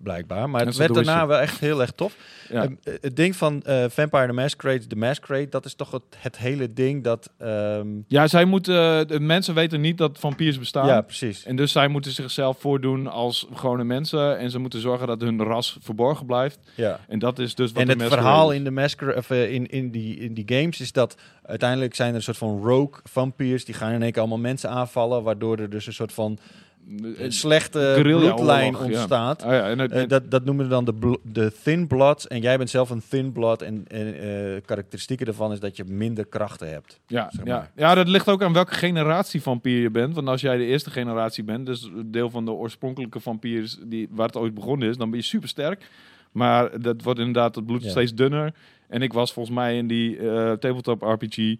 blijkbaar. 0.03 0.51
Maar 0.51 0.67
het 0.67 0.77
werd 0.77 0.95
daarna 0.95 1.27
wel 1.27 1.39
echt 1.39 1.59
heel 1.61 1.81
erg 1.81 1.91
tof. 1.91 2.17
Ja. 2.49 2.63
Eh, 2.63 2.93
het 3.01 3.17
ding 3.17 3.37
van 3.37 3.63
Vampire 3.89 4.27
the 4.27 4.33
Masquerade, 4.33 4.87
The 4.87 4.97
Masquerade, 4.97 5.49
dat 5.49 5.65
is 5.65 5.75
toch 5.75 5.91
het, 5.91 6.03
het 6.17 6.39
hele 6.39 6.73
ding 6.73 7.05
dat... 7.05 7.31
ehm, 7.39 7.87
Ja, 8.07 8.27
zij 8.27 8.45
moeten, 8.45 9.09
de 9.09 9.21
mensen 9.21 9.55
weten 9.55 9.81
niet 9.81 9.99
dat 9.99 10.19
vampiers 10.19 10.59
bestaan. 10.59 10.87
ja, 10.87 11.01
precies. 11.01 11.45
En 11.45 11.57
dus 11.57 11.73
zij 11.73 11.89
moeten 11.89 12.13
zichzelf 12.13 12.59
voordoen 12.61 13.07
als 13.07 13.47
gewone 13.55 13.85
mensen. 13.85 14.39
En 14.39 14.51
ze 14.51 14.59
moeten 14.59 14.81
zorgen 14.81 15.07
dat 15.07 15.21
hun 15.21 15.43
ras 15.43 15.79
verborgen 15.81 16.27
blijft. 16.27 16.59
Ja. 16.75 17.01
En 17.09 17.19
dat 17.19 17.39
is 17.39 17.55
dus 17.55 17.73
wat 17.73 17.81
En 17.81 17.87
de 17.87 17.93
het 17.93 18.01
Masquerade 18.01 18.31
verhaal 18.43 18.59
in, 18.59 18.65
de 18.65 18.71
masquerade, 18.71 19.19
of, 19.19 19.31
eh, 19.31 19.53
in, 19.53 19.67
in, 19.67 19.91
die, 19.91 20.17
in 20.17 20.35
die 20.35 20.45
games 20.47 20.81
is 20.81 20.93
dat 20.93 21.17
uiteindelijk 21.43 21.95
zijn 21.95 22.09
er 22.09 22.15
een 22.15 22.23
soort 22.23 22.37
van 22.37 22.63
rogue 22.63 23.01
vampiers. 23.05 23.65
Die 23.65 23.75
gaan 23.75 23.93
in 23.93 24.03
één 24.03 24.13
keer 24.13 24.21
allemaal 24.21 24.39
mensen 24.39 24.71
aanvallen, 24.71 25.23
waardoor 25.23 25.59
er 25.59 25.71
dus 25.71 25.87
een 25.87 25.93
soort 25.93 26.13
van 26.13 26.39
Eh, 27.19 27.31
slechte 27.31 27.79
guerrilla-oorlog, 27.79 28.35
bloedlijn 28.35 28.73
ja. 28.73 28.79
ontstaat. 28.79 29.43
Ah 29.43 29.53
ja, 29.53 29.69
en 29.69 29.79
het, 29.79 29.93
Eh, 29.93 30.09
dat, 30.09 30.31
dat 30.31 30.45
noemen 30.45 30.65
we 30.65 30.71
dan 30.71 30.85
de, 30.85 31.19
de 31.23 31.53
thin 31.63 31.87
blood. 31.87 32.25
En 32.25 32.41
jij 32.41 32.57
bent 32.57 32.71
zelf 32.71 32.91
een 32.91 33.03
thin 33.09 33.33
blood. 33.33 33.63
En, 33.63 33.85
en 33.89 34.21
eh, 34.21 34.61
karakteristieken 34.65 35.27
daarvan 35.27 35.53
is 35.53 35.61
dat 35.61 35.77
je 35.77 35.85
minder 35.85 36.27
krachten 36.27 36.69
hebt. 36.69 37.01
ja, 37.07 37.31
zeg 37.31 37.47
ja. 37.47 37.71
ja, 37.77 37.95
dat 37.95 38.09
ligt 38.09 38.29
ook 38.29 38.43
aan 38.43 38.53
welke 38.53 38.75
generatie 38.75 39.43
vampier 39.43 39.81
je 39.81 39.91
bent. 39.91 40.15
Want 40.15 40.29
als 40.29 40.41
jij 40.41 40.57
de 40.57 40.65
eerste 40.65 40.91
generatie 40.91 41.45
bent, 41.45 41.67
dus 41.67 41.91
deel 42.07 42.31
van 42.31 42.45
de 42.45 42.51
oorspronkelijke 42.51 43.21
vampiers 43.21 43.79
die, 43.83 44.09
waar 44.11 44.27
het 44.27 44.37
ooit 44.37 44.55
begonnen 44.55 44.89
is, 44.89 44.97
dan 44.97 45.11
ben 45.11 45.19
je 45.19 45.25
super 45.25 45.49
sterk. 45.49 45.87
Maar 46.33 46.81
dat 46.81 47.03
wordt 47.03 47.19
inderdaad, 47.19 47.55
het 47.55 47.67
bloed 47.67 47.83
Ja. 47.83 47.91
steeds 47.91 48.15
dunner. 48.15 48.53
En 48.89 49.03
ik 49.03 49.13
was 49.13 49.33
volgens 49.33 49.55
mij 49.55 49.77
in 49.77 49.87
die 49.87 50.19
eh, 50.19 50.53
tabletop 50.53 51.03
RPG 51.03 51.57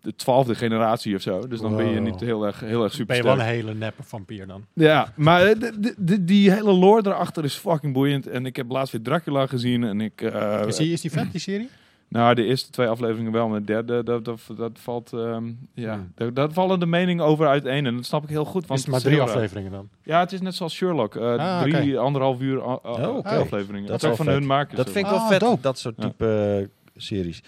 de 0.00 0.14
twaalfde 0.16 0.54
generatie 0.54 1.14
of 1.14 1.22
zo. 1.22 1.48
Dus 1.48 1.60
dan 1.60 1.76
ben 1.76 1.88
je 1.90 2.00
niet 2.00 2.20
heel 2.20 2.46
erg, 2.46 2.60
heel 2.60 2.82
erg 2.82 2.92
super 2.92 3.06
Ben 3.06 3.16
je 3.16 3.22
sterk. 3.22 3.36
wel 3.38 3.46
een 3.46 3.52
hele 3.52 3.74
neppe 3.74 4.02
vampier 4.02 4.46
dan? 4.46 4.64
Ja, 4.72 5.12
maar 5.16 5.42
eh, 5.46 5.60
de- 5.60 5.80
de- 5.80 5.94
de- 5.98 6.24
die 6.24 6.50
hele 6.52 6.72
lore 6.72 7.02
erachter 7.08 7.44
is 7.44 7.54
fucking 7.54 7.92
boeiend. 7.92 8.26
En 8.26 8.46
ik 8.46 8.56
heb 8.56 8.70
laatst 8.70 8.92
weer 8.92 9.02
Dracula 9.02 9.46
gezien. 9.46 9.84
En 9.84 10.00
ik, 10.00 10.20
eh, 10.20 10.62
Is 10.66 10.76
die, 10.76 10.92
is 10.92 11.00
die 11.00 11.10
vet, 11.10 11.30
die 11.32 11.40
serie? 11.40 11.68
Nou, 12.08 12.34
de 12.34 12.44
eerste 12.44 12.70
twee 12.70 12.86
afleveringen 12.88 13.32
wel, 13.32 13.48
maar 13.48 13.58
de 13.60 13.64
derde, 13.64 14.02
dat, 14.02 14.24
dat, 14.24 14.40
dat 14.56 14.70
valt, 14.74 15.12
ehm, 15.12 15.44
ja, 15.74 15.92
Hmm. 15.94 16.12
daar, 16.14 16.34
daar 16.34 16.52
vallen 16.52 16.80
de 16.80 16.86
meningen 16.86 17.24
over 17.24 17.46
uiteen. 17.46 17.86
En 17.86 17.96
dat 17.96 18.04
snap 18.04 18.22
ik 18.22 18.28
heel 18.28 18.44
goed. 18.44 18.66
Want 18.66 18.78
is 18.80 18.84
het 18.86 18.94
maar 18.94 19.04
drie 19.04 19.20
afleveringen 19.20 19.70
dan? 19.70 19.88
Ja, 20.02 20.20
het 20.20 20.32
is 20.32 20.40
net 20.40 20.54
zoals 20.54 20.74
Sherlock. 20.74 21.16
eh, 21.16 21.34
Ah, 21.36 21.62
drie, 21.62 21.98
anderhalf 21.98 22.40
uur 22.40 22.56
uh, 22.56 22.76
Oh, 22.82 23.24
afleveringen. 23.24 23.88
Dat 23.88 24.00
Dat, 24.00 24.10
is 24.10 24.16
van 24.16 24.26
vet. 24.26 24.34
hun 24.34 24.46
makers. 24.46 24.76
Dat 24.76 24.90
vind 24.90 25.04
ik 25.04 25.10
wel 25.10 25.20
Ah, 25.20 25.28
vet, 25.28 25.40
dope. 25.40 25.60
dat 25.60 25.78
soort 25.78 25.94
Ja. 25.98 26.04
type 26.08 26.58
eh, 26.60 27.02
series. 27.02 27.42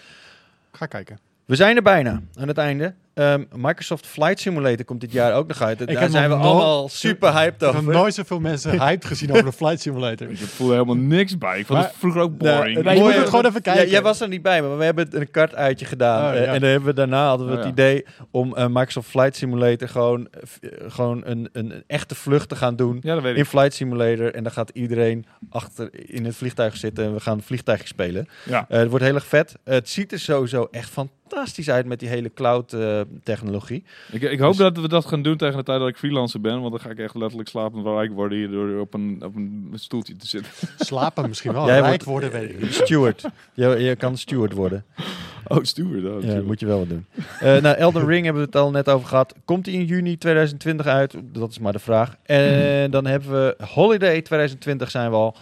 Ga 0.73 0.87
kijken. 0.87 1.19
We 1.45 1.57
zijn 1.57 1.77
er 1.77 1.83
bijna 1.83 2.21
aan 2.39 2.49
het 2.49 2.59
einde. 2.59 2.95
Ehm, 3.19 3.45
Microsoft 3.57 4.07
Flight 4.07 4.41
Simulator 4.41 4.85
komt 4.85 5.01
dit 5.01 5.13
jaar 5.13 5.35
ook 5.35 5.47
nog 5.49 5.63
uit. 5.63 5.79
Daar 5.79 5.89
heb 6.01 6.11
zijn 6.11 6.29
we 6.29 6.35
allemaal 6.35 6.89
super 6.89 7.33
hyped 7.33 7.55
Ik 7.55 7.61
heb 7.61 7.73
nog 7.73 7.81
over. 7.81 7.93
nooit 7.93 8.15
zoveel 8.15 8.41
mensen 8.41 8.81
hyped 8.81 9.05
gezien 9.05 9.31
over 9.33 9.45
de 9.45 9.53
Flight 9.53 9.81
Simulator. 9.81 10.31
Ik 10.31 10.37
voel 10.39 10.67
er 10.67 10.73
helemaal 10.73 10.97
niks 10.97 11.39
bij. 11.39 11.59
Ik 11.59 11.67
vond 11.67 11.79
Maar- 11.79 11.89
het 11.89 11.99
vroeger 11.99 12.21
ook 12.21 12.41
Nou, 12.43 12.57
boring. 12.57 12.83
Nee, 12.83 12.97
je 12.97 13.03
moet 13.03 13.15
het 13.15 13.29
gewoon 13.29 13.47
even 13.47 13.63
kijken. 13.63 13.85
Ja, 13.85 13.91
jij 13.91 14.03
was 14.03 14.21
er 14.21 14.29
niet 14.29 14.43
bij, 14.43 14.63
maar 14.63 14.79
we 14.79 14.85
hebben 14.85 15.21
een 15.21 15.31
kartuitje 15.31 15.87
gedaan. 15.87 16.25
Oh, 16.33 16.39
Eh, 16.39 16.45
ja. 16.45 16.53
en 16.55 16.61
dan 16.61 16.71
hebben 16.71 16.89
we, 16.89 16.95
daarna 16.95 17.27
hadden 17.29 17.47
we 17.47 17.53
Oh, 17.53 17.59
het 17.59 17.67
ja. 17.67 17.73
idee 17.73 18.05
om 18.31 18.55
eh, 18.57 18.67
Microsoft 18.67 19.09
Flight 19.09 19.37
Simulator 19.37 19.89
gewoon, 19.89 20.29
eh, 20.31 20.71
gewoon 20.89 21.23
een, 21.25 21.49
een, 21.53 21.71
een 21.73 21.83
echte 21.87 22.15
vlucht 22.15 22.49
te 22.49 22.57
gaan 22.57 22.77
doen. 22.77 22.99
ja, 23.03 23.15
dat 23.15 23.23
weet 23.23 23.37
In. 23.37 23.47
Flight 23.47 23.75
Simulator. 23.75 24.35
En 24.35 24.43
dan 24.43 24.53
gaat 24.53 24.71
iedereen 24.73 25.27
achter 25.51 25.89
in 26.11 26.25
het 26.25 26.37
vliegtuig 26.37 26.77
zitten. 26.77 27.05
En 27.05 27.15
we 27.15 27.21
gaan 27.21 27.43
vliegtuigje 27.43 27.87
spelen. 27.87 28.29
Ja. 28.45 28.67
Eh, 28.69 28.79
het 28.79 28.89
wordt 28.89 29.05
heel 29.05 29.15
erg 29.15 29.27
vet. 29.27 29.55
het 29.65 29.89
ziet 29.89 30.13
er 30.13 30.19
sowieso 30.21 30.69
echt 30.71 30.91
fantastisch 30.91 31.17
uit 31.67 31.87
met 31.87 32.01
die 32.01 32.09
hele 32.09 32.33
cloud 32.35 32.73
eh, 32.73 33.01
technologie. 33.23 33.85
Ik, 34.13 34.23
ik 34.23 34.39
hoop 34.39 34.49
Dus- 34.49 34.59
dat 34.59 34.79
we 34.79 34.89
dat 34.89 35.07
gaan 35.07 35.23
doen 35.23 35.37
tegen 35.37 35.57
de 35.57 35.63
tijd 35.63 35.79
dat 35.81 35.89
ik 35.89 35.97
freelancer 35.97 36.41
ben. 36.41 36.61
Want 36.61 36.71
dan 36.71 36.81
ga 36.81 36.91
ik 36.91 36.99
echt 36.99 37.15
letterlijk 37.15 37.49
slapend 37.49 37.87
rijk 37.87 38.13
worden 38.13 38.39
hier 38.39 38.51
door 38.51 38.81
op 38.81 38.95
een, 38.95 39.21
op 39.25 39.37
een 39.37 39.73
stoeltje 39.75 40.17
te 40.17 40.27
zitten. 40.27 40.53
Slapen 40.79 41.29
misschien 41.29 41.53
wel. 41.53 41.67
Jij 41.67 41.75
Rijk 41.75 41.87
wordt- 41.89 42.05
worden, 42.05 42.31
weet 42.31 42.51
ik 42.51 42.61
niet. 42.61 42.75
Steward. 42.75 43.25
je, 43.55 43.67
je 43.69 43.97
kan 43.97 44.17
steward 44.17 44.53
worden. 44.53 44.85
Oh, 45.47 45.59
steward. 45.63 46.05
Oh, 46.05 46.23
Ja, 46.25 46.41
moet 46.43 46.61
je 46.61 46.67
wel 46.67 46.79
wat 46.79 46.89
doen. 46.89 47.07
Eh 47.41 47.57
nou, 47.61 47.77
Elden 47.77 48.07
Ring 48.07 48.25
hebben 48.25 48.43
we 48.43 48.49
het 48.49 48.57
al 48.57 48.71
net 48.71 48.89
over 48.89 49.09
gehad. 49.09 49.35
Komt 49.45 49.65
die 49.65 49.75
in 49.79 49.85
juni 49.85 50.19
2020 50.19 50.87
uit? 50.87 51.15
Dat 51.23 51.51
is 51.51 51.59
maar 51.59 51.73
de 51.73 51.79
vraag. 51.79 52.17
En 52.23 52.91
dan 52.97 53.07
hebben 53.07 53.31
we 53.31 53.65
Holiday 53.65 54.23
2020 54.23 54.91
zijn 54.91 55.11
we 55.11 55.17
al. 55.17 55.37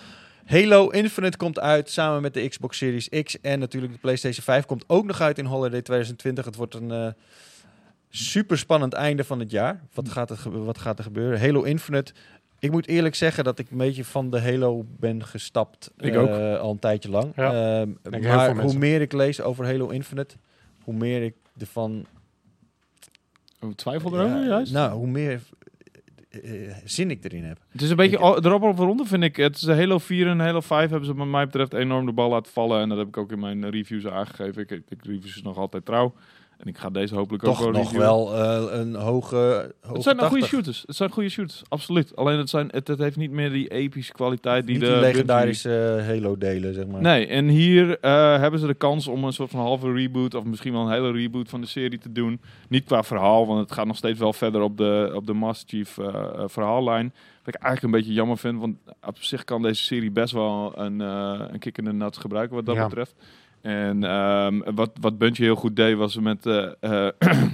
Halo 0.47 0.89
Infinite 0.89 1.37
komt 1.37 1.59
uit 1.61 1.91
samen 1.91 2.23
met 2.23 2.35
de 2.35 2.49
Xbox 2.49 2.77
Series 2.79 3.09
X. 3.23 3.41
En 3.41 3.59
natuurlijk 3.59 3.93
de 3.93 3.99
PlayStation 3.99 4.45
5 4.45 4.65
komt 4.65 4.85
ook 4.87 5.05
nog 5.05 5.21
uit 5.21 5.39
in 5.39 5.45
Holiday 5.45 5.83
2020. 5.83 6.45
Het 6.45 6.57
wordt 6.57 6.75
een 6.75 6.91
eh 6.91 7.09
super 8.09 8.59
spannend 8.59 8.93
einde 8.93 9.25
van 9.25 9.39
het 9.41 9.51
jaar. 9.51 9.81
Wat 9.95 10.09
gaat, 10.09 10.31
er, 10.31 10.37
gebe- 10.37 10.59
wat 10.59 10.79
gaat 10.79 10.99
er 10.99 11.05
gebeuren? 11.05 11.41
Halo 11.41 11.63
Infinite. 11.63 12.13
Ik 12.59 12.71
moet 12.71 12.87
eerlijk 12.87 13.15
zeggen 13.15 13.45
dat 13.45 13.59
ik 13.59 13.71
een 13.71 13.77
beetje 13.77 14.05
van 14.05 14.31
de 14.31 14.41
Halo 14.41 14.85
ben 14.99 15.25
gestapt. 15.25 15.91
Ik 15.99 16.15
eh, 16.15 16.21
ook. 16.21 16.59
al 16.61 16.71
een 16.71 16.79
tijdje 16.79 17.11
lang. 17.11 17.33
Ja, 17.37 17.81
Ehm, 17.81 17.91
maar 18.23 18.47
hoe 18.47 18.55
mensen. 18.55 18.79
meer 18.79 19.01
ik 19.01 19.13
lees 19.13 19.41
over 19.41 19.65
Halo 19.65 19.89
Infinite, 19.89 20.35
hoe 20.83 20.95
meer 20.95 21.23
ik 21.23 21.35
ervan 21.59 22.07
Oh, 23.61 23.73
twijfel 23.73 24.15
erover, 24.15 24.37
ja, 24.41 24.47
juist? 24.47 24.73
Nou, 24.73 24.93
hoe 24.93 25.07
meer 25.07 25.41
zin 26.85 27.11
ik 27.11 27.25
erin 27.25 27.45
heb. 27.45 27.59
Het 27.69 27.83
is 27.83 27.91
een 27.91 27.97
beetje, 27.97 28.17
Ik- 28.37 28.45
erop 28.45 28.63
op 28.63 28.79
ronde 28.79 29.05
vind 29.05 29.23
ik, 29.23 29.37
het 29.37 29.57
is 29.57 29.67
Halo 29.67 29.99
4 29.99 30.27
en 30.27 30.39
Halo 30.41 30.61
5 30.61 30.91
hebben 30.91 31.07
ze 31.09 31.15
wat 31.15 31.27
mij 31.27 31.45
betreft 31.45 31.73
enorm 31.75 32.07
de 32.07 32.13
bal 32.13 32.31
laten 32.31 32.53
vallen. 32.53 32.81
En 32.81 32.89
dat 32.89 32.99
heb 32.99 33.07
ik 33.09 33.17
ook 33.17 33.33
in 33.33 33.39
mijn 33.39 33.71
reviews 33.71 34.07
aangegeven. 34.07 34.63
Ik, 34.63 34.71
ik 34.71 35.05
reviews 35.05 35.43
nog 35.43 35.57
altijd 35.57 35.85
trouw. 35.85 36.15
En 36.57 36.67
ik 36.67 36.79
ga 36.79 36.91
deze 36.91 37.15
hopelijk 37.15 37.45
ook 37.45 37.57
Toch 37.57 37.73
nog 37.73 37.91
wel 37.93 38.35
eh, 38.35 38.79
een 38.79 38.95
hoge, 38.95 39.37
hoge 39.81 39.95
Het 39.95 40.03
zijn 40.03 40.17
nou 40.17 40.29
goede 40.29 40.43
80. 40.43 40.49
shooters. 40.49 40.83
Het 40.87 40.97
zijn 40.97 41.11
goede 41.11 41.29
shooters, 41.29 41.63
absoluut. 41.69 42.17
Alleen 42.17 42.39
het, 42.39 42.49
zijn, 42.51 42.69
het, 42.71 42.89
het 42.89 42.99
heeft 42.99 43.17
niet 43.17 43.31
meer 43.31 43.51
die 43.51 43.69
epische 43.69 44.13
kwaliteit 44.13 44.67
die 44.67 44.75
Niet 44.77 44.85
de 44.85 44.91
die 44.91 44.95
Bungie- 45.01 45.13
legendarische 45.15 46.03
Halo 46.07 46.39
delen, 46.39 46.75
zeg 46.75 46.87
maar. 46.87 47.01
Nee, 47.01 47.27
en 47.27 47.49
hier 47.49 47.99
eh, 48.01 48.39
hebben 48.39 48.61
ze 48.61 48.67
de 48.67 48.75
kans 48.75 49.07
om 49.09 49.25
een 49.25 49.33
soort 49.33 49.51
van 49.51 49.61
halve 49.61 49.93
reboot 49.93 50.35
of 50.35 50.45
misschien 50.45 50.73
wel 50.73 50.83
een 50.87 50.93
hele 50.93 51.13
reboot 51.13 51.49
van 51.49 51.61
de 51.61 51.67
serie 51.67 51.99
te 51.99 52.13
doen. 52.13 52.41
Niet 52.69 52.85
qua 52.85 53.03
verhaal, 53.03 53.47
want 53.47 53.61
het 53.61 53.73
gaat 53.73 53.87
nog 53.87 53.97
steeds 53.97 54.19
wel 54.19 54.33
verder 54.33 54.61
op 54.61 54.77
de, 54.77 55.11
op 55.15 55.27
de 55.27 55.33
Master 55.33 55.69
Chief 55.69 55.99
eh, 55.99 56.07
eh, 56.07 56.43
verhaallijn. 56.47 57.15
Wat 57.45 57.55
ik 57.55 57.61
eigenlijk 57.63 57.83
een 57.95 58.01
beetje 58.01 58.15
jammer 58.17 58.39
vind, 58.39 58.61
want 58.61 58.77
op 59.07 59.17
zich 59.23 59.45
kan 59.45 59.63
deze 59.63 59.83
serie 59.83 60.11
best 60.11 60.33
wel 60.33 60.73
een, 60.79 61.01
eh 61.01 61.41
een 61.51 61.59
kick 61.59 61.79
in 61.79 61.85
de 61.85 61.93
nuts 61.93 62.19
gebruiken 62.19 62.57
wat 62.57 62.67
dat 62.67 62.75
Ja. 62.77 62.85
betreft. 62.87 63.15
En 63.67 64.05
ehm, 64.05 64.75
wat, 64.75 64.91
wat 65.01 65.19
Bungie 65.19 65.45
heel 65.45 65.55
goed 65.55 65.77
deed 65.77 65.97
was 65.97 66.17
met... 66.17 66.47
eh, 66.47 66.73
eh, 66.81 67.07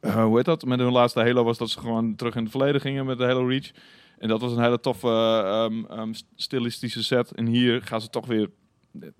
eh, 0.00 0.24
hoe 0.24 0.36
heet 0.36 0.44
dat? 0.44 0.64
Met 0.64 0.78
hun 0.78 0.92
laatste 0.92 1.20
Halo 1.20 1.44
was 1.44 1.58
dat 1.58 1.70
ze 1.70 1.78
gewoon 1.78 2.14
terug 2.16 2.34
in 2.34 2.42
het 2.42 2.50
verleden 2.50 2.80
gingen 2.80 3.06
met 3.06 3.18
de 3.18 3.24
Halo 3.24 3.46
Reach. 3.46 3.70
En 4.18 4.28
dat 4.28 4.40
was 4.40 4.52
een 4.52 4.62
hele 4.62 4.80
toffe 4.80 5.08
ehm, 5.44 5.84
ehm, 5.84 6.12
stilistische 6.34 7.02
set. 7.02 7.32
En 7.32 7.46
hier 7.46 7.82
gaan 7.82 8.00
ze 8.00 8.10
toch 8.10 8.26
weer 8.26 8.50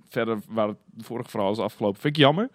verder 0.08 0.38
waar 0.48 0.68
het 0.68 0.76
vorige 0.98 1.30
verhaal 1.30 1.52
is 1.52 1.58
afgelopen. 1.58 2.00
Vind 2.00 2.16
ik 2.16 2.22
jammer. 2.22 2.48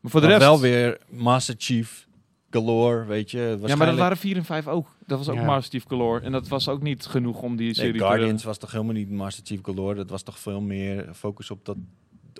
Maar 0.00 0.10
voor 0.10 0.20
de 0.20 0.26
Maar 0.26 0.38
rest... 0.38 0.50
wel 0.50 0.60
weer 0.60 0.98
Master 1.10 1.54
Chief 1.58 2.08
galore, 2.50 3.04
weet 3.04 3.30
je. 3.30 3.58
Ja, 3.66 3.76
maar 3.76 3.86
dat 3.86 3.98
waren 3.98 4.16
4 4.16 4.36
en 4.36 4.44
5 4.44 4.66
ook. 4.66 4.96
Dat 5.06 5.18
was 5.18 5.28
ook 5.28 5.36
Ja. 5.36 5.44
Master 5.44 5.70
Chief 5.70 5.84
Galore. 5.88 6.20
En 6.20 6.32
dat 6.32 6.48
was 6.48 6.68
ook 6.68 6.82
niet 6.82 7.06
genoeg 7.06 7.42
om 7.42 7.56
die 7.56 7.66
Nee, 7.66 7.74
serie 7.74 8.00
Guardians 8.00 8.44
was 8.44 8.58
toch 8.58 8.72
helemaal 8.72 8.94
niet 8.94 9.10
Master 9.10 9.46
Chief 9.46 9.60
galore. 9.62 9.94
Dat 9.94 10.10
was 10.10 10.22
toch 10.22 10.38
veel 10.38 10.60
meer 10.60 11.08
focus 11.14 11.50
op 11.50 11.64
dat... 11.64 11.76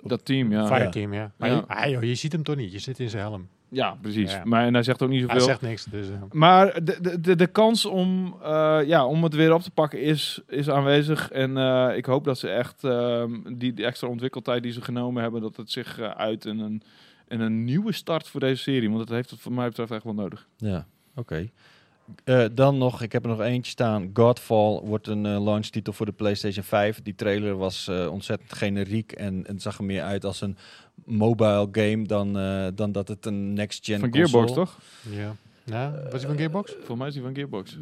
Dat 0.03 0.25
team, 0.25 0.51
ja. 0.51 0.67
Fireteam, 0.67 1.13
ja. 1.13 1.31
Maar 1.37 1.49
Ja. 1.49 1.55
Je, 1.55 1.67
ah, 1.67 1.89
joh, 1.89 2.03
je 2.03 2.15
ziet 2.15 2.31
hem 2.31 2.43
toch 2.43 2.55
niet. 2.55 2.71
Je 2.71 2.79
zit 2.79 2.99
in 2.99 3.09
zijn 3.09 3.23
helm. 3.23 3.47
Ja, 3.71 3.97
precies. 4.01 4.31
Ja. 4.31 4.41
Maar 4.45 4.65
en 4.65 4.73
hij 4.73 4.83
zegt 4.83 5.01
ook 5.01 5.09
niet 5.09 5.19
Hij 5.19 5.29
zoveel. 5.29 5.45
zegt 5.47 5.61
niks. 5.61 5.83
Dus, 5.85 6.09
eh, 6.09 6.15
Maar 6.31 6.83
de, 6.83 6.97
de, 7.01 7.21
de, 7.21 7.35
de 7.35 7.47
kans 7.47 7.85
om, 7.85 8.35
eh, 8.43 8.79
ja, 8.85 9.05
om 9.05 9.23
het 9.23 9.33
weer 9.33 9.53
op 9.53 9.61
te 9.61 9.71
pakken 9.71 10.01
is, 10.01 10.41
is 10.47 10.69
aanwezig. 10.69 11.31
En 11.31 11.57
eh, 11.57 11.97
ik 11.97 12.05
hoop 12.05 12.23
dat 12.23 12.37
ze 12.39 12.49
echt 12.49 12.83
ehm, 12.83 13.31
die, 13.57 13.73
die 13.73 13.85
extra 13.85 14.07
ontwikkeltijd 14.07 14.63
die 14.63 14.71
ze 14.71 14.81
genomen 14.81 15.21
hebben, 15.21 15.41
dat 15.41 15.55
het 15.57 15.71
zich 15.71 15.99
uit 15.99 16.45
in 16.45 16.59
een, 16.59 16.81
in 17.27 17.39
een 17.39 17.63
nieuwe 17.63 17.91
start 17.91 18.27
voor 18.27 18.39
deze 18.39 18.61
serie. 18.61 18.87
Want 18.89 19.07
dat 19.07 19.15
heeft 19.15 19.29
het 19.29 19.39
voor 19.39 19.53
mij 19.53 19.67
betreft 19.67 19.91
echt 19.91 20.03
wel 20.03 20.13
nodig. 20.13 20.47
Ja, 20.57 20.85
oké. 21.15 21.49
Eh, 22.23 22.45
dan 22.53 22.77
nog, 22.77 23.01
ik 23.01 23.11
heb 23.11 23.23
er 23.23 23.29
nog 23.29 23.41
eentje 23.41 23.71
staan. 23.71 24.09
Godfall 24.13 24.79
wordt 24.83 25.07
een 25.07 25.25
eh, 25.25 25.43
launchtitel 25.43 25.93
voor 25.93 26.05
de 26.05 26.11
PlayStation 26.11 26.63
5. 26.63 27.01
Die 27.01 27.15
trailer 27.15 27.57
was 27.57 27.87
eh, 27.87 28.11
ontzettend 28.11 28.53
generiek 28.53 29.11
en 29.11 29.43
het 29.47 29.61
zag 29.61 29.77
er 29.77 29.83
meer 29.83 30.01
uit 30.03 30.25
als 30.25 30.41
een 30.41 30.57
mobile 31.05 31.67
game 31.71 32.03
dan, 32.05 32.37
eh, 32.39 32.67
dan 32.75 32.91
dat 32.91 33.07
het 33.07 33.25
een 33.25 33.53
next-gen 33.53 33.99
Van 33.99 34.09
console. 34.09 34.47
Gearbox, 34.47 34.53
toch? 34.53 34.79
ja. 35.15 35.35
Nou, 35.63 35.93
was 36.03 36.11
hij 36.11 36.29
van 36.29 36.37
Gearbox? 36.37 36.71
Volgens 36.71 36.97
mij 36.97 37.07
is 37.07 37.13
die 37.13 37.23
van 37.23 37.35
Gearbox. 37.35 37.77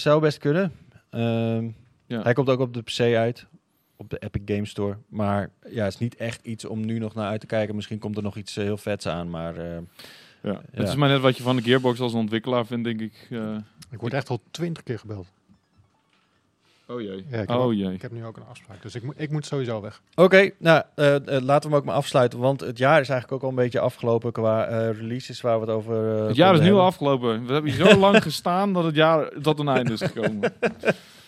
Zou 0.00 0.20
best 0.20 0.38
kunnen. 0.38 0.72
Ehm, 1.10 1.68
Ja. 2.06 2.22
Hij 2.22 2.32
komt 2.32 2.48
ook 2.48 2.60
op 2.60 2.74
de 2.74 2.82
PC 2.82 3.00
uit. 3.00 3.46
Op 3.96 4.10
de 4.10 4.18
Epic 4.18 4.42
Game 4.44 4.66
Store. 4.66 4.96
Maar 5.08 5.50
ja, 5.70 5.84
het 5.84 5.92
is 5.92 5.98
niet 5.98 6.16
echt 6.16 6.46
iets 6.46 6.64
om 6.64 6.84
nu 6.84 6.98
nog 6.98 7.14
naar 7.14 7.28
uit 7.28 7.40
te 7.40 7.46
kijken. 7.46 7.74
Misschien 7.74 7.98
komt 7.98 8.16
er 8.16 8.22
nog 8.22 8.36
iets 8.36 8.54
heel 8.54 8.76
vets 8.76 9.06
aan. 9.06 9.30
Maar 9.30 9.56
eh, 9.56 9.78
Ja. 10.42 10.60
Het 10.72 10.88
is 10.88 10.94
maar 10.94 11.08
net 11.08 11.20
wat 11.20 11.36
je 11.36 11.42
van 11.42 11.56
de 11.56 11.62
Gearbox 11.62 12.00
als 12.00 12.12
ontwikkelaar 12.12 12.66
vindt, 12.66 12.84
denk 12.84 13.00
ik. 13.00 13.26
eh. 13.30 13.56
Ik 13.90 14.00
word 14.00 14.12
echt 14.14 14.28
al 14.28 14.40
twintig 14.50 14.82
keer 14.82 14.98
gebeld. 14.98 15.26
Oh 16.86 17.00
jee. 17.00 17.24
Ja, 17.30 17.40
ik 17.40 17.48
heb 17.48 17.56
oh 17.58 17.64
ook- 17.64 17.72
jee. 17.72 17.92
Ik 17.92 18.02
heb 18.02 18.10
nu 18.12 18.24
ook 18.24 18.36
een 18.36 18.46
afspraak, 18.50 18.82
dus 18.82 18.94
ik, 18.94 19.02
moet 19.02 19.14
ik 19.16 19.30
moet 19.30 19.46
sowieso 19.46 19.80
weg. 19.80 20.00
Oké, 20.14 20.50
nou, 20.58 20.82
eh, 20.94 21.14
eh, 21.14 21.22
laten 21.24 21.44
we 21.44 21.66
hem 21.68 21.74
ook 21.74 21.84
maar 21.84 21.94
afsluiten, 21.94 22.38
want 22.38 22.60
het 22.60 22.78
jaar 22.78 23.00
is 23.00 23.08
eigenlijk 23.08 23.32
ook 23.32 23.42
al 23.42 23.48
een 23.48 23.64
beetje 23.64 23.80
afgelopen 23.80 24.32
qua 24.32 24.64
releases 24.90 25.40
waar 25.40 25.54
we 25.60 25.66
het 25.66 25.74
over 25.74 26.18
eh, 26.20 26.26
Het 26.26 26.36
jaar 26.36 26.54
is 26.54 26.60
nu 26.60 26.72
al 26.72 26.80
afgelopen. 26.84 27.46
We 27.46 27.52
hebben 27.52 27.72
hier 27.72 27.86
zo 27.88 27.96
lang 27.98 28.22
gestaan 28.28 28.72
dat 28.72 28.84
het 28.84 28.94
jaar 28.94 29.30
tot 29.42 29.58
een 29.58 29.68
einde 29.68 29.92
is 29.92 30.00
gekomen. 30.02 30.52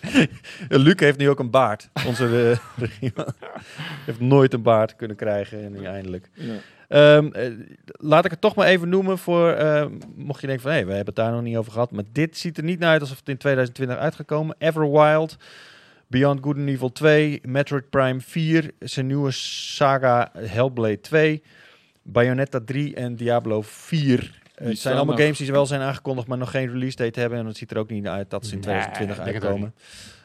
Luc 0.69 0.99
heeft 1.01 1.19
nu 1.19 1.29
ook 1.29 1.39
een 1.39 1.51
baard. 1.51 1.89
Onze 2.07 2.59
heeft 4.05 4.21
nooit 4.21 4.53
een 4.55 4.63
baard 4.63 4.97
kunnen 4.97 5.17
krijgen 5.17 5.65
en 5.65 5.73
nu 5.73 5.85
eindelijk. 5.85 6.31
Ja. 6.35 6.55
Ehm, 6.93 7.27
eh, 7.33 7.51
laat 7.85 8.25
ik 8.25 8.31
het 8.31 8.41
toch 8.41 8.55
maar 8.55 8.67
even 8.67 8.89
noemen 8.89 9.19
voor, 9.19 9.51
eh, 9.51 9.87
mocht 10.17 10.41
je 10.41 10.47
denken 10.47 10.65
van, 10.65 10.73
hé, 10.73 10.79
we 10.85 10.89
hebben 10.93 11.07
het 11.15 11.17
daar 11.25 11.33
nog 11.33 11.43
niet 11.43 11.57
over 11.57 11.73
gehad. 11.73 11.91
Maar 11.91 12.05
dit 12.13 12.37
ziet 12.39 12.57
er 12.59 12.65
niet 12.65 12.79
naar 12.79 12.91
uit 12.91 13.01
alsof 13.01 13.19
het 13.19 13.29
in 13.29 13.37
2020 13.37 13.97
uit 13.99 14.15
gaat 14.15 14.27
komen. 14.27 14.57
Everwild, 14.59 15.37
Beyond 16.07 16.41
Good 16.43 16.57
and 16.57 16.69
Evil 16.69 16.93
2, 16.93 17.41
Metroid 17.43 17.91
Prime 17.91 18.21
4, 18.21 18.71
zijn 18.79 19.07
nieuwe 19.07 19.31
saga 19.31 20.31
Hellblade 20.39 21.01
2, 21.01 21.43
Bayonetta 22.03 22.61
3 22.65 22.95
en 22.95 23.17
Diablo 23.17 23.63
4. 23.63 24.41
Eh, 24.55 24.67
het 24.67 24.79
zijn 24.79 24.95
allemaal 24.97 25.15
nog- 25.15 25.25
games 25.25 25.39
die 25.39 25.53
wel 25.53 25.67
zijn 25.67 25.81
aangekondigd, 25.81 26.27
maar 26.29 26.39
nog 26.39 26.51
geen 26.51 26.71
release 26.73 26.97
date 26.97 27.21
hebben. 27.21 27.39
En 27.39 27.47
het 27.47 27.57
ziet 27.57 27.71
er 27.71 27.79
ook 27.79 27.91
niet 27.91 28.03
naar 28.03 28.15
uit 28.15 28.31
dat 28.31 28.47
ze 28.47 28.55
in 28.55 28.61
Nee, 28.61 28.65
2020 28.65 29.19
ik 29.19 29.25
denk 29.25 29.37
het 29.37 29.45
ook 29.45 29.51
uitkomen. 29.51 29.75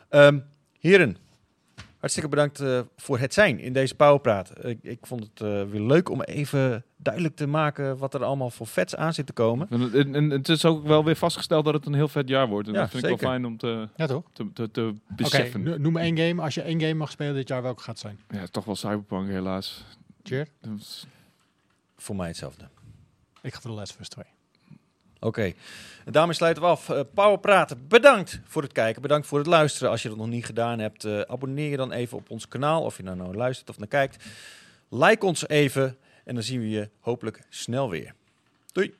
Ehm, 0.10 0.40
heren, 0.80 1.18
hartstikke 2.08 2.30
bedankt 2.30 2.60
eh, 2.60 2.80
voor 2.98 3.20
het 3.20 3.34
zijn 3.34 3.60
in 3.60 3.74
deze 3.74 3.96
Powerpraat. 3.96 4.66
Ik, 4.66 4.80
ik 4.82 4.98
vond 5.02 5.24
het 5.24 5.42
eh, 5.42 5.64
weer 5.64 5.82
leuk 5.82 6.10
om 6.10 6.22
even 6.22 6.84
duidelijk 6.98 7.36
te 7.36 7.48
maken 7.48 7.98
wat 7.98 8.14
er 8.14 8.24
allemaal 8.24 8.50
voor 8.50 8.68
vets 8.68 8.96
aan 8.96 9.14
zit 9.14 9.26
te 9.26 9.34
komen. 9.34 9.68
En, 9.70 9.94
en, 9.94 10.16
en 10.16 10.30
het 10.30 10.50
is 10.50 10.66
ook 10.66 10.88
wel 10.88 11.04
weer 11.06 11.16
vastgesteld 11.16 11.66
dat 11.66 11.74
het 11.74 11.86
een 11.86 11.94
heel 11.94 12.08
vet 12.08 12.30
jaar 12.30 12.48
wordt. 12.48 12.68
En 12.68 12.74
Ja, 12.74 12.80
dat 12.80 12.90
vind 12.90 13.04
ik 13.04 13.10
wel 13.10 13.30
fijn 13.30 13.46
om 13.46 13.58
te, 13.58 13.88
Ja, 13.96 14.08
toch? 14.08 14.24
te, 14.34 14.54
te, 14.54 14.72
te 14.72 14.82
Oké, 14.82 15.00
beseffen. 15.16 15.64
no- 15.64 15.78
noem 15.78 15.98
één 15.98 16.18
game. 16.18 16.42
Als 16.42 16.54
je 16.54 16.62
één 16.62 16.80
game 16.82 16.94
mag 16.94 17.12
spelen 17.12 17.34
dit 17.36 17.48
jaar, 17.48 17.62
welke 17.62 17.80
gaat 17.84 17.88
het 17.90 18.00
zijn? 18.00 18.20
Ja, 18.42 18.48
toch 18.48 18.66
wel 18.66 18.76
Cyberpunk 18.76 19.28
helaas. 19.30 19.86
Cheer. 20.24 20.48
Voor 21.98 22.16
mij 22.16 22.28
hetzelfde. 22.28 22.68
Ik 23.42 23.54
ga 23.54 23.60
voor 23.62 23.70
de 23.72 23.76
Last 23.78 23.94
of 23.94 24.00
Us 24.00 24.08
2. 24.10 24.26
Oké, 25.20 25.54
daarmee 26.06 26.36
sluiten 26.36 26.64
we 26.64 26.70
af. 26.70 26.90
Eh 26.90 27.00
Powerpraten, 27.14 27.88
bedankt 27.88 28.40
voor 28.46 28.62
het 28.62 28.72
kijken, 28.72 29.02
bedankt 29.02 29.28
voor 29.28 29.38
het 29.38 29.48
luisteren. 29.48 29.90
Als 29.90 30.02
je 30.02 30.10
dat 30.10 30.18
nog 30.18 30.28
niet 30.28 30.46
gedaan 30.46 30.80
hebt, 30.80 31.06
eh, 31.06 31.20
abonneer 31.22 31.70
je 31.70 31.78
dan 31.78 31.92
even 31.92 32.18
op 32.18 32.30
ons 32.30 32.48
kanaal. 32.48 32.84
Of 32.84 32.98
je 32.98 33.04
nou, 33.04 33.18
nou 33.18 33.36
luistert 33.36 33.70
of 33.70 33.78
naar 33.78 33.88
kijkt. 33.88 34.26
Like 34.90 35.26
ons 35.26 35.48
even 35.48 35.98
en 36.24 36.34
dan 36.34 36.44
zien 36.44 36.60
we 36.60 36.70
je 36.70 36.90
hopelijk 37.00 37.42
snel 37.50 37.90
weer. 37.90 38.14
Doei! 38.72 38.94